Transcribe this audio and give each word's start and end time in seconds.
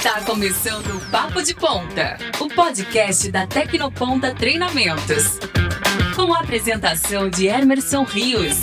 Está 0.00 0.22
começando 0.22 0.96
o 0.96 1.10
Papo 1.10 1.42
de 1.42 1.54
Ponta, 1.54 2.16
o 2.40 2.48
podcast 2.48 3.30
da 3.30 3.46
Tecnoponta 3.46 4.34
Treinamentos. 4.34 5.38
Com 6.16 6.32
a 6.32 6.40
apresentação 6.40 7.28
de 7.28 7.48
Emerson 7.48 8.04
Rios. 8.04 8.56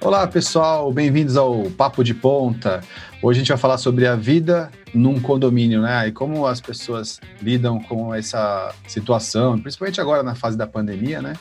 Olá, 0.00 0.28
pessoal, 0.28 0.92
bem-vindos 0.92 1.36
ao 1.36 1.64
Papo 1.70 2.04
de 2.04 2.14
Ponta. 2.14 2.84
Hoje 3.20 3.38
a 3.38 3.42
gente 3.42 3.48
vai 3.48 3.58
falar 3.58 3.78
sobre 3.78 4.06
a 4.06 4.14
vida 4.14 4.70
num 4.94 5.18
condomínio, 5.18 5.82
né? 5.82 6.06
E 6.06 6.12
como 6.12 6.46
as 6.46 6.60
pessoas 6.60 7.20
lidam 7.42 7.80
com 7.80 8.14
essa 8.14 8.72
situação, 8.86 9.58
principalmente 9.58 10.00
agora 10.00 10.22
na 10.22 10.36
fase 10.36 10.56
da 10.56 10.68
pandemia, 10.68 11.20
né? 11.20 11.32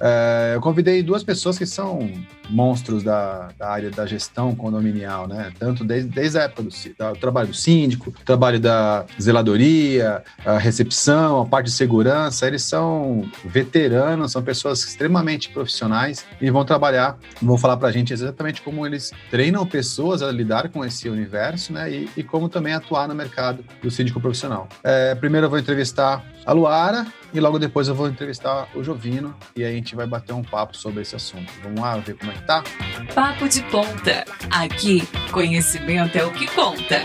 É, 0.00 0.52
eu 0.54 0.60
convidei 0.60 1.02
duas 1.02 1.22
pessoas 1.22 1.58
que 1.58 1.66
são 1.66 2.10
monstros 2.48 3.02
da, 3.02 3.48
da, 3.58 3.68
área 3.68 3.90
da 3.90 4.06
gestão 4.06 4.54
condominial, 4.54 5.26
né? 5.26 5.52
Tanto 5.58 5.84
desde, 5.84 6.08
desde 6.08 6.38
a 6.38 6.42
época 6.42 6.62
do, 6.62 6.68
do 6.70 7.20
trabalho 7.20 7.48
do 7.48 7.54
síndico, 7.54 8.12
trabalho 8.24 8.60
da 8.60 9.04
zeladoria, 9.20 10.22
a 10.44 10.58
recepção, 10.58 11.40
a 11.40 11.46
parte 11.46 11.66
de 11.66 11.72
segurança. 11.72 12.46
Eles 12.46 12.62
são 12.62 13.28
veteranos, 13.44 14.32
são 14.32 14.42
pessoas 14.42 14.84
extremamente 14.84 15.50
profissionais 15.50 16.24
e 16.40 16.50
vão 16.50 16.64
trabalhar, 16.64 17.18
vão 17.40 17.58
falar 17.58 17.76
para 17.76 17.88
a 17.88 17.92
gente 17.92 18.12
exatamente 18.12 18.62
como 18.62 18.86
eles 18.86 19.12
treinam 19.30 19.66
pessoas 19.66 20.22
a 20.22 20.30
lidar 20.30 20.68
com 20.68 20.84
esse 20.84 21.08
universo, 21.08 21.72
né? 21.72 21.90
E, 21.90 22.08
e 22.16 22.22
como 22.22 22.48
também 22.48 22.74
atuar 22.74 23.08
no 23.08 23.14
mercado 23.14 23.64
do 23.82 23.90
síndico 23.90 24.20
profissional. 24.20 24.68
É, 24.82 25.14
primeiro 25.14 25.46
eu 25.46 25.50
vou 25.50 25.58
entrevistar 25.58 26.24
a 26.44 26.52
Luara, 26.52 27.06
e 27.36 27.40
logo 27.40 27.58
depois 27.58 27.88
eu 27.88 27.94
vou 27.94 28.08
entrevistar 28.08 28.68
o 28.74 28.82
Jovino 28.82 29.34
e 29.54 29.62
aí 29.62 29.76
gente 29.86 29.94
vai 29.94 30.06
bater 30.06 30.32
um 30.32 30.42
papo 30.42 30.76
sobre 30.76 31.02
esse 31.02 31.14
assunto. 31.14 31.52
Vamos 31.62 31.80
lá 31.80 31.96
ver 31.98 32.14
como 32.18 32.32
é 32.32 32.34
que 32.34 32.42
tá? 32.42 32.64
Papo 33.14 33.48
de 33.48 33.62
ponta. 33.70 34.24
Aqui, 34.50 35.06
conhecimento 35.30 36.18
é 36.18 36.24
o 36.24 36.32
que 36.32 36.48
conta. 36.48 37.02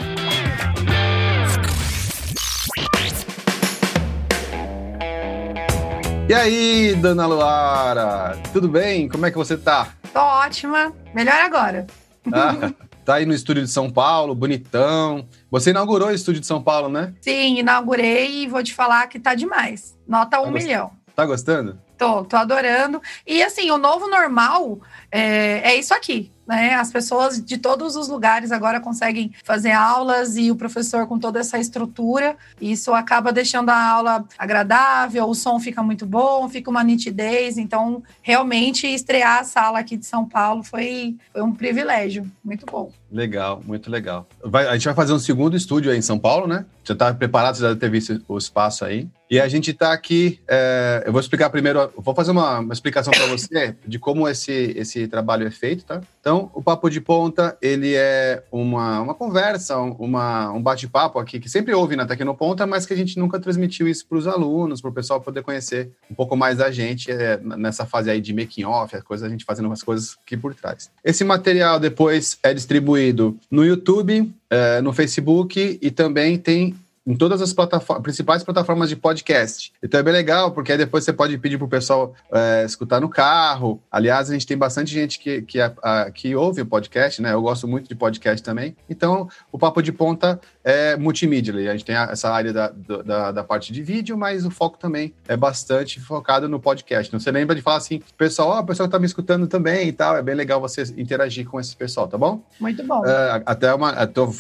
E 6.27 6.33
aí, 6.33 6.95
dona 6.95 7.27
Luara? 7.27 8.41
Tudo 8.51 8.67
bem? 8.67 9.07
Como 9.07 9.27
é 9.27 9.31
que 9.31 9.38
você 9.38 9.55
tá? 9.55 9.89
Tô 10.11 10.19
ótima. 10.19 10.91
Melhor 11.13 11.39
agora. 11.39 11.85
Ah, 12.33 12.71
tá 13.05 13.16
aí 13.16 13.27
no 13.27 13.33
estúdio 13.33 13.61
de 13.61 13.69
São 13.69 13.91
Paulo, 13.91 14.33
bonitão. 14.33 15.27
Você 15.51 15.69
inaugurou 15.69 16.07
o 16.07 16.13
estúdio 16.13 16.41
de 16.41 16.47
São 16.47 16.63
Paulo, 16.63 16.89
né? 16.89 17.13
Sim, 17.21 17.59
inaugurei 17.59 18.43
e 18.43 18.47
vou 18.47 18.63
te 18.63 18.73
falar 18.73 19.05
que 19.05 19.19
tá 19.19 19.35
demais. 19.35 19.95
Nota 20.07 20.38
tá 20.38 20.41
um 20.41 20.49
milhão. 20.49 20.91
Tá 21.16 21.25
gostando? 21.27 21.77
Tô, 22.02 22.25
tô 22.25 22.35
adorando. 22.35 22.99
E 23.27 23.44
assim, 23.44 23.69
o 23.69 23.77
novo 23.77 24.09
normal 24.09 24.80
é, 25.11 25.71
é 25.71 25.75
isso 25.75 25.94
aqui. 25.94 26.31
Né? 26.47 26.73
As 26.73 26.91
pessoas 26.91 27.39
de 27.39 27.59
todos 27.59 27.95
os 27.95 28.07
lugares 28.07 28.52
agora 28.52 28.80
conseguem 28.80 29.31
fazer 29.44 29.69
aulas 29.69 30.35
e 30.35 30.49
o 30.49 30.55
professor 30.55 31.05
com 31.05 31.19
toda 31.19 31.39
essa 31.39 31.59
estrutura, 31.59 32.35
isso 32.59 32.91
acaba 32.91 33.31
deixando 33.31 33.69
a 33.69 33.79
aula 33.79 34.25
agradável, 34.35 35.29
o 35.29 35.35
som 35.35 35.59
fica 35.59 35.83
muito 35.83 36.07
bom, 36.07 36.49
fica 36.49 36.72
uma 36.72 36.83
nitidez. 36.83 37.59
Então, 37.59 38.02
realmente, 38.23 38.88
estrear 38.88 39.41
a 39.41 39.44
sala 39.44 39.77
aqui 39.77 39.95
de 39.95 40.07
São 40.07 40.27
Paulo 40.27 40.63
foi, 40.63 41.16
foi 41.31 41.44
um 41.44 41.53
privilégio, 41.53 42.25
muito 42.44 42.66
bom. 42.66 42.91
Legal, 43.11 43.61
muito 43.65 43.91
legal. 43.91 44.25
Vai, 44.43 44.67
a 44.67 44.73
gente 44.73 44.85
vai 44.85 44.93
fazer 44.93 45.11
um 45.11 45.19
segundo 45.19 45.57
estúdio 45.57 45.91
aí 45.91 45.97
em 45.97 46.01
São 46.01 46.17
Paulo, 46.17 46.47
né? 46.47 46.65
Você 46.83 46.93
está 46.93 47.13
preparado? 47.13 47.55
Você 47.55 47.61
já 47.61 47.67
deve 47.69 47.79
ter 47.79 47.89
visto 47.89 48.21
o 48.27 48.37
espaço 48.37 48.85
aí. 48.85 49.07
E 49.29 49.39
a 49.39 49.47
gente 49.47 49.71
está 49.71 49.93
aqui. 49.93 50.39
É, 50.47 51.03
eu 51.05 51.11
vou 51.11 51.21
explicar 51.21 51.49
primeiro, 51.49 51.91
vou 51.95 52.15
fazer 52.15 52.31
uma, 52.31 52.59
uma 52.59 52.73
explicação 52.73 53.13
para 53.13 53.27
você 53.27 53.75
de 53.85 53.99
como 53.99 54.27
esse, 54.27 54.73
esse 54.75 55.07
trabalho 55.07 55.45
é 55.47 55.51
feito, 55.51 55.85
tá? 55.85 56.01
Então, 56.19 56.49
o 56.53 56.61
Papo 56.61 56.89
de 56.89 56.99
Ponta, 56.99 57.57
ele 57.61 57.93
é 57.95 58.43
uma, 58.51 58.99
uma 59.01 59.13
conversa, 59.13 59.77
uma, 59.77 60.51
um 60.51 60.61
bate-papo 60.61 61.17
aqui 61.17 61.39
que 61.39 61.49
sempre 61.49 61.73
houve 61.73 61.95
na 61.95 62.05
Tecnoponta, 62.05 62.67
mas 62.67 62.85
que 62.85 62.93
a 62.93 62.97
gente 62.97 63.17
nunca 63.17 63.39
transmitiu 63.39 63.88
isso 63.88 64.05
para 64.05 64.17
os 64.17 64.27
alunos, 64.27 64.81
para 64.81 64.89
o 64.89 64.94
pessoal 64.94 65.21
poder 65.21 65.44
conhecer 65.44 65.91
um 66.09 66.16
pouco 66.16 66.35
mais 66.35 66.57
da 66.57 66.69
gente 66.69 67.09
é, 67.09 67.38
nessa 67.38 67.85
fase 67.85 68.09
aí 68.09 68.19
de 68.19 68.33
making 68.33 68.66
off, 68.66 68.95
a 68.95 69.01
coisa 69.01 69.27
a 69.27 69.29
gente 69.29 69.45
fazendo 69.45 69.67
umas 69.67 69.81
coisas 69.81 70.17
aqui 70.25 70.35
por 70.35 70.53
trás. 70.53 70.91
Esse 71.05 71.23
material 71.23 71.79
depois 71.79 72.38
é 72.44 72.53
distribuído 72.53 73.00
no 73.50 73.66
YouTube, 73.66 74.31
é, 74.50 74.81
no 74.81 74.94
Facebook 74.94 75.79
e 75.81 75.91
também 75.91 76.38
tem 76.38 76.75
em 77.11 77.16
todas 77.16 77.41
as 77.41 77.51
plataformas, 77.51 78.03
principais 78.03 78.41
plataformas 78.41 78.88
de 78.88 78.95
podcast. 78.95 79.73
Então 79.83 79.99
é 79.99 80.03
bem 80.03 80.13
legal, 80.13 80.51
porque 80.53 80.72
aí 80.72 80.77
depois 80.77 81.03
você 81.03 81.11
pode 81.11 81.38
pedir 81.38 81.57
para 81.57 81.66
o 81.66 81.69
pessoal 81.69 82.13
é, 82.31 82.63
escutar 82.66 83.01
no 83.01 83.09
carro. 83.09 83.83
Aliás, 83.91 84.29
a 84.29 84.33
gente 84.33 84.47
tem 84.47 84.57
bastante 84.57 84.94
gente 84.94 85.19
que, 85.19 85.41
que, 85.41 85.59
a, 85.59 86.09
que 86.09 86.33
ouve 86.33 86.61
o 86.61 86.66
podcast, 86.66 87.21
né? 87.21 87.33
Eu 87.33 87.41
gosto 87.41 87.67
muito 87.67 87.89
de 87.89 87.95
podcast 87.95 88.41
também. 88.41 88.77
Então, 88.89 89.27
o 89.51 89.59
Papo 89.59 89.81
de 89.81 89.91
Ponta 89.91 90.39
é 90.63 90.95
multimídia. 90.95 91.53
A 91.53 91.73
gente 91.73 91.83
tem 91.83 91.95
essa 91.95 92.29
área 92.29 92.53
da, 92.53 92.69
da, 92.69 93.31
da 93.33 93.44
parte 93.44 93.73
de 93.73 93.83
vídeo, 93.83 94.17
mas 94.17 94.45
o 94.45 94.50
foco 94.50 94.77
também 94.77 95.13
é 95.27 95.35
bastante 95.35 96.00
focado 96.00 96.47
no 96.47 96.61
podcast. 96.61 97.09
Então, 97.09 97.19
você 97.19 97.29
lembra 97.29 97.53
de 97.53 97.61
falar 97.61 97.77
assim, 97.77 98.01
pessoal, 98.17 98.51
ó, 98.51 98.57
oh, 98.57 98.61
o 98.61 98.66
pessoal 98.66 98.85
está 98.85 98.97
me 98.97 99.05
escutando 99.05 99.47
também 99.47 99.89
e 99.89 99.91
tal. 99.91 100.16
É 100.16 100.21
bem 100.21 100.35
legal 100.35 100.61
você 100.61 100.83
interagir 100.95 101.45
com 101.45 101.59
esse 101.59 101.75
pessoal, 101.75 102.07
tá 102.07 102.17
bom? 102.17 102.41
Muito 102.57 102.81
bom. 102.85 103.05
É, 103.05 103.44
até 103.45 103.73
uma. 103.73 103.94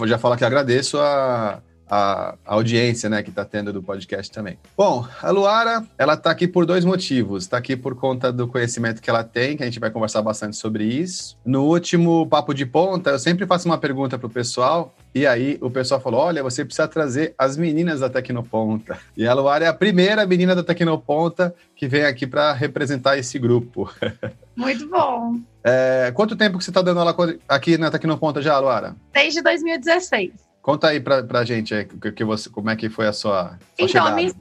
Já 0.07 0.17
falo 0.17 0.37
que 0.37 0.45
agradeço 0.45 0.97
a 0.97 1.61
a, 1.91 2.35
audiência 2.45 3.09
né, 3.09 3.21
que 3.21 3.29
está 3.29 3.43
tendo 3.43 3.73
do 3.73 3.83
podcast 3.83 4.31
também. 4.31 4.57
Bom, 4.77 5.05
a 5.21 5.29
Luara, 5.29 5.83
ela 5.97 6.13
está 6.13 6.31
aqui 6.31 6.47
por 6.47 6.65
dois 6.65 6.85
motivos. 6.85 7.43
Está 7.43 7.57
aqui 7.57 7.75
por 7.75 7.95
conta 7.95 8.31
do 8.31 8.47
conhecimento 8.47 9.01
que 9.01 9.09
ela 9.09 9.25
tem, 9.25 9.57
que 9.57 9.63
a 9.63 9.65
gente 9.65 9.79
vai 9.79 9.91
conversar 9.91 10.21
bastante 10.21 10.55
sobre 10.55 10.85
isso. 10.85 11.37
No 11.45 11.65
último 11.65 12.25
Papo 12.27 12.53
de 12.53 12.65
Ponta, 12.65 13.09
eu 13.09 13.19
sempre 13.19 13.45
faço 13.45 13.67
uma 13.67 13.77
pergunta 13.77 14.17
para 14.17 14.27
o 14.27 14.29
pessoal, 14.29 14.95
e 15.13 15.27
aí 15.27 15.57
o 15.59 15.69
pessoal 15.69 15.99
falou: 15.99 16.21
olha, 16.21 16.41
você 16.41 16.63
precisa 16.63 16.87
trazer 16.87 17.35
as 17.37 17.57
meninas 17.57 17.99
da 17.99 18.09
Tecnoponta. 18.09 18.97
E 19.17 19.27
a 19.27 19.33
Luara 19.33 19.65
é 19.65 19.67
a 19.67 19.73
primeira 19.73 20.25
menina 20.25 20.55
da 20.55 20.63
Tecnoponta 20.63 21.53
que 21.75 21.87
vem 21.87 22.05
aqui 22.05 22.25
para 22.25 22.53
representar 22.53 23.17
esse 23.17 23.37
grupo. 23.37 23.91
Muito 24.55 24.87
bom. 24.87 25.39
É, 25.63 26.11
quanto 26.15 26.35
tempo 26.37 26.57
que 26.57 26.63
você 26.63 26.69
está 26.69 26.81
dando 26.81 27.01
aula 27.01 27.15
aqui 27.49 27.77
na 27.77 27.91
Tecnoponta 27.91 28.41
já, 28.41 28.57
Luara? 28.59 28.95
Desde 29.13 29.41
2016. 29.41 30.50
Conta 30.61 30.89
aí 30.89 30.99
pra, 30.99 31.23
pra 31.23 31.43
gente 31.43 31.73
que, 31.85 32.11
que 32.11 32.23
você, 32.23 32.49
como 32.49 32.69
é 32.69 32.75
que 32.75 32.87
foi 32.87 33.07
a 33.07 33.13
sua. 33.13 33.57
então, 33.79 34.05
a 34.05 34.11
minha, 34.11 34.31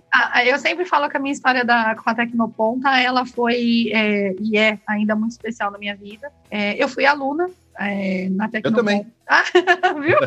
eu 0.44 0.58
sempre 0.58 0.84
falo 0.84 1.08
que 1.08 1.16
a 1.16 1.20
minha 1.20 1.32
história 1.32 1.64
da, 1.64 1.94
com 1.94 2.10
a 2.10 2.14
Tecnoponta, 2.14 2.91
ela 3.00 3.25
foi 3.25 3.91
é, 3.92 4.34
e 4.38 4.58
é 4.58 4.78
ainda 4.86 5.16
muito 5.16 5.32
especial 5.32 5.70
na 5.70 5.78
minha 5.78 5.97
vida. 5.97 6.31
É, 6.50 6.82
eu 6.82 6.88
fui 6.88 7.06
aluna 7.06 7.48
é, 7.80 8.28
na 8.28 8.46
Tecnoponta. 8.46 8.68
Eu 8.68 8.84
também. 8.84 9.06
Ah, 9.26 9.44
viu? 9.98 10.18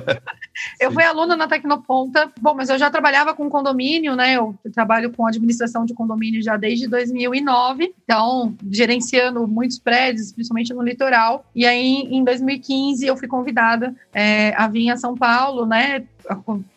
eu 0.80 0.92
fui 0.92 1.04
aluna 1.04 1.36
na 1.36 1.48
Tecnoponta. 1.48 2.32
Bom, 2.42 2.56
mas 2.56 2.70
eu 2.70 2.80
já 2.80 2.90
trabalhava 2.90 3.34
com 3.36 3.50
condomínio, 3.50 4.16
né? 4.16 4.36
Eu 4.38 4.56
trabalho 4.74 5.12
com 5.12 5.28
administração 5.28 5.86
de 5.86 5.94
condomínio 5.94 6.42
já 6.42 6.58
desde 6.58 6.88
2009. 6.88 7.94
Então, 8.04 8.56
gerenciando 8.72 9.48
muitos 9.48 9.78
prédios, 9.78 10.32
principalmente 10.32 10.74
no 10.74 10.82
litoral. 10.82 11.46
E 11.54 11.66
aí, 11.66 12.08
em 12.10 12.24
2015, 12.24 13.06
eu 13.06 13.16
fui 13.16 13.28
convidada 13.28 13.96
é, 14.12 14.54
a 14.56 14.68
vir 14.68 14.90
a 14.90 14.98
São 14.98 15.16
Paulo, 15.16 15.66
né? 15.66 16.04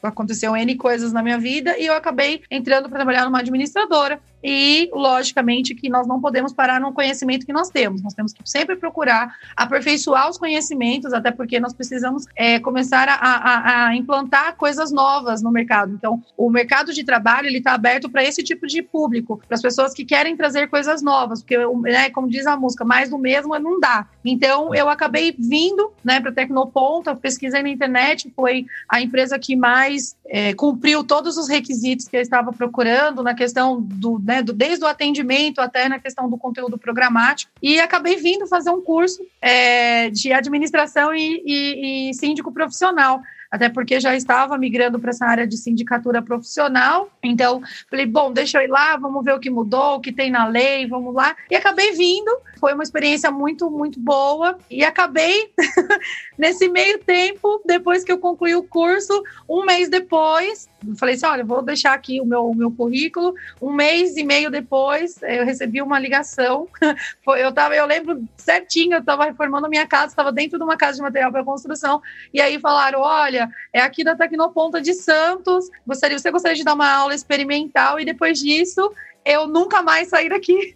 aconteceu 0.03 0.57
N 0.57 0.75
coisas 0.75 1.13
na 1.13 1.23
minha 1.23 1.39
vida 1.39 1.79
e 1.79 1.87
eu 1.87 1.95
acabei 1.95 2.43
entrando 2.51 2.89
para 2.89 2.99
trabalhar 2.99 3.25
numa 3.25 3.39
administradora. 3.39 4.21
E, 4.47 4.89
logicamente, 4.93 5.75
que 5.75 5.89
nós 5.89 6.07
não 6.07 6.21
podemos 6.21 6.53
parar 6.53 6.81
no 6.81 6.93
conhecimento 6.93 7.45
que 7.45 7.53
nós 7.53 7.69
temos. 7.69 8.03
Nós 8.03 8.15
temos 8.15 8.33
que 8.33 8.41
sempre 8.45 8.77
procurar 8.77 9.35
aperfeiçoar 9.57 10.31
os 10.31 10.39
conhecimentos, 10.39 11.13
até 11.13 11.31
porque 11.31 11.59
nós 11.59 11.75
precisamos 11.75 12.25
é, 12.37 12.59
começar 12.61 13.09
a, 13.09 13.15
a, 13.15 13.87
a, 13.87 13.97
implantar 13.97 14.57
coisas 14.57 14.93
novas 14.93 15.43
no 15.43 15.51
mercado. 15.51 15.93
Então, 15.93 16.23
o 16.37 16.49
mercado 16.49 16.93
de 16.93 17.05
trabalho 17.05 17.47
ele 17.49 17.59
está 17.59 17.73
aberto 17.73 18.09
para 18.09 18.25
esse 18.25 18.43
tipo 18.43 18.67
de 18.67 18.81
público, 18.83 19.43
para 19.47 19.57
as 19.57 19.63
pessoas 19.63 19.93
que 19.93 20.05
querem 20.05 20.37
trazer 20.37 20.69
coisas 20.69 21.03
novas, 21.03 21.43
porque, 21.43 21.59
né, 21.83 22.09
como 22.11 22.29
diz 22.29 22.47
a 22.47 22.57
música, 22.57 22.85
mais 22.85 23.11
do 23.11 23.19
mesmo 23.19 23.59
não 23.59 23.81
dá. 23.81 24.07
Então, 24.25 24.75
eu 24.75 24.89
acabei 24.89 25.35
vindo 25.37 25.93
né, 26.05 26.21
para 26.21 26.33
Tecnoponta, 26.33 27.17
pesquisei 27.17 27.63
na 27.63 27.69
internet, 27.69 28.33
foi 28.37 28.67
a 28.89 29.01
empresa 29.01 29.27
empresa 29.27 29.39
que 29.39 29.57
mais 29.57 30.17
é, 30.27 30.55
cumpriu 30.55 31.03
todos 31.03 31.37
os 31.37 31.49
requisitos 31.49 32.07
que 32.07 32.17
eu 32.17 32.21
estava 32.21 32.53
procurando 32.53 33.23
na 33.23 33.35
questão 33.35 33.81
do, 33.81 34.19
né, 34.19 34.36
do, 34.43 34.53
desde 34.53 34.85
o 34.85 34.89
atendimento 34.89 35.61
até 35.61 35.89
na 35.89 35.99
questão 35.99 36.29
do 36.29 36.37
conteúdo 36.37 36.79
programático 36.79 37.53
e 37.63 37.81
acabei 37.81 38.17
vindo 38.17 38.47
fazer 38.47 38.71
um 38.71 38.81
curso 38.81 39.23
é, 39.41 40.11
de 40.11 40.33
administração 40.33 41.15
e, 41.15 41.43
e, 41.45 42.11
e 42.11 42.15
síndico 42.15 42.53
profissional 42.53 43.21
até 43.51 43.69
porque 43.69 44.01
já 44.01 44.15
estava 44.15 44.59
migrando 44.59 44.99
para 44.99 45.11
essa 45.11 45.27
área 45.27 45.47
de 45.47 45.57
sindicatura 45.57 46.21
profissional. 46.21 47.11
Então, 47.23 47.63
falei, 47.89 48.07
bom, 48.07 48.33
deixa 48.33 48.59
eu 48.59 48.65
ir 48.65 48.69
lá, 48.69 48.97
vamos 48.97 49.25
ver 49.25 49.35
o 49.35 49.41
que 49.41 49.51
mudou, 49.51 49.97
o 49.97 50.01
que 50.01 50.13
tem 50.13 50.31
na 50.31 50.47
lei, 50.47 50.87
vamos 50.87 51.15
lá. 51.15 51.35
E 51.51 51.57
acabei 51.57 51.93
vindo. 51.93 52.31
Foi 52.59 52.73
uma 52.73 52.83
experiência 52.83 53.31
muito, 53.31 53.71
muito 53.71 54.01
boa. 54.01 54.59
E 54.71 54.85
acabei, 54.85 55.53
nesse 56.39 56.69
meio 56.69 56.99
tempo, 56.99 57.63
depois 57.65 58.05
que 58.05 58.13
eu 58.13 58.19
concluí 58.19 58.55
o 58.55 58.63
curso, 58.63 59.23
um 59.49 59.65
mês 59.65 59.89
depois, 59.89 60.69
falei 60.99 61.15
assim: 61.15 61.27
olha, 61.27 61.45
vou 61.45 61.63
deixar 61.63 61.93
aqui 61.93 62.21
o 62.21 62.25
meu, 62.25 62.49
o 62.49 62.55
meu 62.55 62.71
currículo. 62.71 63.35
Um 63.61 63.73
mês 63.73 64.17
e 64.17 64.25
meio 64.25 64.51
depois, 64.51 65.21
eu 65.23 65.45
recebi 65.45 65.83
uma 65.83 65.99
ligação. 65.99 66.69
eu, 67.39 67.53
tava, 67.53 67.75
eu 67.75 67.87
lembro 67.87 68.23
certinho, 68.37 68.95
eu 68.95 69.01
estava 69.01 69.25
reformando 69.25 69.67
a 69.67 69.71
minha 69.71 69.87
casa, 69.87 70.09
estava 70.09 70.33
dentro 70.33 70.59
de 70.59 70.65
uma 70.65 70.77
casa 70.77 70.97
de 70.97 71.03
material 71.03 71.33
para 71.33 71.45
construção, 71.45 72.01
e 72.33 72.41
aí 72.41 72.59
falaram: 72.59 73.01
olha 73.01 73.51
é 73.73 73.81
aqui 73.81 74.03
da 74.03 74.17
Tecnoponta 74.17 74.81
de 74.81 74.95
Santos, 74.95 75.69
gostaria, 75.87 76.19
você 76.19 76.31
gostaria 76.31 76.57
de 76.57 76.65
dar 76.65 76.75
uma 76.75 76.91
aula 76.91 77.15
experimental 77.15 78.01
e 78.01 78.05
depois 78.05 78.39
disso 78.39 78.93
eu 79.25 79.47
nunca 79.47 79.83
mais 79.83 80.09
saí 80.09 80.29
daqui. 80.29 80.73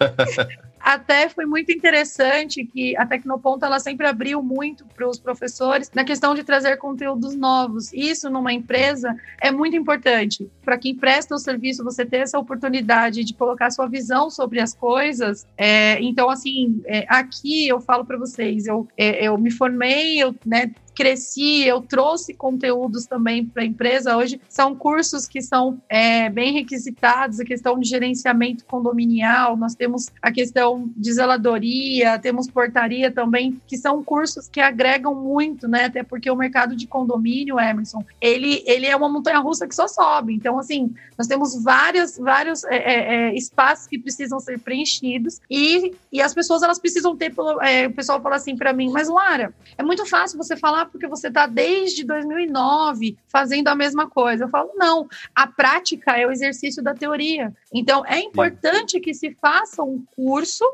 até 0.80 1.28
foi 1.28 1.44
muito 1.44 1.70
interessante 1.70 2.64
que 2.64 2.96
a 2.96 3.04
Tecnoponta 3.04 3.66
ela 3.66 3.78
sempre 3.78 4.06
abriu 4.06 4.42
muito 4.42 4.84
para 4.86 5.08
os 5.08 5.18
professores 5.18 5.90
na 5.94 6.04
questão 6.04 6.34
de 6.34 6.42
trazer 6.42 6.76
conteúdos 6.78 7.34
novos. 7.36 7.92
Isso 7.92 8.30
numa 8.30 8.52
empresa 8.52 9.14
é 9.40 9.50
muito 9.50 9.76
importante. 9.76 10.50
Para 10.64 10.78
quem 10.78 10.94
presta 10.94 11.34
o 11.34 11.38
serviço, 11.38 11.84
você 11.84 12.04
ter 12.04 12.18
essa 12.18 12.38
oportunidade 12.38 13.24
de 13.24 13.34
colocar 13.34 13.70
sua 13.70 13.86
visão 13.86 14.30
sobre 14.30 14.60
as 14.60 14.74
coisas. 14.74 15.46
É, 15.56 16.00
então, 16.02 16.30
assim, 16.30 16.80
é, 16.86 17.04
aqui 17.08 17.68
eu 17.68 17.80
falo 17.80 18.04
para 18.04 18.16
vocês, 18.16 18.66
eu, 18.66 18.88
é, 18.96 19.26
eu 19.26 19.36
me 19.36 19.50
formei, 19.50 20.22
eu 20.22 20.34
né, 20.44 20.70
cresci, 21.00 21.64
eu 21.64 21.80
trouxe 21.80 22.34
conteúdos 22.34 23.06
também 23.06 23.46
para 23.46 23.62
a 23.62 23.64
empresa. 23.64 24.18
Hoje 24.18 24.38
são 24.50 24.76
cursos 24.76 25.26
que 25.26 25.40
são 25.40 25.80
é, 25.88 26.28
bem 26.28 26.52
requisitados, 26.52 27.40
a 27.40 27.44
questão 27.44 27.78
de 27.78 27.88
gerenciamento 27.88 28.66
condominial, 28.66 29.56
nós 29.56 29.74
temos 29.74 30.10
a 30.20 30.30
questão 30.30 30.92
de 30.94 31.10
zeladoria, 31.10 32.18
temos 32.18 32.50
portaria 32.50 33.10
também, 33.10 33.58
que 33.66 33.78
são 33.78 34.04
cursos 34.04 34.46
que 34.46 34.60
agregam 34.60 35.14
muito, 35.14 35.66
né? 35.66 35.86
Até 35.86 36.02
porque 36.02 36.30
o 36.30 36.36
mercado 36.36 36.76
de 36.76 36.86
condomínio, 36.86 37.58
Emerson, 37.58 38.04
ele, 38.20 38.62
ele 38.66 38.84
é 38.84 38.94
uma 38.94 39.08
montanha-russa 39.08 39.66
que 39.66 39.74
só 39.74 39.88
sobe. 39.88 40.34
Então, 40.34 40.58
assim, 40.58 40.94
nós 41.16 41.26
temos 41.26 41.62
várias, 41.62 42.18
vários 42.18 42.62
é, 42.64 42.76
é, 42.76 43.14
é 43.14 43.34
espaços 43.34 43.86
que 43.86 43.98
precisam 43.98 44.38
ser 44.38 44.58
preenchidos 44.58 45.40
e, 45.48 45.94
e 46.12 46.20
as 46.20 46.34
pessoas 46.34 46.62
elas 46.62 46.78
precisam 46.78 47.16
ter, 47.16 47.32
é, 47.62 47.86
o 47.86 47.92
pessoal 47.92 48.20
fala 48.20 48.36
assim 48.36 48.54
para 48.54 48.74
mim, 48.74 48.90
mas 48.90 49.08
Lara, 49.08 49.54
é 49.78 49.82
muito 49.82 50.04
fácil 50.04 50.36
você 50.36 50.58
falar 50.58 50.89
porque 50.90 51.06
você 51.06 51.28
está 51.28 51.46
desde 51.46 52.04
2009 52.04 53.16
fazendo 53.28 53.68
a 53.68 53.74
mesma 53.74 54.08
coisa. 54.08 54.44
Eu 54.44 54.48
falo, 54.48 54.72
não, 54.76 55.08
a 55.34 55.46
prática 55.46 56.16
é 56.16 56.26
o 56.26 56.30
exercício 56.30 56.82
da 56.82 56.94
teoria. 56.94 57.54
Então, 57.72 58.04
é 58.06 58.18
importante 58.20 59.00
que 59.00 59.14
se 59.14 59.32
faça 59.32 59.82
um 59.82 60.04
curso 60.14 60.64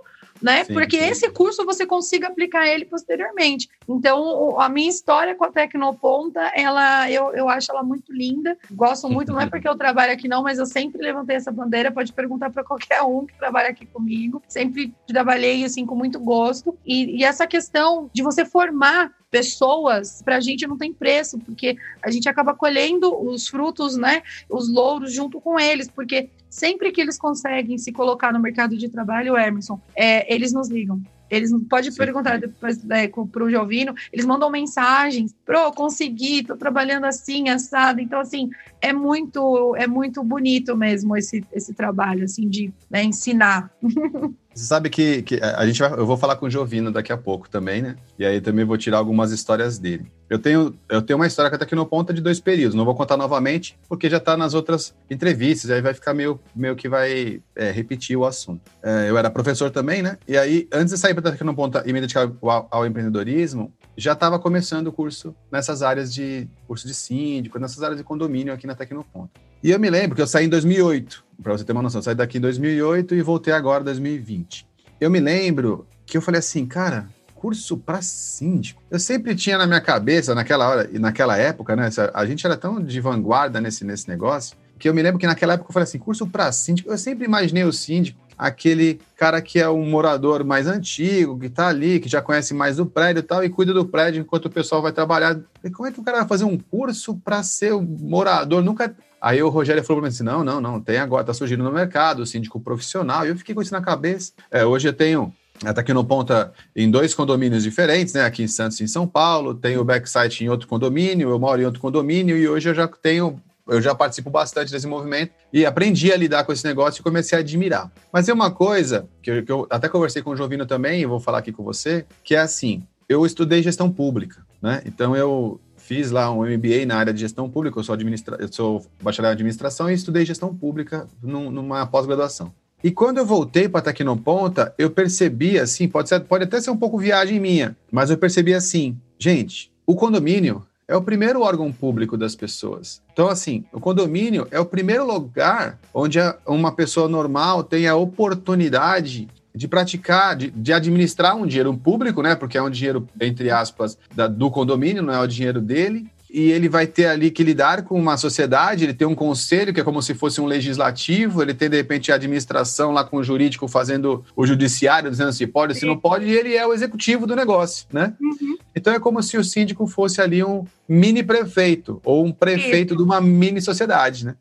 né? 0.42 0.64
Sim, 0.64 0.74
Porque 0.74 0.98
sim. 0.98 1.04
esse 1.04 1.30
curso 1.30 1.64
você 1.64 1.86
consiga 1.86 2.28
aplicar 2.28 2.66
ele 2.66 2.84
posteriormente. 2.84 3.68
Então, 3.88 4.58
a 4.60 4.68
minha 4.68 4.88
história 4.88 5.34
com 5.34 5.44
a 5.44 5.50
Tecnoponta, 5.50 6.40
ela, 6.54 7.10
eu, 7.10 7.32
eu 7.34 7.48
acho 7.48 7.70
ela 7.70 7.82
muito 7.82 8.12
linda. 8.12 8.56
Gosto 8.70 9.08
muito, 9.08 9.32
não 9.32 9.40
é 9.40 9.48
porque 9.48 9.68
eu 9.68 9.76
trabalho 9.76 10.12
aqui 10.12 10.28
não, 10.28 10.42
mas 10.42 10.58
eu 10.58 10.66
sempre 10.66 11.02
levantei 11.02 11.36
essa 11.36 11.52
bandeira. 11.52 11.90
Pode 11.90 12.12
perguntar 12.12 12.50
para 12.50 12.64
qualquer 12.64 13.02
um 13.02 13.26
que 13.26 13.36
trabalha 13.38 13.70
aqui 13.70 13.86
comigo. 13.86 14.42
Sempre 14.48 14.94
trabalhei 15.06 15.64
assim 15.64 15.86
com 15.86 15.94
muito 15.94 16.18
gosto. 16.18 16.76
E, 16.84 17.18
e 17.18 17.24
essa 17.24 17.46
questão 17.46 18.10
de 18.12 18.22
você 18.22 18.44
formar 18.44 19.12
pessoas, 19.36 20.22
para 20.22 20.36
a 20.36 20.40
gente 20.40 20.66
não 20.66 20.78
tem 20.78 20.94
preço, 20.94 21.38
porque 21.38 21.76
a 22.02 22.10
gente 22.10 22.26
acaba 22.26 22.54
colhendo 22.54 23.14
os 23.22 23.46
frutos, 23.46 23.94
né, 23.94 24.22
os 24.48 24.66
louros 24.72 25.12
junto 25.12 25.38
com 25.42 25.60
eles, 25.60 25.88
porque 25.88 26.30
sempre 26.48 26.90
que 26.90 27.02
eles 27.02 27.18
conseguem 27.18 27.76
se 27.76 27.92
colocar 27.92 28.32
no 28.32 28.40
mercado 28.40 28.78
de 28.78 28.88
trabalho, 28.88 29.36
Emerson, 29.36 29.78
é, 29.94 30.32
eles 30.34 30.54
nos 30.54 30.68
ligam. 30.68 31.02
Eles 31.28 31.50
podem 31.68 31.92
perguntar 31.92 32.38
depois 32.38 32.78
é, 32.88 33.08
para 33.08 33.44
o 33.44 33.50
Jovino, 33.50 33.94
eles 34.10 34.24
mandam 34.24 34.48
mensagens, 34.48 35.34
pro, 35.44 35.70
consegui, 35.72 36.38
estou 36.40 36.56
trabalhando 36.56 37.04
assim, 37.04 37.48
assado. 37.48 38.00
Então, 38.00 38.20
assim, 38.20 38.48
é 38.80 38.92
muito, 38.92 39.74
é 39.76 39.86
muito 39.86 40.22
bonito 40.22 40.76
mesmo 40.76 41.16
esse, 41.16 41.44
esse 41.52 41.74
trabalho, 41.74 42.24
assim, 42.24 42.48
de 42.48 42.72
né, 42.88 43.02
ensinar. 43.02 43.70
Você 44.56 44.64
sabe 44.64 44.88
que, 44.88 45.20
que 45.20 45.38
a 45.42 45.66
gente 45.66 45.78
vai, 45.78 45.92
eu 45.92 46.06
vou 46.06 46.16
falar 46.16 46.36
com 46.36 46.46
o 46.46 46.50
Jovino 46.50 46.90
daqui 46.90 47.12
a 47.12 47.16
pouco 47.18 47.46
também, 47.46 47.82
né? 47.82 47.94
E 48.18 48.24
aí 48.24 48.40
também 48.40 48.64
vou 48.64 48.78
tirar 48.78 48.96
algumas 48.96 49.30
histórias 49.30 49.78
dele. 49.78 50.10
Eu 50.30 50.38
tenho, 50.38 50.74
eu 50.88 51.02
tenho 51.02 51.18
uma 51.18 51.26
história 51.26 51.50
que 51.50 51.56
está 51.56 51.66
aqui 51.66 51.74
no 51.74 51.84
ponta 51.84 52.10
de 52.10 52.22
dois 52.22 52.40
períodos. 52.40 52.74
Não 52.74 52.86
vou 52.86 52.94
contar 52.94 53.18
novamente, 53.18 53.78
porque 53.86 54.08
já 54.08 54.16
está 54.16 54.34
nas 54.34 54.54
outras 54.54 54.94
entrevistas, 55.10 55.70
aí 55.70 55.82
vai 55.82 55.92
ficar 55.92 56.14
meio, 56.14 56.40
meio 56.54 56.74
que 56.74 56.88
vai 56.88 57.42
é, 57.54 57.70
repetir 57.70 58.16
o 58.16 58.24
assunto. 58.24 58.62
É, 58.82 59.10
eu 59.10 59.18
era 59.18 59.28
professor 59.28 59.70
também, 59.70 60.00
né? 60.00 60.16
E 60.26 60.38
aí, 60.38 60.66
antes 60.72 60.94
de 60.94 60.98
sair 60.98 61.12
para 61.12 61.28
aqui 61.28 61.44
no 61.44 61.54
ponta 61.54 61.82
e 61.84 61.92
me 61.92 62.00
dedicar 62.00 62.22
ao, 62.22 62.68
ao 62.70 62.86
empreendedorismo, 62.86 63.70
já 63.94 64.14
estava 64.14 64.38
começando 64.38 64.86
o 64.86 64.92
curso 64.92 65.34
nessas 65.52 65.82
áreas 65.82 66.12
de 66.14 66.48
curso 66.66 66.88
de 66.88 66.94
síndico, 66.94 67.58
nessas 67.58 67.82
áreas 67.82 67.98
de 67.98 68.04
condomínio 68.04 68.54
aqui 68.54 68.66
na 68.66 68.74
Tecnoponta. 68.74 69.38
E 69.62 69.70
eu 69.70 69.78
me 69.78 69.90
lembro 69.90 70.16
que 70.16 70.22
eu 70.22 70.26
saí 70.26 70.46
em 70.46 70.48
2008, 70.48 71.25
para 71.42 71.52
você 71.52 71.64
ter 71.64 71.72
uma 71.72 71.82
noção, 71.82 72.02
saí 72.02 72.14
daqui 72.14 72.38
em 72.38 72.40
2008 72.40 73.14
e 73.14 73.22
voltei 73.22 73.52
agora 73.52 73.82
em 73.82 73.84
2020. 73.84 74.66
Eu 75.00 75.10
me 75.10 75.20
lembro 75.20 75.86
que 76.04 76.16
eu 76.16 76.22
falei 76.22 76.38
assim, 76.38 76.66
cara, 76.66 77.08
curso 77.34 77.76
para 77.76 78.00
síndico. 78.02 78.82
Eu 78.90 78.98
sempre 78.98 79.34
tinha 79.34 79.58
na 79.58 79.66
minha 79.66 79.80
cabeça, 79.80 80.34
naquela 80.34 80.68
hora 80.68 80.90
e 80.92 80.98
naquela 80.98 81.36
época, 81.36 81.76
né? 81.76 81.90
A 82.14 82.26
gente 82.26 82.46
era 82.46 82.56
tão 82.56 82.82
de 82.82 83.00
vanguarda 83.00 83.60
nesse, 83.60 83.84
nesse 83.84 84.08
negócio, 84.08 84.56
que 84.78 84.88
eu 84.88 84.94
me 84.94 85.02
lembro 85.02 85.18
que 85.18 85.26
naquela 85.26 85.54
época 85.54 85.70
eu 85.70 85.72
falei 85.72 85.84
assim, 85.84 85.98
curso 85.98 86.26
para 86.26 86.50
síndico. 86.52 86.90
Eu 86.90 86.98
sempre 86.98 87.24
imaginei 87.24 87.64
o 87.64 87.72
síndico 87.72 88.26
aquele 88.38 89.00
cara 89.16 89.40
que 89.40 89.58
é 89.58 89.68
um 89.68 89.88
morador 89.88 90.44
mais 90.44 90.66
antigo, 90.66 91.38
que 91.38 91.46
está 91.46 91.68
ali, 91.68 91.98
que 91.98 92.08
já 92.08 92.20
conhece 92.20 92.52
mais 92.52 92.76
do 92.76 92.84
prédio 92.84 93.20
e 93.20 93.22
tal, 93.22 93.42
e 93.42 93.48
cuida 93.48 93.72
do 93.72 93.86
prédio 93.86 94.20
enquanto 94.20 94.46
o 94.46 94.50
pessoal 94.50 94.82
vai 94.82 94.92
trabalhar. 94.92 95.38
E 95.64 95.70
como 95.70 95.88
é 95.88 95.92
que 95.92 96.00
o 96.00 96.02
cara 96.02 96.18
vai 96.18 96.28
fazer 96.28 96.44
um 96.44 96.58
curso 96.58 97.16
para 97.16 97.42
ser 97.42 97.72
um 97.74 97.82
morador? 97.82 98.62
Nunca. 98.62 98.94
Aí 99.26 99.43
o 99.43 99.49
Rogério 99.49 99.82
falou 99.82 100.00
para 100.00 100.08
mim 100.08 100.14
assim: 100.14 100.23
não, 100.23 100.44
não, 100.44 100.61
não, 100.61 100.81
tem 100.81 100.99
agora, 100.99 101.23
está 101.23 101.34
surgindo 101.34 101.64
no 101.64 101.73
mercado, 101.73 102.20
o 102.20 102.26
síndico 102.26 102.61
profissional. 102.61 103.26
E 103.26 103.31
eu 103.31 103.37
fiquei 103.37 103.56
com 103.56 103.61
isso 103.61 103.73
na 103.73 103.81
cabeça. 103.81 104.31
É, 104.49 104.64
hoje 104.64 104.87
eu 104.87 104.93
tenho 104.93 105.34
Está 105.56 105.81
aqui 105.81 105.93
no 105.93 106.05
Ponta 106.05 106.52
em 106.76 106.88
dois 106.88 107.12
condomínios 107.12 107.64
diferentes, 107.64 108.14
né? 108.14 108.25
Aqui 108.25 108.44
em 108.44 108.46
Santos 108.46 108.78
e 108.78 108.84
em 108.84 108.87
São 108.87 109.05
Paulo. 109.05 109.52
Tenho 109.52 109.81
o 109.81 109.84
backsite 109.84 110.44
em 110.44 110.49
outro 110.49 110.69
condomínio, 110.69 111.31
eu 111.31 111.38
moro 111.40 111.61
em 111.61 111.64
outro 111.64 111.81
condomínio 111.81 112.37
e 112.37 112.46
hoje 112.46 112.69
eu 112.69 112.75
já 112.75 112.87
tenho 112.87 113.40
eu 113.67 113.82
já 113.82 113.96
participo 113.96 114.31
bastante 114.31 114.70
desse 114.70 114.87
movimento 114.87 115.32
e 115.52 115.67
aprendi 115.67 116.12
a 116.12 116.17
lidar 116.17 116.44
com 116.44 116.52
esse 116.52 116.64
negócio 116.64 117.00
e 117.00 117.02
comecei 117.02 117.37
a 117.37 117.40
admirar. 117.40 117.90
Mas 118.12 118.28
é 118.28 118.32
uma 118.32 118.52
coisa 118.52 119.08
que 119.20 119.28
eu, 119.28 119.44
que 119.44 119.50
eu 119.50 119.67
até 119.69 119.88
conversei 119.88 120.23
com 120.23 120.31
o 120.31 120.37
Jovino 120.37 120.64
também, 120.67 121.00
e 121.00 121.06
vou 121.06 121.19
falar 121.19 121.38
aqui 121.38 121.50
com 121.50 121.64
você, 121.64 122.06
que 122.23 122.37
é 122.37 122.38
assim: 122.38 122.87
eu 123.08 123.26
estudei 123.26 123.61
gestão 123.61 123.90
pública, 123.90 124.46
né? 124.62 124.82
Então 124.87 125.17
eu 125.17 125.61
fiz 125.86 126.10
lá 126.10 126.32
um 126.32 126.42
MBA 126.42 126.84
na 126.84 126.96
área 126.96 127.14
de 127.14 127.20
gestão 127.20 127.48
pública, 127.48 127.78
eu 127.78 127.84
sou, 127.84 127.94
administra 127.94 128.36
eu 128.40 128.52
sou 128.52 128.84
bacharel 129.00 129.30
em 129.30 129.34
administração 129.34 129.88
e 129.88 129.94
estudei 129.94 130.26
gestão 130.26 130.52
pública 130.52 131.06
num, 131.22 131.48
numa 131.48 131.86
pós-graduação. 131.86 132.52
E 132.82 132.90
quando 132.90 133.18
eu 133.18 133.26
voltei 133.26 133.68
para 133.68 133.80
Tecnoponta, 133.80 134.74
eu 134.76 134.90
percebi 134.90 135.58
assim, 135.58 135.88
pode, 135.88 136.08
ser, 136.08 136.20
pode 136.20 136.44
até 136.44 136.60
ser 136.60 136.70
um 136.70 136.76
pouco 136.76 136.98
viagem 136.98 137.38
minha, 137.38 137.76
mas 137.90 138.10
eu 138.10 138.18
percebi 138.18 138.52
assim, 138.52 138.96
gente, 139.16 139.70
o 139.87 139.94
condomínio 139.94 140.66
é 140.88 140.96
o 140.96 141.02
primeiro 141.02 141.42
órgão 141.42 141.72
público 141.72 142.16
das 142.16 142.34
pessoas. 142.34 143.00
Então, 143.12 143.28
assim, 143.28 143.64
o 143.72 143.80
condomínio 143.80 144.46
é 144.50 144.61
o 144.61 144.66
primeiro 144.66 145.06
lugar 145.06 145.78
onde 145.92 146.18
uma 146.46 146.72
pessoa 146.72 147.08
normal 147.08 147.64
tem 147.64 147.87
a 147.87 147.96
oportunidade 147.96 149.28
de 149.56 149.66
praticar, 149.66 150.36
de, 150.36 150.50
de, 150.50 150.72
administrar 150.72 151.34
um 151.34 151.46
dinheiro 151.46 151.75
público, 151.75 152.22
né? 152.22 152.34
Porque 152.34 152.58
é 152.58 152.62
um 152.62 152.70
dinheiro, 152.70 153.08
entre 153.18 153.50
aspas, 153.50 153.98
da, 154.14 154.26
do 154.26 154.50
condomínio, 154.50 155.02
não 155.02 155.14
é 155.14 155.18
o 155.18 155.26
dinheiro 155.26 155.60
dele 155.60 156.06
e 156.36 156.50
ele 156.50 156.68
vai 156.68 156.86
ter 156.86 157.06
ali 157.06 157.30
que 157.30 157.42
lidar 157.42 157.82
com 157.82 157.98
uma 157.98 158.16
sociedade, 158.16 158.84
ele 158.84 158.92
tem 158.92 159.06
um 159.06 159.14
conselho, 159.14 159.72
que 159.72 159.80
é 159.80 159.84
como 159.84 160.02
se 160.02 160.12
fosse 160.12 160.40
um 160.40 160.44
legislativo, 160.44 161.40
ele 161.40 161.54
tem, 161.54 161.70
de 161.70 161.76
repente, 161.76 162.12
a 162.12 162.16
administração 162.16 162.90
lá 162.90 163.04
com 163.04 163.16
o 163.16 163.25
jurídico 163.25 163.68
fazendo 163.68 164.25
o 164.36 164.46
judiciário, 164.46 165.10
dizendo 165.10 165.32
se 165.32 165.46
pode, 165.46 165.75
se 165.75 165.86
não 165.86 165.96
pode, 165.96 166.26
e 166.26 166.32
ele 166.32 166.54
é 166.54 166.66
o 166.66 166.75
executivo 166.75 167.26
do 167.26 167.36
negócio, 167.36 167.86
né? 167.92 168.12
Uhum. 168.20 168.58
Então 168.75 168.92
é 168.92 168.98
como 168.98 169.22
se 169.22 169.38
o 169.38 169.44
síndico 169.44 169.86
fosse 169.86 170.20
ali 170.20 170.44
um 170.44 170.66
mini 170.88 171.23
prefeito, 171.23 172.00
ou 172.05 172.25
um 172.25 172.33
prefeito 172.33 172.95
Isso. 172.95 172.97
de 172.97 173.02
uma 173.02 173.21
mini 173.21 173.61
sociedade, 173.61 174.25
né? 174.25 174.35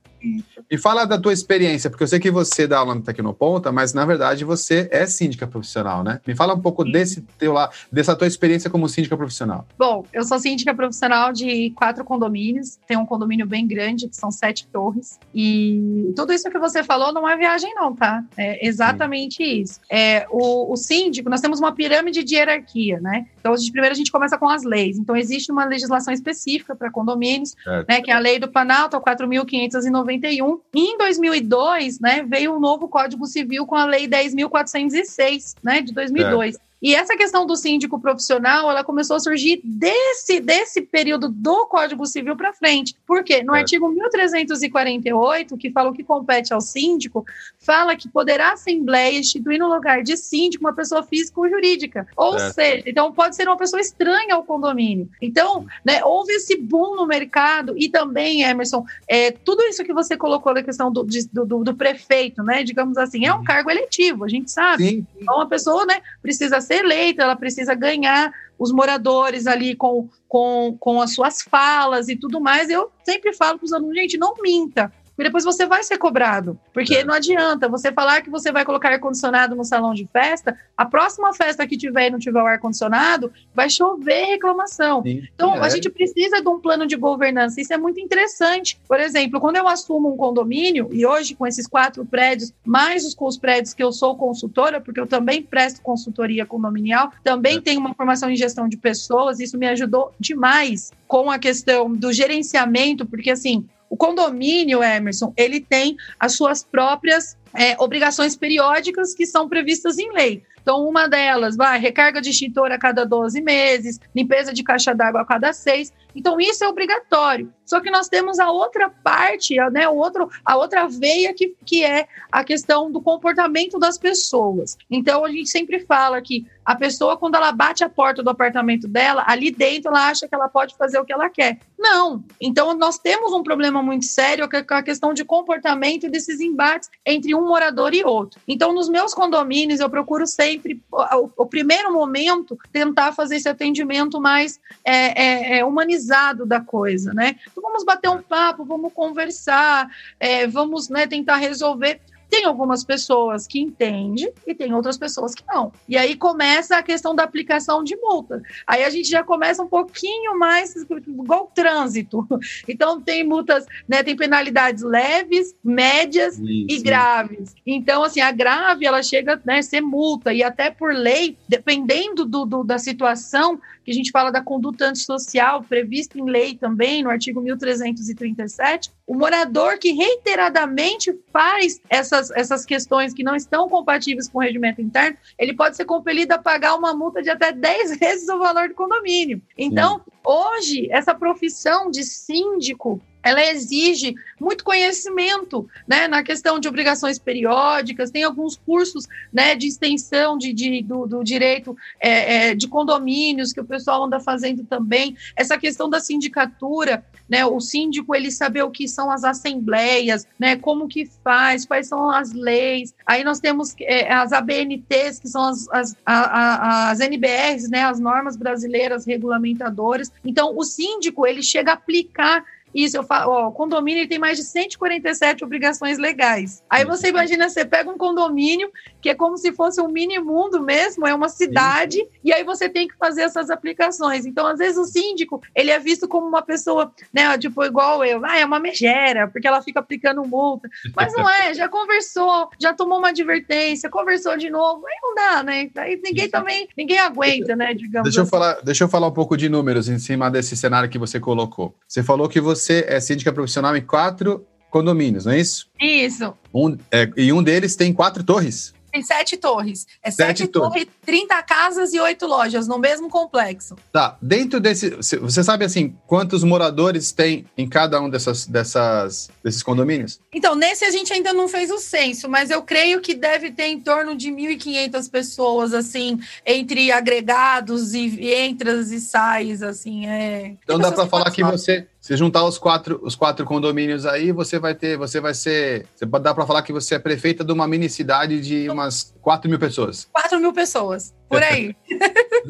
E 0.72 0.78
fala 0.78 1.06
da 1.06 1.20
tua 1.20 1.32
experiência, 1.32 1.90
porque 1.90 2.04
eu 2.04 2.08
sei 2.08 2.20
que 2.20 2.32
você 2.32 2.66
dá 2.66 2.80
aula 2.80 2.96
no 2.96 3.02
Tecnoponta, 3.02 3.72
mas 3.72 3.94
na 3.94 4.04
verdade 4.06 4.44
você 4.44 4.90
é 4.92 5.06
síndica 5.06 5.46
profissional, 5.46 6.04
né? 6.04 6.20
Me 6.25 6.36
fala 6.36 6.56
um 6.56 6.60
pouco 6.60 6.84
desse 6.84 7.22
teu 7.38 7.54
lá, 7.54 7.70
dessa 7.92 8.16
tua 8.16 8.25
experiência 8.25 8.70
como 8.70 8.90
síndica 8.90 9.16
profissional. 9.16 9.68
Bom, 9.78 10.04
eu 10.12 10.24
sou 10.24 10.40
síndica 10.40 10.74
profissional 10.74 11.32
de 11.32 11.70
quatro 11.72 12.04
condomínios, 12.04 12.80
tem 12.88 12.98
um 12.98 13.06
condomínio 13.06 13.46
bem 13.46 13.68
grande, 13.68 14.08
que 14.08 14.16
são 14.16 14.32
sete 14.32 14.68
torres, 14.68 15.20
e 15.34 16.12
tudo 16.16 16.34
isso 16.34 16.50
que 16.50 16.58
você 16.58 16.84
falou 16.84 17.14
não 17.14 17.30
é 17.30 17.38
viagem 17.38 17.74
não, 17.75 17.94
tá? 17.94 18.24
É 18.36 18.66
exatamente 18.66 19.44
Sim. 19.44 19.62
isso. 19.62 19.80
É, 19.92 20.25
o, 20.32 20.74
o 20.74 20.75
síndico, 20.75 21.30
nós 21.30 21.42
temos 21.42 21.60
uma 21.60 21.74
pirâmide 21.74 22.24
de 22.24 22.36
hierarquia, 22.36 23.00
né? 23.00 23.28
Então, 23.40 23.54
a 23.54 23.58
gente, 23.58 23.72
primeiro 23.72 23.94
a 23.94 23.98
gente 23.98 24.12
começa 24.12 24.40
com 24.40 24.50
as 24.50 24.64
leis. 24.64 24.98
Então, 24.98 25.16
existe 25.16 25.52
uma 25.52 25.66
legislação 25.66 26.12
específica 26.12 26.35
para 26.75 26.92
condomínios, 26.92 27.56
né, 27.88 28.01
que 28.01 28.12
é 28.12 28.13
a 28.13 28.20
lei 28.20 28.39
do 28.39 28.48
Planalto, 28.48 28.98
4.591. 28.98 30.60
E 30.74 30.80
em 30.80 30.98
2002, 30.98 32.00
né, 32.00 32.24
veio 32.27 32.56
um 32.56 32.60
novo 32.60 32.88
Código 32.88 33.25
Civil 33.25 33.65
com 33.65 33.75
a 33.75 33.86
lei 33.86 34.08
10.406, 34.08 35.56
né, 35.63 35.82
de 35.82 35.94
2002. 35.94 36.58
E 36.86 36.94
essa 36.94 37.18
questão 37.18 37.48
do 37.48 37.56
síndico 37.56 38.00
profissional, 38.00 38.70
ela 38.70 38.84
começou 38.84 39.15
a 39.15 39.20
surgir 39.20 39.60
desse, 39.63 40.39
desse 40.39 40.84
período 40.84 41.27
do 41.27 41.65
Código 41.65 42.06
Civil 42.06 42.36
para 42.36 42.54
frente. 42.54 42.96
Por 43.08 43.24
quê? 43.24 43.42
No 43.42 43.56
é. 43.56 43.62
artigo 43.62 43.89
1348, 43.89 45.58
que 45.58 45.72
fala 45.72 45.89
o 45.89 45.94
que 45.94 46.04
compete 46.04 46.54
ao 46.54 46.62
síndico, 46.62 47.25
fala 47.58 47.96
que 47.96 48.08
poderá 48.08 48.50
a 48.50 48.54
Assembleia 48.54 49.18
instituir 49.18 49.58
no 49.58 49.68
lugar 49.68 50.04
de 50.04 50.15
síndico 50.15 50.63
uma 50.63 50.75
pessoa 50.75 51.01
física 51.01 51.42
ou 51.42 51.50
jurídica. 51.50 52.06
Ou 52.15 52.36
é. 52.36 52.54
seja, 52.54 52.84
então 52.86 53.12
pode 53.12 53.36
ser 53.36 53.48
uma 53.48 53.58
pessoa 53.58 53.82
estranha 53.82 54.36
ao 54.36 54.44
condomínio. 54.44 55.10
Então, 55.20 55.65
né, 55.84 56.04
houve 56.04 56.34
esse 56.34 56.56
boom 56.56 56.96
no 56.96 57.08
mercado 57.08 57.74
e 57.75 57.89
também, 57.89 58.44
Emerson, 58.44 58.86
é, 59.08 59.32
tudo 59.32 59.63
isso 59.63 59.84
que 59.84 59.92
você 59.92 60.15
colocou 60.15 60.54
na 60.54 60.62
questão 60.62 60.92
do, 60.92 61.04
de, 61.04 61.27
do, 61.34 61.63
do, 61.63 61.74
prefeito, 61.74 62.44
né, 62.44 62.63
digamos 62.63 62.96
assim, 62.96 63.25
é 63.25 63.34
um 63.34 63.44
cargo 63.44 63.72
eletivo, 63.72 64.24
a 64.24 64.30
gente 64.30 64.51
sabe. 64.51 64.88
Sim. 64.88 65.08
Então, 65.20 65.42
a 65.42 65.48
pessoa 65.48 65.84
né, 65.88 66.00
precisa 66.22 66.62
ser 66.62 66.75
eleita, 66.75 67.24
ela 67.24 67.36
precisa 67.36 67.74
ganhar 67.74 68.32
os 68.58 68.72
moradores 68.72 69.48
ali 69.48 69.75
com, 69.75 70.10
com, 70.27 70.75
com 70.79 71.01
as 71.01 71.13
suas 71.13 71.41
falas 71.41 72.08
e 72.08 72.15
tudo 72.15 72.39
mais. 72.39 72.70
Eu 72.70 72.91
sempre 73.03 73.34
falo 73.34 73.58
para 73.58 73.65
os 73.65 73.74
alunos, 73.74 73.96
gente, 73.96 74.17
não 74.17 74.36
minta. 74.41 74.91
E 75.17 75.24
depois 75.24 75.43
você 75.43 75.65
vai 75.65 75.84
ser 75.84 75.98
cobrado. 75.98 76.60
Porque 76.74 76.95
é. 76.95 77.03
não 77.03 77.13
adianta 77.13 77.69
você 77.69 77.91
falar 77.91 78.22
que 78.22 78.29
você 78.29 78.51
vai 78.51 78.65
colocar 78.65 78.91
ar-condicionado 78.91 79.55
no 79.55 79.63
salão 79.63 79.93
de 79.93 80.07
festa, 80.12 80.57
a 80.75 80.86
próxima 80.86 81.34
festa 81.34 81.65
que 81.65 81.77
tiver 81.77 82.07
e 82.07 82.10
não 82.12 82.19
tiver 82.19 82.41
o 82.41 82.45
ar-condicionado, 82.45 83.31
vai 83.53 83.69
chover 83.69 84.25
reclamação. 84.25 85.01
Sim, 85.03 85.24
então, 85.34 85.55
é. 85.55 85.60
a 85.60 85.69
gente 85.69 85.89
precisa 85.89 86.41
de 86.41 86.48
um 86.48 86.60
plano 86.60 86.86
de 86.86 86.95
governança. 86.95 87.62
Isso 87.62 87.74
é 87.74 87.77
muito 87.77 88.00
interessante. 88.00 88.79
Por 88.88 89.00
exemplo, 89.00 89.39
quando 89.39 89.55
eu 89.55 89.67
assumo 89.67 90.13
um 90.13 90.17
condomínio, 90.17 90.89
e 90.91 91.05
hoje 91.05 91.34
com 91.34 91.48
esses 91.48 91.67
quatro 91.67 92.05
prédios, 92.05 92.53
mais 92.65 93.05
os, 93.05 93.15
os 93.17 93.38
prédios 93.38 93.74
que 93.74 93.84
eu 93.84 93.91
sou 93.91 94.15
consultora, 94.15 94.81
porque 94.81 95.00
eu 95.00 95.07
também 95.07 95.41
presto 95.41 95.81
consultoria 95.81 96.45
condominial, 96.45 97.12
também 97.24 97.57
é. 97.57 97.62
tenho 97.62 97.79
uma 97.79 97.93
formação 97.93 98.29
em 98.29 98.36
gestão 98.36 98.67
de 98.67 98.77
pessoas, 98.77 99.39
isso 99.39 99.57
me 99.57 99.67
ajudou 99.67 100.13
demais 100.19 100.91
com 101.07 101.29
a 101.29 101.39
questão 101.39 101.93
do 101.93 102.12
gerenciamento, 102.12 103.05
porque 103.05 103.31
assim, 103.31 103.65
o 103.89 103.98
condomínio, 103.98 104.84
Emerson, 104.84 105.34
ele 105.38 105.60
tem 105.60 105.96
as 106.20 106.36
suas 106.36 106.63
próprias 106.63 107.38
é, 107.54 107.75
obrigações 107.80 108.36
periódicas 108.36 109.13
que 109.13 109.25
são 109.25 109.48
previstas 109.48 109.98
em 109.98 110.12
lei. 110.12 110.44
Então, 110.62 110.84
uma 110.88 111.08
delas, 111.08 111.56
vai, 111.56 111.80
recarga 111.80 112.20
de 112.20 112.32
extintor 112.32 112.72
a 112.72 112.80
cada 112.80 113.06
12 113.06 113.39
meses, 113.42 114.00
limpeza 114.15 114.51
de 114.51 114.63
caixa 114.63 114.96
d'água 114.96 115.22
a 115.22 115.25
cada 115.25 115.54
seis. 115.54 115.94
Então, 116.15 116.39
isso 116.39 116.63
é 116.63 116.67
obrigatório. 116.67 117.51
Só 117.65 117.79
que 117.81 117.89
nós 117.89 118.07
temos 118.07 118.39
a 118.39 118.50
outra 118.51 118.89
parte, 118.89 119.55
né, 119.72 119.89
o 119.89 119.95
outro, 119.95 120.29
a 120.45 120.55
outra 120.55 120.88
veia 120.88 121.34
que, 121.34 121.55
que 121.65 121.84
é 121.84 122.07
a 122.31 122.43
questão 122.43 122.91
do 122.91 123.01
comportamento 123.01 123.79
das 123.79 123.98
pessoas. 123.98 124.77
Então, 124.89 125.25
a 125.25 125.29
gente 125.29 125.50
sempre 125.50 125.79
fala 125.79 126.22
que 126.22 126.45
a 126.63 126.75
pessoa, 126.75 127.17
quando 127.17 127.36
ela 127.36 127.51
bate 127.51 127.84
a 127.84 127.89
porta 127.89 128.24
do 128.24 128.29
apartamento 128.29 128.88
dela, 128.88 129.24
ali 129.27 129.51
dentro 129.51 129.89
ela 129.89 130.10
acha 130.10 130.27
que 130.27 130.34
ela 130.34 130.48
pode 130.48 130.75
fazer 130.75 130.98
o 130.98 131.05
que 131.05 131.13
ela 131.13 131.29
quer. 131.29 131.60
Não. 131.77 132.24
Então, 132.41 132.74
nós 132.75 132.98
temos 132.98 133.34
um 133.34 133.43
problema 133.43 133.84
muito 133.84 134.05
sério 134.05 134.50
com 134.50 134.74
a 134.74 134.84
questão 134.84 135.13
de 135.13 135.24
comportamento 135.24 136.10
desses 136.10 136.39
embates 136.39 136.89
entre 137.05 137.36
um 137.36 137.48
morador 137.48 137.93
e 137.93 138.03
outro. 138.03 138.39
Então, 138.48 138.74
nos 138.74 138.89
meus 138.89 139.13
condomínios, 139.13 139.79
eu 139.79 139.89
procuro 139.89 140.25
sempre, 140.25 140.81
o, 140.91 141.29
o 141.38 141.45
primeiro 141.45 141.93
momento, 141.93 142.57
tentar 142.72 143.12
fazer 143.12 143.36
esse 143.36 143.50
atendimento 143.50 144.19
mais 144.19 144.60
é, 144.84 145.55
é, 145.55 145.60
é 145.60 145.65
humanizado 146.05 146.45
da 146.45 146.62
coisa, 146.62 147.13
né? 147.13 147.35
Então, 147.50 147.63
vamos 147.63 147.83
bater 147.83 148.09
um 148.09 148.21
papo, 148.21 148.63
vamos 148.63 148.93
conversar, 148.93 149.89
é, 150.19 150.47
vamos 150.47 150.89
né, 150.89 151.07
tentar 151.07 151.38
resolver. 151.38 152.00
Tem 152.36 152.44
algumas 152.44 152.84
pessoas 152.84 153.48
que 153.48 153.62
entendem 153.62 154.30
e 154.46 154.54
tem 154.54 154.74
outras 154.74 154.98
pessoas 154.98 155.34
que 155.34 155.42
não. 155.48 155.72
E 155.88 155.98
aí 155.98 156.18
começa 156.18 156.75
a 156.75 156.84
questão 156.84 157.15
da 157.15 157.24
aplicação 157.24 157.82
de 157.82 157.96
multa. 157.96 158.42
Aí 158.68 158.84
a 158.84 158.89
gente 158.89 159.10
já 159.10 159.24
começa 159.24 159.63
um 159.63 159.68
pouquinho 159.68 160.38
mais 160.38 160.75
igual 160.75 161.46
o 161.46 161.56
trânsito. 161.56 162.27
Então 162.68 163.00
tem 163.00 163.24
multas, 163.24 163.65
né, 163.88 164.04
tem 164.04 164.15
penalidades 164.15 164.84
leves, 164.84 165.56
médias 165.63 166.38
e 166.39 166.82
graves. 166.82 167.56
Então 167.65 168.04
assim, 168.04 168.20
a 168.20 168.32
grave 168.32 168.86
ela 168.86 169.01
chega 169.01 169.42
né, 169.46 169.60
a 169.60 169.63
ser 169.63 169.82
multa 169.82 170.34
e 170.34 170.44
até 170.44 170.70
por 170.70 170.94
lei, 170.94 171.38
dependendo 171.48 172.25
do, 172.25 172.46
do 172.46 172.63
da 172.63 172.77
situação, 172.77 173.60
que 173.86 173.92
a 173.92 173.94
gente 173.94 174.10
fala 174.12 174.32
da 174.32 174.42
conduta 174.42 174.88
antissocial, 174.88 175.63
prevista 175.63 176.18
em 176.18 176.25
lei 176.25 176.58
também, 176.58 177.04
no 177.04 177.10
artigo 177.10 177.39
1337, 177.39 178.92
o 179.06 179.13
morador 179.13 179.77
que 179.77 179.92
reiteradamente 179.92 181.15
faz 181.32 181.80
essas, 181.88 182.25
essas 182.32 182.65
questões 182.65 183.13
que 183.13 183.24
não 183.24 183.36
estão 183.36 183.70
compatíveis 183.70 184.27
com 184.27 184.39
o 184.39 184.41
regimento 184.41 184.82
interno, 184.82 185.17
ele 185.38 185.53
pode 185.53 185.75
ser 185.75 185.86
compelido 185.86 186.34
a 186.34 186.38
pagar 186.38 186.75
uma 186.75 186.94
multa 186.94 187.22
de 187.22 187.29
até 187.29 187.51
10 187.51 187.98
vezes 188.00 188.29
o 188.29 188.39
valor 188.39 188.70
do 188.70 188.75
condomínio. 188.75 189.41
Então, 189.58 189.98
Sim. 189.98 190.12
hoje, 190.24 190.88
essa 190.91 191.13
profissão 191.13 191.89
de 191.89 192.03
síndico 192.03 193.01
ela 193.25 193.44
exige 193.44 194.13
muito 194.39 194.63
conhecimento 194.63 195.67
né, 195.88 196.08
na 196.08 196.22
questão 196.22 196.60
de 196.60 196.67
obrigações 196.67 197.17
periódicas, 197.17 198.12
tem 198.12 198.24
alguns 198.24 198.55
cursos 198.55 199.08
né, 199.34 199.55
de 199.55 199.65
extensão 199.65 200.38
de, 200.38 200.53
de 200.53 200.84
do, 200.84 201.08
do, 201.08 201.24
direito 201.24 201.75
é, 202.00 202.50
é, 202.50 202.55
de 202.55 202.67
condomínios 202.67 203.51
que 203.51 203.60
o 203.60 203.65
pessoal 203.65 204.03
anda 204.03 204.20
fazendo 204.20 204.63
também. 204.63 205.17
Essa 205.36 205.58
questão 205.58 205.89
da 205.89 206.00
sindicatura, 206.00 207.03
né, 207.29 207.46
o 207.46 207.60
síndico 207.60 208.15
ele 208.15 208.32
saber 208.32 208.63
o 208.63 208.72
que 208.72 208.88
são 208.88 209.10
as 209.12 209.24
assembleias, 209.24 210.27
né, 210.39 210.55
como 210.55 210.88
que 210.88 211.05
faz, 211.24 211.65
quais 211.65 211.88
são 211.88 212.10
as 212.10 212.34
leis. 212.34 212.94
Aí 213.05 213.24
nós 213.24 213.39
temos 213.39 213.74
é, 213.82 214.13
as 214.13 214.32
ABNTs, 214.32 215.20
que 215.20 215.27
são 215.27 215.48
as, 215.48 215.67
as, 215.70 215.96
a, 216.05 216.13
a, 216.13 216.89
as 216.91 217.00
NBRs, 217.00 217.70
né, 217.70 217.84
as 217.84 218.00
normas 218.00 218.36
brasileiras 218.36 219.05
regulamentadoras. 219.05 220.12
Então, 220.24 220.55
o 220.55 220.63
síndico 220.63 221.25
ele 221.25 221.41
chega 221.41 221.72
a 221.72 221.75
aplicar 221.75 222.44
isso, 222.75 222.98
eu 222.98 223.03
falo, 223.03 223.32
ó, 223.32 223.48
o 223.48 223.51
condomínio 223.53 224.05
tem 224.05 224.20
mais 224.20 224.38
de 224.38 224.44
147 224.44 225.46
obrigações 225.46 225.98
legais. 225.98 226.62
Aí 226.70 226.84
você 226.84 227.08
imagina, 227.08 227.48
você 227.48 227.63
pega 227.63 227.89
um 227.89 227.98
condomínio 227.98 228.70
que 229.01 229.10
é 229.10 229.15
como 229.15 229.38
se 229.38 229.53
fosse 229.53 229.79
um 229.79 229.88
mini 229.88 230.20
mundo 230.20 230.62
mesmo, 230.62 231.08
é 231.08 231.13
uma 231.13 231.29
cidade, 231.29 232.05
e 232.22 232.34
aí 232.34 232.44
você 232.44 232.67
tem 232.67 232.86
que 232.86 232.98
fazer 232.98 233.22
essas 233.22 233.50
aplicações. 233.50 234.25
Então, 234.25 234.46
às 234.46 234.58
vezes, 234.58 234.77
o 234.77 234.84
síndico, 234.84 235.41
ele 235.55 235.72
é 235.72 235.79
visto 235.79 236.05
como 236.05 236.27
uma 236.27 236.41
pessoa, 236.41 236.91
né, 237.13 237.38
tipo, 237.38 237.63
igual 237.63 238.03
eu, 238.03 238.25
ah, 238.25 238.38
é 238.38 238.44
uma 238.46 238.60
megera, 238.60 239.29
porque 239.29 239.48
ela 239.48 239.62
fica 239.62 239.79
aplicando 239.79 240.25
multa. 240.27 240.67
Mas 240.94 241.13
não 241.13 241.29
é, 241.29 241.53
já 241.53 241.70
conversou, 241.70 242.50
já 242.60 242.74
tomou 242.74 242.98
uma 242.98 243.10
advertência, 243.10 243.89
conversou 243.89 244.36
de 244.36 244.50
novo, 244.50 244.86
aí 244.86 244.96
não 245.01 245.15
dá, 245.15 245.44
né? 245.44 245.70
Aí 245.77 246.01
ninguém 246.03 246.29
também, 246.29 246.67
ninguém 246.75 247.00
aguenta, 247.00 247.55
né, 247.55 247.74
digamos 247.74 248.10
deixa 248.10 248.22
assim. 248.22 248.27
Eu 248.27 248.29
falar, 248.29 248.62
deixa 248.62 248.84
eu 248.84 248.89
falar 248.89 249.08
um 249.08 249.13
pouco 249.13 249.38
de 249.38 249.48
números 249.48 249.88
em 249.88 249.98
cima 249.98 250.29
desse 250.29 250.58
cenário 250.58 250.89
que 250.89 250.98
você 250.98 251.22
colocou. 251.22 251.74
Você 251.88 252.03
falou 252.03 252.27
que 252.27 252.41
você 252.41 252.64
você 252.65 252.86
é 252.88 253.00
síndica 253.00 253.31
profissional 253.31 253.75
em 253.77 253.81
quatro 253.81 254.45
condomínios, 254.72 255.25
não 255.25 255.31
é 255.31 255.39
isso? 255.39 255.67
Isso. 255.79 256.34
Um, 256.53 256.77
é, 256.91 257.10
e 257.15 257.31
um 257.31 257.41
deles 257.41 257.75
tem 257.75 257.93
quatro 257.93 258.24
torres? 258.24 258.74
Tem 258.95 259.03
sete 259.03 259.36
torres. 259.36 259.86
É 260.01 260.10
sete, 260.10 260.39
sete 260.39 260.48
torres, 260.48 260.88
30 261.05 261.43
casas 261.43 261.93
e 261.93 262.00
oito 262.00 262.25
lojas 262.25 262.65
no 262.65 262.79
mesmo 262.79 263.10
complexo. 263.10 263.75
Tá. 263.91 264.17
Dentro 264.22 264.57
desse. 264.57 264.89
Você 264.89 265.43
sabe 265.43 265.65
assim, 265.65 265.98
quantos 266.07 266.45
moradores 266.45 267.12
tem 267.12 267.45
em 267.57 267.67
cada 267.67 268.00
um 268.00 268.10
dessas, 268.10 268.45
dessas, 268.48 269.29
desses 269.43 269.62
condomínios? 269.62 270.22
Então, 270.34 270.55
nesse 270.55 270.86
a 270.86 270.91
gente 270.91 271.12
ainda 271.12 271.34
não 271.34 271.50
fez 271.50 271.72
o 271.72 271.77
censo, 271.77 272.29
mas 272.29 272.50
eu 272.50 272.63
creio 272.63 273.01
que 273.01 273.13
deve 273.13 273.51
ter 273.51 273.67
em 273.67 273.81
torno 273.81 274.15
de 274.15 274.31
1.500 274.31 275.12
pessoas, 275.12 275.74
assim, 275.74 276.17
entre 276.45 276.89
agregados 276.89 277.93
e 277.93 278.34
entras 278.34 278.91
e 278.93 279.01
sais, 279.01 279.62
assim. 279.62 280.07
É... 280.07 280.55
Então 280.63 280.79
dá 280.79 280.89
para 280.89 281.05
falar 281.05 281.31
que 281.31 281.43
você 281.43 281.86
se 282.05 282.15
juntar 282.15 282.43
os 282.43 282.59
quatro, 282.59 283.00
os 283.01 283.15
quatro 283.15 283.43
condomínios 283.43 284.05
aí, 284.05 284.31
você 284.31 284.59
vai 284.59 284.75
ter, 284.75 284.95
você 284.95 285.19
vai 285.19 285.33
ser, 285.33 285.88
você 285.95 286.05
dar 286.05 286.35
para 286.35 286.45
falar 286.45 286.62
que 286.62 286.71
você 286.71 286.93
é 286.93 287.00
prefeita 287.00 287.43
de 287.43 287.51
uma 287.51 287.67
mini 287.67 287.89
cidade 287.89 288.39
de 288.41 288.69
umas 288.69 289.12
4 289.24 289.50
mil 289.50 289.57
pessoas. 289.57 290.07
4 290.13 290.39
mil 290.39 290.53
pessoas, 290.53 291.15
por 291.27 291.41
aí. 291.41 291.75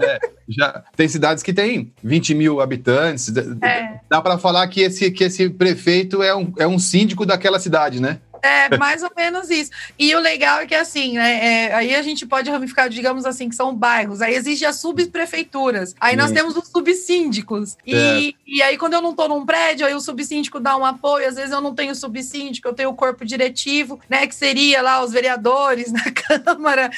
é, 0.02 0.20
já 0.50 0.84
tem 0.98 1.08
cidades 1.08 1.42
que 1.42 1.54
tem 1.54 1.94
20 2.04 2.36
mil 2.36 2.60
habitantes. 2.60 3.32
É. 3.64 4.02
Dá 4.10 4.22
para 4.22 4.38
falar 4.38 4.68
que 4.68 4.82
esse, 4.82 5.10
que 5.10 5.24
esse 5.24 5.50
prefeito 5.50 6.22
é 6.22 6.36
um, 6.36 6.52
é 6.60 6.68
um 6.68 6.78
síndico 6.78 7.26
daquela 7.26 7.58
cidade, 7.58 8.02
né? 8.02 8.20
É, 8.46 8.78
mais 8.78 9.02
ou 9.02 9.12
menos 9.16 9.50
isso. 9.50 9.72
E 9.98 10.14
o 10.16 10.20
legal 10.20 10.60
é 10.60 10.68
que, 10.68 10.76
assim, 10.76 11.14
né, 11.14 11.66
é, 11.66 11.74
aí 11.74 11.96
a 11.96 12.02
gente 12.04 12.26
pode 12.26 12.50
ramificar, 12.50 12.90
digamos 12.90 13.26
assim, 13.26 13.50
que 13.50 13.56
são 13.56 13.76
bairros. 13.76 14.22
Aí 14.22 14.36
existe 14.36 14.66
as 14.66 14.76
subprefeituras. 14.78 15.96
Aí 16.00 16.12
Sim. 16.12 16.18
nós 16.18 16.32
temos 16.32 16.56
os 16.56 16.68
subsíndicos. 16.68 17.76
E, 17.86 18.36
e 18.46 18.62
aí, 18.62 18.78
quando 18.78 18.94
eu 18.94 19.02
não 19.02 19.12
estou 19.12 19.28
num 19.28 19.46
prédio, 19.46 19.88
aí 19.88 19.96
o 19.96 20.00
subsíndico 20.00 20.60
dá 20.60 20.78
um 20.78 20.86
apoio. 20.86 21.28
Às 21.28 21.36
vezes 21.36 21.52
eu 21.52 21.62
não 21.62 21.74
tenho 21.74 21.96
subsíndico, 21.96 22.68
eu 22.68 22.74
tenho 22.74 22.90
o 22.90 22.96
corpo 22.96 23.26
diretivo, 23.26 24.00
né, 24.08 24.28
que 24.28 24.36
seria 24.36 24.82
lá 24.82 25.04
os 25.04 25.12
vereadores 25.12 25.92
na 25.92 26.06
Câmara, 26.12 26.92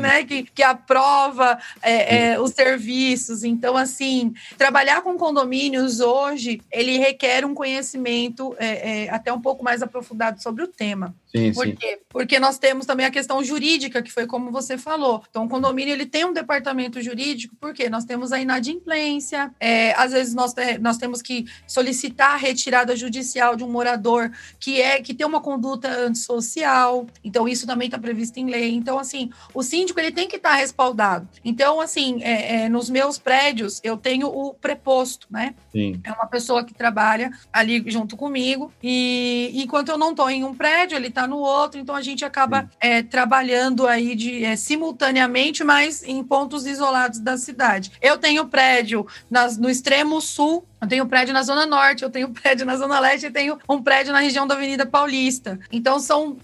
né, 0.00 0.22
que, 0.24 0.42
que 0.42 0.62
aprova 0.62 1.58
é, 1.82 2.32
é, 2.32 2.40
os 2.40 2.50
serviços. 2.50 3.42
Então, 3.42 3.76
assim, 3.76 4.34
trabalhar 4.58 5.00
com 5.00 5.16
condomínios 5.16 6.00
hoje, 6.00 6.60
ele 6.70 6.98
requer 6.98 7.44
um 7.44 7.54
conhecimento 7.54 8.54
é, 8.58 9.04
é, 9.04 9.10
até 9.10 9.32
um 9.32 9.40
pouco 9.40 9.64
mais 9.64 9.82
aprofundado 9.82 10.42
sobre 10.42 10.62
o 10.62 10.68
tema 10.68 10.89
problema. 10.96 11.14
Sim, 11.34 11.52
Por 11.52 11.64
sim. 11.66 11.74
quê? 11.76 12.00
Porque 12.08 12.40
nós 12.40 12.58
temos 12.58 12.86
também 12.86 13.06
a 13.06 13.10
questão 13.10 13.42
jurídica, 13.44 14.02
que 14.02 14.10
foi 14.10 14.26
como 14.26 14.50
você 14.50 14.76
falou. 14.76 15.22
Então, 15.30 15.44
o 15.44 15.48
condomínio 15.48 15.92
ele 15.92 16.06
tem 16.06 16.24
um 16.24 16.32
departamento 16.32 17.00
jurídico, 17.00 17.54
porque 17.60 17.88
nós 17.88 18.04
temos 18.04 18.32
a 18.32 18.40
inadimplência, 18.40 19.52
é, 19.60 19.92
às 19.94 20.12
vezes 20.12 20.34
nós, 20.34 20.52
te- 20.52 20.78
nós 20.78 20.96
temos 20.98 21.22
que 21.22 21.46
solicitar 21.68 22.32
a 22.32 22.36
retirada 22.36 22.96
judicial 22.96 23.54
de 23.54 23.62
um 23.62 23.70
morador 23.70 24.30
que 24.58 24.80
é 24.80 25.00
que 25.00 25.14
tem 25.14 25.26
uma 25.26 25.40
conduta 25.40 25.88
antissocial. 25.88 27.06
Então, 27.22 27.46
isso 27.48 27.66
também 27.66 27.86
está 27.86 27.98
previsto 27.98 28.38
em 28.38 28.46
lei. 28.50 28.72
Então, 28.74 28.98
assim, 28.98 29.30
o 29.54 29.62
síndico 29.62 30.00
ele 30.00 30.10
tem 30.12 30.26
que 30.28 30.36
estar 30.36 30.54
respaldado. 30.54 31.28
Então, 31.44 31.80
assim, 31.80 32.22
é, 32.22 32.62
é, 32.64 32.68
nos 32.68 32.90
meus 32.90 33.18
prédios 33.18 33.80
eu 33.84 33.96
tenho 33.96 34.26
o 34.28 34.52
preposto, 34.54 35.26
né? 35.30 35.54
Sim. 35.70 36.00
É 36.02 36.10
uma 36.12 36.26
pessoa 36.26 36.64
que 36.64 36.74
trabalha 36.74 37.30
ali 37.52 37.84
junto 37.86 38.16
comigo. 38.16 38.72
E 38.82 39.50
enquanto 39.54 39.90
eu 39.90 39.98
não 39.98 40.10
estou 40.10 40.28
em 40.28 40.44
um 40.44 40.54
prédio, 40.54 40.96
ele 40.96 41.08
está 41.08 41.19
no 41.26 41.38
outro. 41.38 41.80
Então 41.80 41.94
a 41.94 42.02
gente 42.02 42.24
acaba 42.24 42.68
é, 42.80 43.02
trabalhando 43.02 43.86
aí 43.86 44.14
de, 44.14 44.44
é, 44.44 44.56
simultaneamente, 44.56 45.64
mas 45.64 46.02
em 46.02 46.22
pontos 46.22 46.66
isolados 46.66 47.18
da 47.20 47.36
cidade. 47.36 47.92
Eu 48.00 48.18
tenho 48.18 48.46
prédio 48.46 49.06
nas, 49.30 49.56
no 49.56 49.68
extremo 49.68 50.20
sul. 50.20 50.66
Eu 50.80 50.88
tenho 50.88 51.06
prédio 51.06 51.34
na 51.34 51.42
Zona 51.42 51.66
Norte, 51.66 52.02
eu 52.02 52.10
tenho 52.10 52.28
prédio 52.32 52.64
na 52.66 52.76
Zona 52.76 52.98
Leste 53.00 53.26
e 53.26 53.30
tenho 53.30 53.58
um 53.68 53.82
prédio 53.82 54.12
na 54.12 54.20
região 54.20 54.46
da 54.46 54.54
Avenida 54.54 54.86
Paulista. 54.86 55.58
Então 55.70 55.98
são 55.98 56.36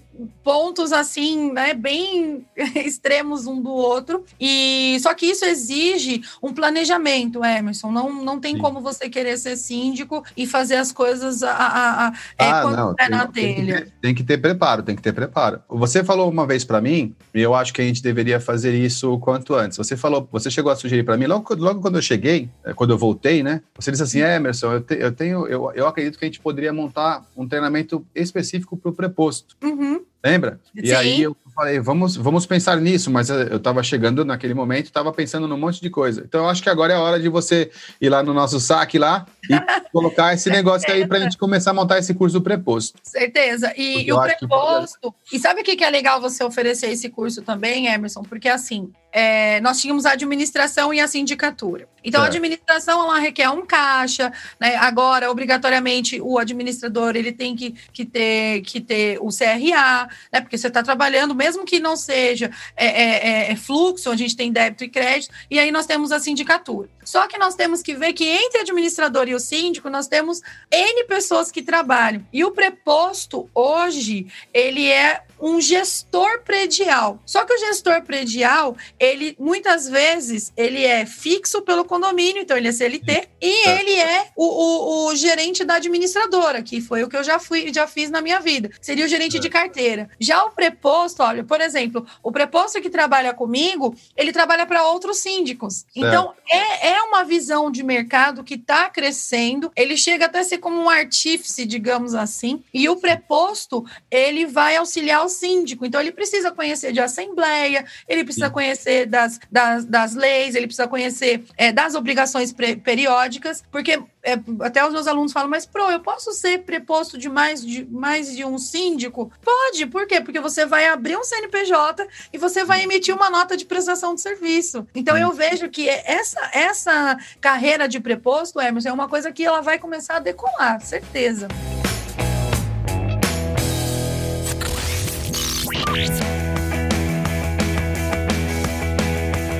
pontos 0.43 0.91
assim, 0.91 1.51
né, 1.51 1.73
bem 1.73 2.45
extremos 2.75 3.45
um 3.45 3.61
do 3.61 3.71
outro. 3.71 4.23
E 4.39 4.97
só 5.01 5.13
que 5.13 5.25
isso 5.25 5.45
exige 5.45 6.21
um 6.41 6.53
planejamento, 6.53 7.43
Emerson. 7.43 7.91
Não, 7.91 8.23
não 8.23 8.39
tem 8.39 8.55
Sim. 8.55 8.61
como 8.61 8.81
você 8.81 9.09
querer 9.09 9.37
ser 9.37 9.55
síndico 9.57 10.23
e 10.35 10.47
fazer 10.47 10.77
as 10.77 10.91
coisas 10.91 11.43
a, 11.43 11.51
a, 11.51 12.07
a, 12.07 12.13
é, 12.37 12.49
Ah, 12.49 12.61
quando 12.61 12.75
não, 12.75 12.95
é 12.99 13.09
na 13.09 13.27
tem, 13.27 13.43
tem 13.43 13.55
que 13.55 13.61
telha. 13.61 13.81
ter, 13.81 13.93
tem 14.01 14.15
que 14.15 14.23
ter 14.23 14.37
preparo, 14.39 14.83
tem 14.83 14.95
que 14.95 15.01
ter 15.01 15.13
preparo. 15.13 15.61
Você 15.69 16.03
falou 16.03 16.29
uma 16.29 16.47
vez 16.47 16.63
para 16.63 16.81
mim, 16.81 17.15
e 17.33 17.41
eu 17.41 17.53
acho 17.53 17.73
que 17.73 17.81
a 17.81 17.85
gente 17.85 18.01
deveria 18.01 18.39
fazer 18.39 18.73
isso 18.73 19.13
o 19.13 19.19
quanto 19.19 19.53
antes. 19.53 19.77
Você 19.77 19.95
falou, 19.95 20.27
você 20.31 20.49
chegou 20.49 20.71
a 20.71 20.75
sugerir 20.75 21.03
para 21.03 21.17
mim, 21.17 21.25
logo, 21.25 21.53
logo 21.55 21.81
quando 21.81 21.95
eu 21.95 22.01
cheguei, 22.01 22.49
eh, 22.65 22.73
quando 22.73 22.91
eu 22.91 22.97
voltei, 22.97 23.43
né? 23.43 23.61
Você 23.75 23.91
disse 23.91 24.03
assim, 24.03 24.21
Emerson, 24.35 24.73
eu, 24.73 24.81
te- 24.81 24.97
eu 24.99 25.11
tenho, 25.11 25.47
eu, 25.47 25.71
eu 25.73 25.87
acredito 25.87 26.17
que 26.19 26.25
a 26.25 26.27
gente 26.27 26.39
poderia 26.39 26.73
montar 26.73 27.25
um 27.35 27.47
treinamento 27.47 28.05
específico 28.13 28.75
para 28.77 28.89
o 28.91 28.93
preposto. 28.93 29.55
Uhum. 29.63 30.01
Lembra? 30.27 30.59
E 30.75 30.89
Sim. 30.89 30.93
aí 30.93 31.21
eu 31.21 31.35
falei, 31.55 31.79
vamos, 31.79 32.15
vamos 32.15 32.45
pensar 32.45 32.77
nisso, 32.77 33.09
mas 33.09 33.29
eu 33.29 33.55
estava 33.57 33.81
chegando 33.81 34.23
naquele 34.25 34.53
momento, 34.53 34.85
estava 34.85 35.11
pensando 35.11 35.47
num 35.47 35.57
monte 35.57 35.81
de 35.81 35.89
coisa. 35.89 36.23
Então 36.27 36.41
eu 36.41 36.49
acho 36.49 36.61
que 36.61 36.69
agora 36.69 36.93
é 36.93 36.95
a 36.97 36.99
hora 36.99 37.19
de 37.19 37.29
você 37.29 37.71
ir 38.01 38.09
lá 38.09 38.21
no 38.21 38.33
nosso 38.33 38.59
saque 38.59 38.99
lá 38.99 39.25
e 39.49 39.53
colocar 39.91 40.33
esse 40.33 40.49
negócio 40.49 40.91
aí 40.91 41.07
para 41.07 41.17
a 41.17 41.21
gente 41.21 41.37
começar 41.37 41.71
a 41.71 41.73
montar 41.73 41.97
esse 41.97 42.13
curso 42.13 42.39
do 42.39 42.43
preposto. 42.43 42.99
Certeza. 43.01 43.73
E, 43.75 44.05
e 44.05 44.13
o 44.13 44.21
que 44.21 44.35
preposto. 44.37 45.15
E 45.31 45.39
sabe 45.39 45.61
o 45.61 45.63
que 45.63 45.83
é 45.83 45.89
legal 45.89 46.21
você 46.21 46.43
oferecer 46.43 46.91
esse 46.91 47.09
curso 47.09 47.41
também, 47.41 47.87
Emerson? 47.87 48.21
Porque 48.21 48.49
assim, 48.49 48.91
é, 49.11 49.59
nós 49.61 49.81
tínhamos 49.81 50.05
a 50.05 50.11
administração 50.11 50.93
e 50.93 50.99
a 50.99 51.07
sindicatura. 51.07 51.87
Então, 52.03 52.21
a 52.21 52.25
Certo. 52.25 52.35
administração 52.35 53.03
ela 53.03 53.19
requer 53.19 53.49
um 53.49 53.65
caixa, 53.65 54.31
né? 54.59 54.75
Agora, 54.75 55.31
obrigatoriamente, 55.31 56.21
o 56.21 56.37
administrador 56.37 57.15
ele 57.15 57.31
tem 57.31 57.55
que, 57.55 57.73
que, 57.91 58.05
ter, 58.05 58.61
que 58.61 58.79
ter 58.79 59.17
o 59.19 59.29
CRA, 59.29 60.07
né? 60.31 60.41
Porque 60.41 60.57
você 60.57 60.67
está 60.67 60.83
trabalhando, 60.83 61.35
mesmo 61.35 61.65
que 61.65 61.79
não 61.79 61.95
seja 61.95 62.51
é, 62.75 62.85
é, 62.85 63.29
é, 63.29 63.51
é 63.51 63.55
fluxo, 63.55 64.09
a 64.09 64.15
gente 64.15 64.35
tem 64.35 64.51
débito 64.51 64.83
e 64.83 64.89
crédito, 64.89 65.33
e 65.49 65.59
aí 65.59 65.71
nós 65.71 65.85
temos 65.85 66.11
a 66.11 66.19
sindicatura. 66.19 66.89
Só 67.07 67.25
que 67.25 67.37
nós 67.37 67.55
temos 67.55 67.81
que 67.81 67.93
ver 67.95 68.11
que 68.11 68.25
entre 68.27 68.57
o 68.57 68.61
administrador 68.63 69.29
e 69.29 69.33
o 69.33 69.39
síndico, 69.39 69.89
nós 69.89 70.09
temos 70.09 70.41
N 70.69 71.05
pessoas 71.05 71.49
que 71.49 71.61
trabalham. 71.61 72.21
E 72.33 72.43
o 72.43 72.51
preposto, 72.51 73.49
hoje, 73.55 74.27
ele 74.53 74.91
é 74.91 75.23
um 75.39 75.61
gestor 75.61 76.41
predial. 76.43 77.19
Só 77.25 77.45
que 77.45 77.53
o 77.53 77.57
gestor 77.59 78.01
predial, 78.01 78.75
ele 78.99 79.35
muitas 79.39 79.87
vezes 79.87 80.51
ele 80.57 80.83
é 80.83 81.05
fixo 81.05 81.61
pelo 81.61 81.85
condomínio, 81.85 82.41
então 82.41 82.57
ele 82.57 82.67
é 82.67 82.71
CLT, 82.71 83.29
e 83.39 83.69
ele 83.69 83.93
é 83.95 84.27
o, 84.35 84.43
o- 84.45 85.07
o 85.07 85.15
gerente 85.15 85.63
da 85.63 85.75
administradora, 85.75 86.61
que 86.63 86.81
foi 86.81 87.03
o 87.03 87.07
que 87.07 87.15
eu 87.15 87.23
já 87.23 87.37
fui, 87.39 87.71
já 87.71 87.85
fiz 87.87 88.09
na 88.09 88.19
minha 88.19 88.39
vida. 88.39 88.71
Seria 88.81 89.05
o 89.05 89.07
gerente 89.07 89.37
de 89.39 89.47
carteira. 89.47 90.09
Já 90.19 90.43
o 90.43 90.49
preposto, 90.51 91.21
olha, 91.21 91.43
por 91.43 91.61
exemplo, 91.61 92.03
o 92.23 92.31
preposto 92.31 92.81
que 92.81 92.89
trabalha 92.89 93.31
comigo, 93.33 93.95
ele 94.15 94.31
trabalha 94.33 94.65
para 94.65 94.83
outros 94.87 95.19
síndicos. 95.19 95.85
Então, 95.95 96.33
é, 96.49 96.87
é 96.93 96.96
uma 97.03 97.23
visão 97.23 97.71
de 97.71 97.83
mercado 97.83 98.43
que 98.43 98.55
está 98.55 98.89
crescendo. 98.89 99.71
Ele 99.75 99.97
chega 99.97 100.25
até 100.25 100.39
a 100.39 100.43
ser 100.43 100.57
como 100.57 100.79
um 100.79 100.89
artífice, 100.89 101.65
digamos 101.65 102.13
assim. 102.13 102.63
E 102.73 102.87
o 102.89 102.95
preposto, 102.95 103.85
ele 104.09 104.45
vai 104.45 104.75
auxiliar 104.75 105.25
o 105.25 105.29
síndico. 105.29 105.85
Então, 105.85 105.99
ele 105.99 106.11
precisa 106.11 106.51
conhecer 106.51 106.91
de 106.91 106.99
assembleia, 106.99 107.85
ele 108.07 108.23
precisa 108.23 108.49
conhecer 108.49 109.05
das, 109.05 109.39
das, 109.51 109.85
das 109.85 110.15
leis, 110.15 110.55
ele 110.55 110.67
precisa 110.67 110.87
conhecer 110.87 111.43
é, 111.55 111.71
das 111.71 111.95
obrigações 111.95 112.53
periódicas, 112.83 113.63
porque 113.71 113.99
é, 114.27 114.37
até 114.59 114.85
os 114.85 114.91
meus 114.91 115.07
alunos 115.07 115.31
falam, 115.31 115.49
mas, 115.49 115.65
pro, 115.65 115.89
eu 115.89 116.01
posso 116.01 116.33
ser 116.33 116.63
preposto 116.63 117.17
de 117.17 117.29
mais 117.29 117.65
de, 117.65 117.85
mais 117.85 118.35
de 118.35 118.43
um 118.43 118.57
síndico? 118.57 119.31
Pode, 119.41 119.85
por 119.85 120.05
quê? 120.05 120.19
Porque 120.19 120.41
você 120.41 120.65
vai 120.65 120.85
abrir 120.85 121.15
um 121.15 121.23
CNPJ 121.23 122.05
e 122.33 122.37
você 122.37 122.65
vai 122.65 122.83
emitir 122.83 123.15
uma 123.15 123.29
nota 123.29 123.55
de 123.55 123.63
prestação 123.63 124.13
de 124.13 124.19
serviço. 124.19 124.85
Então, 124.93 125.17
eu 125.17 125.31
vejo 125.31 125.69
que 125.69 125.87
essa, 125.87 126.41
essa 126.53 127.17
carreira 127.39 127.87
de 127.87 128.01
preposto, 128.01 128.59
Emerson, 128.59 128.89
é 128.89 128.91
uma 128.91 129.07
coisa 129.07 129.31
que 129.31 129.45
ela 129.45 129.61
vai 129.61 129.79
começar 129.79 130.17
a 130.17 130.19
decolar, 130.19 130.81
certeza. 130.81 131.47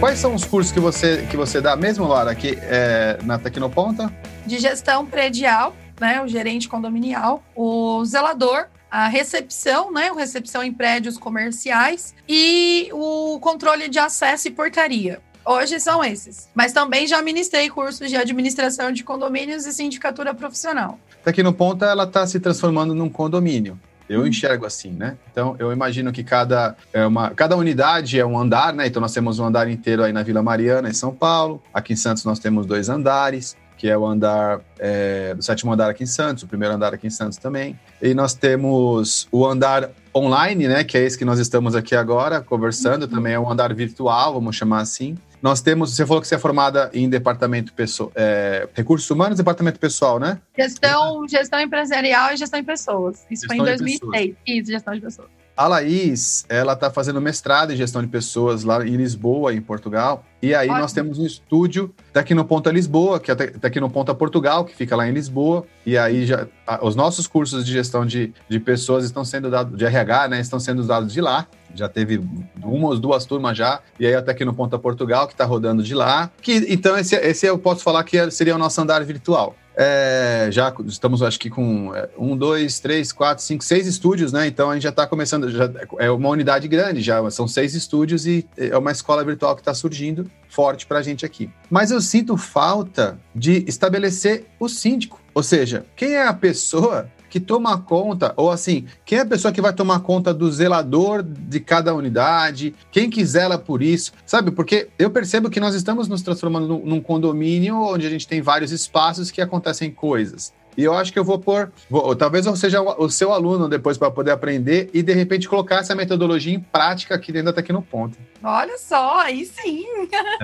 Quais 0.01 0.19
são 0.19 0.35
os 0.35 0.43
cursos 0.43 0.73
que 0.73 0.79
você, 0.81 1.25
que 1.29 1.37
você 1.37 1.61
dá, 1.61 1.77
mesmo, 1.77 2.05
Laura, 2.05 2.31
aqui 2.31 2.57
é, 2.63 3.17
na 3.23 3.39
Tecnoponta? 3.39 4.11
De 4.47 4.59
gestão 4.59 5.05
predial, 5.05 5.75
né, 5.99 6.21
o 6.21 6.27
gerente 6.27 6.69
condominial, 6.69 7.43
o 7.55 8.03
zelador, 8.05 8.67
a 8.89 9.07
recepção, 9.07 9.91
né, 9.91 10.11
o 10.11 10.15
recepção 10.15 10.63
em 10.63 10.71
prédios 10.71 11.17
comerciais 11.17 12.15
e 12.27 12.89
o 12.93 13.39
controle 13.39 13.89
de 13.89 13.99
acesso 13.99 14.47
e 14.47 14.51
portaria. 14.51 15.19
Hoje 15.45 15.79
são 15.79 16.03
esses. 16.03 16.49
Mas 16.55 16.73
também 16.73 17.07
já 17.07 17.21
ministrei 17.21 17.69
cursos 17.69 18.09
de 18.09 18.15
administração 18.15 18.91
de 18.91 19.03
condomínios 19.03 19.65
e 19.65 19.73
sindicatura 19.73 20.33
profissional. 20.33 20.99
Tecnoponta, 21.23 21.85
ela 21.85 22.03
está 22.03 22.25
se 22.25 22.39
transformando 22.39 22.95
num 22.95 23.09
condomínio. 23.09 23.79
Eu 24.09 24.25
enxergo 24.25 24.65
assim, 24.65 24.91
né? 24.91 25.17
Então, 25.31 25.55
eu 25.59 25.71
imagino 25.71 26.13
que 26.13 26.23
cada, 26.23 26.77
é 26.93 27.05
uma, 27.05 27.31
cada 27.31 27.57
unidade 27.57 28.17
é 28.17 28.25
um 28.25 28.39
andar, 28.39 28.73
né? 28.73 28.87
Então, 28.87 29.01
nós 29.01 29.13
temos 29.13 29.37
um 29.37 29.45
andar 29.45 29.69
inteiro 29.69 30.03
aí 30.03 30.13
na 30.13 30.23
Vila 30.23 30.41
Mariana, 30.41 30.89
em 30.89 30.93
São 30.93 31.13
Paulo. 31.13 31.61
Aqui 31.73 31.91
em 31.91 31.97
Santos, 31.97 32.23
nós 32.23 32.39
temos 32.39 32.65
dois 32.65 32.87
andares, 32.87 33.57
que 33.77 33.87
é 33.87 33.97
o 33.97 34.05
andar 34.05 34.59
é, 34.79 35.33
do 35.33 35.43
sétimo 35.43 35.71
andar 35.71 35.89
aqui 35.89 36.03
em 36.03 36.07
Santos, 36.07 36.43
o 36.43 36.47
primeiro 36.47 36.73
andar 36.73 36.93
aqui 36.93 37.07
em 37.07 37.11
Santos 37.11 37.37
também. 37.37 37.79
E 38.01 38.13
nós 38.13 38.33
temos 38.33 39.27
o 39.31 39.45
andar 39.45 39.91
online, 40.15 40.67
né? 40.67 40.83
Que 40.83 40.97
é 40.97 41.03
esse 41.03 41.17
que 41.17 41.23
nós 41.23 41.39
estamos 41.39 41.75
aqui 41.75 41.95
agora 41.95 42.41
conversando. 42.41 43.07
Também 43.07 43.33
é 43.33 43.39
um 43.39 43.49
andar 43.49 43.73
virtual, 43.73 44.33
vamos 44.33 44.55
chamar 44.55 44.81
assim. 44.81 45.17
Nós 45.41 45.61
temos, 45.61 45.95
você 45.95 46.05
falou 46.05 46.19
que 46.19 46.27
você 46.27 46.35
é 46.35 46.39
formada 46.39 46.89
em 46.93 47.07
departamento 47.07 47.71
pessoal, 47.73 48.11
é, 48.15 48.67
recursos 48.73 49.07
humanos 49.09 49.37
departamento 49.37 49.79
pessoal, 49.79 50.19
né? 50.19 50.39
Gestão, 50.57 51.27
gestão 51.27 51.61
empresarial 51.61 52.33
e 52.33 52.37
gestão 52.37 52.59
em 52.59 52.63
pessoas. 52.63 53.25
Isso 53.29 53.47
Gestão 53.47 53.57
foi 53.57 53.57
em 53.57 53.77
de 53.77 53.83
2006. 53.83 54.35
Isso, 54.47 54.71
gestão 54.71 54.95
de 54.95 55.01
pessoas. 55.01 55.29
A 55.57 55.67
Laís, 55.67 56.45
ela 56.47 56.73
está 56.73 56.91
fazendo 56.91 57.19
mestrado 57.19 57.73
em 57.73 57.75
gestão 57.75 57.99
de 58.01 58.07
pessoas 58.07 58.63
lá 58.63 58.85
em 58.85 58.95
Lisboa, 58.95 59.51
em 59.51 59.59
Portugal. 59.59 60.23
E 60.39 60.53
aí 60.53 60.67
Ótimo. 60.67 60.81
nós 60.81 60.93
temos 60.93 61.17
um 61.17 61.25
estúdio 61.25 61.91
Tecnoponta 62.13 62.69
Lisboa, 62.71 63.19
que 63.19 63.31
é 63.31 63.35
Te- 63.35 63.57
Tecnoponta 63.59 64.13
Portugal, 64.13 64.63
que 64.63 64.75
fica 64.75 64.95
lá 64.95 65.07
em 65.09 65.11
Lisboa. 65.11 65.65
E 65.83 65.97
aí 65.97 66.27
já 66.27 66.45
os 66.83 66.95
nossos 66.95 67.25
cursos 67.25 67.65
de 67.65 67.71
gestão 67.71 68.05
de, 68.05 68.31
de 68.47 68.59
pessoas 68.59 69.03
estão 69.03 69.25
sendo 69.25 69.49
dados, 69.49 69.75
de 69.75 69.83
RH, 69.83 70.27
né, 70.27 70.39
estão 70.39 70.59
sendo 70.59 70.83
dados 70.83 71.11
de 71.11 71.21
lá. 71.21 71.47
Já 71.73 71.89
teve 71.89 72.21
uma 72.63 72.87
ou 72.89 72.99
duas 72.99 73.25
turmas 73.25 73.57
já. 73.57 73.79
E 73.99 74.05
aí 74.05 74.13
a 74.13 74.21
Tecnoponta 74.21 74.77
Portugal, 74.77 75.25
que 75.27 75.33
está 75.33 75.43
rodando 75.45 75.81
de 75.81 75.95
lá. 75.95 76.29
Que, 76.39 76.67
então 76.69 76.95
esse, 76.95 77.15
esse 77.15 77.47
eu 77.47 77.57
posso 77.57 77.81
falar 77.83 78.03
que 78.03 78.15
é- 78.17 78.29
seria 78.29 78.53
o 78.55 78.59
nosso 78.59 78.79
andar 78.79 79.03
virtual. 79.03 79.55
É, 79.79 80.49
já 80.51 80.73
estamos, 80.87 81.21
acho 81.21 81.39
que, 81.39 81.51
com 81.51 81.93
é, 81.93 82.09
um, 82.17 82.35
dois, 82.35 82.79
três, 82.79 83.11
quatro, 83.11 83.43
cinco, 83.43 83.63
seis 83.63 83.85
estúdios, 83.85 84.33
né? 84.33 84.47
Então 84.47 84.71
a 84.71 84.73
gente 84.73 84.81
já 84.83 84.89
está 84.89 85.05
começando, 85.05 85.51
já 85.51 85.71
é 85.99 86.09
uma 86.09 86.29
unidade 86.29 86.67
grande, 86.67 87.01
já 87.01 87.29
são 87.29 87.47
seis 87.47 87.75
estúdios 87.75 88.25
e 88.25 88.43
é 88.57 88.75
uma 88.75 88.91
escola 88.91 89.23
virtual 89.23 89.53
que 89.55 89.61
está 89.61 89.75
surgindo 89.75 90.29
forte 90.49 90.87
para 90.87 90.97
a 90.97 91.03
gente 91.03 91.23
aqui. 91.23 91.47
Mas 91.69 91.91
eu 91.91 92.01
sinto 92.01 92.35
falta 92.35 93.19
de 93.35 93.63
estabelecer 93.67 94.47
o 94.59 94.67
síndico, 94.67 95.21
ou 95.31 95.43
seja, 95.43 95.85
quem 95.95 96.15
é 96.15 96.25
a 96.25 96.33
pessoa 96.33 97.07
que 97.29 97.39
toma 97.39 97.77
conta, 97.77 98.33
ou 98.35 98.51
assim, 98.51 98.85
quem 99.05 99.19
é 99.19 99.21
a 99.21 99.25
pessoa 99.25 99.51
que 99.51 99.61
vai 99.61 99.73
tomar 99.73 99.99
conta 100.01 100.33
do 100.33 100.51
zelador 100.51 101.23
de 101.23 101.59
cada 101.59 101.93
unidade, 101.93 102.73
quem 102.91 103.09
que 103.09 103.25
zela 103.25 103.57
por 103.57 103.81
isso, 103.81 104.13
sabe? 104.25 104.51
Porque 104.51 104.89
eu 104.97 105.09
percebo 105.09 105.49
que 105.49 105.59
nós 105.59 105.75
estamos 105.75 106.07
nos 106.07 106.21
transformando 106.21 106.67
num, 106.67 106.85
num 106.85 107.01
condomínio 107.01 107.75
onde 107.81 108.07
a 108.07 108.09
gente 108.09 108.27
tem 108.27 108.41
vários 108.41 108.71
espaços 108.71 109.31
que 109.31 109.41
acontecem 109.41 109.91
coisas. 109.91 110.53
E 110.77 110.83
eu 110.83 110.93
acho 110.93 111.11
que 111.11 111.17
eu 111.17 111.23
vou 111.23 111.39
pôr, 111.39 111.71
vou, 111.89 112.15
talvez 112.15 112.45
eu 112.45 112.55
seja 112.55 112.79
o 112.81 113.09
seu 113.09 113.33
aluno 113.33 113.67
depois 113.67 113.97
para 113.97 114.11
poder 114.11 114.29
aprender 114.29 114.91
e 114.93 115.01
de 115.01 115.11
repente 115.11 115.49
colocar 115.49 115.77
essa 115.77 115.95
metodologia 115.95 116.53
em 116.53 116.59
prática 116.59 117.15
aqui 117.15 117.31
dentro 117.31 117.47
da 117.47 117.53
Tecnoponta. 117.53 118.15
Olha 118.43 118.77
só, 118.77 119.21
aí 119.21 119.43
sim. 119.43 119.85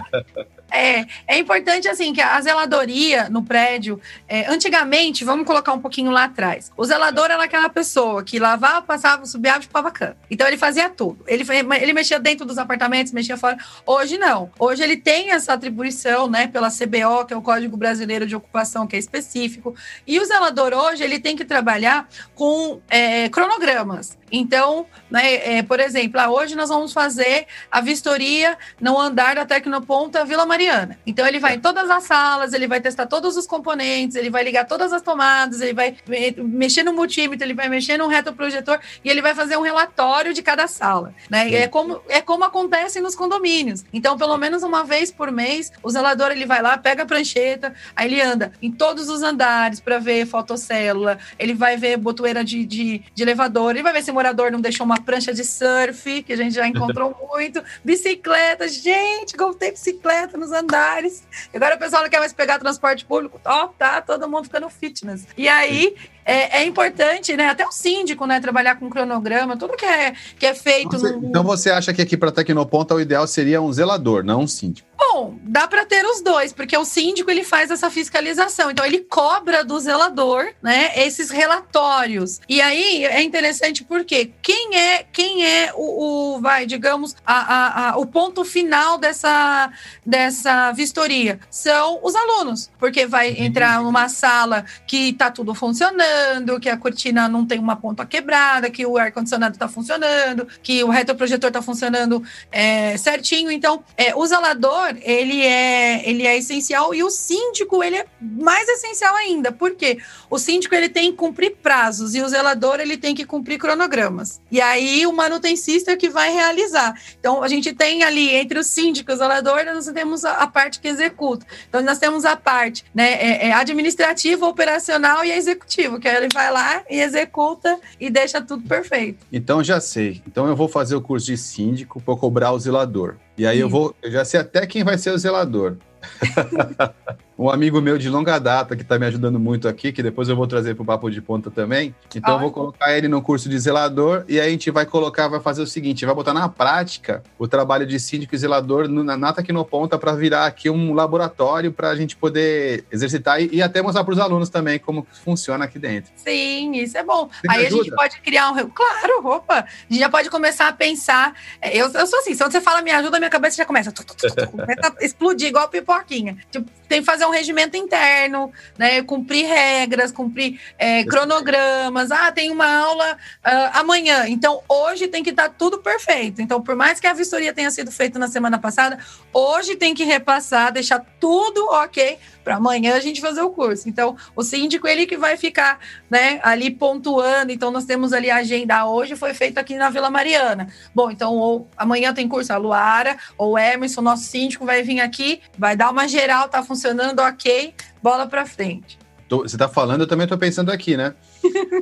É, 0.73 1.05
é 1.27 1.37
importante 1.37 1.87
assim 1.87 2.11
que 2.13 2.19
a 2.19 2.41
zeladoria 2.41 3.29
no 3.29 3.43
prédio, 3.43 4.01
é, 4.27 4.51
antigamente, 4.51 5.23
vamos 5.23 5.45
colocar 5.45 5.71
um 5.71 5.79
pouquinho 5.79 6.09
lá 6.09 6.23
atrás. 6.23 6.71
O 6.75 6.83
zelador 6.83 7.25
era 7.25 7.43
aquela 7.43 7.69
pessoa 7.69 8.23
que 8.23 8.39
lavava, 8.39 8.81
passava, 8.81 9.23
subia 9.27 9.55
e 9.59 9.61
chupava 9.61 9.91
cana. 9.91 10.17
Então 10.31 10.47
ele 10.47 10.57
fazia 10.57 10.89
tudo. 10.89 11.23
Ele, 11.27 11.45
ele 11.79 11.93
mexia 11.93 12.19
dentro 12.19 12.43
dos 12.43 12.57
apartamentos, 12.57 13.13
mexia 13.13 13.37
fora. 13.37 13.55
Hoje 13.85 14.17
não. 14.17 14.49
Hoje 14.57 14.81
ele 14.81 14.97
tem 14.97 15.29
essa 15.29 15.53
atribuição, 15.53 16.27
né, 16.27 16.47
pela 16.47 16.71
CBO, 16.71 17.25
que 17.27 17.35
é 17.35 17.37
o 17.37 17.41
Código 17.41 17.77
Brasileiro 17.77 18.25
de 18.25 18.35
Ocupação, 18.35 18.87
que 18.87 18.95
é 18.95 18.99
específico. 18.99 19.75
E 20.07 20.19
o 20.19 20.25
zelador 20.25 20.73
hoje 20.73 21.03
ele 21.03 21.19
tem 21.19 21.35
que 21.35 21.45
trabalhar 21.45 22.09
com 22.33 22.81
é, 22.89 23.29
cronogramas. 23.29 24.17
Então, 24.35 24.87
né, 25.11 25.57
é, 25.57 25.61
por 25.61 25.79
exemplo, 25.79 26.19
ah, 26.19 26.27
hoje 26.27 26.55
nós 26.55 26.69
vamos 26.69 26.91
fazer 26.91 27.45
a 27.71 27.79
vistoria 27.79 28.57
no 28.81 28.99
andar 28.99 29.35
da 29.35 29.45
Tecnoponta 29.45 30.25
Vila 30.25 30.43
Mariana. 30.43 30.97
Então, 31.05 31.27
ele 31.27 31.39
vai 31.39 31.53
em 31.53 31.59
todas 31.59 31.87
as 31.87 32.03
salas, 32.05 32.51
ele 32.51 32.67
vai 32.67 32.81
testar 32.81 33.05
todos 33.05 33.37
os 33.37 33.45
componentes, 33.45 34.15
ele 34.15 34.31
vai 34.31 34.43
ligar 34.43 34.65
todas 34.65 34.91
as 34.91 35.03
tomadas, 35.03 35.61
ele 35.61 35.73
vai 35.73 35.95
mexer 36.37 36.81
no 36.81 36.93
multímetro, 36.93 37.45
ele 37.45 37.53
vai 37.53 37.69
mexer 37.69 37.95
no 37.95 38.07
retroprojetor 38.07 38.79
e 39.05 39.09
ele 39.09 39.21
vai 39.21 39.35
fazer 39.35 39.55
um 39.55 39.61
relatório 39.61 40.33
de 40.33 40.41
cada 40.41 40.67
sala. 40.67 41.13
Né? 41.29 41.53
É, 41.53 41.67
como, 41.67 42.01
é 42.09 42.19
como 42.19 42.43
acontece 42.43 42.99
nos 42.99 43.13
condomínios. 43.13 43.85
Então, 43.93 44.17
pelo 44.17 44.35
menos 44.37 44.63
uma 44.63 44.83
vez 44.83 45.11
por 45.11 45.31
mês, 45.31 45.71
o 45.83 45.91
zelador 45.91 46.31
ele 46.31 46.47
vai 46.47 46.61
lá, 46.63 46.75
pega 46.75 47.03
a 47.03 47.05
prancheta, 47.05 47.75
aí 47.95 48.07
ele 48.07 48.19
anda 48.19 48.51
em 48.59 48.71
todos 48.71 49.09
os 49.09 49.21
andares 49.21 49.79
para 49.79 49.99
ver 49.99 50.25
fotocélula, 50.25 51.19
ele 51.37 51.53
vai 51.53 51.77
ver 51.77 51.97
botoeira 51.97 52.43
de, 52.43 52.65
de, 52.65 53.03
de 53.13 53.23
elevador, 53.23 53.71
ele 53.71 53.83
vai 53.83 53.93
ver 53.93 54.01
se 54.01 54.11
morador 54.23 54.51
não 54.51 54.61
deixou 54.61 54.85
uma 54.85 55.01
prancha 55.01 55.33
de 55.33 55.43
surf, 55.43 56.23
que 56.23 56.31
a 56.31 56.37
gente 56.37 56.55
já 56.55 56.65
encontrou 56.65 57.15
muito, 57.33 57.61
bicicleta, 57.83 58.67
gente, 58.69 59.35
como 59.35 59.53
tem 59.53 59.71
bicicleta 59.71 60.37
nos 60.37 60.51
andares. 60.51 61.23
Agora 61.53 61.75
o 61.75 61.79
pessoal 61.79 62.03
não 62.03 62.09
quer 62.09 62.19
mais 62.19 62.31
pegar 62.31 62.57
transporte 62.57 63.05
público, 63.05 63.39
ó, 63.43 63.67
tá 63.67 64.01
todo 64.01 64.29
mundo 64.29 64.45
ficando 64.45 64.69
fitness. 64.69 65.27
E 65.37 65.47
aí, 65.49 65.95
é, 66.25 66.61
é, 66.61 66.65
importante, 66.65 67.35
né? 67.35 67.49
Até 67.49 67.67
o 67.67 67.71
síndico, 67.71 68.25
né? 68.25 68.39
Trabalhar 68.39 68.75
com 68.75 68.89
cronograma, 68.89 69.57
tudo 69.57 69.75
que 69.75 69.85
é, 69.85 70.13
que 70.39 70.45
é 70.45 70.53
feito. 70.53 70.91
Você, 70.91 71.11
no... 71.11 71.27
Então 71.27 71.43
você 71.43 71.69
acha 71.69 71.93
que 71.93 72.01
aqui 72.01 72.15
para 72.15 72.31
Tecnoponta 72.31 72.95
o 72.95 73.01
ideal 73.01 73.27
seria 73.27 73.61
um 73.61 73.71
zelador, 73.73 74.23
não 74.23 74.41
um 74.41 74.47
síndico? 74.47 74.87
Bom, 75.11 75.37
dá 75.41 75.67
para 75.67 75.85
ter 75.85 76.05
os 76.05 76.21
dois, 76.21 76.53
porque 76.53 76.77
o 76.77 76.85
síndico 76.85 77.29
ele 77.29 77.43
faz 77.43 77.69
essa 77.69 77.89
fiscalização, 77.89 78.71
então 78.71 78.85
ele 78.85 78.99
cobra 78.99 79.63
do 79.63 79.77
zelador, 79.79 80.53
né, 80.61 80.91
esses 80.95 81.29
relatórios. 81.29 82.39
E 82.47 82.61
aí 82.61 83.05
é 83.05 83.21
interessante 83.21 83.83
porque 83.83 84.31
quem 84.41 84.75
é 84.75 85.05
quem 85.11 85.45
é 85.45 85.71
o, 85.75 86.35
o 86.35 86.41
vai, 86.41 86.65
digamos, 86.65 87.15
a, 87.25 87.33
a, 87.33 87.89
a, 87.89 87.97
o 87.97 88.05
ponto 88.05 88.45
final 88.45 88.97
dessa 88.97 89.71
dessa 90.05 90.71
vistoria 90.71 91.39
são 91.49 91.99
os 92.01 92.15
alunos, 92.15 92.71
porque 92.79 93.05
vai 93.05 93.31
uhum. 93.31 93.43
entrar 93.43 93.81
numa 93.81 94.09
sala 94.09 94.65
que 94.87 95.13
tá 95.13 95.29
tudo 95.29 95.53
funcionando, 95.53 96.59
que 96.59 96.69
a 96.69 96.77
cortina 96.77 97.27
não 97.27 97.45
tem 97.45 97.59
uma 97.59 97.75
ponta 97.75 98.05
quebrada, 98.05 98.69
que 98.69 98.85
o 98.85 98.97
ar 98.97 99.11
condicionado 99.11 99.57
tá 99.57 99.67
funcionando, 99.67 100.47
que 100.61 100.83
o 100.83 100.89
retroprojetor 100.89 101.51
tá 101.51 101.61
funcionando 101.61 102.23
é, 102.51 102.95
certinho. 102.97 103.51
Então, 103.51 103.83
é, 103.97 104.15
o 104.15 104.25
zelador 104.25 104.92
ele 105.01 105.41
é, 105.41 106.07
ele 106.07 106.25
é 106.25 106.37
essencial 106.37 106.93
e 106.93 107.03
o 107.03 107.09
síndico, 107.09 107.83
ele 107.83 107.97
é 107.97 108.05
mais 108.21 108.67
essencial 108.67 109.15
ainda. 109.15 109.51
Por 109.51 109.75
quê? 109.75 109.97
O 110.29 110.39
síndico, 110.39 110.73
ele 110.75 110.89
tem 110.89 111.11
que 111.11 111.17
cumprir 111.17 111.57
prazos 111.61 112.15
e 112.15 112.21
o 112.21 112.27
zelador, 112.27 112.79
ele 112.79 112.97
tem 112.97 113.13
que 113.15 113.25
cumprir 113.25 113.57
cronogramas. 113.57 114.41
E 114.51 114.59
aí, 114.59 115.05
o 115.05 115.13
manutencista 115.13 115.91
é 115.91 115.97
que 115.97 116.09
vai 116.09 116.31
realizar. 116.31 116.99
Então, 117.19 117.43
a 117.43 117.47
gente 117.47 117.73
tem 117.73 118.03
ali, 118.03 118.29
entre 118.35 118.59
o 118.59 118.63
síndico 118.63 119.11
e 119.11 119.13
o 119.13 119.17
zelador, 119.17 119.63
nós 119.65 119.85
temos 119.87 120.25
a, 120.25 120.33
a 120.33 120.47
parte 120.47 120.79
que 120.79 120.87
executa. 120.87 121.45
Então, 121.69 121.81
nós 121.81 121.97
temos 121.97 122.25
a 122.25 122.35
parte 122.35 122.85
né, 122.93 123.13
é, 123.13 123.47
é 123.47 123.53
administrativa, 123.53 124.47
operacional 124.47 125.23
e 125.23 125.31
executiva, 125.31 125.99
que 125.99 126.07
ele 126.07 126.29
vai 126.33 126.51
lá 126.51 126.83
e 126.89 126.99
executa 126.99 127.79
e 127.99 128.09
deixa 128.09 128.41
tudo 128.41 128.67
perfeito. 128.67 129.25
Então, 129.31 129.63
já 129.63 129.79
sei. 129.79 130.21
Então, 130.27 130.47
eu 130.47 130.55
vou 130.55 130.67
fazer 130.67 130.95
o 130.95 131.01
curso 131.01 131.27
de 131.27 131.37
síndico 131.37 132.01
para 132.01 132.15
cobrar 132.15 132.51
o 132.51 132.59
zelador. 132.59 133.17
E 133.37 133.45
aí 133.47 133.57
Sim. 133.57 133.61
eu 133.61 133.69
vou, 133.69 133.95
eu 134.01 134.11
já 134.11 134.23
sei 134.23 134.39
até 134.39 134.65
quem 134.65 134.83
vai 134.83 134.97
ser 134.97 135.11
o 135.11 135.17
zelador. 135.17 135.77
um 137.37 137.49
amigo 137.49 137.81
meu 137.81 137.97
de 137.97 138.09
longa 138.09 138.37
data 138.39 138.75
que 138.75 138.83
está 138.83 138.99
me 138.99 139.05
ajudando 139.05 139.39
muito 139.39 139.67
aqui, 139.67 139.91
que 139.91 140.03
depois 140.03 140.29
eu 140.29 140.35
vou 140.35 140.47
trazer 140.47 140.75
para 140.75 140.83
o 140.83 140.85
Papo 140.85 141.09
de 141.09 141.21
Ponta 141.21 141.49
também. 141.49 141.95
Então, 142.15 142.35
eu 142.35 142.39
vou 142.39 142.51
colocar 142.51 142.95
ele 142.95 143.07
no 143.07 143.21
curso 143.21 143.49
de 143.49 143.57
zelador 143.57 144.23
e 144.27 144.39
aí 144.39 144.47
a 144.47 144.51
gente 144.51 144.69
vai 144.69 144.85
colocar, 144.85 145.27
vai 145.27 145.39
fazer 145.39 145.61
o 145.61 145.67
seguinte: 145.67 146.05
vai 146.05 146.13
botar 146.13 146.33
na 146.33 146.47
prática 146.47 147.23
o 147.37 147.47
trabalho 147.47 147.85
de 147.85 147.99
síndico 147.99 148.35
e 148.35 148.37
zelador 148.37 148.87
na, 148.87 149.17
na 149.17 149.33
Tecnoponta 149.33 149.97
para 149.97 150.13
virar 150.13 150.45
aqui 150.45 150.69
um 150.69 150.93
laboratório 150.93 151.71
para 151.71 151.89
a 151.89 151.95
gente 151.95 152.15
poder 152.15 152.85
exercitar 152.91 153.41
e, 153.41 153.49
e 153.53 153.61
até 153.61 153.81
mostrar 153.81 154.03
para 154.03 154.13
os 154.13 154.19
alunos 154.19 154.49
também 154.49 154.77
como 154.77 155.05
funciona 155.23 155.65
aqui 155.65 155.79
dentro. 155.79 156.11
Sim, 156.15 156.73
isso 156.75 156.97
é 156.97 157.03
bom. 157.03 157.27
Você 157.27 157.47
aí 157.49 157.65
a 157.65 157.69
gente 157.69 157.91
pode 157.91 158.21
criar 158.21 158.51
um. 158.51 158.69
Claro, 158.69 159.25
opa! 159.25 159.59
A 159.59 159.67
gente 159.89 159.99
já 159.99 160.09
pode 160.09 160.29
começar 160.29 160.67
a 160.67 160.73
pensar. 160.73 161.33
É, 161.61 161.75
eu, 161.75 161.91
eu 161.91 162.07
sou 162.07 162.19
assim, 162.19 162.33
se 162.33 162.43
você 162.43 162.61
fala 162.61 162.81
me 162.81 162.91
ajuda, 162.91 163.17
minha 163.17 163.29
cabeça 163.29 163.57
já 163.57 163.65
começa, 163.65 163.91
começa 164.51 164.95
a 164.99 165.03
explodir 165.03 165.47
igual 165.47 165.67
pipoquinha. 165.67 166.37
Tipo, 166.51 166.69
tem 166.87 166.99
que 166.99 167.05
fazer 167.05 167.22
um 167.27 167.31
regimento 167.31 167.77
interno, 167.77 168.51
né? 168.77 169.01
Cumprir 169.03 169.45
regras, 169.45 170.11
cumprir 170.11 170.59
é, 170.77 171.03
cronogramas. 171.03 172.11
Ah, 172.11 172.31
tem 172.31 172.51
uma 172.51 172.67
aula 172.67 173.13
uh, 173.13 173.79
amanhã. 173.79 174.25
Então, 174.27 174.61
hoje 174.67 175.07
tem 175.07 175.23
que 175.23 175.29
estar 175.29 175.49
tá 175.49 175.55
tudo 175.57 175.79
perfeito. 175.79 176.41
Então, 176.41 176.61
por 176.61 176.75
mais 176.75 176.99
que 176.99 177.07
a 177.07 177.13
vistoria 177.13 177.53
tenha 177.53 177.71
sido 177.71 177.91
feita 177.91 178.17
na 178.19 178.27
semana 178.27 178.57
passada, 178.57 178.97
hoje 179.31 179.75
tem 179.75 179.93
que 179.93 180.03
repassar, 180.03 180.71
deixar 180.71 181.05
tudo 181.19 181.65
ok 181.69 182.17
para 182.43 182.57
amanhã 182.57 182.95
a 182.95 182.99
gente 182.99 183.21
fazer 183.21 183.41
o 183.41 183.49
curso. 183.49 183.87
Então, 183.87 184.15
o 184.35 184.43
síndico, 184.43 184.87
ele 184.87 185.05
que 185.05 185.17
vai 185.17 185.37
ficar 185.37 185.79
né, 186.09 186.39
ali 186.43 186.69
pontuando. 186.69 187.51
Então, 187.51 187.71
nós 187.71 187.85
temos 187.85 188.13
ali 188.13 188.29
a 188.29 188.37
agenda 188.37 188.85
hoje, 188.85 189.15
foi 189.15 189.33
feita 189.33 189.59
aqui 189.59 189.75
na 189.75 189.89
Vila 189.89 190.09
Mariana. 190.09 190.67
Bom, 190.93 191.09
então, 191.09 191.35
ou 191.35 191.67
amanhã 191.77 192.13
tem 192.13 192.27
curso 192.27 192.53
a 192.53 192.57
Luara, 192.57 193.17
ou 193.37 193.53
o 193.53 193.57
Emerson, 193.57 194.01
nosso 194.01 194.23
síndico, 194.23 194.65
vai 194.65 194.83
vir 194.83 194.99
aqui, 194.99 195.41
vai 195.57 195.75
dar 195.75 195.89
uma 195.89 196.07
geral, 196.07 196.49
tá 196.49 196.61
funcionando 196.63 197.19
ok, 197.19 197.73
bola 198.01 198.27
para 198.27 198.45
frente. 198.45 199.03
Você 199.29 199.55
está 199.55 199.67
falando, 199.67 200.01
eu 200.01 200.07
também 200.07 200.25
estou 200.25 200.37
pensando 200.37 200.71
aqui, 200.71 200.95
né? 200.95 201.15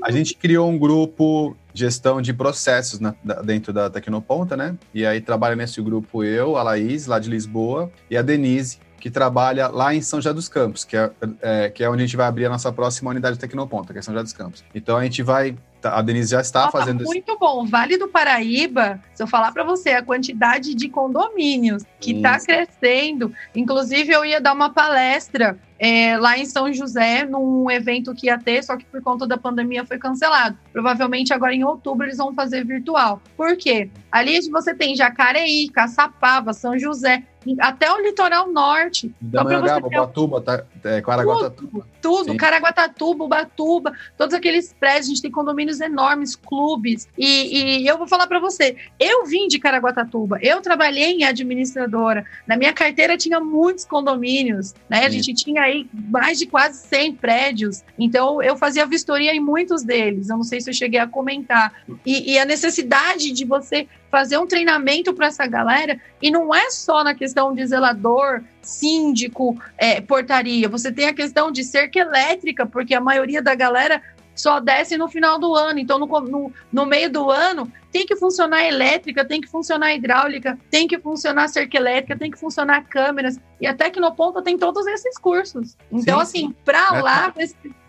A 0.01 0.11
gente 0.11 0.35
criou 0.35 0.69
um 0.69 0.77
grupo 0.77 1.55
gestão 1.73 2.21
de 2.21 2.33
processos 2.33 2.99
na, 2.99 3.13
dentro 3.43 3.73
da 3.73 3.89
Tecnoponta, 3.89 4.55
né? 4.55 4.77
E 4.93 5.05
aí 5.05 5.19
trabalha 5.19 5.55
nesse 5.55 5.81
grupo 5.81 6.23
eu, 6.23 6.55
a 6.55 6.63
Laís, 6.63 7.07
lá 7.07 7.19
de 7.19 7.29
Lisboa, 7.29 7.91
e 8.09 8.15
a 8.15 8.21
Denise, 8.21 8.79
que 9.01 9.09
trabalha 9.09 9.67
lá 9.67 9.93
em 9.93 10.01
São 10.01 10.19
José 10.19 10.31
dos 10.31 10.47
Campos, 10.47 10.85
que 10.85 10.95
é, 10.95 11.11
é, 11.41 11.69
que 11.69 11.83
é 11.83 11.89
onde 11.89 12.03
a 12.03 12.05
gente 12.05 12.15
vai 12.15 12.27
abrir 12.27 12.45
a 12.45 12.49
nossa 12.49 12.71
próxima 12.71 13.09
unidade 13.09 13.37
Tecnoponta, 13.37 13.91
que 13.91 13.99
é 13.99 14.01
São 14.01 14.13
José 14.13 14.23
dos 14.23 14.33
Campos. 14.33 14.63
Então 14.73 14.95
a 14.95 15.03
gente 15.03 15.23
vai 15.23 15.57
Tá, 15.81 15.97
a 15.97 16.01
Denise 16.03 16.29
já 16.29 16.41
está 16.41 16.69
fazendo 16.69 17.03
muito 17.03 17.17
isso. 17.17 17.27
Muito 17.27 17.39
bom. 17.39 17.65
Vale 17.65 17.97
do 17.97 18.07
Paraíba, 18.07 19.01
se 19.15 19.23
eu 19.23 19.25
falar 19.25 19.51
para 19.51 19.63
você, 19.63 19.89
a 19.89 20.03
quantidade 20.03 20.75
de 20.75 20.87
condomínios 20.87 21.83
que 21.99 22.11
está 22.11 22.39
crescendo. 22.39 23.33
Inclusive, 23.55 24.13
eu 24.13 24.23
ia 24.23 24.39
dar 24.39 24.53
uma 24.53 24.69
palestra 24.69 25.57
é, 25.83 26.15
lá 26.15 26.37
em 26.37 26.45
São 26.45 26.71
José, 26.71 27.25
num 27.25 27.69
evento 27.71 28.13
que 28.13 28.27
ia 28.27 28.37
ter, 28.37 28.63
só 28.63 28.77
que 28.77 28.85
por 28.85 29.01
conta 29.01 29.25
da 29.25 29.35
pandemia 29.35 29.83
foi 29.83 29.97
cancelado. 29.97 30.55
Provavelmente 30.71 31.33
agora 31.33 31.55
em 31.55 31.63
outubro 31.63 32.05
eles 32.05 32.17
vão 32.17 32.35
fazer 32.35 32.63
virtual. 32.63 33.19
Por 33.35 33.57
quê? 33.57 33.89
Ali 34.11 34.39
você 34.51 34.75
tem 34.75 34.95
Jacareí, 34.95 35.69
Caçapava, 35.69 36.53
São 36.53 36.77
José, 36.77 37.23
até 37.59 37.91
o 37.91 38.01
litoral 38.01 38.51
norte. 38.51 39.11
Damanhangaba, 39.19 39.89
ter... 39.89 39.97
Ubatuba, 39.97 40.41
tá, 40.41 40.63
é, 40.83 41.01
Caraguatatuba. 41.01 41.87
Tudo, 42.01 42.25
tudo 42.25 42.37
Caraguatatuba, 42.37 43.23
Ubatuba, 43.23 43.93
todos 44.17 44.35
aqueles 44.35 44.73
prédios, 44.73 45.07
a 45.07 45.09
gente 45.09 45.21
tem 45.21 45.31
condomínios 45.31 45.81
enormes, 45.81 46.35
clubes, 46.35 47.07
e, 47.17 47.81
e 47.81 47.87
eu 47.87 47.97
vou 47.97 48.07
falar 48.07 48.27
para 48.27 48.39
você, 48.39 48.75
eu 48.99 49.25
vim 49.25 49.47
de 49.47 49.57
Caraguatatuba, 49.57 50.37
eu 50.41 50.61
trabalhei 50.61 51.13
em 51.13 51.23
administradora, 51.23 52.25
na 52.45 52.55
minha 52.55 52.73
carteira 52.73 53.17
tinha 53.17 53.39
muitos 53.39 53.85
condomínios, 53.85 54.75
né, 54.87 55.05
a 55.05 55.09
gente 55.09 55.33
tinha 55.33 55.70
aí 55.71 55.87
mais 55.93 56.37
de 56.37 56.45
quase 56.45 56.87
100 56.87 57.13
prédios, 57.15 57.83
então 57.97 58.41
eu 58.41 58.55
fazia 58.57 58.85
vistoria 58.85 59.33
em 59.33 59.39
muitos 59.39 59.83
deles, 59.83 60.29
eu 60.29 60.37
não 60.37 60.43
sei 60.43 60.61
se 60.61 60.69
eu 60.69 60.73
cheguei 60.73 60.99
a 60.99 61.07
comentar, 61.07 61.73
e, 62.05 62.33
e 62.33 62.39
a 62.39 62.45
necessidade 62.45 63.31
de 63.31 63.45
você 63.45 63.87
fazer 64.09 64.37
um 64.37 64.45
treinamento 64.45 65.13
para 65.13 65.27
essa 65.27 65.47
galera, 65.47 65.99
e 66.21 66.29
não 66.29 66.53
é 66.53 66.69
só 66.69 67.03
na 67.03 67.15
questão 67.15 67.53
de 67.53 67.65
zelador, 67.65 68.41
síndico, 68.61 69.59
é, 69.77 70.01
portaria, 70.01 70.69
você 70.69 70.91
tem 70.91 71.07
a 71.07 71.13
questão 71.13 71.51
de 71.51 71.63
cerca 71.63 71.99
elétrica, 71.99 72.65
porque 72.65 72.93
a 72.93 73.01
maioria 73.01 73.41
da 73.41 73.55
galera 73.55 74.01
só 74.35 74.59
desce 74.59 74.97
no 74.97 75.07
final 75.07 75.39
do 75.39 75.55
ano. 75.55 75.79
Então, 75.79 75.99
no, 75.99 76.07
no, 76.21 76.53
no 76.71 76.85
meio 76.85 77.11
do 77.11 77.29
ano, 77.29 77.71
tem 77.91 78.05
que 78.05 78.15
funcionar 78.15 78.65
elétrica, 78.65 79.25
tem 79.25 79.41
que 79.41 79.47
funcionar 79.47 79.93
hidráulica, 79.93 80.57
tem 80.69 80.87
que 80.87 80.99
funcionar 80.99 81.47
cerca 81.47 81.77
elétrica, 81.77 82.17
tem 82.17 82.31
que 82.31 82.39
funcionar 82.39 82.83
câmeras. 82.85 83.39
E 83.59 83.67
a 83.67 83.73
Tecnoponta 83.73 84.41
tem 84.41 84.57
todos 84.57 84.85
esses 84.87 85.17
cursos. 85.17 85.77
Então, 85.91 86.23
sim, 86.25 86.45
assim, 86.45 86.55
para 86.65 87.01
lá, 87.01 87.33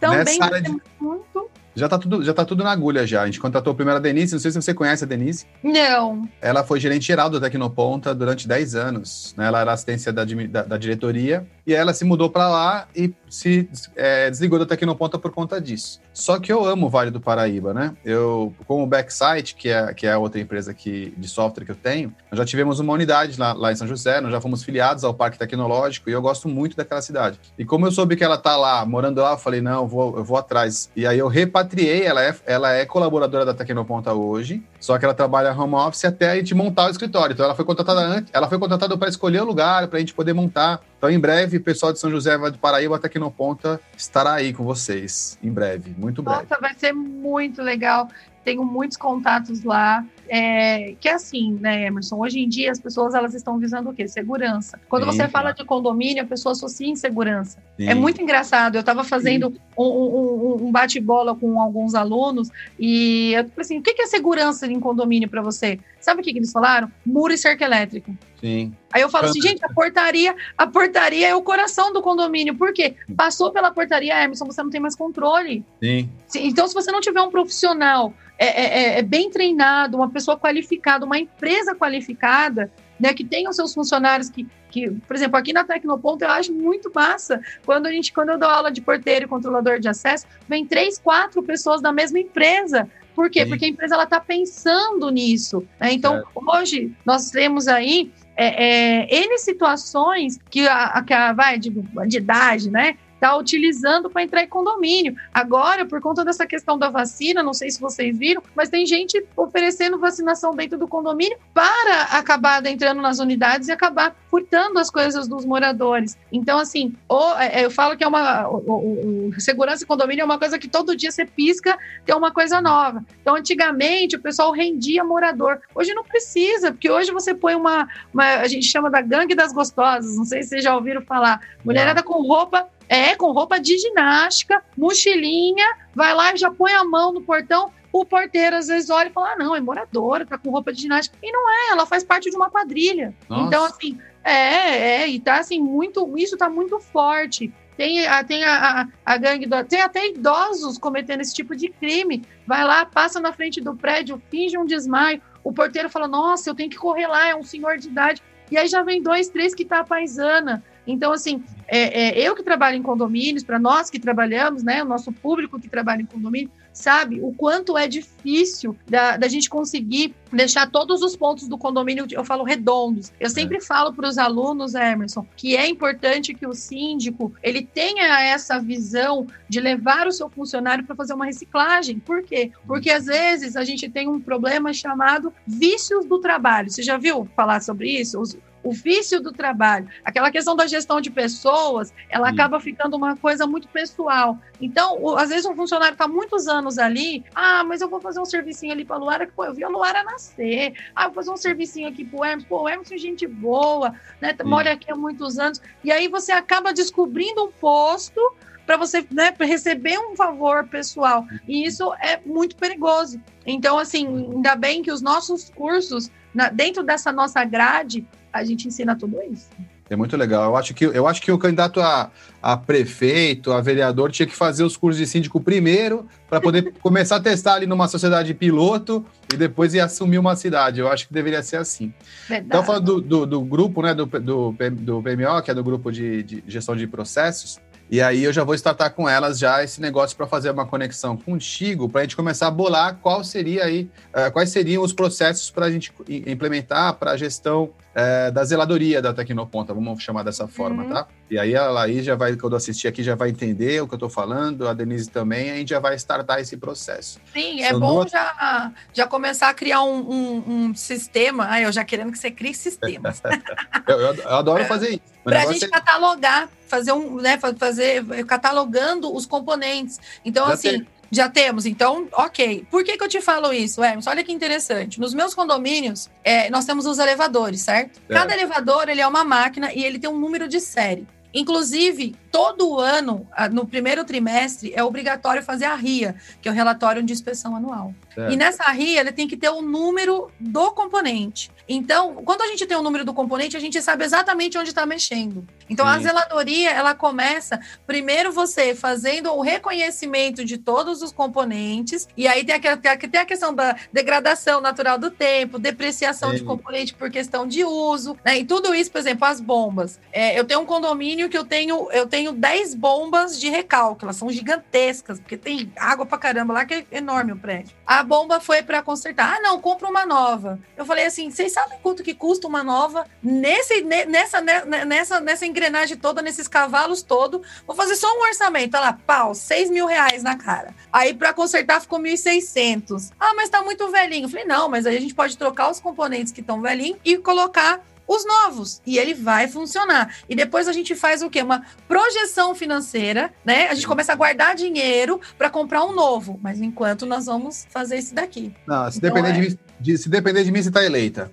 também 0.00 0.38
vai 0.38 0.62
muito 1.00 1.50
já 1.74 1.88
tá, 1.88 1.98
tudo, 1.98 2.22
já 2.22 2.34
tá 2.34 2.44
tudo 2.44 2.62
na 2.62 2.70
agulha 2.70 3.06
já. 3.06 3.22
A 3.22 3.26
gente 3.26 3.40
contratou 3.40 3.74
primeiro 3.74 3.98
a 3.98 4.00
Denise, 4.00 4.34
não 4.34 4.40
sei 4.40 4.50
se 4.50 4.60
você 4.60 4.74
conhece 4.74 5.04
a 5.04 5.06
Denise. 5.06 5.46
Não. 5.62 6.28
Ela 6.40 6.62
foi 6.62 6.78
gerente 6.78 7.06
geral 7.06 7.30
da 7.30 7.40
Tecnoponta 7.40 8.14
durante 8.14 8.46
10 8.46 8.74
anos. 8.74 9.34
Né? 9.36 9.46
Ela 9.46 9.60
era 9.60 9.72
assistência 9.72 10.12
da, 10.12 10.24
da, 10.24 10.62
da 10.62 10.76
diretoria 10.76 11.46
e 11.66 11.72
ela 11.72 11.94
se 11.94 12.04
mudou 12.04 12.28
para 12.28 12.48
lá 12.48 12.88
e 12.94 13.12
se 13.32 13.66
é, 13.96 14.28
desligou 14.28 14.58
da 14.58 14.66
Tecnoponta 14.66 15.18
por 15.18 15.30
conta 15.30 15.58
disso. 15.58 15.98
Só 16.12 16.38
que 16.38 16.52
eu 16.52 16.66
amo 16.66 16.86
o 16.86 16.90
Vale 16.90 17.10
do 17.10 17.18
Paraíba, 17.18 17.72
né? 17.72 17.96
Eu, 18.04 18.54
com 18.66 18.82
o 18.82 18.86
Backsite, 18.86 19.54
que 19.54 19.70
é, 19.70 19.94
que 19.94 20.06
é 20.06 20.12
a 20.12 20.18
outra 20.18 20.38
empresa 20.38 20.74
que, 20.74 21.14
de 21.16 21.26
software 21.26 21.64
que 21.64 21.70
eu 21.70 21.76
tenho, 21.76 22.14
nós 22.30 22.36
já 22.36 22.44
tivemos 22.44 22.78
uma 22.78 22.92
unidade 22.92 23.40
lá, 23.40 23.54
lá 23.54 23.72
em 23.72 23.74
São 23.74 23.88
José, 23.88 24.20
nós 24.20 24.30
já 24.30 24.38
fomos 24.38 24.62
filiados 24.62 25.02
ao 25.02 25.14
Parque 25.14 25.38
Tecnológico 25.38 26.10
e 26.10 26.12
eu 26.12 26.20
gosto 26.20 26.46
muito 26.46 26.76
daquela 26.76 27.00
cidade. 27.00 27.40
E 27.58 27.64
como 27.64 27.86
eu 27.86 27.90
soube 27.90 28.16
que 28.16 28.22
ela 28.22 28.36
tá 28.36 28.54
lá, 28.54 28.84
morando 28.84 29.22
lá, 29.22 29.30
eu 29.30 29.38
falei, 29.38 29.62
não, 29.62 29.84
eu 29.84 29.88
vou, 29.88 30.18
eu 30.18 30.24
vou 30.24 30.36
atrás. 30.36 30.90
E 30.94 31.06
aí 31.06 31.18
eu 31.18 31.26
repatriei, 31.26 32.04
ela 32.04 32.22
é, 32.22 32.36
ela 32.44 32.70
é 32.74 32.84
colaboradora 32.84 33.46
da 33.46 33.54
Tecnoponta 33.54 34.12
hoje, 34.12 34.62
só 34.82 34.98
que 34.98 35.04
ela 35.04 35.14
trabalha 35.14 35.52
home 35.52 35.74
office 35.74 36.04
até 36.04 36.32
a 36.32 36.36
gente 36.36 36.56
montar 36.56 36.88
o 36.88 36.90
escritório. 36.90 37.34
Então 37.34 37.44
ela 37.44 37.54
foi 37.54 37.64
contratada 37.64 38.00
antes, 38.00 38.30
ela 38.34 38.48
foi 38.48 38.58
contratada 38.58 38.98
para 38.98 39.08
escolher 39.08 39.40
o 39.40 39.44
lugar, 39.44 39.86
para 39.86 39.98
a 39.98 40.00
gente 40.00 40.12
poder 40.12 40.32
montar. 40.32 40.80
Então 40.98 41.08
em 41.08 41.20
breve, 41.20 41.58
o 41.58 41.60
pessoal 41.60 41.92
de 41.92 42.00
São 42.00 42.10
José 42.10 42.36
do 42.36 42.58
Paraíba, 42.58 42.98
Tecnoponta 42.98 43.80
estará 43.96 44.32
aí 44.32 44.52
com 44.52 44.64
vocês, 44.64 45.38
em 45.40 45.52
breve, 45.52 45.94
muito 45.96 46.20
breve. 46.20 46.42
Nossa, 46.42 46.60
vai 46.60 46.74
ser 46.74 46.92
muito 46.92 47.62
legal 47.62 48.08
tenho 48.44 48.64
muitos 48.64 48.96
contatos 48.96 49.62
lá. 49.62 50.04
É, 50.28 50.94
que 51.00 51.08
é 51.08 51.14
assim, 51.14 51.58
né, 51.60 51.86
Emerson? 51.86 52.16
Hoje 52.18 52.40
em 52.40 52.48
dia 52.48 52.70
as 52.70 52.80
pessoas 52.80 53.14
elas 53.14 53.34
estão 53.34 53.58
visando 53.58 53.90
o 53.90 53.94
quê? 53.94 54.08
Segurança. 54.08 54.80
Quando 54.88 55.04
Sim, 55.04 55.12
você 55.12 55.28
fala 55.28 55.52
de 55.52 55.64
condomínio, 55.64 56.22
a 56.22 56.26
pessoa 56.26 56.52
associa 56.52 56.86
em 56.86 56.96
segurança. 56.96 57.58
Sim. 57.76 57.88
É 57.88 57.94
muito 57.94 58.22
engraçado. 58.22 58.76
Eu 58.76 58.80
estava 58.80 59.04
fazendo 59.04 59.54
um, 59.76 59.84
um, 59.84 60.66
um 60.66 60.72
bate-bola 60.72 61.34
com 61.34 61.60
alguns 61.60 61.94
alunos 61.94 62.48
e 62.78 63.32
eu 63.34 63.44
falei 63.50 63.52
assim: 63.58 63.78
o 63.78 63.82
que 63.82 64.00
é 64.00 64.06
segurança 64.06 64.66
em 64.66 64.80
condomínio 64.80 65.28
para 65.28 65.42
você? 65.42 65.78
Sabe 66.00 66.20
o 66.20 66.24
que, 66.24 66.32
que 66.32 66.38
eles 66.38 66.52
falaram? 66.52 66.90
Muro 67.04 67.32
e 67.32 67.38
cerca 67.38 67.64
elétrica. 67.64 68.12
Sim. 68.42 68.74
Aí 68.92 69.00
eu 69.00 69.08
falo 69.08 69.26
assim, 69.26 69.40
gente, 69.40 69.64
a 69.64 69.72
portaria, 69.72 70.34
a 70.58 70.66
portaria 70.66 71.28
é 71.28 71.34
o 71.34 71.42
coração 71.42 71.92
do 71.92 72.02
condomínio. 72.02 72.56
Por 72.56 72.72
quê? 72.72 72.96
Passou 73.16 73.52
pela 73.52 73.70
portaria, 73.70 74.20
Emerson, 74.20 74.44
você 74.44 74.60
não 74.60 74.68
tem 74.68 74.80
mais 74.80 74.96
controle. 74.96 75.64
Sim. 75.80 76.10
Então, 76.34 76.66
se 76.66 76.74
você 76.74 76.90
não 76.90 77.00
tiver 77.00 77.22
um 77.22 77.30
profissional 77.30 78.12
é, 78.36 78.46
é, 78.46 78.64
é, 78.64 78.98
é 78.98 79.02
bem 79.02 79.30
treinado, 79.30 79.96
uma 79.96 80.10
pessoa 80.10 80.36
qualificada, 80.36 81.06
uma 81.06 81.18
empresa 81.18 81.72
qualificada, 81.76 82.68
né, 82.98 83.14
que 83.14 83.24
tenha 83.24 83.48
os 83.48 83.54
seus 83.54 83.72
funcionários 83.72 84.28
que, 84.28 84.44
que, 84.68 84.90
por 84.90 85.14
exemplo, 85.14 85.36
aqui 85.36 85.52
na 85.52 85.62
Tecnoponto 85.62 86.24
eu 86.24 86.30
acho 86.30 86.52
muito 86.52 86.90
massa. 86.92 87.40
Quando 87.64 87.86
a 87.86 87.92
gente, 87.92 88.12
quando 88.12 88.30
eu 88.30 88.38
dou 88.38 88.48
aula 88.48 88.72
de 88.72 88.80
porteiro 88.80 89.26
e 89.26 89.28
controlador 89.28 89.78
de 89.78 89.88
acesso, 89.88 90.26
vem 90.48 90.66
três, 90.66 90.98
quatro 90.98 91.40
pessoas 91.44 91.80
da 91.80 91.92
mesma 91.92 92.18
empresa. 92.18 92.88
Por 93.14 93.30
quê? 93.30 93.44
Sim. 93.44 93.48
Porque 93.48 93.64
a 93.64 93.68
empresa 93.68 93.94
ela 93.94 94.04
está 94.04 94.18
pensando 94.18 95.08
nisso. 95.10 95.64
Né? 95.78 95.92
Então, 95.92 96.24
hoje 96.34 96.92
nós 97.04 97.30
temos 97.30 97.68
aí 97.68 98.10
é, 98.36 99.04
é, 99.04 99.24
N 99.26 99.38
situações 99.38 100.38
que 100.50 100.66
a, 100.66 101.02
que 101.02 101.12
a 101.12 101.32
vai 101.32 101.58
de, 101.58 101.70
de 101.70 102.16
idade, 102.16 102.70
né? 102.70 102.96
Está 103.22 103.36
utilizando 103.36 104.10
para 104.10 104.24
entrar 104.24 104.42
em 104.42 104.48
condomínio. 104.48 105.16
Agora, 105.32 105.86
por 105.86 106.00
conta 106.00 106.24
dessa 106.24 106.44
questão 106.44 106.76
da 106.76 106.90
vacina, 106.90 107.40
não 107.40 107.54
sei 107.54 107.70
se 107.70 107.80
vocês 107.80 108.18
viram, 108.18 108.42
mas 108.54 108.68
tem 108.68 108.84
gente 108.84 109.24
oferecendo 109.36 109.96
vacinação 109.96 110.56
dentro 110.56 110.76
do 110.76 110.88
condomínio 110.88 111.38
para 111.54 112.02
acabar 112.10 112.64
entrando 112.66 113.00
nas 113.00 113.20
unidades 113.20 113.68
e 113.68 113.72
acabar 113.72 114.16
furtando 114.28 114.80
as 114.80 114.90
coisas 114.90 115.28
dos 115.28 115.44
moradores. 115.44 116.18
Então, 116.32 116.58
assim, 116.58 116.94
ou, 117.08 117.38
é, 117.38 117.64
eu 117.64 117.70
falo 117.70 117.96
que 117.96 118.02
é 118.02 118.08
uma. 118.08 118.48
O, 118.48 119.28
o, 119.28 119.40
segurança 119.40 119.84
em 119.84 119.86
condomínio 119.86 120.22
é 120.22 120.24
uma 120.24 120.38
coisa 120.38 120.58
que 120.58 120.66
todo 120.66 120.96
dia 120.96 121.12
você 121.12 121.24
pisca, 121.24 121.78
tem 122.04 122.16
uma 122.16 122.32
coisa 122.32 122.60
nova. 122.60 123.04
Então, 123.20 123.36
antigamente, 123.36 124.16
o 124.16 124.20
pessoal 124.20 124.50
rendia 124.50 125.04
morador. 125.04 125.60
Hoje 125.74 125.94
não 125.94 126.02
precisa, 126.02 126.72
porque 126.72 126.90
hoje 126.90 127.12
você 127.12 127.32
põe 127.32 127.54
uma. 127.54 127.88
uma 128.12 128.24
a 128.24 128.48
gente 128.48 128.66
chama 128.66 128.90
da 128.90 129.00
gangue 129.00 129.34
das 129.34 129.52
gostosas, 129.52 130.16
não 130.16 130.24
sei 130.24 130.42
se 130.42 130.48
vocês 130.48 130.64
já 130.64 130.74
ouviram 130.74 131.02
falar. 131.02 131.40
Mulherada 131.64 132.02
com 132.02 132.20
roupa 132.26 132.66
é, 132.88 133.14
com 133.14 133.32
roupa 133.32 133.58
de 133.58 133.78
ginástica, 133.78 134.62
mochilinha, 134.76 135.66
vai 135.94 136.14
lá 136.14 136.32
e 136.32 136.36
já 136.36 136.50
põe 136.50 136.72
a 136.72 136.84
mão 136.84 137.12
no 137.12 137.22
portão. 137.22 137.70
O 137.92 138.04
porteiro 138.04 138.56
às 138.56 138.68
vezes 138.68 138.88
olha 138.90 139.08
e 139.08 139.12
fala: 139.12 139.32
ah, 139.32 139.36
não, 139.36 139.54
é 139.54 139.60
moradora, 139.60 140.24
tá 140.24 140.38
com 140.38 140.50
roupa 140.50 140.72
de 140.72 140.82
ginástica. 140.82 141.16
E 141.22 141.30
não 141.30 141.50
é, 141.50 141.72
ela 141.72 141.86
faz 141.86 142.02
parte 142.02 142.30
de 142.30 142.36
uma 142.36 142.50
quadrilha. 142.50 143.14
Nossa. 143.28 143.46
Então, 143.46 143.64
assim, 143.64 143.98
é, 144.24 145.02
é, 145.02 145.08
e 145.08 145.20
tá 145.20 145.38
assim, 145.38 145.60
muito, 145.60 146.16
isso 146.16 146.36
tá 146.36 146.48
muito 146.48 146.78
forte. 146.80 147.52
Tem, 147.76 148.06
a, 148.06 148.22
tem 148.22 148.44
a, 148.44 148.82
a, 148.82 148.88
a 149.04 149.16
gangue, 149.16 149.46
do, 149.46 149.64
tem 149.64 149.80
até 149.80 150.08
idosos 150.08 150.78
cometendo 150.78 151.20
esse 151.20 151.34
tipo 151.34 151.56
de 151.56 151.68
crime. 151.68 152.22
Vai 152.46 152.64
lá, 152.64 152.84
passa 152.84 153.20
na 153.20 153.32
frente 153.32 153.60
do 153.60 153.74
prédio, 153.74 154.22
finge 154.30 154.56
um 154.58 154.64
desmaio. 154.64 155.20
O 155.42 155.52
porteiro 155.52 155.88
fala: 155.88 156.06
Nossa, 156.06 156.48
eu 156.48 156.54
tenho 156.54 156.70
que 156.70 156.76
correr 156.76 157.06
lá, 157.06 157.28
é 157.28 157.34
um 157.34 157.42
senhor 157.42 157.78
de 157.78 157.88
idade. 157.88 158.22
E 158.50 158.58
aí 158.58 158.68
já 158.68 158.82
vem 158.82 159.02
dois, 159.02 159.28
três 159.28 159.54
que 159.54 159.64
tá 159.64 159.80
a 159.80 159.84
paisana. 159.84 160.62
Então, 160.86 161.12
assim, 161.12 161.42
é, 161.68 162.20
é, 162.20 162.28
eu 162.28 162.34
que 162.34 162.42
trabalho 162.42 162.76
em 162.76 162.82
condomínios, 162.82 163.44
para 163.44 163.58
nós 163.58 163.88
que 163.88 163.98
trabalhamos, 163.98 164.62
né, 164.62 164.82
o 164.82 164.86
nosso 164.86 165.12
público 165.12 165.60
que 165.60 165.68
trabalha 165.68 166.02
em 166.02 166.06
condomínio, 166.06 166.50
sabe 166.72 167.20
o 167.20 167.32
quanto 167.32 167.76
é 167.76 167.86
difícil 167.86 168.76
da, 168.88 169.16
da 169.16 169.28
gente 169.28 169.48
conseguir 169.48 170.14
deixar 170.32 170.70
todos 170.70 171.02
os 171.02 171.14
pontos 171.14 171.46
do 171.46 171.58
condomínio, 171.58 172.06
eu 172.10 172.24
falo 172.24 172.44
redondos. 172.44 173.12
Eu 173.20 173.28
sempre 173.28 173.58
é. 173.58 173.60
falo 173.60 173.92
para 173.92 174.08
os 174.08 174.16
alunos, 174.16 174.74
Emerson, 174.74 175.26
que 175.36 175.56
é 175.56 175.68
importante 175.68 176.32
que 176.32 176.46
o 176.46 176.54
síndico 176.54 177.32
ele 177.42 177.62
tenha 177.62 178.22
essa 178.22 178.58
visão 178.58 179.26
de 179.48 179.60
levar 179.60 180.06
o 180.06 180.12
seu 180.12 180.30
funcionário 180.30 180.84
para 180.84 180.96
fazer 180.96 181.12
uma 181.12 181.26
reciclagem. 181.26 181.98
Por 181.98 182.22
quê? 182.22 182.50
Porque 182.66 182.90
às 182.90 183.06
vezes 183.06 183.56
a 183.56 183.64
gente 183.64 183.88
tem 183.90 184.08
um 184.08 184.20
problema 184.20 184.72
chamado 184.72 185.32
vícios 185.46 186.06
do 186.06 186.18
trabalho. 186.18 186.70
Você 186.70 186.82
já 186.82 186.96
viu 186.96 187.28
falar 187.36 187.60
sobre 187.60 187.90
isso? 187.90 188.18
Os, 188.18 188.36
o 188.62 188.72
vício 188.72 189.20
do 189.20 189.32
trabalho, 189.32 189.88
aquela 190.04 190.30
questão 190.30 190.54
da 190.54 190.66
gestão 190.66 191.00
de 191.00 191.10
pessoas, 191.10 191.92
ela 192.08 192.28
Sim. 192.28 192.34
acaba 192.34 192.60
ficando 192.60 192.96
uma 192.96 193.16
coisa 193.16 193.46
muito 193.46 193.68
pessoal. 193.68 194.38
Então, 194.60 194.98
o, 195.00 195.16
às 195.16 195.30
vezes 195.30 195.44
um 195.46 195.54
funcionário 195.54 195.94
está 195.94 196.06
muitos 196.06 196.46
anos 196.46 196.78
ali, 196.78 197.24
ah, 197.34 197.64
mas 197.64 197.80
eu 197.80 197.88
vou 197.88 198.00
fazer 198.00 198.20
um 198.20 198.24
servicinho 198.24 198.72
ali 198.72 198.84
para 198.84 198.96
a 198.96 198.98
Luara, 198.98 199.30
pô, 199.34 199.44
eu 199.44 199.54
vi 199.54 199.64
a 199.64 199.68
Luara 199.68 200.02
nascer, 200.04 200.74
ah, 200.94 201.06
vou 201.06 201.14
fazer 201.14 201.30
um 201.30 201.36
servicinho 201.36 201.88
aqui 201.88 202.04
para 202.04 202.20
o 202.20 202.24
Emerson, 202.24 202.48
pô, 202.48 202.62
o 202.62 202.68
Emerson 202.68 202.94
é 202.94 202.98
gente 202.98 203.26
boa, 203.26 203.94
né, 204.20 204.34
mora 204.44 204.72
aqui 204.72 204.90
há 204.90 204.96
muitos 204.96 205.38
anos, 205.38 205.60
e 205.82 205.90
aí 205.90 206.08
você 206.08 206.32
acaba 206.32 206.72
descobrindo 206.72 207.44
um 207.44 207.50
posto 207.50 208.20
para 208.66 208.76
você 208.76 209.04
né, 209.10 209.34
receber 209.40 209.98
um 209.98 210.14
favor 210.16 210.66
pessoal. 210.68 211.26
E 211.46 211.66
isso 211.66 211.92
é 211.94 212.20
muito 212.24 212.56
perigoso. 212.56 213.20
Então, 213.44 213.78
assim, 213.78 214.06
ainda 214.06 214.54
bem 214.54 214.82
que 214.82 214.92
os 214.92 215.02
nossos 215.02 215.50
cursos, 215.50 216.10
na, 216.32 216.48
dentro 216.48 216.82
dessa 216.82 217.12
nossa 217.12 217.44
grade, 217.44 218.06
a 218.32 218.44
gente 218.44 218.66
ensina 218.66 218.96
tudo 218.96 219.20
isso. 219.22 219.48
É 219.90 219.96
muito 219.96 220.16
legal. 220.16 220.44
Eu 220.44 220.56
acho 220.56 220.72
que, 220.72 220.84
eu 220.84 221.06
acho 221.06 221.20
que 221.20 221.30
o 221.30 221.36
candidato 221.36 221.78
a, 221.80 222.10
a 222.40 222.56
prefeito, 222.56 223.52
a 223.52 223.60
vereador, 223.60 224.10
tinha 224.10 224.26
que 224.26 224.34
fazer 224.34 224.64
os 224.64 224.74
cursos 224.74 224.98
de 224.98 225.06
síndico 225.06 225.38
primeiro, 225.38 226.06
para 226.30 226.40
poder 226.40 226.72
começar 226.80 227.16
a 227.16 227.20
testar 227.20 227.54
ali 227.54 227.66
numa 227.66 227.86
sociedade 227.86 228.32
piloto 228.32 229.04
e 229.32 229.36
depois 229.36 229.74
ir 229.74 229.80
assumir 229.80 230.18
uma 230.18 230.34
cidade. 230.34 230.80
Eu 230.80 230.88
acho 230.88 231.06
que 231.06 231.12
deveria 231.12 231.42
ser 231.42 231.56
assim. 231.56 231.92
Verdade. 232.26 232.46
Então, 232.46 232.64
falando 232.64 232.84
do, 232.84 233.00
do, 233.02 233.26
do, 233.26 233.40
grupo, 233.42 233.82
né, 233.82 233.94
do, 233.94 234.06
do, 234.06 234.54
do 234.70 235.02
PMO, 235.02 235.42
que 235.44 235.50
é 235.50 235.54
do 235.54 235.62
grupo 235.62 235.92
de, 235.92 236.22
de 236.22 236.44
gestão 236.46 236.74
de 236.74 236.86
processos, 236.86 237.60
e 237.92 238.00
aí 238.00 238.24
eu 238.24 238.32
já 238.32 238.42
vou 238.42 238.54
startar 238.54 238.94
com 238.94 239.06
elas 239.06 239.38
já 239.38 239.62
esse 239.62 239.78
negócio 239.78 240.16
para 240.16 240.26
fazer 240.26 240.50
uma 240.50 240.64
conexão 240.64 241.14
contigo, 241.14 241.90
para 241.90 242.00
a 242.00 242.04
gente 242.04 242.16
começar 242.16 242.46
a 242.46 242.50
bolar 242.50 242.96
qual 243.02 243.22
seria 243.22 243.64
aí, 243.64 243.86
uh, 244.16 244.32
quais 244.32 244.48
seriam 244.48 244.82
os 244.82 244.94
processos 244.94 245.50
para 245.50 245.66
a 245.66 245.70
gente 245.70 245.92
implementar 246.08 246.94
para 246.94 247.10
a 247.10 247.18
gestão 247.18 247.64
uh, 247.64 248.32
da 248.32 248.42
zeladoria 248.44 249.02
da 249.02 249.12
Tecnoponta, 249.12 249.74
vamos 249.74 250.02
chamar 250.02 250.22
dessa 250.22 250.48
forma, 250.48 250.84
uhum. 250.84 250.88
tá? 250.88 251.06
E 251.30 251.38
aí 251.38 251.54
a 251.54 251.68
Laís 251.68 252.02
já 252.02 252.14
vai, 252.14 252.34
quando 252.34 252.56
assistir 252.56 252.88
aqui, 252.88 253.02
já 253.02 253.14
vai 253.14 253.28
entender 253.28 253.82
o 253.82 253.86
que 253.86 253.92
eu 253.92 253.96
estou 253.96 254.08
falando, 254.08 254.66
a 254.66 254.72
Denise 254.72 255.10
também, 255.10 255.50
a 255.50 255.56
gente 255.56 255.68
já 255.68 255.78
vai 255.78 255.94
startar 255.96 256.40
esse 256.40 256.56
processo. 256.56 257.20
Sim, 257.30 257.60
é 257.60 257.68
São 257.68 257.76
é 257.76 257.80
bom 257.80 257.94
duas... 257.96 258.10
já, 258.10 258.72
já 258.94 259.06
começar 259.06 259.50
a 259.50 259.54
criar 259.54 259.82
um, 259.82 260.00
um, 260.10 260.44
um 260.46 260.74
sistema, 260.74 261.46
ah, 261.46 261.60
eu 261.60 261.70
já 261.70 261.84
querendo 261.84 262.10
que 262.10 262.18
você 262.18 262.30
crie 262.30 262.54
sistemas. 262.54 263.20
eu, 263.86 264.00
eu, 264.00 264.14
eu, 264.14 264.30
adoro 264.30 264.64
fazer 264.64 264.92
isso. 264.92 265.11
Para 265.24 265.42
a 265.42 265.52
gente 265.52 265.64
é... 265.64 265.68
catalogar, 265.68 266.48
fazer 266.66 266.92
um, 266.92 267.16
né, 267.16 267.38
fazer 267.58 268.04
catalogando 268.26 269.14
os 269.14 269.26
componentes. 269.26 270.00
Então, 270.24 270.46
já 270.46 270.54
assim, 270.54 270.70
tem. 270.70 270.86
já 271.10 271.28
temos. 271.28 271.66
Então, 271.66 272.08
ok. 272.12 272.66
Por 272.70 272.84
que, 272.84 272.96
que 272.96 273.04
eu 273.04 273.08
te 273.08 273.20
falo 273.20 273.52
isso, 273.52 273.82
Hermes? 273.82 274.06
Olha 274.06 274.24
que 274.24 274.32
interessante. 274.32 275.00
Nos 275.00 275.14
meus 275.14 275.34
condomínios, 275.34 276.10
é, 276.24 276.50
nós 276.50 276.64
temos 276.64 276.86
os 276.86 276.98
elevadores, 276.98 277.60
certo? 277.60 278.00
É. 278.08 278.14
Cada 278.14 278.34
elevador 278.34 278.88
ele 278.88 279.00
é 279.00 279.06
uma 279.06 279.24
máquina 279.24 279.72
e 279.72 279.84
ele 279.84 279.98
tem 279.98 280.10
um 280.10 280.18
número 280.18 280.48
de 280.48 280.60
série. 280.60 281.06
Inclusive, 281.34 282.14
todo 282.30 282.78
ano, 282.78 283.26
no 283.52 283.66
primeiro 283.66 284.04
trimestre, 284.04 284.72
é 284.74 284.82
obrigatório 284.82 285.42
fazer 285.42 285.64
a 285.64 285.74
RIA, 285.74 286.14
que 286.40 286.48
é 286.48 286.52
o 286.52 286.54
relatório 286.54 287.02
de 287.02 287.12
inspeção 287.12 287.56
anual. 287.56 287.94
E 288.30 288.36
nessa 288.36 288.64
RIA, 288.70 289.00
ele 289.00 289.12
tem 289.12 289.26
que 289.26 289.36
ter 289.36 289.48
o 289.48 289.62
número 289.62 290.30
do 290.38 290.70
componente. 290.72 291.50
Então, 291.68 292.16
quando 292.24 292.42
a 292.42 292.46
gente 292.48 292.66
tem 292.66 292.76
o 292.76 292.82
número 292.82 293.04
do 293.04 293.14
componente, 293.14 293.56
a 293.56 293.60
gente 293.60 293.80
sabe 293.80 294.04
exatamente 294.04 294.58
onde 294.58 294.68
está 294.68 294.84
mexendo. 294.84 295.46
Então, 295.72 295.86
Sim. 295.86 295.92
a 295.92 295.98
zeladoria, 295.98 296.70
ela 296.70 296.94
começa 296.94 297.58
primeiro 297.86 298.30
você 298.30 298.74
fazendo 298.74 299.32
o 299.32 299.40
reconhecimento 299.40 300.44
de 300.44 300.58
todos 300.58 301.02
os 301.02 301.12
componentes, 301.12 302.06
e 302.16 302.28
aí 302.28 302.44
tem 302.44 302.56
a, 302.56 302.76
tem 302.76 303.20
a 303.20 303.24
questão 303.24 303.54
da 303.54 303.76
degradação 303.92 304.60
natural 304.60 304.98
do 304.98 305.10
tempo, 305.10 305.58
depreciação 305.58 306.30
Sim. 306.30 306.36
de 306.36 306.44
componente 306.44 306.94
por 306.94 307.10
questão 307.10 307.46
de 307.46 307.64
uso, 307.64 308.16
né? 308.24 308.38
E 308.38 308.44
tudo 308.44 308.74
isso, 308.74 308.90
por 308.90 308.98
exemplo, 308.98 309.26
as 309.26 309.40
bombas. 309.40 309.98
É, 310.12 310.38
eu 310.38 310.44
tenho 310.44 310.60
um 310.60 310.66
condomínio 310.66 311.28
que 311.28 311.38
eu 311.38 311.44
tenho, 311.44 311.90
eu 311.90 312.06
tenho 312.06 312.32
10 312.32 312.74
bombas 312.74 313.40
de 313.40 313.48
recalque, 313.48 314.04
elas 314.04 314.16
são 314.16 314.30
gigantescas, 314.30 315.18
porque 315.18 315.36
tem 315.36 315.72
água 315.76 316.04
pra 316.04 316.18
caramba 316.18 316.52
lá, 316.52 316.64
que 316.64 316.74
é 316.74 316.84
enorme 316.92 317.32
o 317.32 317.36
prédio. 317.36 317.74
A 317.86 318.02
bomba 318.02 318.40
foi 318.40 318.62
para 318.62 318.82
consertar. 318.82 319.36
Ah, 319.36 319.40
não, 319.40 319.60
compra 319.60 319.88
uma 319.88 320.04
nova. 320.04 320.58
Eu 320.76 320.84
falei 320.84 321.06
assim, 321.06 321.30
vocês 321.30 321.52
sabem 321.52 321.78
quanto 321.82 322.02
que 322.02 322.14
custa 322.14 322.46
uma 322.46 322.62
nova 322.62 323.06
nesse, 323.22 323.82
nessa, 323.82 324.40
nessa, 324.40 325.20
nessa 325.20 325.46
engrenagem 325.62 325.96
toda, 325.96 326.20
nesses 326.20 326.48
cavalos 326.48 327.02
todo? 327.02 327.42
Vou 327.66 327.76
fazer 327.76 327.94
só 327.94 328.06
um 328.18 328.22
orçamento. 328.22 328.76
Olha 328.76 328.86
lá, 328.86 328.92
pau, 329.06 329.34
6 329.34 329.70
mil 329.70 329.86
reais 329.86 330.22
na 330.22 330.36
cara. 330.36 330.74
Aí 330.92 331.14
para 331.14 331.32
consertar 331.32 331.80
ficou 331.80 332.00
1.600. 332.00 333.12
Ah, 333.18 333.32
mas 333.34 333.48
tá 333.48 333.62
muito 333.62 333.88
velhinho. 333.90 334.28
Falei, 334.28 334.44
não, 334.44 334.68
mas 334.68 334.86
aí 334.86 334.96
a 334.96 335.00
gente 335.00 335.14
pode 335.14 335.38
trocar 335.38 335.70
os 335.70 335.80
componentes 335.80 336.32
que 336.32 336.40
estão 336.40 336.60
velhinhos 336.60 336.98
e 337.04 337.16
colocar 337.18 337.80
os 338.06 338.26
novos 338.26 338.82
e 338.84 338.98
ele 338.98 339.14
vai 339.14 339.46
funcionar. 339.46 340.16
E 340.28 340.34
depois 340.34 340.66
a 340.66 340.72
gente 340.72 340.94
faz 340.94 341.22
o 341.22 341.30
quê? 341.30 341.40
Uma 341.40 341.64
projeção 341.86 342.54
financeira, 342.54 343.32
né? 343.44 343.68
A 343.68 343.74
gente 343.74 343.86
começa 343.86 344.12
a 344.12 344.16
guardar 344.16 344.54
dinheiro 344.54 345.20
para 345.38 345.48
comprar 345.48 345.84
um 345.84 345.92
novo, 345.92 346.38
mas 346.42 346.60
enquanto 346.60 347.06
nós 347.06 347.26
vamos 347.26 347.66
fazer 347.70 347.98
esse 347.98 348.12
daqui. 348.12 348.52
Não, 348.66 348.90
se 348.90 348.98
então, 348.98 349.10
depender 349.10 349.28
é... 349.28 349.32
de 349.32 349.48
mim, 349.48 349.58
de, 349.80 349.98
se 349.98 350.08
depender 350.08 350.44
de 350.44 350.50
mim, 350.50 350.62
você 350.62 350.68
está 350.68 350.84
eleita. 350.84 351.30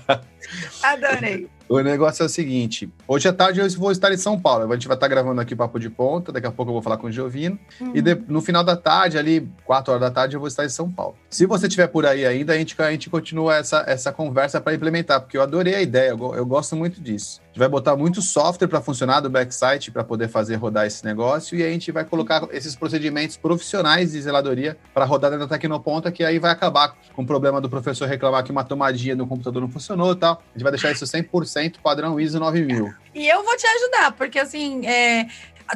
Adorei. 0.82 1.48
O 1.68 1.80
negócio 1.80 2.22
é 2.22 2.26
o 2.26 2.28
seguinte: 2.28 2.90
hoje 3.06 3.28
à 3.28 3.32
tarde 3.32 3.60
eu 3.60 3.68
vou 3.70 3.92
estar 3.92 4.12
em 4.12 4.16
São 4.16 4.40
Paulo. 4.40 4.70
A 4.70 4.74
gente 4.74 4.88
vai 4.88 4.96
estar 4.96 5.06
gravando 5.06 5.40
aqui 5.40 5.54
Papo 5.54 5.78
de 5.78 5.90
Ponta. 5.90 6.32
Daqui 6.32 6.46
a 6.46 6.50
pouco 6.50 6.70
eu 6.70 6.74
vou 6.74 6.82
falar 6.82 6.96
com 6.96 7.08
o 7.08 7.12
Giovino. 7.12 7.58
Uhum. 7.80 7.92
E 7.94 8.00
de, 8.00 8.14
no 8.26 8.40
final 8.40 8.64
da 8.64 8.76
tarde, 8.76 9.18
ali, 9.18 9.48
4 9.64 9.92
horas 9.92 10.00
da 10.00 10.10
tarde, 10.10 10.34
eu 10.34 10.40
vou 10.40 10.48
estar 10.48 10.64
em 10.64 10.68
São 10.70 10.90
Paulo. 10.90 11.14
Se 11.28 11.44
você 11.44 11.66
estiver 11.66 11.88
por 11.88 12.06
aí 12.06 12.24
ainda, 12.24 12.54
a 12.54 12.56
gente, 12.56 12.74
a 12.80 12.90
gente 12.90 13.10
continua 13.10 13.56
essa, 13.56 13.84
essa 13.86 14.12
conversa 14.12 14.60
para 14.60 14.74
implementar, 14.74 15.20
porque 15.20 15.36
eu 15.36 15.42
adorei 15.42 15.74
a 15.74 15.82
ideia, 15.82 16.10
eu, 16.10 16.34
eu 16.34 16.46
gosto 16.46 16.74
muito 16.74 17.00
disso. 17.00 17.40
Gente 17.58 17.64
vai 17.64 17.68
botar 17.70 17.96
muito 17.96 18.22
software 18.22 18.68
para 18.68 18.80
funcionar 18.80 19.18
do 19.18 19.28
backsite 19.28 19.90
para 19.90 20.04
poder 20.04 20.28
fazer 20.28 20.54
rodar 20.54 20.86
esse 20.86 21.04
negócio 21.04 21.58
e 21.58 21.64
a 21.64 21.68
gente 21.68 21.90
vai 21.90 22.04
colocar 22.04 22.46
esses 22.52 22.76
procedimentos 22.76 23.36
profissionais 23.36 24.12
de 24.12 24.22
zeladoria 24.22 24.78
para 24.94 25.04
rodar 25.04 25.32
dentro 25.32 25.44
da 25.44 25.56
Tecnoponta, 25.56 26.12
que 26.12 26.22
aí 26.22 26.38
vai 26.38 26.52
acabar 26.52 26.96
com 27.12 27.22
o 27.22 27.26
problema 27.26 27.60
do 27.60 27.68
professor 27.68 28.06
reclamar 28.06 28.44
que 28.44 28.52
uma 28.52 28.62
tomadinha 28.62 29.16
no 29.16 29.26
computador 29.26 29.60
não 29.60 29.68
funcionou 29.68 30.12
e 30.12 30.14
tal. 30.14 30.34
A 30.34 30.52
gente 30.56 30.62
vai 30.62 30.70
deixar 30.70 30.92
isso 30.92 31.04
100% 31.04 31.80
padrão 31.82 32.20
ISO 32.20 32.38
9000. 32.38 32.94
E 33.12 33.28
eu 33.28 33.42
vou 33.42 33.56
te 33.56 33.66
ajudar, 33.66 34.12
porque 34.12 34.38
assim, 34.38 34.86
é, 34.86 35.26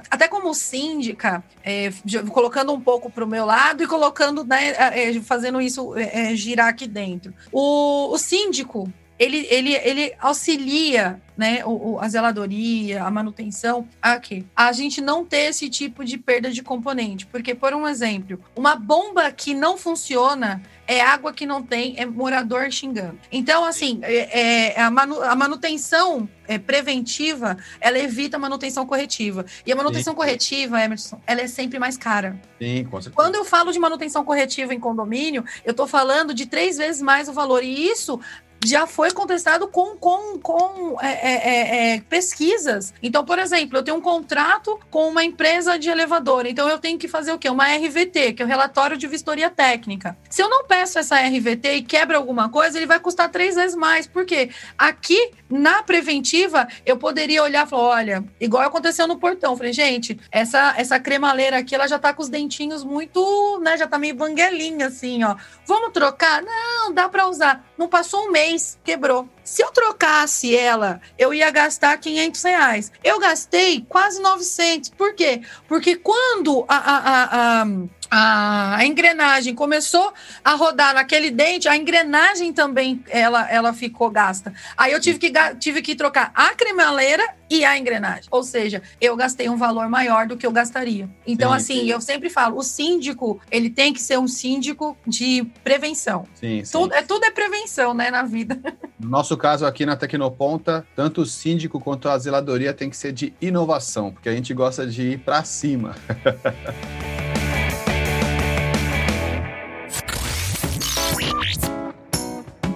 até 0.08 0.28
como 0.28 0.54
síndica, 0.54 1.42
é, 1.64 1.90
colocando 2.30 2.72
um 2.72 2.80
pouco 2.80 3.10
para 3.10 3.24
o 3.24 3.28
meu 3.28 3.44
lado 3.44 3.82
e 3.82 3.88
colocando, 3.88 4.44
né, 4.44 4.68
é, 4.68 5.20
fazendo 5.20 5.60
isso 5.60 5.96
é, 5.96 6.30
é, 6.30 6.36
girar 6.36 6.68
aqui 6.68 6.86
dentro. 6.86 7.34
O, 7.50 8.12
o 8.12 8.18
síndico, 8.18 8.88
ele, 9.22 9.46
ele, 9.48 9.74
ele 9.74 10.14
auxilia 10.18 11.20
né, 11.36 11.64
o, 11.64 11.98
a 12.00 12.08
zeladoria, 12.08 13.04
a 13.04 13.10
manutenção, 13.10 13.88
aqui. 14.00 14.44
A 14.54 14.72
gente 14.72 15.00
não 15.00 15.24
ter 15.24 15.50
esse 15.50 15.68
tipo 15.70 16.04
de 16.04 16.18
perda 16.18 16.50
de 16.50 16.60
componente. 16.60 17.24
Porque, 17.26 17.54
por 17.54 17.72
um 17.72 17.86
exemplo, 17.86 18.40
uma 18.56 18.74
bomba 18.74 19.30
que 19.30 19.54
não 19.54 19.78
funciona 19.78 20.60
é 20.88 21.00
água 21.00 21.32
que 21.32 21.46
não 21.46 21.62
tem, 21.62 21.94
é 21.96 22.04
morador 22.04 22.70
xingando. 22.70 23.18
Então, 23.30 23.64
assim, 23.64 24.00
é, 24.02 24.72
é 24.72 24.80
a, 24.80 24.90
manu, 24.90 25.22
a, 25.22 25.34
manutenção 25.36 26.28
é, 26.46 26.58
preventiva, 26.58 27.56
ela 27.80 27.98
evita 27.98 28.36
a 28.36 28.40
manutenção 28.40 28.84
corretiva. 28.84 29.46
E 29.64 29.72
a 29.72 29.76
manutenção 29.76 30.12
Sim. 30.12 30.16
corretiva, 30.16 30.82
Emerson, 30.82 31.20
ela 31.26 31.40
é 31.40 31.46
sempre 31.46 31.78
mais 31.78 31.96
cara. 31.96 32.38
Sim, 32.60 32.84
com 32.84 33.00
certeza. 33.00 33.14
Quando 33.14 33.36
eu 33.36 33.44
falo 33.44 33.72
de 33.72 33.78
manutenção 33.78 34.24
corretiva 34.24 34.74
em 34.74 34.80
condomínio, 34.80 35.44
eu 35.64 35.70
estou 35.70 35.86
falando 35.86 36.34
de 36.34 36.46
três 36.46 36.76
vezes 36.76 37.00
mais 37.00 37.28
o 37.28 37.32
valor. 37.32 37.62
E 37.62 37.88
isso 37.88 38.20
já 38.64 38.86
foi 38.86 39.10
contestado 39.10 39.66
com, 39.68 39.96
com, 39.96 40.38
com 40.38 40.96
é, 41.00 41.08
é, 41.08 41.34
é, 41.34 41.94
é, 41.94 42.00
pesquisas. 42.00 42.94
Então, 43.02 43.24
por 43.24 43.38
exemplo, 43.38 43.78
eu 43.78 43.82
tenho 43.82 43.96
um 43.96 44.00
contrato 44.00 44.78
com 44.90 45.08
uma 45.08 45.24
empresa 45.24 45.78
de 45.78 45.88
elevador, 45.88 46.46
então 46.46 46.68
eu 46.68 46.78
tenho 46.78 46.98
que 46.98 47.08
fazer 47.08 47.32
o 47.32 47.38
quê? 47.38 47.48
Uma 47.48 47.66
RVT, 47.66 48.34
que 48.34 48.42
é 48.42 48.44
o 48.44 48.48
relatório 48.48 48.96
de 48.96 49.06
vistoria 49.06 49.50
técnica. 49.50 50.16
Se 50.30 50.42
eu 50.42 50.48
não 50.48 50.64
peço 50.64 50.98
essa 50.98 51.16
RVT 51.16 51.74
e 51.74 51.82
quebra 51.82 52.16
alguma 52.16 52.48
coisa, 52.48 52.78
ele 52.78 52.86
vai 52.86 53.00
custar 53.00 53.30
três 53.30 53.54
vezes 53.56 53.76
mais. 53.76 54.06
Por 54.06 54.24
quê? 54.24 54.50
Aqui, 54.78 55.32
na 55.48 55.82
preventiva, 55.82 56.68
eu 56.86 56.96
poderia 56.96 57.42
olhar 57.42 57.66
e 57.66 57.70
falar: 57.70 57.82
olha, 57.82 58.24
igual 58.40 58.62
aconteceu 58.62 59.06
no 59.06 59.18
portão. 59.18 59.56
falei, 59.56 59.72
gente, 59.72 60.18
essa, 60.30 60.74
essa 60.76 61.00
cremaleira 61.00 61.58
aqui, 61.58 61.74
ela 61.74 61.86
já 61.86 61.98
tá 61.98 62.12
com 62.12 62.22
os 62.22 62.28
dentinhos 62.28 62.84
muito, 62.84 63.60
né? 63.62 63.76
Já 63.76 63.86
tá 63.86 63.98
meio 63.98 64.14
banguelinha, 64.14 64.86
assim, 64.86 65.24
ó. 65.24 65.36
Vamos 65.66 65.92
trocar? 65.92 66.42
Não, 66.42 66.92
dá 66.92 67.08
para 67.08 67.28
usar. 67.28 67.64
Não 67.76 67.88
passou 67.88 68.26
um 68.26 68.30
mês, 68.30 68.51
quebrou. 68.84 69.28
Se 69.44 69.62
eu 69.62 69.70
trocasse 69.70 70.56
ela, 70.56 71.00
eu 71.18 71.32
ia 71.34 71.50
gastar 71.50 71.96
500 71.98 72.42
reais. 72.42 72.92
Eu 73.02 73.18
gastei 73.18 73.84
quase 73.88 74.20
900. 74.20 74.90
Por 74.90 75.14
quê? 75.14 75.42
Porque 75.68 75.96
quando 75.96 76.64
a, 76.68 76.76
a, 76.76 76.96
a, 76.96 77.62
a 77.62 77.66
a, 78.14 78.84
engrenagem 78.84 79.54
começou 79.54 80.12
a 80.44 80.54
rodar 80.54 80.94
naquele 80.94 81.30
dente, 81.30 81.66
a 81.66 81.74
engrenagem 81.74 82.52
também 82.52 83.02
ela, 83.08 83.50
ela 83.50 83.72
ficou 83.72 84.10
gasta. 84.10 84.52
Aí 84.76 84.92
eu 84.92 85.00
tive 85.00 85.18
que, 85.18 85.32
tive 85.58 85.80
que 85.80 85.94
trocar 85.94 86.30
a 86.34 86.54
cremaleira 86.54 87.24
e 87.48 87.64
a 87.64 87.78
engrenagem. 87.78 88.24
Ou 88.30 88.42
seja, 88.42 88.82
eu 89.00 89.16
gastei 89.16 89.48
um 89.48 89.56
valor 89.56 89.88
maior 89.88 90.26
do 90.26 90.36
que 90.36 90.46
eu 90.46 90.52
gastaria. 90.52 91.08
Então, 91.26 91.50
sim, 91.52 91.56
assim, 91.56 91.80
sim. 91.80 91.90
eu 91.90 92.00
sempre 92.02 92.28
falo, 92.28 92.58
o 92.58 92.62
síndico, 92.62 93.40
ele 93.50 93.70
tem 93.70 93.94
que 93.94 94.02
ser 94.02 94.18
um 94.18 94.28
síndico 94.28 94.96
de 95.06 95.44
prevenção. 95.64 96.26
Sim, 96.34 96.62
tudo, 96.70 96.92
é, 96.92 97.00
tudo 97.00 97.24
é 97.24 97.30
prevenção, 97.30 97.94
né, 97.94 98.10
na 98.10 98.24
vida. 98.24 98.60
No 99.00 99.08
nosso 99.08 99.38
caso 99.38 99.64
aqui 99.64 99.86
na 99.86 99.96
Tecnoponta, 99.96 100.86
tanto 100.94 101.22
o 101.22 101.26
síndico 101.26 101.80
quanto 101.80 102.10
a 102.10 102.18
zeladoria 102.18 102.74
tem 102.74 102.90
que 102.90 102.96
ser 102.96 103.12
de 103.12 103.32
inovação, 103.40 104.12
porque 104.12 104.28
a 104.28 104.34
gente 104.34 104.52
gosta 104.52 104.86
de 104.86 105.12
ir 105.12 105.18
para 105.18 105.42
cima. 105.44 105.94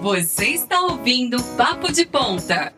Você 0.01 0.49
está 0.49 0.81
ouvindo 0.81 1.41
Papo 1.57 1.91
de 1.91 2.05
Ponta. 2.05 2.71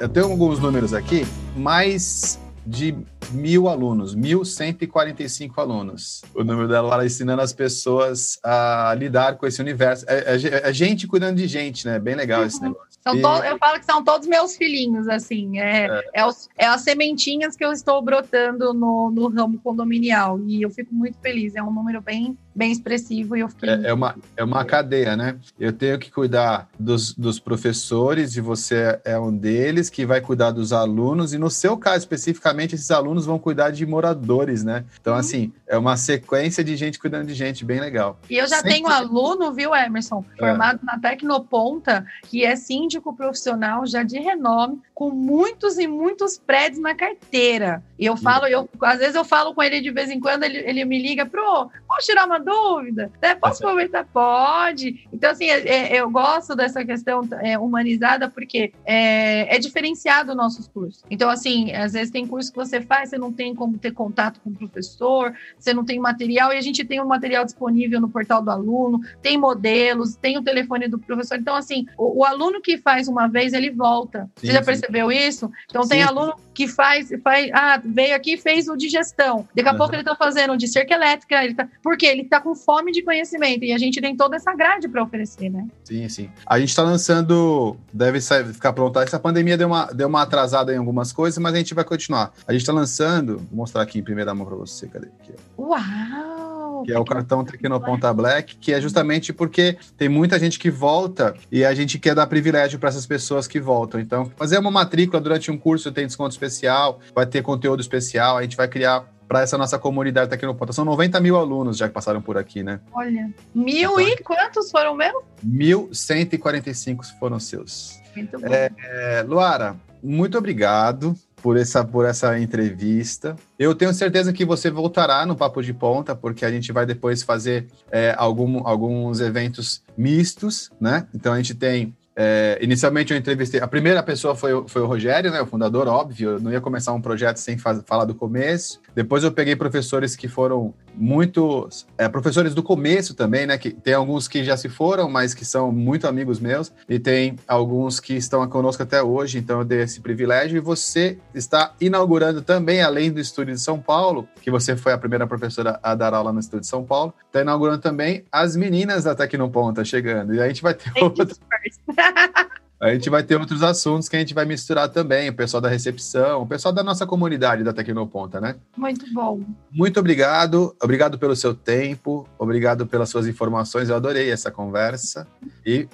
Eu 0.00 0.08
tenho 0.08 0.26
alguns 0.26 0.58
números 0.58 0.92
aqui, 0.92 1.24
mas 1.56 2.38
de 2.66 2.96
mil 3.30 3.68
alunos, 3.68 4.16
1.145 4.16 5.52
alunos. 5.56 6.22
O 6.34 6.42
número 6.42 6.68
dela 6.68 6.96
lá 6.96 7.04
ensinando 7.04 7.42
as 7.42 7.52
pessoas 7.52 8.38
a 8.42 8.94
lidar 8.96 9.36
com 9.36 9.46
esse 9.46 9.60
universo. 9.60 10.04
É, 10.08 10.36
é, 10.36 10.68
é 10.68 10.72
gente 10.72 11.06
cuidando 11.06 11.36
de 11.36 11.46
gente, 11.46 11.86
né? 11.86 11.98
Bem 11.98 12.14
legal 12.14 12.44
esse 12.44 12.58
uhum. 12.58 12.68
negócio. 12.68 12.92
E... 13.04 13.48
Eu 13.48 13.58
falo 13.58 13.80
que 13.80 13.84
são 13.84 14.04
todos 14.04 14.28
meus 14.28 14.56
filhinhos, 14.56 15.08
assim. 15.08 15.58
É, 15.58 15.86
é. 15.86 16.02
é, 16.14 16.26
os, 16.26 16.48
é 16.56 16.66
as 16.66 16.82
sementinhas 16.82 17.56
que 17.56 17.64
eu 17.64 17.72
estou 17.72 18.00
brotando 18.00 18.72
no, 18.72 19.10
no 19.10 19.28
ramo 19.28 19.58
condominial. 19.58 20.38
E 20.46 20.62
eu 20.62 20.70
fico 20.70 20.94
muito 20.94 21.18
feliz. 21.18 21.56
É 21.56 21.62
um 21.62 21.72
número 21.72 22.00
bem, 22.00 22.38
bem 22.54 22.70
expressivo 22.70 23.36
e 23.36 23.40
eu 23.40 23.48
fiquei. 23.48 23.70
É, 23.70 23.88
é 23.88 23.92
uma, 23.92 24.14
é 24.36 24.44
uma 24.44 24.64
cadeia, 24.64 25.16
né? 25.16 25.36
Eu 25.58 25.72
tenho 25.72 25.98
que 25.98 26.12
cuidar 26.12 26.68
dos, 26.78 27.12
dos 27.12 27.40
professores, 27.40 28.36
e 28.36 28.40
você 28.40 29.00
é 29.04 29.18
um 29.18 29.36
deles, 29.36 29.90
que 29.90 30.06
vai 30.06 30.20
cuidar 30.20 30.52
dos 30.52 30.72
alunos, 30.72 31.32
e 31.32 31.38
no 31.38 31.50
seu 31.50 31.76
caso 31.76 31.98
especificamente, 31.98 32.74
esses 32.76 32.90
alunos 32.90 33.11
vão 33.20 33.38
cuidar 33.38 33.70
de 33.70 33.84
moradores, 33.86 34.64
né? 34.64 34.84
Então, 35.00 35.12
uhum. 35.12 35.18
assim, 35.18 35.52
é 35.66 35.76
uma 35.76 35.96
sequência 35.96 36.62
de 36.62 36.76
gente 36.76 36.98
cuidando 36.98 37.26
de 37.26 37.34
gente, 37.34 37.64
bem 37.64 37.80
legal. 37.80 38.18
E 38.28 38.36
eu 38.36 38.46
já 38.46 38.56
Sempre... 38.56 38.72
tenho 38.72 38.88
aluno, 38.88 39.52
viu, 39.52 39.74
Emerson, 39.74 40.24
é. 40.34 40.38
formado 40.38 40.80
é. 40.82 40.86
na 40.86 40.98
Tecnoponta, 40.98 42.06
que 42.28 42.44
é 42.44 42.56
síndico 42.56 43.14
profissional 43.14 43.86
já 43.86 44.02
de 44.02 44.18
renome, 44.18 44.80
com 45.02 45.10
muitos 45.10 45.78
e 45.78 45.88
muitos 45.88 46.38
prédios 46.38 46.80
na 46.80 46.94
carteira. 46.94 47.82
E 47.98 48.06
eu 48.06 48.16
falo, 48.16 48.46
eu, 48.46 48.68
às 48.82 49.00
vezes 49.00 49.16
eu 49.16 49.24
falo 49.24 49.52
com 49.52 49.60
ele 49.60 49.80
de 49.80 49.90
vez 49.90 50.10
em 50.10 50.20
quando, 50.20 50.44
ele, 50.44 50.58
ele 50.58 50.84
me 50.84 51.00
liga, 51.00 51.26
pro, 51.26 51.68
posso 51.88 52.06
tirar 52.06 52.24
uma 52.24 52.38
dúvida? 52.38 53.10
Né? 53.20 53.34
Posso 53.34 53.64
aproveitar? 53.64 54.04
Pode. 54.12 55.08
Então, 55.12 55.30
assim, 55.30 55.50
é, 55.50 55.68
é, 55.68 56.00
eu 56.00 56.08
gosto 56.08 56.54
dessa 56.54 56.84
questão 56.84 57.28
é, 57.40 57.58
humanizada 57.58 58.30
porque 58.30 58.72
é, 58.84 59.56
é 59.56 59.58
diferenciado 59.58 60.36
nossos 60.36 60.68
cursos. 60.68 61.04
Então, 61.10 61.28
assim, 61.28 61.72
às 61.72 61.94
vezes 61.94 62.12
tem 62.12 62.26
curso 62.26 62.52
que 62.52 62.56
você 62.56 62.80
faz, 62.80 63.10
você 63.10 63.18
não 63.18 63.32
tem 63.32 63.54
como 63.56 63.78
ter 63.78 63.90
contato 63.90 64.40
com 64.40 64.50
o 64.50 64.54
professor, 64.54 65.34
você 65.58 65.74
não 65.74 65.84
tem 65.84 65.98
material, 65.98 66.52
e 66.52 66.56
a 66.56 66.60
gente 66.60 66.84
tem 66.84 67.00
o 67.00 67.04
um 67.04 67.08
material 67.08 67.44
disponível 67.44 68.00
no 68.00 68.08
portal 68.08 68.40
do 68.40 68.50
aluno, 68.50 69.00
tem 69.20 69.36
modelos, 69.36 70.14
tem 70.14 70.38
o 70.38 70.42
telefone 70.42 70.86
do 70.86 70.98
professor. 70.98 71.38
Então, 71.38 71.56
assim, 71.56 71.86
o, 71.98 72.20
o 72.20 72.24
aluno 72.24 72.60
que 72.60 72.78
faz 72.78 73.08
uma 73.08 73.26
vez, 73.26 73.52
ele 73.52 73.70
volta. 73.70 74.30
Sim, 74.36 74.46
você 74.46 74.52
já 74.52 74.62
sim. 74.62 74.64
Percebeu 74.92 75.10
isso? 75.10 75.50
Então, 75.68 75.82
sim. 75.82 75.90
tem 75.90 76.02
aluno 76.02 76.34
que 76.54 76.68
faz, 76.68 77.08
faz, 77.24 77.50
ah, 77.54 77.80
veio 77.82 78.14
aqui 78.14 78.36
fez 78.36 78.68
o 78.68 78.76
de 78.76 78.88
gestão. 78.88 79.48
Daqui 79.56 79.68
a 79.68 79.72
uhum. 79.72 79.78
pouco 79.78 79.94
ele 79.94 80.02
está 80.02 80.14
fazendo 80.14 80.52
o 80.52 80.56
de 80.56 80.68
cerca 80.68 80.94
elétrica, 80.94 81.42
ele 81.42 81.54
tá, 81.54 81.66
porque 81.82 82.04
ele 82.04 82.22
está 82.22 82.40
com 82.40 82.54
fome 82.54 82.92
de 82.92 83.02
conhecimento 83.02 83.64
e 83.64 83.72
a 83.72 83.78
gente 83.78 84.00
tem 84.00 84.14
toda 84.14 84.36
essa 84.36 84.54
grade 84.54 84.88
para 84.88 85.02
oferecer, 85.02 85.48
né? 85.48 85.66
Sim, 85.82 86.08
sim. 86.08 86.30
A 86.46 86.58
gente 86.60 86.68
está 86.68 86.82
lançando, 86.82 87.76
deve 87.92 88.20
ficar 88.20 88.72
pronto. 88.72 88.98
Essa 89.00 89.18
pandemia 89.18 89.56
deu 89.56 89.68
uma, 89.68 89.86
deu 89.86 90.08
uma 90.08 90.22
atrasada 90.22 90.74
em 90.74 90.76
algumas 90.76 91.12
coisas, 91.12 91.38
mas 91.38 91.54
a 91.54 91.58
gente 91.58 91.74
vai 91.74 91.84
continuar. 91.84 92.32
A 92.46 92.52
gente 92.52 92.62
está 92.62 92.72
lançando, 92.72 93.38
vou 93.38 93.58
mostrar 93.58 93.82
aqui 93.82 93.98
em 93.98 94.02
primeira 94.02 94.34
mão 94.34 94.46
para 94.46 94.56
você, 94.56 94.86
cadê? 94.86 95.08
Aqui, 95.20 95.32
Uau! 95.58 96.61
Que 96.84 96.92
é 96.92 96.98
o 96.98 97.04
cartão 97.04 97.44
Tecnoponta 97.44 98.12
Black, 98.12 98.56
que 98.56 98.72
é 98.72 98.80
justamente 98.80 99.32
porque 99.32 99.76
tem 99.96 100.08
muita 100.08 100.38
gente 100.38 100.58
que 100.58 100.70
volta 100.70 101.34
e 101.50 101.64
a 101.64 101.74
gente 101.74 101.98
quer 101.98 102.14
dar 102.14 102.26
privilégio 102.26 102.78
para 102.78 102.88
essas 102.88 103.06
pessoas 103.06 103.46
que 103.46 103.60
voltam. 103.60 104.00
Então, 104.00 104.30
fazer 104.36 104.58
uma 104.58 104.70
matrícula 104.70 105.20
durante 105.20 105.50
um 105.50 105.58
curso 105.58 105.92
tem 105.92 106.06
desconto 106.06 106.32
especial, 106.32 107.00
vai 107.14 107.26
ter 107.26 107.42
conteúdo 107.42 107.80
especial, 107.80 108.38
a 108.38 108.42
gente 108.42 108.56
vai 108.56 108.68
criar 108.68 109.06
para 109.32 109.40
essa 109.40 109.56
nossa 109.56 109.78
comunidade 109.78 110.28
Tecnoponta. 110.28 110.74
São 110.74 110.84
90 110.84 111.18
mil 111.20 111.36
alunos 111.36 111.78
já 111.78 111.88
que 111.88 111.94
passaram 111.94 112.20
por 112.20 112.36
aqui, 112.36 112.62
né? 112.62 112.80
Olha, 112.92 113.30
mil 113.54 113.98
e 113.98 114.16
quantos 114.18 114.70
foram 114.70 114.94
mesmo? 114.94 115.22
1.145 115.46 117.18
foram 117.18 117.40
seus. 117.40 117.98
Muito 118.14 118.38
bom. 118.38 118.46
É, 118.46 118.70
é, 118.78 119.22
Luara, 119.22 119.76
muito 120.02 120.36
obrigado 120.36 121.14
por 121.42 121.56
essa, 121.56 121.84
por 121.84 122.04
essa 122.04 122.38
entrevista. 122.38 123.36
Eu 123.58 123.74
tenho 123.74 123.92
certeza 123.92 124.32
que 124.32 124.44
você 124.44 124.70
voltará 124.70 125.26
no 125.26 125.36
Papo 125.36 125.62
de 125.62 125.72
Ponta, 125.72 126.14
porque 126.14 126.44
a 126.44 126.50
gente 126.50 126.72
vai 126.72 126.86
depois 126.86 127.22
fazer 127.22 127.66
é, 127.90 128.14
algum, 128.16 128.66
alguns 128.66 129.20
eventos 129.20 129.82
mistos, 129.96 130.70
né? 130.80 131.06
Então 131.14 131.32
a 131.32 131.36
gente 131.36 131.54
tem 131.54 131.94
é, 132.14 132.58
inicialmente 132.60 133.12
eu 133.12 133.18
entrevistei. 133.18 133.60
A 133.60 133.66
primeira 133.66 134.02
pessoa 134.02 134.34
foi, 134.34 134.50
foi 134.68 134.82
o 134.82 134.86
Rogério, 134.86 135.30
né, 135.30 135.40
o 135.40 135.46
fundador, 135.46 135.88
óbvio. 135.88 136.32
Eu 136.32 136.40
não 136.40 136.52
ia 136.52 136.60
começar 136.60 136.92
um 136.92 137.00
projeto 137.00 137.38
sem 137.38 137.56
faz, 137.56 137.80
falar 137.86 138.04
do 138.04 138.14
começo. 138.14 138.80
Depois 138.94 139.24
eu 139.24 139.32
peguei 139.32 139.56
professores 139.56 140.14
que 140.14 140.28
foram 140.28 140.74
muito. 140.94 141.68
É, 141.96 142.08
professores 142.08 142.54
do 142.54 142.62
começo 142.62 143.14
também, 143.14 143.46
né? 143.46 143.58
Que 143.58 143.70
tem 143.70 143.94
alguns 143.94 144.28
que 144.28 144.44
já 144.44 144.56
se 144.56 144.68
foram, 144.68 145.08
mas 145.08 145.34
que 145.34 145.44
são 145.44 145.72
muito 145.72 146.06
amigos 146.06 146.40
meus. 146.40 146.72
E 146.88 146.98
tem 146.98 147.36
alguns 147.46 148.00
que 148.00 148.14
estão 148.14 148.46
conosco 148.48 148.82
até 148.82 149.02
hoje, 149.02 149.38
então 149.38 149.60
eu 149.60 149.64
dei 149.64 149.82
esse 149.82 150.00
privilégio. 150.00 150.56
E 150.56 150.60
você 150.60 151.18
está 151.34 151.74
inaugurando 151.80 152.42
também, 152.42 152.82
além 152.82 153.10
do 153.10 153.20
Estúdio 153.20 153.54
de 153.54 153.60
São 153.60 153.80
Paulo, 153.80 154.28
que 154.40 154.50
você 154.50 154.76
foi 154.76 154.92
a 154.92 154.98
primeira 154.98 155.26
professora 155.26 155.78
a 155.82 155.94
dar 155.94 156.14
aula 156.14 156.32
no 156.32 156.40
Estúdio 156.40 156.60
de 156.60 156.66
São 156.66 156.84
Paulo, 156.84 157.14
está 157.26 157.40
inaugurando 157.40 157.80
também 157.80 158.24
as 158.30 158.56
meninas 158.56 159.04
da 159.04 159.14
Tecnoponta 159.14 159.84
chegando. 159.84 160.34
E 160.34 160.40
a 160.40 160.48
gente 160.48 160.62
vai 160.62 160.74
ter 160.74 160.92
outro. 161.02 161.26
A 162.82 162.92
gente 162.92 163.08
vai 163.08 163.22
ter 163.22 163.36
outros 163.36 163.62
assuntos 163.62 164.08
que 164.08 164.16
a 164.16 164.18
gente 164.18 164.34
vai 164.34 164.44
misturar 164.44 164.88
também, 164.88 165.28
o 165.28 165.32
pessoal 165.32 165.60
da 165.60 165.68
recepção, 165.68 166.42
o 166.42 166.46
pessoal 166.48 166.74
da 166.74 166.82
nossa 166.82 167.06
comunidade 167.06 167.62
da 167.62 167.72
Tecnoponta, 167.72 168.40
né? 168.40 168.56
Muito 168.76 169.06
bom. 169.14 169.40
Muito 169.70 170.00
obrigado, 170.00 170.74
obrigado 170.82 171.16
pelo 171.16 171.36
seu 171.36 171.54
tempo, 171.54 172.28
obrigado 172.36 172.84
pelas 172.84 173.08
suas 173.08 173.28
informações, 173.28 173.88
eu 173.88 173.94
adorei 173.94 174.32
essa 174.32 174.50
conversa 174.50 175.28
e 175.64 175.86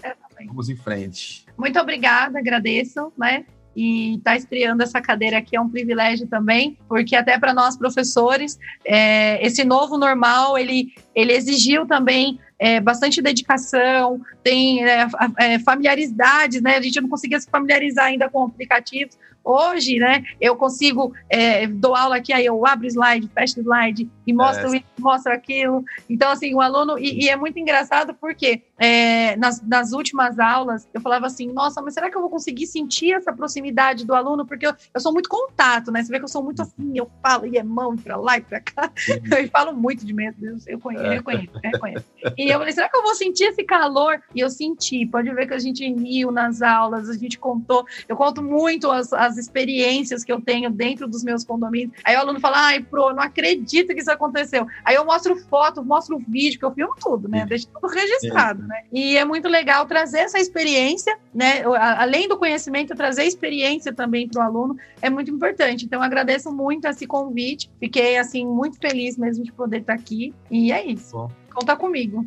vamos 0.47 0.71
em 0.71 0.77
frente. 0.77 1.45
Muito 1.59 1.79
obrigada, 1.79 2.39
agradeço, 2.39 3.13
né? 3.19 3.45
e 3.77 4.17
estar 4.17 4.33
tá 4.33 4.37
estreando 4.37 4.83
essa 4.83 5.01
cadeira 5.01 5.39
aqui 5.39 5.55
é 5.55 5.61
um 5.61 5.69
privilégio 5.69 6.27
também, 6.27 6.77
porque 6.89 7.15
até 7.15 7.39
para 7.39 7.55
nós 7.55 7.77
professores, 7.77 8.59
é, 8.85 9.45
esse 9.47 9.63
novo 9.63 9.97
normal, 9.97 10.59
ele, 10.59 10.93
ele 11.15 11.33
exigiu 11.33 11.87
também 11.87 12.41
é, 12.59 12.81
bastante 12.81 13.23
dedicação, 13.23 14.21
tem 14.43 14.85
é, 14.85 15.07
é, 15.39 15.59
familiaridades, 15.61 16.61
né? 16.61 16.77
A 16.77 16.81
gente 16.81 17.01
não 17.01 17.09
conseguia 17.09 17.41
se 17.41 17.49
familiarizar 17.49 18.07
ainda 18.07 18.29
com 18.29 18.43
aplicativos. 18.43 19.17
Hoje, 19.51 19.99
né, 19.99 20.25
eu 20.39 20.57
consigo 20.57 21.15
é, 21.31 21.67
dou 21.67 21.95
aula 21.95 22.17
aqui, 22.17 22.35
aí 22.35 22.45
eu 22.45 22.67
abro 22.67 22.87
slide, 22.87 23.31
fecho 23.35 23.61
slide 23.61 24.11
e 24.27 24.33
mostro 24.35 24.75
é. 24.75 24.77
isso, 24.77 24.87
mostro 24.99 25.33
aquilo. 25.33 25.83
Então, 26.09 26.31
assim, 26.31 26.55
o 26.55 26.61
aluno, 26.61 26.99
e, 26.99 27.25
e 27.25 27.29
é 27.31 27.37
muito 27.37 27.59
engraçado 27.59 28.13
porque 28.13 28.63
é, 28.79 29.37
nas, 29.37 29.63
nas 29.63 29.93
últimas 29.93 30.39
aulas 30.39 30.87
eu 30.93 31.01
falava 31.01 31.27
assim, 31.27 31.51
nossa, 31.51 31.81
mas 31.81 31.95
será 31.95 32.11
que 32.11 32.17
eu 32.17 32.21
vou 32.21 32.29
conseguir 32.29 32.67
sentir 32.67 33.13
essa 33.13 33.33
proximidade 33.33 34.05
do 34.05 34.15
aluno? 34.15 34.45
Porque 34.45 34.67
eu, 34.67 34.75
eu 34.93 35.01
sou 35.01 35.15
muito 35.15 35.31
contato, 35.31 35.91
né? 35.91 36.03
Você 36.03 36.13
vê 36.13 36.19
que 36.19 36.25
eu 36.25 36.29
sou 36.29 36.45
muito 36.45 36.61
assim, 36.61 36.93
eu 36.95 37.11
falo, 37.23 37.47
e 37.47 37.57
é 37.57 37.63
mão 37.63 37.97
para 37.97 38.17
lá 38.17 38.37
e 38.37 38.43
para 38.43 38.61
cá. 38.61 38.93
Eu 39.09 39.49
falo 39.49 39.73
muito 39.73 40.05
de 40.05 40.13
medo, 40.13 40.37
eu 40.67 40.79
conheço, 40.79 41.07
eu 41.07 41.23
conheço, 41.23 41.53
eu 41.65 41.81
conheço. 41.81 42.05
E 42.37 42.51
eu 42.51 42.59
falei, 42.59 42.73
será 42.73 42.89
que 42.89 42.97
eu 42.97 43.03
vou 43.03 43.15
sentir 43.15 43.45
esse 43.45 43.65
calor? 43.65 44.21
E 44.35 44.41
eu 44.41 44.51
senti, 44.51 45.07
pode 45.07 45.33
ver 45.33 45.47
que 45.47 45.55
a 45.55 45.59
gente 45.59 45.87
riu 45.91 46.31
nas 46.31 46.61
aulas, 46.61 47.09
a 47.09 47.17
gente 47.17 47.39
contou, 47.39 47.87
eu 48.07 48.17
conto 48.17 48.43
muito 48.43 48.91
as, 48.91 49.13
as 49.13 49.38
experiências 49.39 50.25
que 50.25 50.33
eu 50.33 50.41
tenho 50.41 50.71
dentro 50.71 51.09
dos 51.09 51.25
meus 51.25 51.45
condomínios. 51.45 51.93
Aí 52.05 52.17
o 52.17 52.21
aluno 52.21 52.41
fala, 52.41 52.67
ai, 52.67 52.81
pro, 52.81 53.13
não 53.13 53.23
acredito 53.23 53.95
que 53.95 54.01
isso 54.01 54.11
aconteceu. 54.11 54.67
Aí 54.85 54.97
eu 54.97 55.05
mostro 55.05 55.37
foto, 55.37 55.85
mostro 55.85 56.21
vídeo, 56.29 56.59
que 56.59 56.65
eu 56.65 56.73
filmo 56.73 56.95
tudo, 57.01 57.29
né? 57.29 57.47
Deixo 57.47 57.69
tudo 57.69 57.87
registrado, 57.87 58.63
né? 58.67 58.83
E 58.93 59.17
é 59.17 59.25
muito 59.25 59.49
legal 59.49 59.87
trazer 59.87 60.21
essa 60.21 60.39
experiência, 60.39 61.17
né? 61.35 61.63
Além 61.97 62.29
do 62.29 62.37
conhecimento, 62.37 62.95
trazer 62.95 63.25
experiência 63.25 63.93
também 63.93 64.29
para 64.29 64.43
o 64.43 64.45
aluno 64.45 64.77
é 65.01 65.09
muito 65.09 65.31
importante. 65.31 65.85
Então, 65.85 66.03
agradeço 66.03 66.53
muito 66.53 66.87
esse 66.87 67.07
convite. 67.07 67.71
Fiquei, 67.79 68.19
assim, 68.19 68.45
muito 68.45 68.79
feliz 68.79 69.17
mesmo 69.17 69.45
de 69.45 69.53
poder 69.53 69.81
estar 69.81 69.95
aqui. 69.95 70.35
E 70.51 70.73
é 70.73 70.85
isso. 70.85 71.17
Bom 71.17 71.31
conta 71.59 71.77
comigo. 71.77 72.25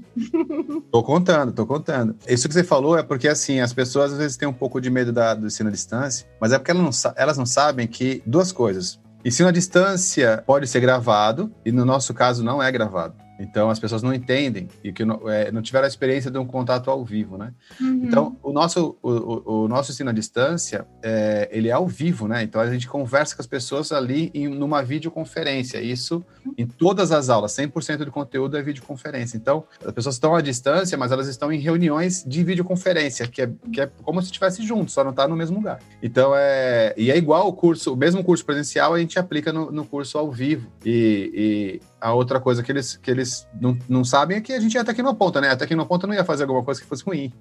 tô 0.91 1.01
contando, 1.01 1.53
tô 1.53 1.65
contando. 1.65 2.15
Isso 2.27 2.47
que 2.47 2.53
você 2.53 2.63
falou 2.63 2.97
é 2.97 3.03
porque, 3.03 3.27
assim, 3.27 3.61
as 3.61 3.73
pessoas 3.73 4.11
às 4.11 4.17
vezes 4.17 4.37
têm 4.37 4.47
um 4.47 4.53
pouco 4.53 4.81
de 4.81 4.89
medo 4.89 5.11
da, 5.11 5.33
do 5.33 5.47
ensino 5.47 5.69
à 5.69 5.71
distância, 5.71 6.27
mas 6.39 6.51
é 6.51 6.57
porque 6.57 6.71
elas 6.71 6.83
não, 7.03 7.13
elas 7.15 7.37
não 7.37 7.45
sabem 7.45 7.87
que 7.87 8.21
duas 8.25 8.51
coisas. 8.51 8.99
Ensino 9.23 9.47
à 9.47 9.51
distância 9.51 10.43
pode 10.45 10.67
ser 10.67 10.79
gravado, 10.79 11.51
e 11.65 11.71
no 11.71 11.85
nosso 11.85 12.13
caso 12.13 12.43
não 12.43 12.61
é 12.61 12.71
gravado. 12.71 13.13
Então 13.41 13.69
as 13.69 13.79
pessoas 13.79 14.03
não 14.03 14.13
entendem 14.13 14.67
e 14.83 14.93
que 14.93 15.03
não, 15.03 15.27
é, 15.29 15.51
não 15.51 15.61
tiveram 15.61 15.85
a 15.85 15.87
experiência 15.87 16.29
de 16.29 16.37
um 16.37 16.45
contato 16.45 16.89
ao 16.89 17.03
vivo, 17.03 17.37
né? 17.37 17.53
Uhum. 17.79 18.01
Então 18.03 18.37
o 18.43 18.51
nosso 18.51 18.97
o, 19.01 19.63
o, 19.63 19.67
nosso 19.67 19.91
ensino 19.91 20.09
à 20.09 20.13
distância 20.13 20.85
é, 21.01 21.49
ele 21.51 21.69
é 21.69 21.71
ao 21.71 21.87
vivo, 21.87 22.27
né? 22.27 22.43
Então 22.43 22.61
a 22.61 22.69
gente 22.71 22.87
conversa 22.87 23.35
com 23.35 23.41
as 23.41 23.47
pessoas 23.47 23.91
ali 23.91 24.31
em 24.33 24.47
numa 24.47 24.83
videoconferência. 24.83 25.81
Isso 25.81 26.23
em 26.57 26.67
todas 26.67 27.11
as 27.11 27.29
aulas, 27.29 27.51
100% 27.53 27.97
do 28.05 28.11
conteúdo 28.11 28.57
é 28.57 28.61
videoconferência. 28.61 29.37
Então 29.37 29.63
as 29.83 29.91
pessoas 29.91 30.15
estão 30.15 30.35
à 30.35 30.41
distância, 30.41 30.97
mas 30.97 31.11
elas 31.11 31.27
estão 31.27 31.51
em 31.51 31.59
reuniões 31.59 32.23
de 32.25 32.43
videoconferência, 32.43 33.27
que 33.27 33.41
é, 33.41 33.51
que 33.73 33.81
é 33.81 33.89
como 34.03 34.21
se 34.21 34.27
estivesse 34.27 34.63
juntos, 34.63 34.93
só 34.93 35.03
não 35.03 35.11
está 35.11 35.27
no 35.27 35.35
mesmo 35.35 35.57
lugar. 35.57 35.79
Então 36.01 36.33
é 36.35 36.93
e 36.95 37.09
é 37.09 37.17
igual 37.17 37.47
o 37.47 37.53
curso, 37.53 37.93
o 37.93 37.97
mesmo 37.97 38.23
curso 38.23 38.45
presencial 38.45 38.93
a 38.93 38.99
gente 38.99 39.17
aplica 39.17 39.51
no, 39.51 39.71
no 39.71 39.85
curso 39.85 40.17
ao 40.17 40.31
vivo 40.31 40.67
e, 40.85 41.79
e 41.81 41.90
a 42.01 42.13
outra 42.13 42.39
coisa 42.39 42.63
que 42.63 42.71
eles, 42.71 42.97
que 42.97 43.11
eles 43.11 43.47
não, 43.59 43.77
não 43.87 44.03
sabem 44.03 44.37
é 44.37 44.41
que 44.41 44.51
a 44.51 44.59
gente 44.59 44.73
ia 44.73 44.81
até 44.81 44.91
aqui 44.91 45.03
no 45.03 45.13
ponta, 45.13 45.39
né? 45.39 45.49
Até 45.49 45.65
aqui 45.65 45.75
no 45.75 45.85
ponta 45.85 46.07
não 46.07 46.13
ia 46.15 46.25
fazer 46.25 46.43
alguma 46.43 46.63
coisa 46.63 46.81
que 46.81 46.87
fosse 46.87 47.03
ruim. 47.03 47.31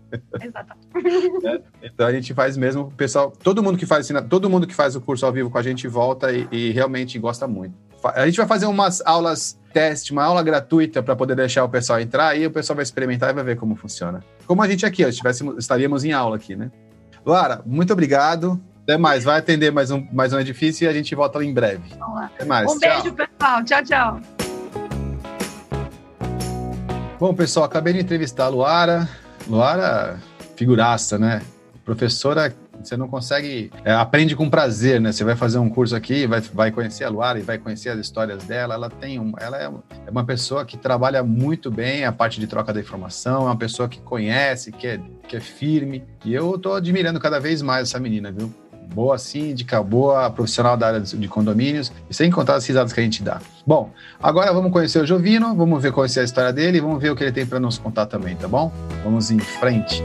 Exatamente. 0.41 1.47
é, 1.49 1.61
então 1.83 2.07
a 2.07 2.13
gente 2.13 2.35
faz 2.35 2.57
mesmo, 2.57 2.93
pessoal, 2.93 3.33
todo 3.43 3.63
mundo 3.63 3.79
que 3.79 3.87
faz 3.87 4.09
todo 4.29 4.51
mundo 4.51 4.67
que 4.67 4.75
faz 4.75 4.95
o 4.95 5.01
curso 5.01 5.25
ao 5.25 5.33
vivo 5.33 5.51
com 5.51 5.57
a 5.57 5.63
gente 5.63 5.89
volta 5.89 6.31
e, 6.31 6.47
e 6.53 6.71
realmente 6.73 7.19
gosta 7.19 7.49
muito. 7.49 7.75
A 8.05 8.27
gente 8.27 8.37
vai 8.37 8.47
fazer 8.47 8.67
umas 8.67 9.03
aulas 9.05 9.59
teste, 9.73 10.13
uma 10.13 10.25
aula 10.25 10.43
gratuita 10.43 11.03
para 11.03 11.17
poder 11.17 11.37
deixar 11.37 11.65
o 11.65 11.69
pessoal 11.69 12.01
entrar 12.01 12.37
e 12.37 12.47
o 12.47 12.51
pessoal 12.51 12.77
vai 12.77 12.83
experimentar 12.83 13.31
e 13.31 13.33
vai 13.33 13.45
ver 13.45 13.57
como 13.57 13.77
funciona. 13.77 14.23
Como 14.47 14.63
a 14.63 14.69
gente 14.69 14.85
aqui, 14.85 15.05
ó, 15.05 15.09
estaríamos 15.59 16.05
em 16.05 16.13
aula 16.13 16.37
aqui, 16.37 16.57
né? 16.57 16.71
Lara, 17.25 17.63
muito 17.65 17.93
obrigado. 17.93 18.61
Até 18.83 18.97
mais. 18.97 19.25
Vai 19.25 19.39
atender 19.39 19.71
mais 19.71 19.91
um, 19.91 20.07
mais 20.13 20.33
um 20.33 20.41
edifício 20.41 20.85
e 20.85 20.89
a 20.89 20.93
gente 20.93 21.15
volta 21.15 21.43
em 21.45 21.53
breve. 21.53 21.91
Vamos 21.99 22.17
lá. 22.17 22.25
Até 22.35 22.45
mais. 22.45 22.71
Um 22.71 22.79
tchau. 22.79 23.03
beijo, 23.03 23.15
pessoal. 23.15 23.65
Tchau, 23.65 23.85
tchau. 23.85 24.40
Bom, 27.21 27.35
pessoal, 27.35 27.67
acabei 27.67 27.93
de 27.93 28.01
entrevistar 28.01 28.47
a 28.47 28.49
Luara. 28.49 29.07
Luara, 29.47 30.19
figuraça, 30.57 31.19
né? 31.19 31.43
Professora, 31.85 32.51
você 32.83 32.97
não 32.97 33.09
consegue. 33.09 33.71
É, 33.85 33.93
aprende 33.93 34.35
com 34.35 34.49
prazer, 34.49 34.99
né? 34.99 35.13
Você 35.13 35.23
vai 35.23 35.37
fazer 35.37 35.59
um 35.59 35.69
curso 35.69 35.95
aqui, 35.95 36.27
vai, 36.27 36.41
vai 36.41 36.71
conhecer 36.71 37.05
a 37.05 37.11
Luara 37.11 37.39
e 37.39 37.43
vai 37.43 37.59
conhecer 37.59 37.91
as 37.91 37.99
histórias 37.99 38.45
dela. 38.45 38.73
Ela 38.73 38.89
tem 38.89 39.21
um, 39.21 39.35
ela 39.39 39.63
é, 39.63 39.71
é 40.07 40.11
uma 40.11 40.25
pessoa 40.25 40.65
que 40.65 40.79
trabalha 40.79 41.23
muito 41.23 41.71
bem 41.71 42.07
a 42.07 42.13
parte 42.13 42.41
de 42.41 42.47
troca 42.47 42.73
da 42.73 42.81
informação, 42.81 43.43
é 43.43 43.51
uma 43.51 43.59
pessoa 43.59 43.87
que 43.87 44.01
conhece, 44.01 44.73
que 44.73 44.87
é, 44.87 44.99
que 45.29 45.37
é 45.37 45.41
firme. 45.41 46.03
E 46.25 46.33
eu 46.33 46.57
tô 46.57 46.73
admirando 46.73 47.21
cada 47.21 47.39
vez 47.39 47.61
mais 47.61 47.91
essa 47.91 48.01
menina, 48.01 48.33
viu? 48.33 48.51
boa 48.95 49.15
assim, 49.15 49.41
síndica, 49.41 49.83
boa 49.83 50.29
profissional 50.31 50.77
da 50.77 50.89
área 50.89 51.01
de 51.01 51.29
condomínios, 51.29 51.93
sem 52.11 52.31
contar 52.31 52.57
as 52.57 52.67
risadas 52.67 52.93
que 52.93 53.01
a 53.01 53.03
gente 53.03 53.23
dá. 53.23 53.41
Bom, 53.67 53.91
agora 54.23 54.53
vamos 54.53 54.73
conhecer 54.73 55.01
o 55.01 55.07
Jovino, 55.07 55.55
vamos 55.55 55.83
ver 55.83 55.93
qual 55.93 56.05
é 56.05 56.21
a 56.21 56.25
história 56.25 56.53
dele 56.53 56.79
e 56.79 56.81
vamos 56.81 57.01
ver 57.01 57.11
o 57.11 57.17
que 57.17 57.25
ele 57.25 57.33
tem 57.33 57.47
para 57.47 57.61
nos 57.61 57.79
contar 57.79 58.07
também, 58.07 58.37
tá 58.37 58.49
bom? 58.49 58.73
Vamos 59.05 59.31
em 59.31 59.39
frente. 59.39 60.03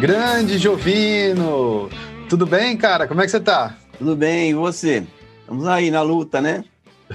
Grande 0.00 0.58
Jovino! 0.58 1.88
Tudo 2.28 2.46
bem, 2.46 2.76
cara? 2.76 3.08
Como 3.08 3.20
é 3.20 3.24
que 3.24 3.30
você 3.30 3.40
tá? 3.40 3.74
Tudo 3.98 4.14
bem, 4.14 4.50
e 4.50 4.54
você? 4.54 5.04
Estamos 5.46 5.68
aí 5.68 5.92
na 5.92 6.02
luta, 6.02 6.40
né? 6.40 6.64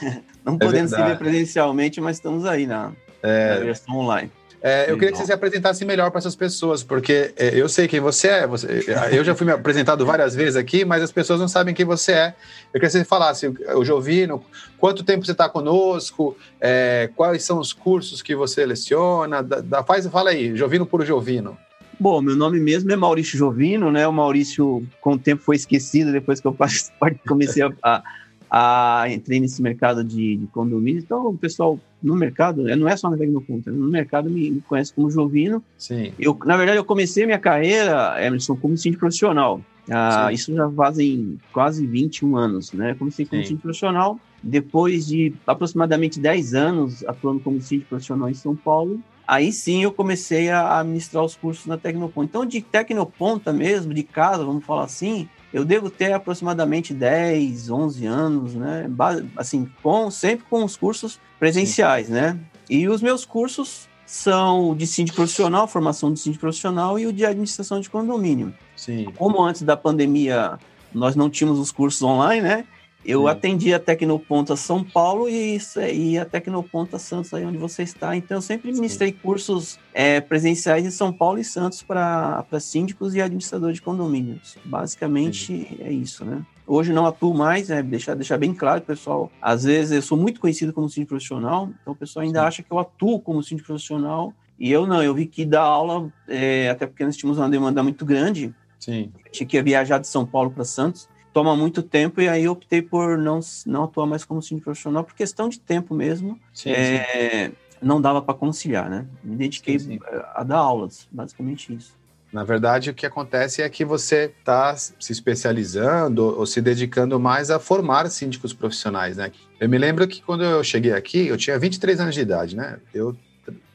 Não 0.42 0.56
podemos 0.56 0.94
é 0.94 0.96
se 0.96 1.02
ver 1.02 1.18
presencialmente, 1.18 2.00
mas 2.00 2.16
estamos 2.16 2.46
aí 2.46 2.66
na, 2.66 2.92
é... 3.22 3.50
na 3.50 3.60
versão 3.60 3.96
online. 3.98 4.30
É, 4.62 4.90
eu 4.90 4.94
queria 4.94 5.12
que 5.12 5.18
você 5.18 5.26
se 5.26 5.32
apresentasse 5.32 5.84
melhor 5.84 6.10
para 6.10 6.18
essas 6.18 6.34
pessoas, 6.34 6.82
porque 6.82 7.32
é, 7.36 7.50
eu 7.54 7.68
sei 7.68 7.86
quem 7.86 8.00
você 8.00 8.28
é. 8.28 8.46
Você, 8.46 8.82
eu 9.12 9.22
já 9.22 9.34
fui 9.34 9.46
me 9.46 9.52
apresentado 9.52 10.04
várias 10.06 10.34
vezes 10.34 10.56
aqui, 10.56 10.86
mas 10.86 11.02
as 11.02 11.12
pessoas 11.12 11.38
não 11.38 11.46
sabem 11.46 11.74
quem 11.74 11.84
você 11.84 12.12
é. 12.12 12.34
Eu 12.72 12.80
queria 12.80 12.88
que 12.88 12.98
você 12.98 13.04
falasse, 13.04 13.46
o 13.46 13.84
Jovino, 13.84 14.42
quanto 14.78 15.04
tempo 15.04 15.24
você 15.24 15.32
está 15.32 15.48
conosco, 15.48 16.36
é, 16.60 17.08
quais 17.14 17.44
são 17.44 17.58
os 17.58 17.72
cursos 17.72 18.20
que 18.20 18.34
você 18.34 18.66
leciona, 18.66 19.42
da, 19.42 19.60
da, 19.60 19.84
faz, 19.84 20.06
fala 20.08 20.30
aí, 20.30 20.56
Jovino 20.56 20.86
por 20.86 21.04
Jovino. 21.04 21.56
Bom, 22.00 22.20
meu 22.22 22.36
nome 22.36 22.60
mesmo 22.60 22.90
é 22.92 22.96
Maurício 22.96 23.36
Jovino, 23.36 23.90
né? 23.90 24.06
O 24.06 24.12
Maurício, 24.12 24.86
com 25.00 25.14
o 25.14 25.18
tempo, 25.18 25.42
foi 25.42 25.56
esquecido 25.56 26.12
depois 26.12 26.40
que 26.40 26.46
eu 26.46 26.56
comecei 27.26 27.62
a, 27.82 28.02
a, 28.50 29.06
entrei 29.10 29.40
nesse 29.40 29.60
mercado 29.60 30.04
de, 30.04 30.36
de 30.36 30.46
condomínio. 30.48 31.00
Então, 31.00 31.26
o 31.26 31.36
pessoal 31.36 31.78
no 32.02 32.14
mercado, 32.14 32.62
né, 32.62 32.76
não 32.76 32.88
é 32.88 32.96
só 32.96 33.10
na 33.10 33.16
Tecnoponta, 33.16 33.70
no 33.72 33.88
mercado 33.88 34.30
me, 34.30 34.50
me, 34.50 34.60
conhece 34.60 34.92
como 34.92 35.10
Jovino. 35.10 35.62
Sim. 35.76 36.12
Eu, 36.18 36.38
na 36.44 36.56
verdade, 36.56 36.78
eu 36.78 36.84
comecei 36.84 37.26
minha 37.26 37.38
carreira, 37.38 38.14
Emerson, 38.24 38.56
como 38.56 38.76
síndico 38.76 39.00
profissional. 39.00 39.60
Ah, 39.90 40.30
isso 40.32 40.54
já 40.54 40.70
fazem 40.70 41.38
quase 41.52 41.86
21 41.86 42.36
anos, 42.36 42.72
né? 42.72 42.94
Comecei 42.94 43.24
como 43.24 43.42
síndico 43.42 43.62
profissional. 43.62 44.20
Depois 44.42 45.06
de 45.06 45.34
aproximadamente 45.46 46.20
10 46.20 46.54
anos 46.54 47.04
atuando 47.04 47.40
como 47.40 47.60
síndico 47.60 47.88
profissional 47.88 48.28
em 48.28 48.34
São 48.34 48.54
Paulo, 48.54 49.00
aí 49.28 49.52
sim 49.52 49.82
eu 49.82 49.92
comecei 49.92 50.48
a 50.48 50.80
administrar 50.80 51.22
os 51.22 51.36
cursos 51.36 51.66
na 51.66 51.76
Tecnoponta. 51.76 52.30
Então, 52.30 52.46
de 52.46 52.62
Tecnoponta 52.62 53.52
mesmo, 53.52 53.92
de 53.92 54.02
casa, 54.02 54.42
vamos 54.42 54.64
falar 54.64 54.84
assim, 54.84 55.28
eu 55.52 55.66
devo 55.66 55.90
ter 55.90 56.14
aproximadamente 56.14 56.94
10, 56.94 57.68
11 57.68 58.06
anos, 58.06 58.54
né? 58.54 58.90
Assim, 59.36 59.70
com, 59.82 60.10
sempre 60.10 60.46
com 60.48 60.64
os 60.64 60.76
cursos 60.76 61.20
presenciais, 61.38 62.06
Sim. 62.06 62.14
né? 62.14 62.40
E 62.70 62.88
os 62.88 63.02
meus 63.02 63.26
cursos 63.26 63.86
são 64.06 64.74
de 64.74 64.86
síndico 64.86 65.16
profissional, 65.16 65.68
formação 65.68 66.10
de 66.10 66.18
síndico 66.18 66.40
profissional 66.40 66.98
e 66.98 67.06
o 67.06 67.12
de 67.12 67.26
administração 67.26 67.78
de 67.80 67.90
condomínio. 67.90 68.54
Sim. 68.74 69.12
Como 69.16 69.42
antes 69.42 69.60
da 69.60 69.76
pandemia 69.76 70.58
nós 70.92 71.14
não 71.14 71.28
tínhamos 71.28 71.58
os 71.58 71.70
cursos 71.70 72.02
online, 72.02 72.40
né? 72.40 72.64
Eu 73.04 73.22
Sim. 73.22 73.28
atendi 73.28 73.74
a 73.74 73.78
Tecnoponta 73.78 74.56
São 74.56 74.82
Paulo 74.82 75.28
e, 75.28 75.58
e 75.92 76.18
a 76.18 76.24
Tecnoponta 76.24 76.98
Santos, 76.98 77.32
aí 77.32 77.44
onde 77.44 77.56
você 77.56 77.82
está. 77.82 78.16
Então, 78.16 78.38
eu 78.38 78.42
sempre 78.42 78.72
ministrei 78.72 79.10
Sim. 79.10 79.18
cursos 79.22 79.78
é, 79.94 80.20
presenciais 80.20 80.84
em 80.84 80.90
São 80.90 81.12
Paulo 81.12 81.38
e 81.38 81.44
Santos 81.44 81.82
para 81.82 82.44
síndicos 82.60 83.14
e 83.14 83.22
administradores 83.22 83.76
de 83.76 83.82
condomínios. 83.82 84.56
Basicamente, 84.64 85.46
Sim. 85.46 85.76
é 85.80 85.92
isso, 85.92 86.24
né? 86.24 86.44
Hoje 86.66 86.92
não 86.92 87.06
atuo 87.06 87.32
mais, 87.32 87.68
né? 87.68 87.82
deixar, 87.82 88.14
deixar 88.14 88.36
bem 88.36 88.52
claro, 88.52 88.82
pessoal. 88.82 89.30
Às 89.40 89.64
vezes 89.64 89.92
eu 89.92 90.02
sou 90.02 90.18
muito 90.18 90.38
conhecido 90.38 90.72
como 90.72 90.88
síndico 90.88 91.10
profissional, 91.10 91.70
então 91.80 91.94
o 91.94 91.96
pessoal 91.96 92.26
ainda 92.26 92.44
acha 92.44 92.62
que 92.62 92.70
eu 92.70 92.78
atuo 92.78 93.20
como 93.20 93.42
síndico 93.42 93.68
profissional. 93.68 94.34
E 94.58 94.70
eu 94.70 94.86
não, 94.86 95.02
eu 95.02 95.14
vi 95.14 95.24
que 95.24 95.46
dar 95.46 95.62
aula, 95.62 96.12
é, 96.26 96.68
até 96.68 96.86
porque 96.86 97.04
nós 97.04 97.16
tínhamos 97.16 97.38
uma 97.38 97.48
demanda 97.48 97.82
muito 97.82 98.04
grande. 98.04 98.52
Sim. 98.78 99.10
Tinha 99.30 99.46
que 99.46 99.62
viajar 99.62 99.98
de 99.98 100.08
São 100.08 100.26
Paulo 100.26 100.50
para 100.50 100.64
Santos 100.64 101.08
toma 101.38 101.54
muito 101.54 101.84
tempo 101.84 102.20
e 102.20 102.28
aí 102.28 102.42
eu 102.42 102.50
optei 102.50 102.82
por 102.82 103.16
não, 103.16 103.38
não 103.64 103.84
atuar 103.84 104.06
mais 104.06 104.24
como 104.24 104.42
síndico 104.42 104.64
profissional 104.64 105.04
por 105.04 105.14
questão 105.14 105.48
de 105.48 105.60
tempo 105.60 105.94
mesmo. 105.94 106.36
Sim, 106.52 106.70
é, 106.70 107.46
sim. 107.46 107.54
Não 107.80 108.00
dava 108.00 108.20
para 108.20 108.34
conciliar, 108.34 108.90
né? 108.90 109.06
Me 109.22 109.36
dediquei 109.36 109.78
sim, 109.78 110.00
a 110.34 110.42
dar 110.42 110.56
aulas, 110.56 111.06
basicamente 111.12 111.72
isso. 111.72 111.96
Na 112.32 112.42
verdade, 112.42 112.90
o 112.90 112.94
que 112.94 113.06
acontece 113.06 113.62
é 113.62 113.68
que 113.68 113.84
você 113.84 114.34
está 114.36 114.74
se 114.74 115.12
especializando 115.12 116.24
ou 116.24 116.44
se 116.44 116.60
dedicando 116.60 117.20
mais 117.20 117.52
a 117.52 117.60
formar 117.60 118.10
síndicos 118.10 118.52
profissionais, 118.52 119.16
né? 119.16 119.30
Eu 119.60 119.68
me 119.68 119.78
lembro 119.78 120.08
que 120.08 120.20
quando 120.20 120.42
eu 120.42 120.64
cheguei 120.64 120.92
aqui, 120.92 121.28
eu 121.28 121.36
tinha 121.36 121.56
23 121.56 122.00
anos 122.00 122.16
de 122.16 122.20
idade, 122.20 122.56
né? 122.56 122.80
Eu 122.92 123.16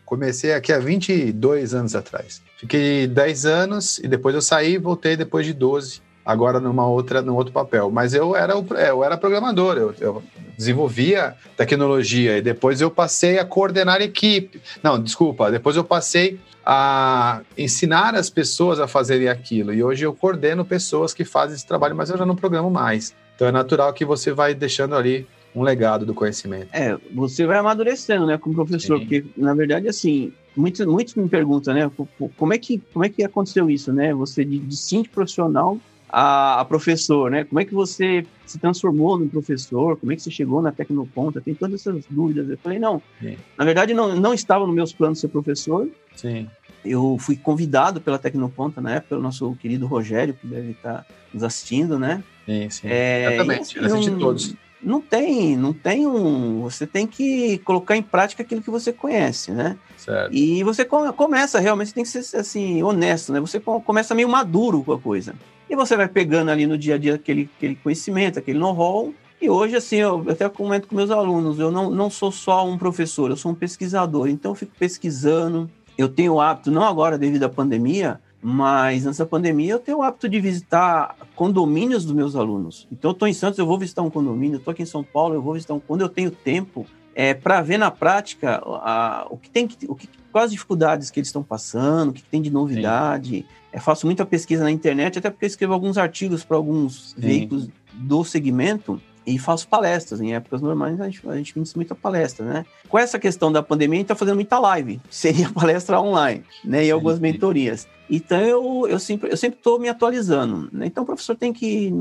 comecei 0.06 0.52
aqui 0.52 0.74
há 0.74 0.80
22 0.80 1.74
anos 1.74 1.96
atrás. 1.96 2.42
Fiquei 2.58 3.08
10 3.08 3.46
anos 3.46 4.00
e 4.00 4.08
depois 4.10 4.36
eu 4.36 4.42
saí 4.42 4.74
e 4.74 4.78
voltei 4.78 5.16
depois 5.16 5.46
de 5.46 5.54
12 5.54 6.02
agora 6.26 6.60
numa 6.60 6.88
outra, 6.88 7.22
num 7.22 7.36
outro 7.36 7.54
papel. 7.54 7.92
Mas 7.92 8.14
eu 8.14 8.36
era, 8.36 8.54
é, 8.76 8.90
eu 8.90 9.04
era 9.04 9.18
programador, 9.18 9.78
eu, 9.78 9.96
eu, 10.00 10.24
desenvolvia 10.58 11.36
tecnologia 11.58 12.38
e 12.38 12.42
depois 12.42 12.80
eu 12.80 12.90
passei 12.90 13.40
a 13.40 13.46
coordenar 13.46 14.02
equipe. 14.02 14.62
Não, 14.82 15.02
desculpa, 15.02 15.52
depois 15.52 15.76
eu 15.76 15.84
passei 15.84 16.40
a 16.66 17.42
ensinar 17.58 18.16
as 18.16 18.30
pessoas 18.30 18.80
a 18.80 18.88
fazerem 18.88 19.28
aquilo. 19.28 19.74
E 19.74 19.84
hoje 19.84 20.06
eu 20.06 20.14
coordeno 20.14 20.64
pessoas 20.64 21.14
que 21.14 21.26
fazem 21.26 21.56
esse 21.56 21.68
trabalho, 21.68 21.96
mas 21.96 22.10
eu 22.10 22.18
já 22.18 22.26
não 22.26 22.36
programo 22.36 22.70
mais. 22.70 23.14
Então 23.36 23.48
é 23.48 23.52
natural 23.52 23.92
que 23.94 24.06
você 24.06 24.32
vai 24.32 24.54
deixando 24.54 24.96
ali 24.96 25.28
um 25.56 25.62
legado 25.62 26.06
do 26.06 26.14
conhecimento. 26.14 26.68
É, 26.72 26.98
você 27.14 27.46
vai 27.46 27.58
amadurecendo, 27.58 28.26
né, 28.26 28.38
como 28.38 28.56
professor, 28.56 28.98
Sim. 28.98 29.06
porque 29.06 29.26
na 29.38 29.54
verdade 29.54 29.88
assim, 29.88 30.34
muitos, 30.56 30.86
muitos 30.86 31.14
me 31.16 31.28
perguntam, 31.28 31.74
né, 31.74 31.92
como 32.38 32.54
é 32.54 32.58
que 32.58 32.82
como 32.92 33.06
é 33.06 33.10
que 33.10 33.24
aconteceu 33.24 33.70
isso, 33.70 33.92
né? 33.92 34.14
Você 34.14 34.44
de, 34.44 34.60
de 34.60 35.10
profissional 35.10 35.78
a, 36.14 36.60
a, 36.62 36.66
professor, 36.66 37.32
né? 37.32 37.44
Como 37.44 37.60
é 37.60 37.66
que 37.66 37.74
você 37.74 38.24
se 38.46 38.60
transformou 38.60 39.18
num 39.18 39.28
professor? 39.28 39.98
Como 39.98 40.12
é 40.12 40.16
que 40.16 40.22
você 40.22 40.30
chegou 40.30 40.62
na 40.62 40.72
Tecnoponta? 40.72 41.42
Tem 41.42 41.56
todas 41.56 41.82
essas 41.82 42.06
dúvidas. 42.08 42.48
Eu 42.48 42.58
falei, 42.60 42.78
não, 42.78 43.02
Sim. 43.20 43.36
na 43.58 43.66
verdade 43.66 43.96
não, 43.96 44.16
não 44.16 44.32
estava 44.32 44.64
nos 44.68 44.76
meus 44.76 44.94
planos 44.94 45.20
ser 45.20 45.30
professor. 45.30 45.90
Sim. 46.16 46.48
Eu 46.86 47.18
fui 47.20 47.36
convidado 47.36 48.00
pela 48.00 48.20
Tecnoponta 48.20 48.80
na 48.80 48.92
época, 48.92 49.10
pelo 49.10 49.24
nosso 49.24 49.56
querido 49.56 49.88
Rogério, 49.88 50.36
que 50.36 50.46
deve 50.46 50.72
estar 50.72 51.04
nos 51.34 51.42
assistindo, 51.42 51.98
né? 51.98 52.24
Sim, 52.46 52.70
sim. 52.70 52.88
É, 52.90 53.34
Exatamente, 53.34 53.78
eu 53.78 53.86
assisti 53.86 54.12
um, 54.12 54.20
todos. 54.20 54.56
Não 54.84 55.00
tem, 55.02 55.56
não 55.56 55.74
tem 55.74 56.06
um. 56.06 56.62
Você 56.62 56.86
tem 56.86 57.08
que 57.08 57.58
colocar 57.60 57.96
em 57.96 58.02
prática 58.02 58.44
aquilo 58.44 58.62
que 58.62 58.70
você 58.70 58.92
conhece, 58.92 59.52
né? 59.52 59.78
Certo. 59.98 60.34
E 60.34 60.64
você 60.64 60.86
começa 60.86 61.60
realmente, 61.60 61.94
tem 61.94 62.04
que 62.04 62.10
ser 62.10 62.38
assim, 62.38 62.84
honesto, 62.84 63.32
né? 63.32 63.40
Você 63.40 63.60
começa 63.60 64.14
meio 64.14 64.30
maduro 64.30 64.84
com 64.84 64.94
a 64.94 65.00
coisa. 65.00 65.34
E 65.70 65.76
você 65.76 65.96
vai 65.96 66.08
pegando 66.08 66.52
ali 66.52 66.68
no 66.68 66.78
dia 66.78 66.96
a 66.96 66.98
dia 66.98 67.16
aquele, 67.16 67.50
aquele 67.58 67.76
conhecimento, 67.76 68.38
aquele 68.38 68.60
know-how. 68.60 69.14
E 69.42 69.50
hoje, 69.50 69.76
assim, 69.76 69.98
eu 69.98 70.26
até 70.30 70.48
comento 70.48 70.88
com 70.88 70.96
meus 70.96 71.12
alunos, 71.12 71.60
eu 71.60 71.72
não, 71.72 71.90
não 71.90 72.10
sou 72.10 72.32
só 72.32 72.66
um 72.68 72.78
professor, 72.78 73.30
eu 73.30 73.38
sou 73.38 73.52
um 73.52 73.56
pesquisador. 73.56 74.28
Então, 74.28 74.52
eu 74.52 74.56
fico 74.56 74.74
pesquisando. 74.78 75.70
Eu 75.98 76.10
tenho 76.10 76.34
o 76.34 76.42
hábito, 76.42 76.72
não 76.72 76.84
agora 76.84 77.18
devido 77.18 77.44
à 77.44 77.50
pandemia, 77.50 78.20
mas 78.44 79.06
nessa 79.06 79.26
pandemia 79.26 79.72
eu 79.72 79.80
tenho 79.80 80.00
o 80.00 80.02
hábito 80.02 80.28
de 80.28 80.38
visitar 80.42 81.16
condomínios 81.34 82.04
dos 82.04 82.14
meus 82.14 82.36
alunos. 82.36 82.86
Então, 82.92 83.12
eu 83.12 83.14
estou 83.14 83.28
em 83.28 83.34
Santos, 83.34 83.58
eu 83.58 83.66
vou 83.66 83.80
visitar 83.80 84.02
um 84.02 84.10
condomínio. 84.10 84.58
Estou 84.58 84.74
aqui 84.74 84.84
em 84.84 84.86
São 84.86 85.02
Paulo, 85.02 85.34
eu 85.34 85.42
vou 85.42 85.54
visitar 85.54 85.74
um. 85.74 85.80
Quando 85.80 86.02
eu 86.02 86.10
tenho 86.10 86.30
tempo, 86.30 86.86
é, 87.16 87.34
para 87.34 87.62
ver 87.62 87.78
na 87.78 87.90
prática 87.90 88.62
a, 88.66 89.26
o 89.30 89.38
que 89.38 89.50
tem 89.50 89.66
o 89.88 89.96
que, 89.96 90.10
quais 90.30 90.46
as 90.48 90.52
dificuldades 90.52 91.10
que 91.10 91.20
eles 91.20 91.30
estão 91.30 91.42
passando, 91.42 92.10
o 92.10 92.14
que 92.14 92.22
tem 92.22 92.42
de 92.42 92.50
novidade. 92.50 93.46
Eu 93.72 93.80
faço 93.80 94.06
muita 94.06 94.26
pesquisa 94.26 94.64
na 94.64 94.72
internet, 94.72 95.18
até 95.20 95.30
porque 95.30 95.46
eu 95.46 95.48
escrevo 95.48 95.74
alguns 95.74 95.98
artigos 95.98 96.44
para 96.44 96.58
alguns 96.58 97.12
Sim. 97.12 97.22
veículos 97.22 97.70
do 97.94 98.26
segmento 98.26 99.02
e 99.26 99.38
faço 99.40 99.68
palestras. 99.68 100.22
Em 100.22 100.34
épocas 100.34 100.62
normais, 100.62 101.00
a 101.00 101.06
gente, 101.06 101.28
a 101.28 101.36
gente 101.36 101.56
ministra 101.56 101.78
muita 101.78 101.96
palestra, 101.96 102.46
né? 102.46 102.66
Com 102.90 102.98
essa 102.98 103.18
questão 103.18 103.52
da 103.52 103.64
pandemia, 103.64 103.98
a 103.98 104.00
gente 104.00 104.06
está 104.06 104.16
fazendo 104.16 104.36
muita 104.36 104.60
live. 104.60 105.02
Seria 105.10 105.50
palestra 105.50 106.00
online, 106.00 106.44
né? 106.64 106.86
E 106.86 106.92
algumas 106.92 107.20
mentorias. 107.20 107.88
Então, 108.10 108.40
eu, 108.40 108.88
eu 108.88 109.00
sempre 109.00 109.32
eu 109.32 109.38
sempre 109.38 109.58
estou 109.58 109.80
me 109.80 109.90
atualizando. 109.90 110.70
Né? 110.72 110.88
Então, 110.88 111.04
o 111.04 111.06
professor 111.06 111.36
tem 111.36 111.54
que... 111.54 111.92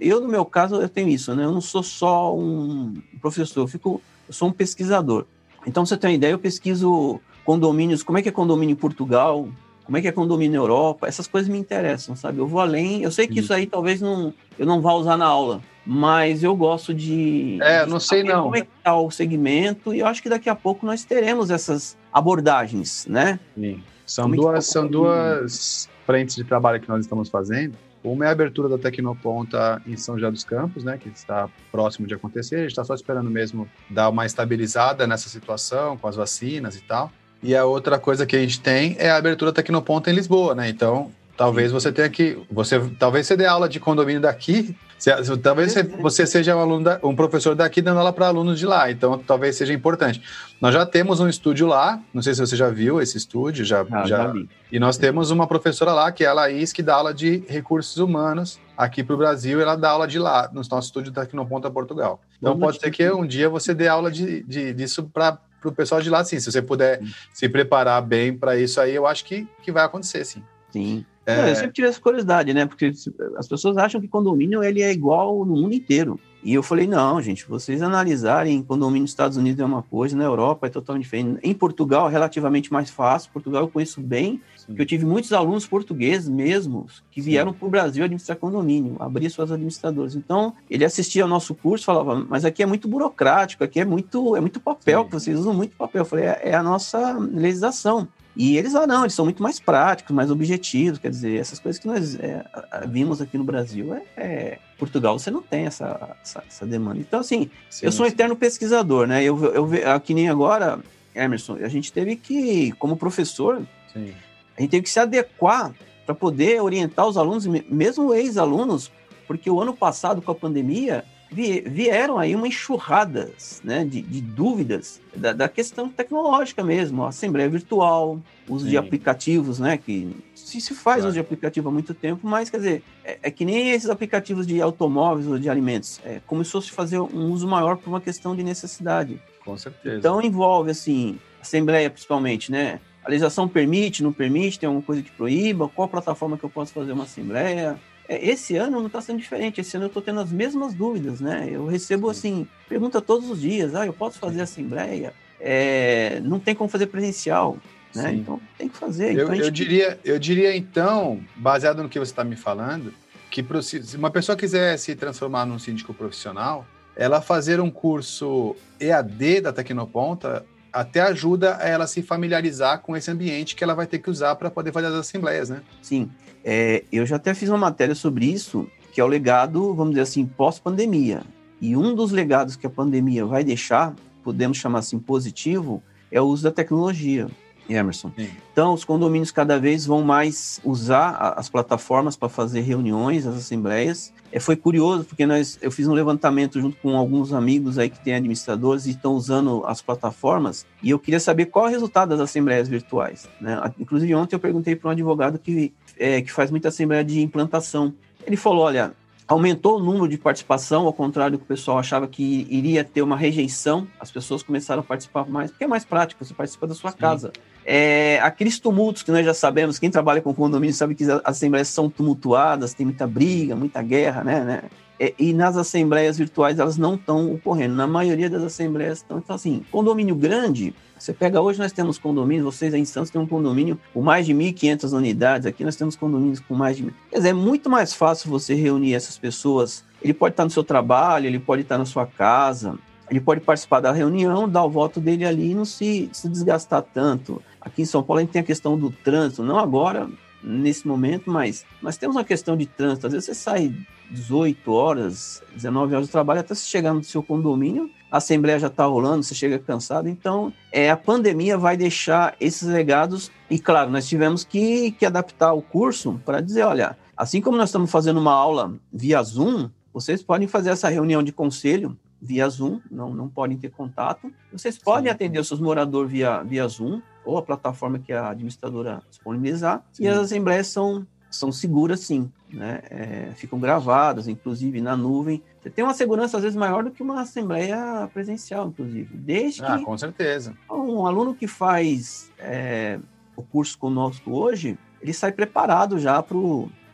Eu, 0.00 0.20
no 0.20 0.28
meu 0.28 0.44
caso, 0.44 0.76
eu 0.76 0.88
tenho 0.88 1.08
isso, 1.08 1.34
né? 1.34 1.44
Eu 1.44 1.52
não 1.52 1.60
sou 1.60 1.82
só 1.82 2.36
um 2.36 2.94
professor, 3.20 3.62
eu, 3.62 3.68
fico, 3.68 4.00
eu 4.28 4.34
sou 4.34 4.48
um 4.48 4.52
pesquisador. 4.52 5.24
Então, 5.66 5.84
você 5.84 5.96
tem 5.96 6.10
uma 6.10 6.16
ideia, 6.16 6.32
eu 6.32 6.38
pesquiso 6.38 7.20
condomínios, 7.44 8.02
como 8.02 8.18
é 8.18 8.22
que 8.22 8.28
é 8.28 8.32
condomínio 8.32 8.74
em 8.74 8.76
Portugal, 8.76 9.48
como 9.88 9.96
é 9.96 10.02
que 10.02 10.08
é 10.08 10.12
condomínio 10.12 10.52
na 10.52 10.58
Europa, 10.58 11.08
essas 11.08 11.26
coisas 11.26 11.48
me 11.48 11.56
interessam, 11.56 12.14
sabe? 12.14 12.36
Eu 12.36 12.46
vou 12.46 12.60
além, 12.60 13.02
eu 13.02 13.10
sei 13.10 13.26
que 13.26 13.40
isso 13.40 13.54
aí 13.54 13.66
talvez 13.66 14.02
não, 14.02 14.34
eu 14.58 14.66
não 14.66 14.82
vá 14.82 14.92
usar 14.92 15.16
na 15.16 15.24
aula, 15.24 15.62
mas 15.86 16.42
eu 16.42 16.54
gosto 16.54 16.92
de. 16.92 17.58
É, 17.62 17.86
não 17.86 17.98
sei 17.98 18.22
não. 18.22 18.42
Como 18.42 18.56
é 18.56 18.60
que 18.60 18.68
tá 18.84 18.94
o 18.94 19.10
segmento, 19.10 19.94
e 19.94 20.00
eu 20.00 20.06
acho 20.06 20.22
que 20.22 20.28
daqui 20.28 20.50
a 20.50 20.54
pouco 20.54 20.84
nós 20.84 21.04
teremos 21.04 21.48
essas 21.48 21.96
abordagens, 22.12 23.06
né? 23.08 23.40
Sim. 23.54 23.82
São 24.04 24.30
é 24.30 24.36
duas, 24.36 24.66
tá 24.66 24.72
são 24.72 24.86
duas 24.86 25.88
frentes 26.04 26.36
de 26.36 26.44
trabalho 26.44 26.82
que 26.82 26.88
nós 26.90 27.00
estamos 27.00 27.30
fazendo. 27.30 27.74
Uma 28.04 28.26
é 28.26 28.28
a 28.28 28.32
abertura 28.32 28.68
da 28.68 28.76
Tecnoponta 28.76 29.80
em 29.86 29.96
São 29.96 30.16
José 30.16 30.30
dos 30.30 30.44
Campos, 30.44 30.84
né, 30.84 30.98
que 30.98 31.08
está 31.08 31.48
próximo 31.72 32.06
de 32.06 32.12
acontecer. 32.12 32.56
A 32.56 32.60
gente 32.60 32.70
está 32.72 32.84
só 32.84 32.94
esperando 32.94 33.30
mesmo 33.30 33.66
dar 33.88 34.10
uma 34.10 34.26
estabilizada 34.26 35.06
nessa 35.06 35.30
situação 35.30 35.96
com 35.96 36.06
as 36.06 36.14
vacinas 36.14 36.76
e 36.76 36.82
tal. 36.82 37.10
E 37.42 37.54
a 37.54 37.64
outra 37.64 37.98
coisa 37.98 38.26
que 38.26 38.36
a 38.36 38.40
gente 38.40 38.60
tem 38.60 38.96
é 38.98 39.10
a 39.10 39.16
abertura 39.16 39.52
Tecnoponta 39.52 40.10
em 40.10 40.14
Lisboa, 40.14 40.54
né? 40.54 40.68
Então, 40.68 41.10
talvez 41.36 41.70
você 41.70 41.92
tenha 41.92 42.08
que. 42.08 42.36
Você, 42.50 42.80
talvez 42.98 43.26
você 43.26 43.36
dê 43.36 43.46
aula 43.46 43.68
de 43.68 43.78
condomínio 43.78 44.20
daqui 44.20 44.76
Se, 44.98 45.24
se, 45.24 45.36
talvez 45.36 45.72
você 46.00 46.26
seja 46.26 46.56
um, 46.56 46.58
aluno 46.58 46.84
da, 46.84 46.98
um 47.04 47.14
professor 47.14 47.54
daqui 47.54 47.80
dando 47.80 47.98
aula 47.98 48.12
para 48.12 48.26
alunos 48.26 48.58
de 48.58 48.66
lá, 48.66 48.90
então 48.90 49.16
talvez 49.16 49.54
seja 49.54 49.72
importante. 49.72 50.20
Nós 50.60 50.74
já 50.74 50.84
temos 50.84 51.20
um 51.20 51.28
estúdio 51.28 51.68
lá, 51.68 52.00
não 52.12 52.20
sei 52.20 52.34
se 52.34 52.40
você 52.40 52.56
já 52.56 52.68
viu 52.68 53.00
esse 53.00 53.16
estúdio, 53.16 53.64
já, 53.64 53.82
ah, 53.82 54.04
já, 54.04 54.26
já 54.26 54.34
E 54.72 54.80
nós 54.80 54.98
temos 54.98 55.30
uma 55.30 55.46
professora 55.46 55.92
lá, 55.92 56.10
que 56.10 56.24
é 56.24 56.26
a 56.26 56.32
Laís, 56.32 56.72
que 56.72 56.82
dá 56.82 56.96
aula 56.96 57.14
de 57.14 57.44
recursos 57.48 57.96
humanos 57.98 58.58
aqui 58.76 59.04
para 59.04 59.14
o 59.14 59.18
Brasil, 59.18 59.60
ela 59.60 59.76
dá 59.76 59.90
aula 59.90 60.08
de 60.08 60.18
lá, 60.18 60.50
no 60.52 60.62
nosso 60.68 60.88
estúdio 60.88 61.12
da 61.12 61.24
Ponta 61.26 61.70
Portugal. 61.70 62.20
Então 62.36 62.54
Vamos 62.54 62.66
pode 62.66 62.80
ser 62.80 62.90
que 62.90 63.08
um 63.10 63.26
dia 63.26 63.48
você 63.48 63.72
dê 63.72 63.86
aula 63.86 64.10
de, 64.10 64.42
de, 64.42 64.74
disso 64.74 65.04
para 65.04 65.38
o 65.64 65.72
pessoal 65.72 66.00
de 66.00 66.10
lá, 66.10 66.24
sim. 66.24 66.38
Se 66.38 66.50
você 66.50 66.62
puder 66.62 67.00
sim. 67.00 67.12
se 67.32 67.48
preparar 67.48 68.02
bem 68.02 68.36
para 68.36 68.56
isso 68.56 68.80
aí, 68.80 68.94
eu 68.94 69.06
acho 69.06 69.24
que, 69.24 69.46
que 69.62 69.72
vai 69.72 69.84
acontecer, 69.84 70.24
sim. 70.24 70.42
Sim. 70.70 71.04
É... 71.24 71.36
Não, 71.36 71.48
eu 71.48 71.54
sempre 71.56 71.72
tive 71.72 71.88
essa 71.88 72.00
curiosidade, 72.00 72.54
né? 72.54 72.64
Porque 72.64 72.92
as 73.36 73.46
pessoas 73.46 73.76
acham 73.76 74.00
que 74.00 74.08
condomínio 74.08 74.62
ele 74.62 74.80
é 74.80 74.90
igual 74.90 75.44
no 75.44 75.56
mundo 75.56 75.74
inteiro. 75.74 76.18
E 76.42 76.54
eu 76.54 76.62
falei, 76.62 76.86
não, 76.86 77.20
gente, 77.20 77.46
vocês 77.48 77.82
analisarem 77.82 78.62
condomínio 78.62 79.02
nos 79.02 79.10
Estados 79.10 79.36
Unidos 79.36 79.60
é 79.60 79.64
uma 79.64 79.82
coisa, 79.82 80.16
na 80.16 80.24
Europa 80.24 80.66
é 80.66 80.70
totalmente 80.70 81.02
diferente. 81.02 81.40
Em 81.42 81.52
Portugal, 81.52 82.08
relativamente 82.08 82.72
mais 82.72 82.88
fácil. 82.88 83.30
Portugal 83.32 83.62
eu 83.62 83.68
conheço 83.68 84.00
bem, 84.00 84.40
eu 84.76 84.84
tive 84.84 85.04
muitos 85.06 85.32
alunos 85.32 85.66
portugueses 85.66 86.28
mesmo 86.28 86.86
que 87.10 87.20
vieram 87.20 87.52
para 87.52 87.66
o 87.66 87.70
Brasil 87.70 88.04
administrar 88.04 88.36
condomínio, 88.36 88.96
abrir 88.98 89.30
suas 89.30 89.50
administradoras. 89.50 90.14
Então, 90.14 90.54
ele 90.68 90.84
assistia 90.84 91.22
ao 91.22 91.28
nosso 91.28 91.54
curso 91.54 91.84
falava, 91.84 92.26
mas 92.28 92.44
aqui 92.44 92.62
é 92.62 92.66
muito 92.66 92.86
burocrático, 92.86 93.64
aqui 93.64 93.80
é 93.80 93.84
muito, 93.84 94.36
é 94.36 94.40
muito 94.40 94.60
papel, 94.60 95.02
Sim. 95.02 95.06
que 95.06 95.12
vocês 95.14 95.38
usam 95.38 95.54
muito 95.54 95.76
papel. 95.76 96.02
Eu 96.02 96.06
falei, 96.06 96.26
é, 96.26 96.40
é 96.44 96.54
a 96.54 96.62
nossa 96.62 97.18
legislação. 97.18 98.08
E 98.36 98.56
eles, 98.56 98.74
ah, 98.76 98.86
não, 98.86 99.02
eles 99.02 99.14
são 99.14 99.24
muito 99.24 99.42
mais 99.42 99.58
práticos, 99.58 100.14
mais 100.14 100.30
objetivos, 100.30 100.98
quer 100.98 101.10
dizer, 101.10 101.40
essas 101.40 101.58
coisas 101.58 101.80
que 101.80 101.88
nós 101.88 102.14
é, 102.20 102.44
vimos 102.86 103.20
aqui 103.20 103.36
no 103.36 103.42
Brasil, 103.42 103.92
é, 103.92 104.02
é, 104.16 104.58
Portugal 104.78 105.18
você 105.18 105.28
não 105.28 105.42
tem 105.42 105.66
essa, 105.66 106.16
essa, 106.22 106.44
essa 106.46 106.64
demanda. 106.64 107.00
Então, 107.00 107.18
assim, 107.18 107.50
sim, 107.68 107.86
eu 107.86 107.90
sou 107.90 108.06
um 108.06 108.08
eterno 108.08 108.36
pesquisador, 108.36 109.08
né? 109.08 109.24
Eu, 109.24 109.44
eu, 109.44 109.74
eu, 109.74 110.00
que 110.00 110.14
nem 110.14 110.28
agora, 110.28 110.78
Emerson, 111.16 111.56
a 111.56 111.68
gente 111.68 111.92
teve 111.92 112.14
que, 112.14 112.70
como 112.72 112.96
professor, 112.96 113.60
sim. 113.92 114.14
A 114.58 114.62
gente 114.62 114.70
teve 114.70 114.82
que 114.82 114.90
se 114.90 114.98
adequar 114.98 115.72
para 116.04 116.14
poder 116.14 116.60
orientar 116.60 117.06
os 117.06 117.16
alunos, 117.16 117.46
mesmo 117.46 118.12
ex-alunos, 118.12 118.90
porque 119.26 119.50
o 119.50 119.60
ano 119.60 119.74
passado, 119.74 120.20
com 120.20 120.32
a 120.32 120.34
pandemia, 120.34 121.04
vieram 121.30 122.18
aí 122.18 122.34
uma 122.34 122.48
enxurrada 122.48 123.30
né, 123.62 123.84
de, 123.84 124.00
de 124.00 124.20
dúvidas 124.20 125.00
da, 125.14 125.32
da, 125.32 125.48
questão 125.48 125.88
tecnológica 125.88 126.64
mesmo, 126.64 127.04
assembleia 127.04 127.48
virtual, 127.48 128.18
uso 128.48 128.64
Sim. 128.64 128.70
de 128.70 128.78
aplicativos, 128.78 129.58
né, 129.58 129.76
que 129.76 130.16
se, 130.34 130.60
se 130.60 130.74
faz 130.74 130.96
claro. 130.96 131.08
uso 131.08 131.12
de 131.12 131.20
aplicativo 131.20 131.68
há 131.68 131.72
muito 131.72 131.92
tempo, 131.92 132.26
mas 132.26 132.48
quer 132.48 132.56
dizer, 132.56 132.82
é, 133.04 133.18
é, 133.22 133.30
que 133.30 133.44
nem 133.44 133.70
esses 133.70 133.90
aplicativos 133.90 134.46
de 134.46 134.60
automóveis 134.62 135.26
ou 135.26 135.38
de 135.38 135.50
alimentos, 135.50 136.00
é, 136.04 136.20
começou 136.26 136.60
a 136.60 136.62
se 136.62 136.70
fazer 136.70 136.98
um 136.98 137.30
uso 137.30 137.46
maior 137.46 137.76
por 137.76 137.90
uma 137.90 138.00
questão 138.00 138.34
de 138.34 138.42
necessidade. 138.42 139.20
Com 139.44 139.56
certeza. 139.56 139.98
Então 139.98 140.22
envolve, 140.22 140.70
assim, 140.70 141.18
assembleia 141.40 141.90
principalmente, 141.90 142.50
né, 142.50 142.80
a 143.08 143.10
legislação 143.10 143.48
permite, 143.48 144.02
não 144.02 144.12
permite, 144.12 144.58
tem 144.58 144.66
alguma 144.66 144.84
coisa 144.84 145.02
que 145.02 145.10
proíba, 145.10 145.66
qual 145.66 145.88
plataforma 145.88 146.36
que 146.36 146.44
eu 146.44 146.50
posso 146.50 146.74
fazer 146.74 146.92
uma 146.92 147.04
assembleia, 147.04 147.80
é, 148.06 148.22
esse 148.28 148.54
ano 148.56 148.80
não 148.80 148.86
está 148.86 149.00
sendo 149.00 149.18
diferente. 149.18 149.62
Esse 149.62 149.78
ano 149.78 149.86
eu 149.86 149.88
estou 149.88 150.02
tendo 150.02 150.20
as 150.20 150.30
mesmas 150.30 150.74
dúvidas, 150.74 151.18
né? 151.18 151.48
Eu 151.50 151.64
recebo 151.64 152.10
assim, 152.10 152.46
pergunta 152.68 153.00
todos 153.00 153.30
os 153.30 153.40
dias: 153.40 153.74
ah, 153.74 153.86
eu 153.86 153.94
posso 153.94 154.18
fazer 154.18 154.42
assembleia? 154.42 155.14
É, 155.40 156.20
não 156.22 156.38
tem 156.38 156.54
como 156.54 156.68
fazer 156.68 156.88
presencial. 156.88 157.56
Né? 157.94 158.12
Então 158.12 158.38
tem 158.58 158.68
que 158.68 158.76
fazer. 158.76 159.16
Eu, 159.16 159.24
então, 159.24 159.34
gente... 159.36 159.44
eu, 159.44 159.50
diria, 159.50 160.00
eu 160.04 160.18
diria 160.18 160.54
então, 160.54 161.18
baseado 161.34 161.82
no 161.82 161.88
que 161.88 161.98
você 161.98 162.12
está 162.12 162.22
me 162.22 162.36
falando, 162.36 162.92
que 163.30 163.42
se 163.62 163.96
uma 163.96 164.10
pessoa 164.10 164.36
quiser 164.36 164.76
se 164.76 164.94
transformar 164.94 165.46
num 165.46 165.58
síndico 165.58 165.94
profissional, 165.94 166.66
ela 166.94 167.22
fazer 167.22 167.58
um 167.58 167.70
curso 167.70 168.54
EAD 168.78 169.40
da 169.40 169.52
Tecnoponta 169.52 170.44
até 170.72 171.00
ajuda 171.00 171.58
ela 171.62 171.86
se 171.86 172.02
familiarizar 172.02 172.80
com 172.80 172.96
esse 172.96 173.10
ambiente 173.10 173.56
que 173.56 173.64
ela 173.64 173.74
vai 173.74 173.86
ter 173.86 173.98
que 173.98 174.10
usar 174.10 174.36
para 174.36 174.50
poder 174.50 174.72
fazer 174.72 174.88
as 174.88 174.94
assembleias, 174.94 175.48
né? 175.48 175.62
Sim. 175.82 176.10
É, 176.44 176.84
eu 176.92 177.04
já 177.04 177.16
até 177.16 177.34
fiz 177.34 177.48
uma 177.48 177.58
matéria 177.58 177.94
sobre 177.94 178.26
isso, 178.26 178.68
que 178.92 179.00
é 179.00 179.04
o 179.04 179.06
legado, 179.06 179.74
vamos 179.74 179.90
dizer 179.90 180.02
assim, 180.02 180.26
pós-pandemia. 180.26 181.22
E 181.60 181.76
um 181.76 181.94
dos 181.94 182.12
legados 182.12 182.56
que 182.56 182.66
a 182.66 182.70
pandemia 182.70 183.24
vai 183.24 183.42
deixar, 183.42 183.94
podemos 184.22 184.58
chamar 184.58 184.80
assim 184.80 184.98
positivo, 184.98 185.82
é 186.10 186.20
o 186.20 186.24
uso 186.24 186.44
da 186.44 186.50
tecnologia. 186.50 187.26
Emerson. 187.68 188.10
Sim. 188.16 188.28
Então, 188.52 188.74
os 188.74 188.84
condomínios 188.84 189.30
cada 189.30 189.58
vez 189.58 189.86
vão 189.86 190.02
mais 190.02 190.60
usar 190.64 191.34
as 191.36 191.48
plataformas 191.48 192.16
para 192.16 192.28
fazer 192.28 192.60
reuniões, 192.60 193.26
as 193.26 193.36
assembleias. 193.36 194.12
É, 194.30 194.38
foi 194.38 194.56
curioso, 194.56 195.04
porque 195.04 195.24
nós, 195.24 195.58
eu 195.62 195.70
fiz 195.70 195.86
um 195.86 195.92
levantamento 195.92 196.60
junto 196.60 196.76
com 196.78 196.96
alguns 196.96 197.32
amigos 197.32 197.78
aí 197.78 197.88
que 197.88 197.98
têm 197.98 198.14
administradores 198.14 198.86
e 198.86 198.90
estão 198.90 199.14
usando 199.14 199.64
as 199.66 199.80
plataformas, 199.80 200.66
e 200.82 200.90
eu 200.90 200.98
queria 200.98 201.20
saber 201.20 201.46
qual 201.46 201.66
é 201.66 201.68
o 201.68 201.72
resultado 201.72 202.10
das 202.10 202.20
assembleias 202.20 202.68
virtuais. 202.68 203.28
Né? 203.40 203.58
Inclusive, 203.78 204.14
ontem 204.14 204.36
eu 204.36 204.40
perguntei 204.40 204.76
para 204.76 204.88
um 204.88 204.92
advogado 204.92 205.38
que, 205.38 205.72
é, 205.98 206.20
que 206.20 206.32
faz 206.32 206.50
muita 206.50 206.68
assembleia 206.68 207.04
de 207.04 207.20
implantação. 207.20 207.94
Ele 208.26 208.36
falou: 208.36 208.64
olha, 208.64 208.92
aumentou 209.28 209.76
o 209.76 209.78
número 209.78 210.08
de 210.08 210.16
participação, 210.16 210.86
ao 210.86 210.92
contrário 210.92 211.32
do 211.32 211.38
que 211.38 211.44
o 211.44 211.48
pessoal 211.48 211.78
achava 211.78 212.08
que 212.08 212.46
iria 212.48 212.82
ter 212.82 213.02
uma 213.02 213.16
rejeição, 213.16 213.86
as 214.00 214.10
pessoas 214.10 214.42
começaram 214.42 214.80
a 214.80 214.82
participar 214.82 215.28
mais, 215.28 215.50
porque 215.50 215.64
é 215.64 215.66
mais 215.66 215.84
prático, 215.84 216.24
você 216.24 216.32
participa 216.32 216.66
da 216.66 216.74
sua 216.74 216.92
Sim. 216.92 216.96
casa. 216.96 217.32
É, 217.70 218.18
aqueles 218.22 218.58
tumultos 218.58 219.02
que 219.02 219.12
nós 219.12 219.26
já 219.26 219.34
sabemos, 219.34 219.78
quem 219.78 219.90
trabalha 219.90 220.22
com 220.22 220.32
condomínio 220.32 220.74
sabe 220.74 220.94
que 220.94 221.04
as 221.04 221.20
assembleias 221.22 221.68
são 221.68 221.90
tumultuadas, 221.90 222.72
tem 222.72 222.86
muita 222.86 223.06
briga, 223.06 223.54
muita 223.54 223.82
guerra, 223.82 224.24
né? 224.24 224.42
né? 224.42 224.62
É, 224.98 225.12
e 225.18 225.34
nas 225.34 225.54
assembleias 225.54 226.16
virtuais 226.16 226.58
elas 226.58 226.78
não 226.78 226.94
estão 226.94 227.30
ocorrendo. 227.30 227.74
Na 227.74 227.86
maioria 227.86 228.30
das 228.30 228.42
assembleias 228.42 228.98
estão. 229.00 229.18
Então, 229.18 229.36
assim, 229.36 229.62
condomínio 229.70 230.14
grande, 230.14 230.74
você 230.98 231.12
pega 231.12 231.42
hoje, 231.42 231.58
nós 231.58 231.70
temos 231.70 231.98
condomínios, 231.98 232.56
vocês 232.56 232.72
em 232.72 232.86
Santos 232.86 233.10
têm 233.10 233.20
um 233.20 233.26
condomínio 233.26 233.78
com 233.92 234.00
mais 234.00 234.24
de 234.24 234.32
1.500 234.32 234.96
unidades, 234.96 235.46
aqui 235.46 235.62
nós 235.62 235.76
temos 235.76 235.94
condomínios 235.94 236.40
com 236.40 236.54
mais 236.54 236.74
de. 236.74 236.84
Quer 237.10 237.18
dizer, 237.18 237.28
é 237.28 237.34
muito 237.34 237.68
mais 237.68 237.92
fácil 237.92 238.30
você 238.30 238.54
reunir 238.54 238.94
essas 238.94 239.18
pessoas. 239.18 239.84
Ele 240.00 240.14
pode 240.14 240.32
estar 240.32 240.44
no 240.44 240.50
seu 240.50 240.64
trabalho, 240.64 241.26
ele 241.26 241.38
pode 241.38 241.62
estar 241.62 241.76
na 241.76 241.84
sua 241.84 242.06
casa, 242.06 242.78
ele 243.10 243.20
pode 243.20 243.40
participar 243.40 243.80
da 243.80 243.92
reunião, 243.92 244.48
dar 244.48 244.64
o 244.64 244.70
voto 244.70 245.00
dele 245.00 245.24
ali 245.24 245.50
e 245.50 245.54
não 245.54 245.64
se, 245.64 246.08
se 246.12 246.28
desgastar 246.28 246.82
tanto. 246.82 247.42
Aqui 247.68 247.82
em 247.82 247.86
São 247.86 248.02
Paulo 248.02 248.18
a 248.18 248.22
gente 248.22 248.32
tem 248.32 248.40
a 248.40 248.44
questão 248.44 248.78
do 248.78 248.90
trânsito, 248.90 249.42
não 249.42 249.58
agora, 249.58 250.08
nesse 250.42 250.88
momento, 250.88 251.30
mas 251.30 251.66
nós 251.82 251.96
temos 251.98 252.16
uma 252.16 252.24
questão 252.24 252.56
de 252.56 252.64
trânsito. 252.64 253.06
Às 253.06 253.12
vezes 253.12 253.26
você 253.26 253.34
sai 253.34 253.74
18 254.10 254.72
horas, 254.72 255.42
19 255.54 255.94
horas 255.94 256.06
de 256.06 256.12
trabalho 256.12 256.40
até 256.40 256.54
você 256.54 256.66
chegar 256.66 256.94
no 256.94 257.04
seu 257.04 257.22
condomínio, 257.22 257.90
a 258.10 258.16
assembleia 258.16 258.58
já 258.58 258.68
está 258.68 258.86
rolando, 258.86 259.22
você 259.22 259.34
chega 259.34 259.58
cansado. 259.58 260.08
Então, 260.08 260.50
é, 260.72 260.90
a 260.90 260.96
pandemia 260.96 261.58
vai 261.58 261.76
deixar 261.76 262.34
esses 262.40 262.66
legados. 262.66 263.30
E 263.50 263.58
claro, 263.58 263.90
nós 263.90 264.08
tivemos 264.08 264.44
que, 264.44 264.92
que 264.92 265.04
adaptar 265.04 265.52
o 265.52 265.60
curso 265.60 266.18
para 266.24 266.40
dizer: 266.40 266.62
olha, 266.62 266.96
assim 267.14 267.40
como 267.42 267.58
nós 267.58 267.68
estamos 267.68 267.90
fazendo 267.90 268.18
uma 268.18 268.32
aula 268.32 268.74
via 268.90 269.22
Zoom, 269.22 269.68
vocês 269.92 270.22
podem 270.22 270.48
fazer 270.48 270.70
essa 270.70 270.88
reunião 270.88 271.22
de 271.22 271.32
conselho 271.32 271.98
via 272.20 272.48
Zoom, 272.48 272.80
não, 272.90 273.14
não 273.14 273.28
podem 273.28 273.56
ter 273.56 273.70
contato. 273.70 274.32
Vocês 274.52 274.78
podem 274.78 275.04
Sim. 275.04 275.10
atender 275.10 275.38
os 275.38 275.46
seus 275.46 275.60
moradores 275.60 276.10
via, 276.10 276.42
via 276.42 276.66
Zoom, 276.66 277.00
ou 277.28 277.36
a 277.36 277.42
plataforma 277.42 277.98
que 277.98 278.10
a 278.10 278.30
administradora 278.30 279.02
disponibilizar, 279.10 279.84
sim. 279.92 280.04
e 280.04 280.08
as 280.08 280.16
assembleias 280.16 280.68
são, 280.68 281.06
são 281.30 281.52
seguras 281.52 282.00
sim, 282.00 282.32
né? 282.50 282.80
É, 282.88 283.32
ficam 283.34 283.60
gravadas, 283.60 284.26
inclusive 284.26 284.80
na 284.80 284.96
nuvem. 284.96 285.42
Você 285.60 285.68
tem 285.68 285.84
uma 285.84 285.92
segurança 285.92 286.38
às 286.38 286.42
vezes 286.42 286.56
maior 286.56 286.82
do 286.82 286.90
que 286.90 287.02
uma 287.02 287.20
assembleia 287.20 288.08
presencial, 288.14 288.68
inclusive. 288.68 289.14
Desde 289.14 289.62
ah, 289.62 289.76
que 289.76 289.84
com 289.84 289.98
certeza. 289.98 290.56
Um 290.70 291.06
aluno 291.06 291.34
que 291.34 291.46
faz 291.46 292.32
é, 292.38 292.98
o 293.36 293.42
curso 293.42 293.76
conosco 293.78 294.30
hoje, 294.30 294.78
ele 295.02 295.12
sai 295.12 295.30
preparado 295.30 295.98
já 295.98 296.22
para 296.22 296.38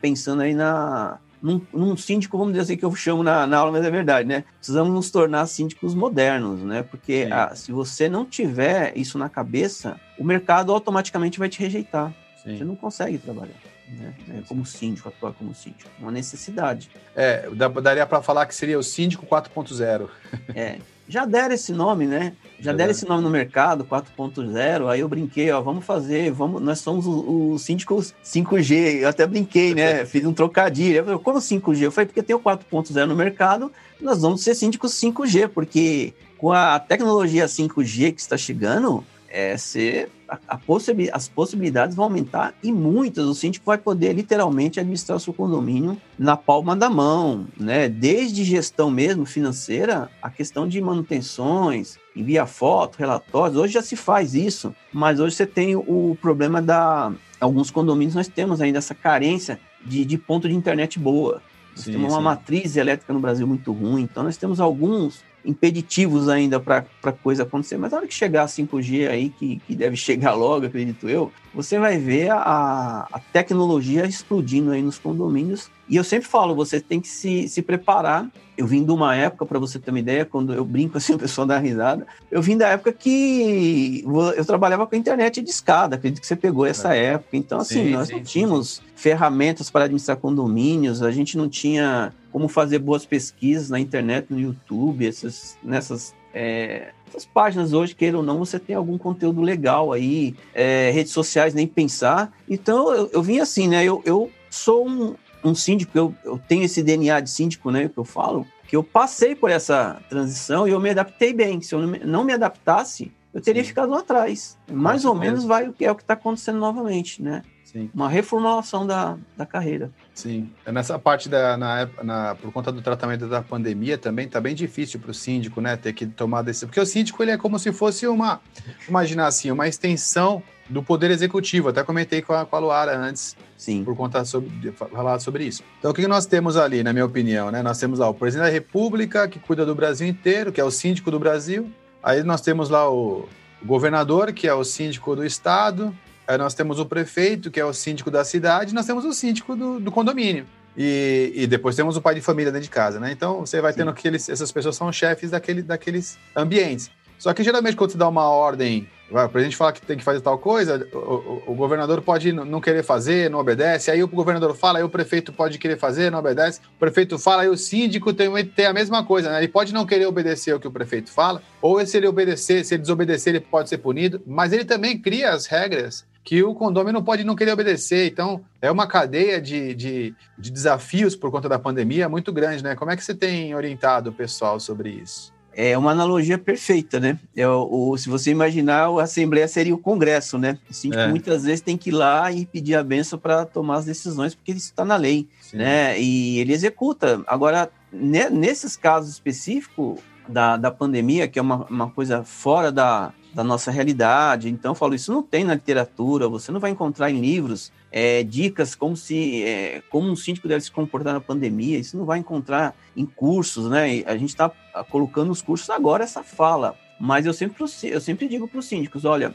pensando 0.00 0.42
aí 0.42 0.52
na 0.52 1.20
num, 1.44 1.60
num, 1.74 1.94
síndico, 1.94 2.38
vamos 2.38 2.54
dizer 2.54 2.62
assim, 2.62 2.76
que 2.78 2.84
eu 2.86 2.94
chamo 2.94 3.22
na, 3.22 3.46
na, 3.46 3.58
aula, 3.58 3.70
mas 3.70 3.84
é 3.84 3.90
verdade, 3.90 4.26
né? 4.26 4.44
Precisamos 4.56 4.94
nos 4.94 5.10
tornar 5.10 5.44
síndicos 5.44 5.94
modernos, 5.94 6.60
né? 6.60 6.82
Porque 6.82 7.28
a, 7.30 7.54
se 7.54 7.70
você 7.70 8.08
não 8.08 8.24
tiver 8.24 8.96
isso 8.96 9.18
na 9.18 9.28
cabeça, 9.28 10.00
o 10.18 10.24
mercado 10.24 10.72
automaticamente 10.72 11.38
vai 11.38 11.50
te 11.50 11.60
rejeitar. 11.60 12.14
Sim. 12.42 12.56
Você 12.56 12.64
não 12.64 12.74
consegue 12.74 13.18
trabalhar. 13.18 13.52
Né? 13.90 14.14
É, 14.30 14.40
como 14.48 14.64
síndico, 14.64 15.10
atuar 15.10 15.34
como 15.34 15.54
síndico. 15.54 15.90
Uma 16.00 16.10
necessidade. 16.10 16.90
É, 17.14 17.46
daria 17.82 18.06
para 18.06 18.22
falar 18.22 18.46
que 18.46 18.54
seria 18.54 18.78
o 18.78 18.82
síndico 18.82 19.26
4.0. 19.26 20.08
é, 20.54 20.78
já 21.08 21.24
deram 21.24 21.54
esse 21.54 21.72
nome, 21.72 22.06
né? 22.06 22.32
Já, 22.58 22.72
deram 22.72 22.90
esse 22.90 23.06
nome 23.06 23.22
no 23.22 23.30
mercado, 23.30 23.84
4.0. 23.84 24.88
Aí 24.88 25.00
eu 25.00 25.08
brinquei, 25.08 25.50
ó, 25.50 25.60
vamos 25.60 25.84
fazer, 25.84 26.30
vamos, 26.30 26.62
nós 26.62 26.78
somos 26.78 27.06
os 27.06 27.62
síndicos 27.62 28.14
5G. 28.24 29.00
Eu 29.00 29.08
até 29.08 29.26
brinquei, 29.26 29.74
né? 29.74 30.04
Fiz 30.06 30.24
um 30.24 30.32
trocadilho. 30.32 30.96
Eu 30.96 31.04
falei, 31.04 31.20
como 31.20 31.38
5G? 31.38 31.82
Eu 31.82 31.92
falei, 31.92 32.06
porque 32.06 32.22
tem 32.22 32.34
o 32.34 32.40
4.0 32.40 33.04
no 33.04 33.14
mercado, 33.14 33.70
nós 34.00 34.22
vamos 34.22 34.42
ser 34.42 34.54
síndicos 34.54 34.92
5G, 34.92 35.48
porque 35.48 36.14
com 36.38 36.52
a 36.52 36.78
tecnologia 36.78 37.46
5G 37.46 38.12
que 38.12 38.20
está 38.20 38.36
chegando, 38.36 39.04
é, 39.28 39.56
ser, 39.56 40.10
a, 40.34 40.54
a 40.54 40.58
possibi 40.58 41.08
as 41.12 41.28
possibilidades 41.28 41.96
vão 41.96 42.04
aumentar 42.04 42.54
e 42.62 42.72
muitas. 42.72 43.26
O 43.26 43.34
síndico 43.34 43.66
vai 43.66 43.78
poder 43.78 44.12
literalmente 44.12 44.80
administrar 44.80 45.16
o 45.16 45.20
seu 45.20 45.32
condomínio 45.32 45.96
na 46.18 46.36
palma 46.36 46.76
da 46.76 46.90
mão, 46.90 47.46
né? 47.58 47.88
Desde 47.88 48.44
gestão 48.44 48.90
mesmo 48.90 49.24
financeira, 49.24 50.10
a 50.22 50.30
questão 50.30 50.66
de 50.68 50.80
manutenções, 50.80 51.98
envia 52.14 52.46
foto, 52.46 52.96
relatórios. 52.96 53.56
Hoje 53.56 53.74
já 53.74 53.82
se 53.82 53.96
faz 53.96 54.34
isso, 54.34 54.74
mas 54.92 55.20
hoje 55.20 55.36
você 55.36 55.46
tem 55.46 55.76
o 55.76 56.16
problema 56.20 56.60
da 56.60 57.12
alguns 57.40 57.70
condomínios 57.70 58.14
nós 58.14 58.28
temos 58.28 58.62
ainda 58.62 58.78
essa 58.78 58.94
carência 58.94 59.60
de, 59.84 60.04
de 60.04 60.16
ponto 60.16 60.48
de 60.48 60.54
internet 60.54 60.98
boa. 60.98 61.42
Nós 61.76 61.84
sim, 61.84 61.92
temos 61.92 62.12
uma 62.12 62.18
sim. 62.18 62.24
matriz 62.24 62.76
elétrica 62.76 63.12
no 63.12 63.20
Brasil 63.20 63.46
muito 63.46 63.72
ruim, 63.72 64.02
então 64.02 64.22
nós 64.22 64.36
temos 64.36 64.60
alguns 64.60 65.22
impeditivos 65.44 66.28
ainda 66.28 66.58
para 66.58 66.84
a 67.02 67.12
coisa 67.12 67.42
acontecer. 67.42 67.76
Mas 67.76 67.92
na 67.92 67.98
hora 67.98 68.06
que 68.06 68.14
chegar 68.14 68.44
a 68.44 68.46
5G 68.46 69.08
aí, 69.08 69.28
que, 69.28 69.60
que 69.66 69.74
deve 69.74 69.96
chegar 69.96 70.32
logo, 70.34 70.66
acredito 70.66 71.08
eu, 71.08 71.30
você 71.54 71.78
vai 71.78 71.98
ver 71.98 72.30
a, 72.30 73.06
a 73.12 73.20
tecnologia 73.32 74.06
explodindo 74.06 74.70
aí 74.70 74.82
nos 74.82 74.98
condomínios. 74.98 75.70
E 75.88 75.96
eu 75.96 76.04
sempre 76.04 76.26
falo, 76.28 76.54
você 76.54 76.80
tem 76.80 77.00
que 77.00 77.08
se, 77.08 77.46
se 77.48 77.60
preparar. 77.60 78.28
Eu 78.56 78.66
vim 78.66 78.84
de 78.84 78.90
uma 78.90 79.14
época, 79.14 79.44
para 79.44 79.58
você 79.58 79.78
ter 79.78 79.90
uma 79.90 79.98
ideia, 79.98 80.24
quando 80.24 80.54
eu 80.54 80.64
brinco 80.64 80.96
assim, 80.96 81.12
o 81.14 81.18
pessoal 81.18 81.46
dá 81.46 81.58
risada. 81.58 82.06
Eu 82.30 82.40
vim 82.40 82.56
da 82.56 82.68
época 82.68 82.92
que 82.92 84.02
eu 84.36 84.44
trabalhava 84.44 84.86
com 84.86 84.94
a 84.94 84.98
internet 84.98 85.42
de 85.42 85.50
escada, 85.50 85.96
acredito 85.96 86.20
que 86.20 86.26
você 86.26 86.36
pegou 86.36 86.64
essa 86.64 86.94
é. 86.94 87.14
época. 87.14 87.36
Então, 87.36 87.58
assim, 87.60 87.84
sim, 87.84 87.90
nós 87.90 88.08
sim, 88.08 88.14
não 88.14 88.22
tínhamos 88.22 88.76
sim. 88.76 88.82
ferramentas 88.94 89.70
para 89.70 89.84
administrar 89.84 90.16
condomínios, 90.16 91.02
a 91.02 91.10
gente 91.10 91.36
não 91.36 91.48
tinha 91.48 92.12
como 92.34 92.48
fazer 92.48 92.80
boas 92.80 93.06
pesquisas 93.06 93.70
na 93.70 93.78
internet, 93.78 94.26
no 94.28 94.40
YouTube, 94.40 95.06
essas, 95.06 95.56
nessas 95.62 96.12
é, 96.34 96.88
essas 97.06 97.24
páginas 97.24 97.72
hoje, 97.72 97.94
queira 97.94 98.16
ou 98.16 98.24
não, 98.24 98.40
você 98.40 98.58
tem 98.58 98.74
algum 98.74 98.98
conteúdo 98.98 99.40
legal 99.40 99.92
aí, 99.92 100.34
é, 100.52 100.90
redes 100.90 101.12
sociais, 101.12 101.54
nem 101.54 101.64
pensar. 101.64 102.32
Então, 102.50 102.92
eu, 102.92 103.08
eu 103.12 103.22
vim 103.22 103.38
assim, 103.38 103.68
né? 103.68 103.84
Eu, 103.84 104.02
eu 104.04 104.32
sou 104.50 104.84
um, 104.84 105.14
um 105.44 105.54
síndico, 105.54 105.96
eu, 105.96 106.12
eu 106.24 106.36
tenho 106.36 106.64
esse 106.64 106.82
DNA 106.82 107.20
de 107.20 107.30
síndico, 107.30 107.70
né? 107.70 107.88
Que 107.88 107.98
eu 107.98 108.04
falo, 108.04 108.44
que 108.66 108.74
eu 108.74 108.82
passei 108.82 109.36
por 109.36 109.48
essa 109.48 110.02
transição 110.08 110.66
e 110.66 110.72
eu 110.72 110.80
me 110.80 110.90
adaptei 110.90 111.32
bem. 111.32 111.60
Se 111.60 111.72
eu 111.72 111.82
não 111.82 111.86
me, 111.86 111.98
não 112.00 112.24
me 112.24 112.32
adaptasse, 112.32 113.12
eu 113.34 113.42
teria 113.42 113.62
Sim. 113.62 113.68
ficado 113.68 113.90
lá 113.90 113.98
atrás. 113.98 114.56
Mais 114.70 115.04
ou 115.04 115.14
menos 115.14 115.44
vai 115.44 115.68
o 115.68 115.72
que 115.72 115.84
é 115.84 115.90
o 115.90 115.96
que 115.96 116.02
está 116.02 116.14
acontecendo 116.14 116.58
novamente, 116.58 117.20
né? 117.20 117.42
Sim. 117.64 117.90
Uma 117.92 118.08
reformulação 118.08 118.86
da, 118.86 119.18
da 119.36 119.44
carreira. 119.44 119.90
Sim. 120.14 120.48
Nessa 120.64 120.96
parte 120.96 121.28
da, 121.28 121.56
na, 121.56 121.88
na, 122.04 122.34
por 122.36 122.52
conta 122.52 122.70
do 122.70 122.80
tratamento 122.80 123.26
da 123.26 123.42
pandemia 123.42 123.98
também 123.98 124.28
tá 124.28 124.40
bem 124.40 124.54
difícil 124.54 125.00
para 125.00 125.10
o 125.10 125.14
síndico, 125.14 125.60
né, 125.60 125.76
ter 125.76 125.92
que 125.92 126.06
tomar 126.06 126.42
decisão. 126.42 126.68
Porque 126.68 126.78
o 126.78 126.86
síndico 126.86 127.20
ele 127.20 127.32
é 127.32 127.36
como 127.36 127.58
se 127.58 127.72
fosse 127.72 128.06
uma, 128.06 128.40
imaginar 128.88 129.26
assim, 129.26 129.50
uma 129.50 129.66
extensão 129.66 130.40
do 130.68 130.84
poder 130.84 131.10
executivo. 131.10 131.70
Até 131.70 131.82
comentei 131.82 132.22
com 132.22 132.32
a, 132.32 132.46
com 132.46 132.54
a 132.54 132.58
Luara 132.60 132.96
antes, 132.96 133.36
Sim. 133.56 133.82
por 133.82 133.96
conta 133.96 134.24
sobre, 134.24 134.70
falar 134.70 135.18
sobre 135.18 135.44
isso. 135.44 135.64
Então 135.80 135.90
o 135.90 135.94
que 135.94 136.06
nós 136.06 136.26
temos 136.26 136.56
ali, 136.56 136.84
na 136.84 136.92
minha 136.92 137.04
opinião, 137.04 137.50
né? 137.50 137.60
Nós 137.60 137.78
temos 137.78 137.98
lá 137.98 138.08
o 138.08 138.14
presidente 138.14 138.46
da 138.46 138.52
República 138.52 139.26
que 139.26 139.40
cuida 139.40 139.66
do 139.66 139.74
Brasil 139.74 140.06
inteiro, 140.06 140.52
que 140.52 140.60
é 140.60 140.64
o 140.64 140.70
síndico 140.70 141.10
do 141.10 141.18
Brasil. 141.18 141.72
Aí 142.04 142.22
nós 142.22 142.40
temos 142.40 142.68
lá 142.68 142.88
o 142.88 143.28
governador, 143.64 144.32
que 144.32 144.46
é 144.46 144.54
o 144.54 144.62
síndico 144.62 145.16
do 145.16 145.24
estado, 145.24 145.96
Aí 146.26 146.38
nós 146.38 146.54
temos 146.54 146.78
o 146.78 146.86
prefeito, 146.86 147.50
que 147.50 147.60
é 147.60 147.64
o 147.64 147.72
síndico 147.72 148.10
da 148.10 148.24
cidade, 148.24 148.72
e 148.72 148.74
nós 148.74 148.86
temos 148.86 149.04
o 149.04 149.12
síndico 149.12 149.54
do, 149.54 149.78
do 149.78 149.92
condomínio. 149.92 150.46
E, 150.76 151.32
e, 151.34 151.46
depois 151.46 151.76
temos 151.76 151.96
o 151.96 152.02
pai 152.02 152.16
de 152.16 152.20
família 152.20 152.50
dentro 152.50 152.64
de 152.64 152.70
casa, 152.70 152.98
né? 152.98 153.12
Então 153.12 153.40
você 153.40 153.60
vai 153.60 153.72
tendo 153.72 153.90
aqueles, 153.90 154.28
essas 154.28 154.50
pessoas 154.50 154.74
são 154.74 154.90
chefes 154.90 155.30
daquele, 155.30 155.62
daqueles 155.62 156.18
ambientes. 156.34 156.90
Só 157.16 157.32
que 157.32 157.44
geralmente 157.44 157.76
quando 157.76 157.92
você 157.92 157.98
dá 157.98 158.08
uma 158.08 158.28
ordem, 158.28 158.88
para 159.10 159.40
a 159.40 159.44
gente 159.44 159.56
falar 159.56 159.72
que 159.72 159.82
tem 159.82 159.96
que 159.96 160.04
fazer 160.04 160.20
tal 160.20 160.38
coisa, 160.38 160.88
o, 160.92 161.52
o, 161.52 161.54
governador 161.54 162.00
pode 162.00 162.32
não 162.32 162.60
querer 162.60 162.82
fazer, 162.82 163.30
não 163.30 163.38
obedece, 163.38 163.90
aí 163.90 164.02
o 164.02 164.08
governador 164.08 164.56
fala, 164.56 164.78
aí 164.78 164.84
o 164.84 164.88
prefeito 164.88 165.32
pode 165.32 165.58
querer 165.58 165.78
fazer, 165.78 166.10
não 166.10 166.18
obedece, 166.18 166.60
o 166.76 166.78
prefeito 166.78 167.18
fala, 167.18 167.42
aí 167.42 167.48
o 167.48 167.56
síndico 167.56 168.12
tem, 168.12 168.30
tem 168.46 168.66
a 168.66 168.72
mesma 168.72 169.04
coisa, 169.04 169.30
né? 169.30 169.38
Ele 169.38 169.48
pode 169.48 169.74
não 169.74 169.84
querer 169.84 170.06
obedecer 170.06 170.54
o 170.54 170.60
que 170.60 170.66
o 170.66 170.72
prefeito 170.72 171.10
fala, 171.10 171.42
ou 171.60 171.84
se 171.86 171.96
ele 171.96 172.06
obedecer, 172.06 172.64
se 172.64 172.74
ele 172.74 172.82
desobedecer, 172.82 173.34
ele 173.34 173.44
pode 173.44 173.68
ser 173.68 173.78
punido, 173.78 174.22
mas 174.26 174.52
ele 174.52 174.64
também 174.64 174.98
cria 174.98 175.30
as 175.30 175.46
regras 175.46 176.06
que 176.24 176.42
o 176.42 176.54
condomínio 176.54 177.02
pode 177.02 177.22
não 177.22 177.36
querer 177.36 177.52
obedecer. 177.52 178.10
Então, 178.10 178.42
é 178.62 178.70
uma 178.70 178.86
cadeia 178.86 179.40
de, 179.40 179.74
de, 179.74 180.14
de, 180.38 180.50
desafios 180.50 181.14
por 181.14 181.30
conta 181.30 181.50
da 181.50 181.58
pandemia 181.58 182.08
muito 182.08 182.32
grande, 182.32 182.64
né? 182.64 182.74
Como 182.74 182.90
é 182.90 182.96
que 182.96 183.04
você 183.04 183.14
tem 183.14 183.54
orientado 183.54 184.08
o 184.08 184.12
pessoal 184.12 184.58
sobre 184.58 184.88
isso? 184.88 185.33
É 185.56 185.76
uma 185.76 185.92
analogia 185.92 186.38
perfeita, 186.38 186.98
né? 186.98 187.18
É 187.36 187.46
o, 187.46 187.90
o 187.90 187.98
se 187.98 188.08
você 188.08 188.30
imaginar, 188.30 188.88
a 188.88 189.02
Assembleia 189.02 189.46
seria 189.46 189.74
o 189.74 189.78
Congresso, 189.78 190.38
né? 190.38 190.58
O 190.68 190.74
síndico 190.74 191.02
é. 191.02 191.08
muitas 191.08 191.44
vezes 191.44 191.60
tem 191.60 191.76
que 191.76 191.90
ir 191.90 191.92
lá 191.92 192.30
e 192.32 192.44
pedir 192.46 192.74
a 192.74 192.82
benção 192.82 193.18
para 193.18 193.44
tomar 193.44 193.76
as 193.76 193.84
decisões, 193.84 194.34
porque 194.34 194.52
isso 194.52 194.66
está 194.66 194.84
na 194.84 194.96
lei, 194.96 195.28
Sim. 195.40 195.58
né? 195.58 196.00
E 196.00 196.38
ele 196.38 196.52
executa. 196.52 197.22
Agora, 197.26 197.70
nesses 197.92 198.76
casos 198.76 199.12
específicos 199.12 199.98
da, 200.28 200.56
da 200.56 200.70
pandemia, 200.70 201.28
que 201.28 201.38
é 201.38 201.42
uma, 201.42 201.64
uma 201.66 201.90
coisa 201.90 202.24
fora 202.24 202.72
da, 202.72 203.12
da 203.34 203.44
nossa 203.44 203.70
realidade. 203.70 204.48
Então, 204.48 204.70
eu 204.72 204.74
falo, 204.76 204.94
isso 204.94 205.12
não 205.12 205.22
tem 205.22 205.44
na 205.44 205.54
literatura, 205.54 206.28
você 206.28 206.52
não 206.52 206.60
vai 206.60 206.70
encontrar 206.70 207.10
em 207.10 207.20
livros 207.20 207.72
é, 207.96 208.24
dicas 208.24 208.74
como 208.74 208.96
se 208.96 209.44
é, 209.44 209.80
como 209.88 210.10
um 210.10 210.16
síndico 210.16 210.48
deve 210.48 210.64
se 210.64 210.70
comportar 210.72 211.14
na 211.14 211.20
pandemia, 211.20 211.78
isso 211.78 211.96
não 211.96 212.04
vai 212.04 212.18
encontrar 212.18 212.74
em 212.96 213.06
cursos, 213.06 213.70
né? 213.70 214.02
A 214.04 214.16
gente 214.16 214.30
está 214.30 214.50
colocando 214.90 215.30
os 215.30 215.40
cursos 215.40 215.70
agora 215.70 216.02
essa 216.02 216.24
fala. 216.24 216.76
Mas 216.98 217.26
eu 217.26 217.32
sempre, 217.32 217.62
eu 217.84 218.00
sempre 218.00 218.28
digo 218.28 218.48
para 218.48 218.58
os 218.58 218.66
síndicos, 218.66 219.04
olha, 219.04 219.34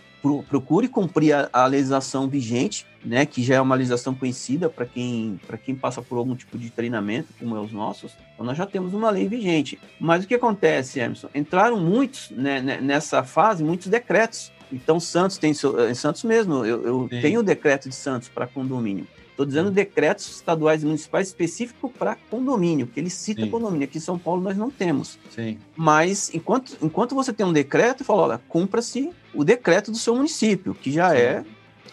procure 0.50 0.88
cumprir 0.88 1.34
a, 1.34 1.50
a, 1.52 1.66
legislação 1.66 2.28
vigente, 2.28 2.86
né, 3.04 3.26
que 3.26 3.44
já 3.44 3.56
é 3.56 3.62
uma 3.62 3.76
legislação 3.76 4.16
conhecida 4.16 4.70
para 4.70 4.86
quem, 4.86 5.40
quem 5.66 5.76
passa 5.76 6.02
por 6.02 6.18
algum 6.18 6.36
tipo 6.36 6.58
de 6.58 6.70
treinamento, 6.70 7.28
como 7.38 7.58
é 7.58 7.60
os 7.60 7.72
nossos. 7.72 8.16
Então, 8.34 8.46
nós 8.46 8.58
já 8.58 8.66
temos 8.66 8.94
uma 8.94 9.10
lei 9.10 9.28
vigente. 9.28 9.78
Mas 10.00 10.24
o 10.24 10.28
que 10.28 10.36
acontece, 10.36 11.02
Emerson? 11.02 11.28
Entraram 11.36 11.80
muitos, 11.80 12.32
né, 12.32 12.62
nessa 12.82 13.24
fase, 13.24 13.62
muitos 13.62 13.88
decretos. 13.88 14.54
Então, 14.72 15.00
Santos 15.00 15.38
tem, 15.38 15.52
em 15.52 15.94
Santos 15.96 16.24
mesmo, 16.24 16.66
eu, 16.66 16.84
eu 16.86 17.10
tenho 17.22 17.40
o 17.40 17.44
decreto 17.44 17.90
de 17.90 17.96
Santos 17.96 18.30
para 18.30 18.46
condomínio. 18.46 19.08
Estou 19.40 19.48
dizendo 19.48 19.72
decretos 19.72 20.30
estaduais 20.30 20.84
e 20.84 20.86
municipais 20.86 21.28
específicos 21.30 21.90
para 21.98 22.18
condomínio, 22.30 22.86
que 22.86 23.00
ele 23.00 23.10
cita 23.10 23.44
Sim. 23.44 23.50
condomínio. 23.50 23.86
Aqui 23.86 23.98
em 23.98 24.02
São 24.02 24.20
Paulo 24.20 24.42
nós 24.42 24.58
não 24.58 24.70
temos. 24.70 25.18
Sim. 25.34 25.58
Mas 25.78 26.30
enquanto, 26.34 26.78
enquanto 26.82 27.16
você 27.16 27.32
tem 27.32 27.46
um 27.46 27.54
decreto, 27.54 28.04
fala, 28.04 28.24
olha, 28.24 28.42
cumpra-se 28.50 29.12
o 29.34 29.46
decreto 29.46 29.92
do 29.92 29.98
seu 29.98 30.14
município, 30.14 30.74
que 30.76 30.92
já 30.92 31.12
Sim. 31.12 31.16
é. 31.16 31.46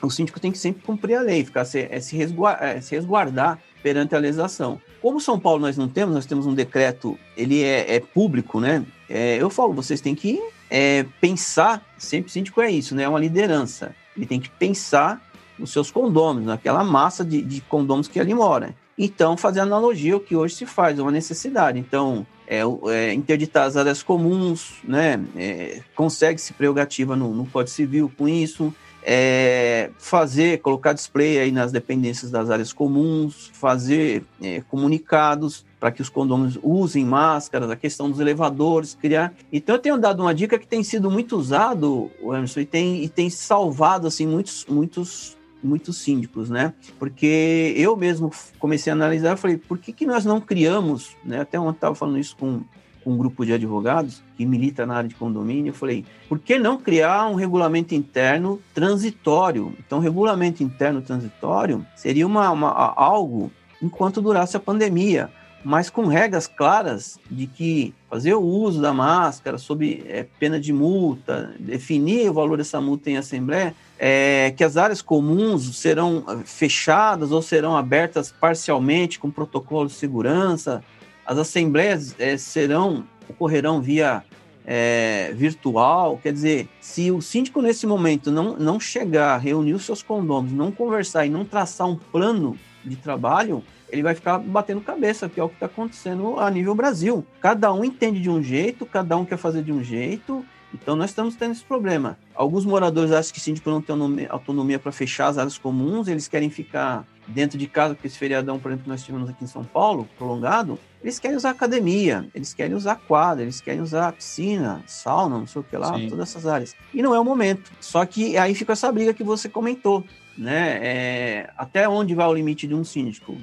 O 0.02 0.10
síndico 0.10 0.40
tem 0.40 0.50
que 0.50 0.58
sempre 0.58 0.82
cumprir 0.82 1.14
a 1.14 1.20
lei, 1.20 1.44
ficar 1.44 1.64
se, 1.64 1.86
é, 1.88 2.00
se, 2.00 2.16
resguardar, 2.16 2.68
é, 2.68 2.80
se 2.80 2.96
resguardar 2.96 3.60
perante 3.80 4.16
a 4.16 4.18
legislação. 4.18 4.80
Como 5.00 5.20
São 5.20 5.38
Paulo 5.38 5.60
nós 5.60 5.76
não 5.76 5.88
temos, 5.88 6.16
nós 6.16 6.26
temos 6.26 6.46
um 6.46 6.54
decreto, 6.54 7.16
ele 7.36 7.62
é, 7.62 7.94
é 7.94 8.00
público, 8.00 8.60
né? 8.60 8.84
É, 9.08 9.36
eu 9.40 9.48
falo, 9.48 9.72
vocês 9.72 10.00
têm 10.00 10.16
que 10.16 10.42
é, 10.70 11.04
pensar, 11.20 11.84
sempre 11.98 12.30
síndico 12.30 12.60
é 12.60 12.70
isso, 12.70 12.94
né? 12.94 13.04
É 13.04 13.08
uma 13.08 13.20
liderança. 13.20 13.94
Ele 14.16 14.26
tem 14.26 14.40
que 14.40 14.48
pensar 14.48 15.20
nos 15.58 15.72
seus 15.72 15.90
condôminos, 15.90 16.46
naquela 16.46 16.84
massa 16.84 17.24
de, 17.24 17.42
de 17.42 17.60
condôminos 17.62 18.08
que 18.08 18.20
ali 18.20 18.34
mora. 18.34 18.74
Então, 18.98 19.36
fazer 19.36 19.60
analogia 19.60 20.16
o 20.16 20.20
que 20.20 20.34
hoje 20.34 20.54
se 20.54 20.66
faz, 20.66 20.98
é 20.98 21.02
uma 21.02 21.10
necessidade. 21.10 21.78
Então, 21.78 22.26
é, 22.46 22.60
é, 22.90 23.12
interditar 23.12 23.66
as 23.66 23.76
áreas 23.76 24.02
comuns, 24.02 24.74
né? 24.84 25.22
É, 25.36 25.82
Consegue-se 25.94 26.52
prerrogativa 26.54 27.14
no, 27.14 27.34
no 27.34 27.46
Código 27.46 27.74
Civil 27.74 28.12
com 28.16 28.28
isso. 28.28 28.74
É, 29.08 29.90
fazer, 29.98 30.58
colocar 30.60 30.92
display 30.92 31.38
aí 31.38 31.52
nas 31.52 31.70
dependências 31.70 32.28
das 32.28 32.50
áreas 32.50 32.72
comuns, 32.72 33.52
fazer 33.54 34.24
é, 34.42 34.62
comunicados 34.62 35.64
para 35.78 35.92
que 35.92 36.02
os 36.02 36.08
condôminos 36.08 36.58
usem 36.60 37.04
máscaras, 37.04 37.70
a 37.70 37.76
questão 37.76 38.10
dos 38.10 38.18
elevadores, 38.18 38.98
criar. 39.00 39.32
Então 39.52 39.76
eu 39.76 39.80
tenho 39.80 39.96
dado 39.96 40.22
uma 40.22 40.34
dica 40.34 40.58
que 40.58 40.66
tem 40.66 40.82
sido 40.82 41.08
muito 41.08 41.36
usado, 41.36 42.10
Emerson, 42.20 42.60
e 42.60 42.66
tem, 42.66 43.04
e 43.04 43.08
tem 43.08 43.30
salvado 43.30 44.08
assim 44.08 44.26
muitos, 44.26 44.66
muitos 44.68 45.36
muitos 45.62 45.98
síndicos, 45.98 46.48
né? 46.48 46.72
Porque 46.98 47.74
eu 47.76 47.96
mesmo 47.96 48.30
comecei 48.58 48.92
a 48.92 48.94
analisar, 48.94 49.36
falei, 49.36 49.56
por 49.56 49.78
que, 49.78 49.92
que 49.92 50.06
nós 50.06 50.24
não 50.24 50.40
criamos, 50.40 51.16
né? 51.24 51.40
Até 51.40 51.58
ontem 51.58 51.76
estava 51.76 51.94
falando 51.94 52.18
isso 52.18 52.36
com, 52.36 52.62
com 53.06 53.12
um 53.12 53.16
grupo 53.16 53.46
de 53.46 53.52
advogados 53.52 54.20
que 54.36 54.44
milita 54.44 54.84
na 54.84 54.96
área 54.96 55.08
de 55.08 55.14
condomínio, 55.14 55.70
eu 55.70 55.74
falei, 55.74 56.04
por 56.28 56.40
que 56.40 56.58
não 56.58 56.76
criar 56.76 57.28
um 57.28 57.36
regulamento 57.36 57.94
interno 57.94 58.60
transitório? 58.74 59.72
Então, 59.78 60.00
regulamento 60.00 60.60
interno 60.60 61.00
transitório 61.00 61.86
seria 61.94 62.26
uma, 62.26 62.50
uma 62.50 62.68
algo 62.96 63.52
enquanto 63.80 64.20
durasse 64.20 64.56
a 64.56 64.60
pandemia, 64.60 65.30
mas 65.64 65.88
com 65.88 66.06
regras 66.06 66.48
claras 66.48 67.16
de 67.30 67.46
que 67.46 67.94
fazer 68.10 68.34
o 68.34 68.42
uso 68.42 68.82
da 68.82 68.92
máscara 68.92 69.56
sob 69.56 70.04
é, 70.08 70.26
pena 70.40 70.58
de 70.58 70.72
multa, 70.72 71.54
definir 71.60 72.28
o 72.28 72.34
valor 72.34 72.58
dessa 72.58 72.80
multa 72.80 73.08
em 73.08 73.16
assembleia, 73.16 73.72
é, 73.96 74.52
que 74.56 74.64
as 74.64 74.76
áreas 74.76 75.00
comuns 75.00 75.76
serão 75.76 76.24
fechadas 76.44 77.30
ou 77.30 77.40
serão 77.40 77.76
abertas 77.76 78.32
parcialmente 78.32 79.20
com 79.20 79.30
protocolo 79.30 79.86
de 79.86 79.94
segurança, 79.94 80.82
as 81.26 81.38
assembleias 81.38 82.14
é, 82.18 82.36
serão 82.36 83.04
ocorrerão 83.28 83.82
via 83.82 84.22
é, 84.64 85.32
virtual. 85.34 86.18
Quer 86.22 86.32
dizer, 86.32 86.68
se 86.80 87.10
o 87.10 87.20
síndico 87.20 87.60
nesse 87.60 87.86
momento 87.86 88.30
não, 88.30 88.56
não 88.56 88.78
chegar, 88.78 89.36
reunir 89.38 89.74
os 89.74 89.84
seus 89.84 90.02
condôminos, 90.02 90.56
não 90.56 90.70
conversar 90.70 91.26
e 91.26 91.30
não 91.30 91.44
traçar 91.44 91.88
um 91.88 91.96
plano 91.96 92.56
de 92.84 92.96
trabalho, 92.96 93.62
ele 93.88 94.02
vai 94.02 94.14
ficar 94.14 94.38
batendo 94.38 94.80
cabeça, 94.80 95.28
que 95.28 95.40
é 95.40 95.42
o 95.42 95.48
que 95.48 95.54
está 95.54 95.66
acontecendo 95.66 96.38
a 96.38 96.50
nível 96.50 96.74
Brasil. 96.74 97.24
Cada 97.40 97.72
um 97.72 97.84
entende 97.84 98.20
de 98.20 98.30
um 98.30 98.42
jeito, 98.42 98.86
cada 98.86 99.16
um 99.16 99.24
quer 99.24 99.36
fazer 99.36 99.62
de 99.62 99.72
um 99.72 99.82
jeito, 99.82 100.44
então 100.74 100.96
nós 100.96 101.10
estamos 101.10 101.36
tendo 101.36 101.52
esse 101.52 101.64
problema. 101.64 102.18
Alguns 102.34 102.64
moradores 102.64 103.12
acham 103.12 103.32
que 103.32 103.40
síndico 103.40 103.70
não 103.70 103.80
tem 103.80 103.96
autonomia 104.28 104.78
para 104.78 104.92
fechar 104.92 105.28
as 105.28 105.38
áreas 105.38 105.58
comuns, 105.58 106.08
eles 106.08 106.28
querem 106.28 106.50
ficar 106.50 107.04
dentro 107.26 107.58
de 107.58 107.66
casa, 107.66 107.94
porque 107.94 108.06
esse 108.06 108.18
feriadão, 108.18 108.58
por 108.58 108.68
exemplo, 108.68 108.84
que 108.84 108.90
nós 108.90 109.02
tivemos 109.02 109.28
aqui 109.28 109.44
em 109.44 109.48
São 109.48 109.64
Paulo, 109.64 110.08
prolongado, 110.16 110.78
eles 111.02 111.18
querem 111.18 111.36
usar 111.36 111.50
academia, 111.50 112.26
eles 112.34 112.54
querem 112.54 112.74
usar 112.74 112.96
quadra, 112.96 113.42
eles 113.42 113.60
querem 113.60 113.80
usar 113.80 114.12
piscina, 114.12 114.82
sauna, 114.86 115.38
não 115.38 115.46
sei 115.46 115.60
o 115.60 115.64
que 115.64 115.76
lá, 115.76 115.94
Sim. 115.94 116.08
todas 116.08 116.28
essas 116.28 116.46
áreas. 116.46 116.74
E 116.92 117.02
não 117.02 117.14
é 117.14 117.20
o 117.20 117.24
momento. 117.24 117.70
Só 117.80 118.04
que 118.04 118.36
aí 118.36 118.54
fica 118.54 118.72
essa 118.72 118.90
briga 118.90 119.14
que 119.14 119.24
você 119.24 119.48
comentou, 119.48 120.04
né? 120.36 120.78
É, 120.82 121.50
até 121.56 121.88
onde 121.88 122.14
vai 122.14 122.26
o 122.26 122.34
limite 122.34 122.66
de 122.66 122.74
um 122.74 122.84
síndico? 122.84 123.36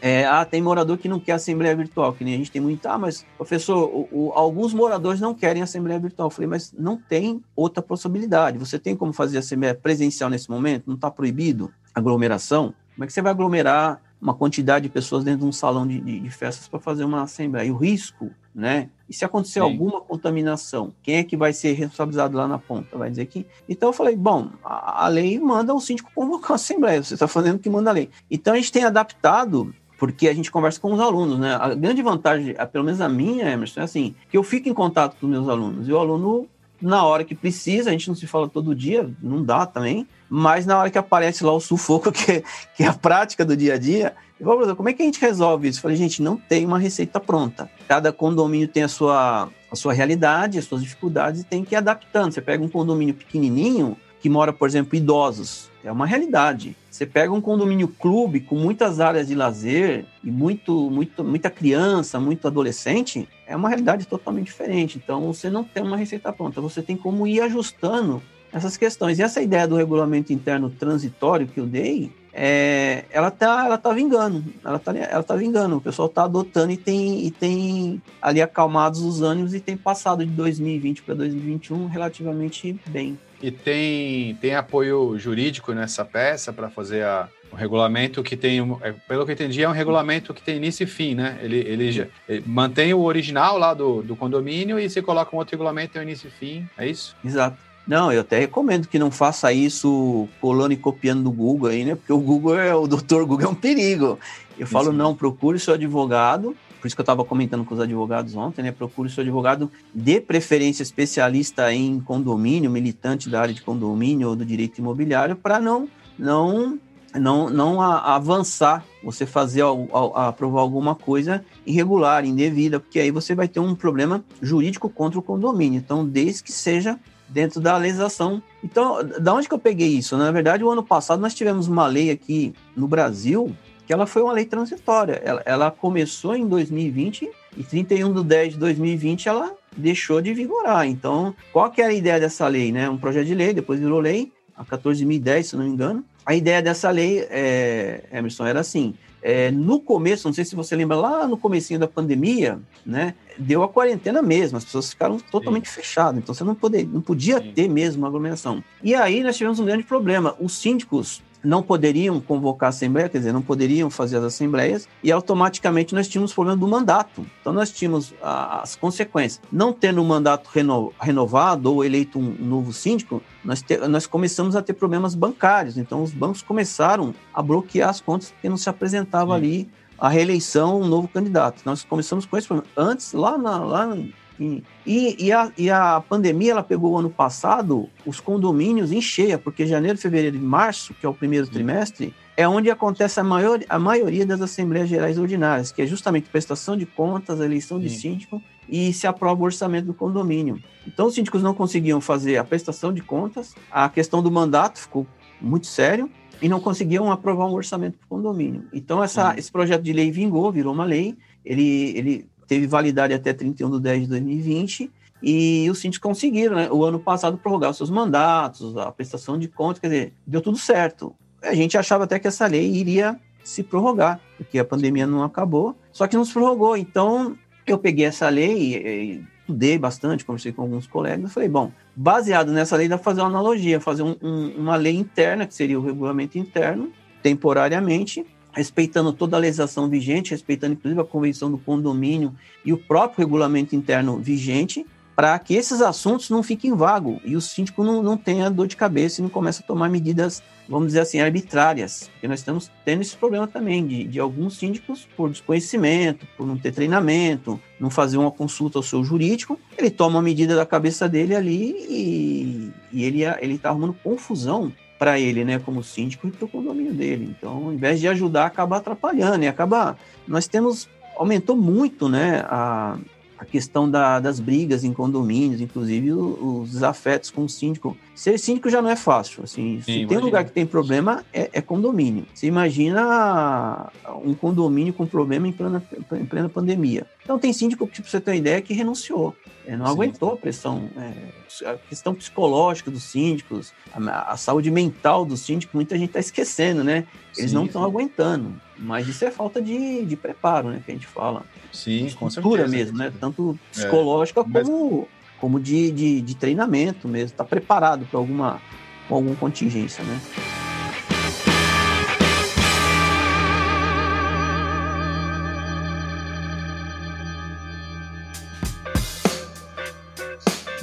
É, 0.00 0.24
ah, 0.24 0.44
tem 0.44 0.60
morador 0.60 0.98
que 0.98 1.08
não 1.08 1.20
quer 1.20 1.32
assembleia 1.32 1.74
virtual, 1.74 2.12
que 2.12 2.24
nem 2.24 2.34
a 2.34 2.36
gente 2.36 2.50
tem 2.50 2.60
muito. 2.60 2.84
Ah, 2.86 2.98
mas, 2.98 3.24
professor, 3.36 3.84
o, 3.84 4.08
o, 4.10 4.32
alguns 4.34 4.74
moradores 4.74 5.20
não 5.20 5.34
querem 5.34 5.62
assembleia 5.62 5.98
virtual. 6.00 6.26
Eu 6.26 6.30
falei, 6.30 6.48
mas 6.48 6.72
não 6.76 6.96
tem 6.96 7.42
outra 7.54 7.82
possibilidade. 7.82 8.58
Você 8.58 8.78
tem 8.78 8.96
como 8.96 9.12
fazer 9.12 9.38
assembleia 9.38 9.74
presencial 9.74 10.28
nesse 10.28 10.50
momento? 10.50 10.84
Não 10.86 10.96
está 10.96 11.10
proibido 11.10 11.72
aglomeração? 11.94 12.74
Como 12.94 13.04
é 13.04 13.06
que 13.06 13.12
você 13.12 13.22
vai 13.22 13.32
aglomerar 13.32 14.00
uma 14.20 14.34
quantidade 14.34 14.84
de 14.84 14.88
pessoas 14.88 15.24
dentro 15.24 15.40
de 15.40 15.46
um 15.46 15.52
salão 15.52 15.86
de, 15.86 16.00
de, 16.00 16.20
de 16.20 16.30
festas 16.30 16.68
para 16.68 16.78
fazer 16.78 17.04
uma 17.04 17.22
assembleia? 17.22 17.66
E 17.66 17.70
o 17.70 17.76
risco, 17.76 18.30
né? 18.54 18.88
E 19.08 19.14
se 19.14 19.24
acontecer 19.24 19.60
Sim. 19.60 19.60
alguma 19.60 20.00
contaminação, 20.00 20.92
quem 21.02 21.16
é 21.16 21.24
que 21.24 21.36
vai 21.36 21.52
ser 21.52 21.72
responsabilizado 21.72 22.36
lá 22.36 22.46
na 22.46 22.58
ponta? 22.58 22.96
Vai 22.96 23.10
dizer 23.10 23.26
que. 23.26 23.46
Então 23.68 23.88
eu 23.88 23.92
falei, 23.92 24.16
bom, 24.16 24.50
a, 24.64 25.06
a 25.06 25.08
lei 25.08 25.38
manda 25.38 25.74
o 25.74 25.80
síndico 25.80 26.10
convocar 26.14 26.52
a 26.52 26.54
assembleia, 26.54 27.02
você 27.02 27.14
está 27.14 27.26
fazendo 27.26 27.56
o 27.56 27.58
que 27.58 27.70
manda 27.70 27.90
a 27.90 27.92
lei. 27.92 28.10
Então 28.30 28.54
a 28.54 28.56
gente 28.56 28.72
tem 28.72 28.84
adaptado 28.84 29.74
porque 30.02 30.26
a 30.26 30.34
gente 30.34 30.50
conversa 30.50 30.80
com 30.80 30.92
os 30.92 30.98
alunos, 30.98 31.38
né? 31.38 31.54
A 31.54 31.74
grande 31.74 32.02
vantagem, 32.02 32.56
pelo 32.72 32.84
menos 32.84 33.00
a 33.00 33.08
minha, 33.08 33.48
Emerson, 33.48 33.82
é 33.82 33.84
assim, 33.84 34.16
que 34.28 34.36
eu 34.36 34.42
fico 34.42 34.68
em 34.68 34.74
contato 34.74 35.16
com 35.16 35.26
os 35.26 35.30
meus 35.30 35.48
alunos, 35.48 35.86
e 35.86 35.92
o 35.92 35.96
aluno, 35.96 36.48
na 36.82 37.04
hora 37.04 37.24
que 37.24 37.34
precisa, 37.34 37.88
a 37.88 37.92
gente 37.92 38.08
não 38.08 38.14
se 38.14 38.26
fala 38.26 38.48
todo 38.48 38.74
dia, 38.74 39.08
não 39.22 39.42
dá 39.42 39.64
também, 39.64 40.06
mas 40.28 40.66
na 40.66 40.78
hora 40.78 40.90
que 40.90 40.98
aparece 40.98 41.44
lá 41.44 41.52
o 41.52 41.60
sufoco, 41.60 42.10
que 42.12 42.32
é, 42.32 42.42
que 42.76 42.82
é 42.82 42.86
a 42.88 42.92
prática 42.92 43.44
do 43.44 43.56
dia 43.56 43.74
a 43.74 43.78
dia, 43.78 44.14
eu 44.38 44.46
falo, 44.46 44.76
como 44.76 44.88
é 44.88 44.92
que 44.92 45.02
a 45.02 45.04
gente 45.04 45.20
resolve 45.20 45.68
isso? 45.68 45.78
Eu 45.78 45.82
falei, 45.82 45.96
gente, 45.96 46.20
não 46.20 46.36
tem 46.36 46.66
uma 46.66 46.78
receita 46.78 47.20
pronta. 47.20 47.70
Cada 47.86 48.12
condomínio 48.12 48.66
tem 48.66 48.82
a 48.82 48.88
sua, 48.88 49.48
a 49.70 49.76
sua 49.76 49.92
realidade, 49.92 50.58
as 50.58 50.64
suas 50.64 50.82
dificuldades 50.82 51.42
e 51.42 51.44
tem 51.44 51.64
que 51.64 51.74
ir 51.74 51.76
adaptando. 51.76 52.32
Você 52.32 52.40
pega 52.40 52.62
um 52.62 52.68
condomínio 52.68 53.14
pequenininho, 53.14 53.96
que 54.20 54.28
mora, 54.28 54.52
por 54.52 54.68
exemplo, 54.68 54.96
idosos, 54.96 55.70
é 55.84 55.90
uma 55.90 56.06
realidade. 56.06 56.76
Você 56.90 57.06
pega 57.06 57.32
um 57.32 57.40
condomínio 57.40 57.88
clube 57.88 58.40
com 58.40 58.54
muitas 58.54 59.00
áreas 59.00 59.28
de 59.28 59.34
lazer 59.34 60.04
e 60.22 60.30
muito, 60.30 60.90
muito, 60.90 61.24
muita 61.24 61.50
criança, 61.50 62.20
muito 62.20 62.46
adolescente, 62.46 63.28
é 63.46 63.56
uma 63.56 63.68
realidade 63.68 64.06
totalmente 64.06 64.46
diferente. 64.46 65.00
Então, 65.02 65.20
você 65.32 65.50
não 65.50 65.64
tem 65.64 65.82
uma 65.82 65.96
receita 65.96 66.32
pronta, 66.32 66.60
você 66.60 66.82
tem 66.82 66.96
como 66.96 67.26
ir 67.26 67.40
ajustando 67.40 68.22
essas 68.52 68.76
questões. 68.76 69.18
E 69.18 69.22
essa 69.22 69.40
ideia 69.40 69.66
do 69.66 69.76
regulamento 69.76 70.32
interno 70.32 70.68
transitório 70.70 71.46
que 71.46 71.58
eu 71.58 71.66
dei, 71.66 72.12
é, 72.34 73.04
ela 73.10 73.30
tá, 73.30 73.64
ela 73.64 73.76
tá 73.76 73.92
vingando, 73.92 74.44
ela 74.64 74.78
tá, 74.78 74.96
ela 74.96 75.22
tá 75.22 75.34
vingando. 75.34 75.76
O 75.76 75.80
pessoal 75.80 76.08
tá 76.08 76.24
adotando 76.24 76.72
e 76.72 76.76
tem, 76.76 77.26
e 77.26 77.30
tem 77.30 78.02
ali 78.20 78.40
acalmados 78.40 79.00
os 79.00 79.22
ânimos 79.22 79.54
e 79.54 79.60
tem 79.60 79.76
passado 79.76 80.24
de 80.24 80.32
2020 80.32 81.02
para 81.02 81.14
2021 81.14 81.86
relativamente 81.86 82.78
bem. 82.88 83.18
E 83.42 83.50
tem, 83.50 84.34
tem 84.36 84.54
apoio 84.54 85.18
jurídico 85.18 85.72
nessa 85.72 86.04
peça 86.04 86.52
para 86.52 86.70
fazer 86.70 87.04
a, 87.04 87.28
o 87.52 87.56
regulamento 87.56 88.22
que 88.22 88.36
tem, 88.36 88.60
é, 88.80 88.94
pelo 89.06 89.24
que 89.24 89.32
eu 89.32 89.34
entendi, 89.34 89.62
é 89.62 89.68
um 89.68 89.72
regulamento 89.72 90.32
que 90.32 90.42
tem 90.42 90.56
início 90.56 90.84
e 90.84 90.86
fim, 90.86 91.14
né? 91.14 91.38
Ele, 91.42 91.58
ele, 91.58 92.10
ele 92.28 92.44
mantém 92.46 92.94
o 92.94 93.02
original 93.02 93.58
lá 93.58 93.74
do, 93.74 94.02
do 94.02 94.16
condomínio 94.16 94.78
e 94.78 94.88
se 94.88 95.02
coloca 95.02 95.34
um 95.34 95.38
outro 95.38 95.52
regulamento, 95.52 95.92
tem 95.92 96.02
o 96.02 96.04
início 96.04 96.28
e 96.28 96.30
fim, 96.30 96.68
é 96.78 96.86
isso? 96.88 97.14
Exato. 97.24 97.58
Não, 97.86 98.12
eu 98.12 98.20
até 98.20 98.38
recomendo 98.38 98.86
que 98.86 98.98
não 98.98 99.10
faça 99.10 99.52
isso 99.52 100.28
colando 100.40 100.72
e 100.72 100.76
copiando 100.76 101.24
do 101.24 101.32
Google 101.32 101.68
aí, 101.70 101.84
né? 101.84 101.96
Porque 101.96 102.12
o 102.12 102.18
Google 102.18 102.56
é 102.58 102.74
o 102.74 102.86
doutor 102.86 103.26
Google 103.26 103.48
é 103.48 103.50
um 103.50 103.54
perigo. 103.54 104.18
Eu 104.56 104.66
falo, 104.66 104.92
não, 104.92 105.14
procure 105.14 105.58
seu 105.58 105.74
advogado. 105.74 106.56
Por 106.82 106.88
isso 106.88 106.96
que 106.96 107.00
eu 107.00 107.04
estava 107.04 107.24
comentando 107.24 107.64
com 107.64 107.74
os 107.74 107.80
advogados 107.80 108.34
ontem, 108.34 108.60
né? 108.60 108.72
Procure 108.72 109.08
seu 109.08 109.22
advogado 109.22 109.70
de 109.94 110.20
preferência 110.20 110.82
especialista 110.82 111.72
em 111.72 112.00
condomínio, 112.00 112.68
militante 112.68 113.30
da 113.30 113.40
área 113.40 113.54
de 113.54 113.62
condomínio 113.62 114.30
ou 114.30 114.34
do 114.34 114.44
direito 114.44 114.78
imobiliário, 114.80 115.36
para 115.36 115.60
não 115.60 115.88
não 116.18 116.76
não, 117.14 117.48
não 117.50 117.80
a, 117.80 118.16
avançar, 118.16 118.84
você 119.04 119.24
fazer 119.26 119.62
a, 119.62 120.28
aprovar 120.28 120.60
alguma 120.60 120.96
coisa 120.96 121.44
irregular, 121.64 122.24
indevida, 122.24 122.80
porque 122.80 122.98
aí 122.98 123.12
você 123.12 123.32
vai 123.32 123.46
ter 123.46 123.60
um 123.60 123.76
problema 123.76 124.24
jurídico 124.40 124.88
contra 124.88 125.20
o 125.20 125.22
condomínio. 125.22 125.78
Então, 125.78 126.04
desde 126.04 126.42
que 126.42 126.50
seja 126.50 126.98
dentro 127.28 127.60
da 127.60 127.76
legislação. 127.76 128.42
Então, 128.62 128.98
da 129.20 129.32
onde 129.32 129.48
que 129.48 129.54
eu 129.54 129.58
peguei 129.58 129.88
isso? 129.88 130.16
Na 130.16 130.32
verdade, 130.32 130.64
o 130.64 130.70
ano 130.70 130.82
passado 130.82 131.20
nós 131.20 131.34
tivemos 131.34 131.68
uma 131.68 131.86
lei 131.86 132.10
aqui 132.10 132.52
no 132.76 132.88
Brasil 132.88 133.54
que 133.92 133.94
ela 133.94 134.06
foi 134.06 134.22
uma 134.22 134.32
lei 134.32 134.46
transitória. 134.46 135.20
Ela, 135.22 135.42
ela 135.44 135.70
começou 135.70 136.34
em 136.34 136.48
2020 136.48 137.30
e 137.58 137.62
31 137.62 138.14
de 138.14 138.24
10 138.24 138.52
de 138.54 138.58
2020 138.58 139.28
ela 139.28 139.54
deixou 139.76 140.22
de 140.22 140.32
vigorar. 140.32 140.86
Então, 140.86 141.34
qual 141.52 141.70
que 141.70 141.82
era 141.82 141.90
a 141.92 141.94
ideia 141.94 142.18
dessa 142.18 142.48
lei? 142.48 142.72
Né? 142.72 142.88
Um 142.88 142.96
projeto 142.96 143.26
de 143.26 143.34
lei, 143.34 143.52
depois 143.52 143.78
virou 143.78 144.00
lei, 144.00 144.32
a 144.56 144.64
14.010, 144.64 145.42
se 145.42 145.56
não 145.56 145.64
me 145.64 145.70
engano. 145.70 146.02
A 146.24 146.34
ideia 146.34 146.62
dessa 146.62 146.88
lei, 146.90 147.26
é, 147.28 148.04
Emerson, 148.10 148.46
era 148.46 148.60
assim, 148.60 148.94
é, 149.20 149.50
no 149.50 149.78
começo, 149.78 150.26
não 150.26 150.32
sei 150.32 150.46
se 150.46 150.56
você 150.56 150.74
lembra, 150.74 150.96
lá 150.96 151.28
no 151.28 151.36
comecinho 151.36 151.78
da 151.78 151.86
pandemia, 151.86 152.58
né, 152.86 153.14
deu 153.36 153.62
a 153.62 153.68
quarentena 153.68 154.22
mesmo, 154.22 154.56
as 154.56 154.64
pessoas 154.64 154.88
ficaram 154.88 155.18
totalmente 155.18 155.68
Sim. 155.68 155.74
fechadas, 155.74 156.18
então 156.18 156.34
você 156.34 156.44
não, 156.44 156.54
poder, 156.54 156.86
não 156.86 157.00
podia 157.00 157.40
Sim. 157.40 157.52
ter 157.52 157.68
mesmo 157.68 158.02
uma 158.02 158.08
aglomeração. 158.08 158.62
E 158.82 158.94
aí 158.94 159.22
nós 159.22 159.36
tivemos 159.36 159.58
um 159.58 159.64
grande 159.64 159.82
problema, 159.82 160.34
os 160.40 160.54
síndicos 160.54 161.20
não 161.44 161.62
poderiam 161.62 162.20
convocar 162.20 162.68
a 162.68 162.70
assembleia, 162.70 163.08
quer 163.08 163.18
dizer, 163.18 163.32
não 163.32 163.42
poderiam 163.42 163.90
fazer 163.90 164.18
as 164.18 164.24
assembleias, 164.24 164.88
e 165.02 165.10
automaticamente 165.10 165.94
nós 165.94 166.08
tínhamos 166.08 166.32
problema 166.32 166.58
do 166.58 166.68
mandato. 166.68 167.26
Então 167.40 167.52
nós 167.52 167.70
tínhamos 167.70 168.14
as 168.22 168.76
consequências. 168.76 169.40
Não 169.50 169.72
tendo 169.72 169.98
o 169.98 170.04
um 170.04 170.06
mandato 170.06 170.48
reno, 170.52 170.92
renovado 171.00 171.72
ou 171.72 171.84
eleito 171.84 172.18
um, 172.18 172.36
um 172.40 172.44
novo 172.44 172.72
síndico, 172.72 173.22
nós, 173.44 173.62
te, 173.62 173.76
nós 173.88 174.06
começamos 174.06 174.54
a 174.54 174.62
ter 174.62 174.74
problemas 174.74 175.14
bancários. 175.14 175.76
Então 175.76 176.02
os 176.02 176.12
bancos 176.12 176.42
começaram 176.42 177.14
a 177.32 177.42
bloquear 177.42 177.90
as 177.90 178.00
contas 178.00 178.30
porque 178.30 178.48
não 178.48 178.56
se 178.56 178.68
apresentava 178.68 179.32
Sim. 179.32 179.36
ali 179.36 179.70
a 179.98 180.08
reeleição 180.08 180.80
um 180.80 180.86
novo 180.86 181.06
candidato. 181.06 181.62
Nós 181.64 181.84
começamos 181.84 182.26
com 182.26 182.36
esse 182.36 182.48
problema. 182.48 182.68
Antes, 182.76 183.12
lá, 183.12 183.38
na, 183.38 183.58
lá 183.58 183.96
e, 184.40 185.26
e, 185.26 185.32
a, 185.32 185.52
e 185.56 185.70
a 185.70 186.00
pandemia 186.00 186.52
ela 186.52 186.62
pegou 186.62 186.92
o 186.92 186.98
ano 186.98 187.10
passado 187.10 187.88
os 188.04 188.20
condomínios 188.20 188.92
em 188.92 189.00
cheia, 189.00 189.38
porque 189.38 189.66
janeiro, 189.66 189.98
fevereiro 189.98 190.36
e 190.36 190.40
março, 190.40 190.94
que 190.94 191.06
é 191.06 191.08
o 191.08 191.14
primeiro 191.14 191.46
trimestre, 191.46 192.14
é 192.36 192.48
onde 192.48 192.70
acontece 192.70 193.20
a, 193.20 193.24
maior, 193.24 193.60
a 193.68 193.78
maioria 193.78 194.24
das 194.24 194.40
Assembleias 194.40 194.88
Gerais 194.88 195.18
Ordinárias, 195.18 195.70
que 195.70 195.82
é 195.82 195.86
justamente 195.86 196.30
prestação 196.30 196.76
de 196.76 196.86
contas, 196.86 197.40
eleição 197.40 197.78
de 197.78 197.90
Sim. 197.90 197.98
síndico 197.98 198.42
e 198.68 198.92
se 198.92 199.06
aprova 199.06 199.40
o 199.42 199.44
orçamento 199.44 199.86
do 199.86 199.94
condomínio. 199.94 200.62
Então, 200.86 201.06
os 201.06 201.14
síndicos 201.14 201.42
não 201.42 201.54
conseguiam 201.54 202.00
fazer 202.00 202.38
a 202.38 202.44
prestação 202.44 202.92
de 202.92 203.02
contas, 203.02 203.54
a 203.70 203.88
questão 203.88 204.22
do 204.22 204.30
mandato 204.30 204.80
ficou 204.80 205.06
muito 205.40 205.66
sério 205.66 206.10
e 206.40 206.48
não 206.48 206.58
conseguiam 206.58 207.10
aprovar 207.12 207.46
um 207.46 207.52
orçamento 207.52 207.98
do 207.98 208.06
condomínio. 208.08 208.64
Então, 208.72 209.02
essa, 209.02 209.34
esse 209.36 209.50
projeto 209.52 209.82
de 209.82 209.92
lei 209.92 210.10
vingou, 210.10 210.50
virou 210.50 210.72
uma 210.72 210.84
lei, 210.84 211.16
ele, 211.44 211.96
ele 211.96 212.31
teve 212.46 212.66
validade 212.66 213.14
até 213.14 213.32
31 213.32 213.70
de 213.70 213.80
10 213.80 214.02
de 214.02 214.08
2020, 214.08 214.90
e 215.22 215.68
os 215.70 215.78
síndicos 215.78 216.02
conseguiram, 216.02 216.56
né, 216.56 216.68
o 216.70 216.84
ano 216.84 216.98
passado, 216.98 217.38
prorrogar 217.38 217.70
os 217.70 217.76
seus 217.76 217.90
mandatos, 217.90 218.76
a 218.76 218.90
prestação 218.90 219.38
de 219.38 219.46
contas, 219.46 219.80
quer 219.80 219.88
dizer, 219.88 220.12
deu 220.26 220.40
tudo 220.40 220.58
certo. 220.58 221.14
A 221.40 221.54
gente 221.54 221.78
achava 221.78 222.04
até 222.04 222.18
que 222.18 222.26
essa 222.26 222.46
lei 222.46 222.68
iria 222.68 223.18
se 223.44 223.62
prorrogar, 223.62 224.20
porque 224.36 224.58
a 224.58 224.64
pandemia 224.64 225.06
não 225.06 225.22
acabou, 225.22 225.76
só 225.92 226.06
que 226.06 226.16
não 226.16 226.24
se 226.24 226.32
prorrogou. 226.32 226.76
Então, 226.76 227.36
eu 227.66 227.78
peguei 227.78 228.06
essa 228.06 228.28
lei, 228.28 229.24
estudei 229.40 229.78
bastante, 229.78 230.24
conversei 230.24 230.52
com 230.52 230.62
alguns 230.62 230.86
colegas, 230.86 231.30
e 231.30 231.34
falei, 231.34 231.48
bom, 231.48 231.70
baseado 231.94 232.52
nessa 232.52 232.76
lei, 232.76 232.88
dá 232.88 232.96
para 232.96 233.04
fazer 233.04 233.20
uma 233.20 233.28
analogia, 233.28 233.80
fazer 233.80 234.02
um, 234.02 234.16
um, 234.22 234.48
uma 234.58 234.76
lei 234.76 234.96
interna, 234.96 235.46
que 235.46 235.54
seria 235.54 235.78
o 235.78 235.84
regulamento 235.84 236.38
interno, 236.38 236.90
temporariamente, 237.22 238.26
respeitando 238.52 239.12
toda 239.12 239.36
a 239.36 239.40
legislação 239.40 239.88
vigente, 239.88 240.30
respeitando 240.30 240.74
inclusive 240.74 241.00
a 241.00 241.04
convenção 241.04 241.50
do 241.50 241.58
condomínio 241.58 242.34
e 242.64 242.72
o 242.72 242.78
próprio 242.78 243.24
regulamento 243.24 243.74
interno 243.74 244.18
vigente, 244.18 244.86
para 245.14 245.38
que 245.38 245.54
esses 245.54 245.80
assuntos 245.80 246.30
não 246.30 246.42
fiquem 246.42 246.74
vagos 246.74 247.20
e 247.24 247.36
o 247.36 247.40
síndico 247.40 247.84
não, 247.84 248.02
não 248.02 248.16
tenha 248.16 248.50
dor 248.50 248.66
de 248.66 248.76
cabeça 248.76 249.20
e 249.20 249.22
não 249.22 249.28
comece 249.28 249.62
a 249.62 249.66
tomar 249.66 249.90
medidas, 249.90 250.42
vamos 250.68 250.88
dizer 250.88 251.00
assim, 251.00 251.20
arbitrárias. 251.20 252.08
Porque 252.12 252.26
nós 252.26 252.40
estamos 252.40 252.70
tendo 252.84 253.02
esse 253.02 253.16
problema 253.16 253.46
também 253.46 253.86
de, 253.86 254.04
de 254.04 254.18
alguns 254.18 254.56
síndicos, 254.56 255.06
por 255.16 255.30
desconhecimento, 255.30 256.26
por 256.36 256.46
não 256.46 256.56
ter 256.56 256.72
treinamento, 256.72 257.60
não 257.78 257.90
fazer 257.90 258.16
uma 258.16 258.30
consulta 258.30 258.78
ao 258.78 258.82
seu 258.82 259.04
jurídico, 259.04 259.58
ele 259.76 259.90
toma 259.90 260.16
uma 260.16 260.22
medida 260.22 260.56
da 260.56 260.64
cabeça 260.64 261.08
dele 261.08 261.34
ali 261.34 261.76
e, 261.88 262.72
e 262.92 263.04
ele 263.04 263.54
está 263.54 263.68
arrumando 263.68 263.94
confusão 264.02 264.72
para 265.02 265.18
ele, 265.18 265.44
né, 265.44 265.58
como 265.58 265.82
síndico 265.82 266.28
e 266.28 266.30
para 266.30 266.44
o 266.44 266.48
condomínio 266.48 266.94
dele. 266.94 267.34
Então, 267.36 267.64
ao 267.64 267.72
invés 267.72 267.98
de 267.98 268.06
ajudar, 268.06 268.46
acaba 268.46 268.76
atrapalhando 268.76 269.42
e 269.42 269.48
acaba. 269.48 269.96
Nós 270.28 270.46
temos 270.46 270.88
aumentou 271.16 271.56
muito, 271.56 272.08
né, 272.08 272.44
a, 272.46 272.96
a 273.36 273.44
questão 273.44 273.90
da, 273.90 274.20
das 274.20 274.38
brigas 274.38 274.84
em 274.84 274.92
condomínios, 274.92 275.60
inclusive 275.60 276.12
os, 276.12 276.70
desafetos 276.70 277.28
com 277.28 277.42
o 277.42 277.48
síndico. 277.48 277.96
Ser 278.14 278.38
síndico 278.38 278.70
já 278.70 278.80
não 278.80 278.90
é 278.90 278.94
fácil. 278.94 279.42
Assim, 279.42 279.78
Sim, 279.78 279.82
se 279.82 279.90
imagina. 279.90 280.08
tem 280.08 280.18
um 280.18 280.20
lugar 280.20 280.44
que 280.44 280.52
tem 280.52 280.64
problema, 280.64 281.24
é, 281.32 281.50
é, 281.52 281.60
condomínio. 281.60 282.24
Você 282.32 282.46
imagina 282.46 283.90
um 284.24 284.34
condomínio 284.34 284.92
com 284.92 285.04
problema 285.04 285.48
em 285.48 285.52
plena, 285.52 285.82
em 286.12 286.24
plena 286.24 286.48
pandemia. 286.48 287.04
Então 287.22 287.38
tem 287.38 287.52
síndico, 287.52 287.86
tipo, 287.86 288.08
você 288.08 288.20
ter 288.20 288.32
uma 288.32 288.36
ideia, 288.36 288.60
que 288.60 288.74
renunciou. 288.74 289.34
É, 289.64 289.76
não 289.76 289.86
Sim. 289.86 289.92
aguentou 289.92 290.32
a 290.32 290.36
pressão. 290.36 290.90
É, 290.96 291.68
a 291.70 291.76
questão 291.76 292.14
psicológica 292.14 292.90
dos 292.90 293.04
síndicos, 293.04 293.72
a, 293.92 294.32
a, 294.32 294.36
saúde 294.36 294.70
mental 294.70 295.24
dos 295.24 295.40
síndicos, 295.40 295.74
muita 295.74 295.96
gente 295.96 296.08
está 296.08 296.18
esquecendo, 296.18 296.82
né? 296.82 297.06
Eles 297.36 297.50
sim, 297.50 297.56
não 297.56 297.66
estão 297.66 297.84
aguentando. 297.84 298.52
Mas 298.76 299.06
isso 299.06 299.24
é 299.24 299.30
falta 299.30 299.62
de, 299.62 300.04
de 300.04 300.16
preparo, 300.16 300.70
né? 300.70 300.82
Que 300.84 300.90
a 300.90 300.94
gente 300.94 301.06
fala. 301.06 301.44
Sim, 301.72 302.10
com 302.18 302.28
certeza. 302.28 302.66
mesmo, 302.66 302.98
né? 302.98 303.12
Tanto 303.20 303.58
psicológica 303.70 304.40
é, 304.40 304.44
mas... 304.46 304.68
como, 304.68 305.08
como 305.38 305.60
de, 305.60 305.92
de, 305.92 306.20
de 306.20 306.34
treinamento 306.34 307.06
mesmo. 307.06 307.26
Está 307.26 307.44
preparado 307.44 308.04
para 308.06 308.18
alguma, 308.18 308.60
alguma 309.08 309.36
contingência, 309.36 310.02
né? 310.02 310.20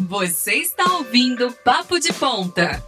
Você 0.10 0.55
está 0.55 0.95
ouvindo 0.95 1.51
Papo 1.64 1.99
de 1.99 2.12
Ponta. 2.12 2.84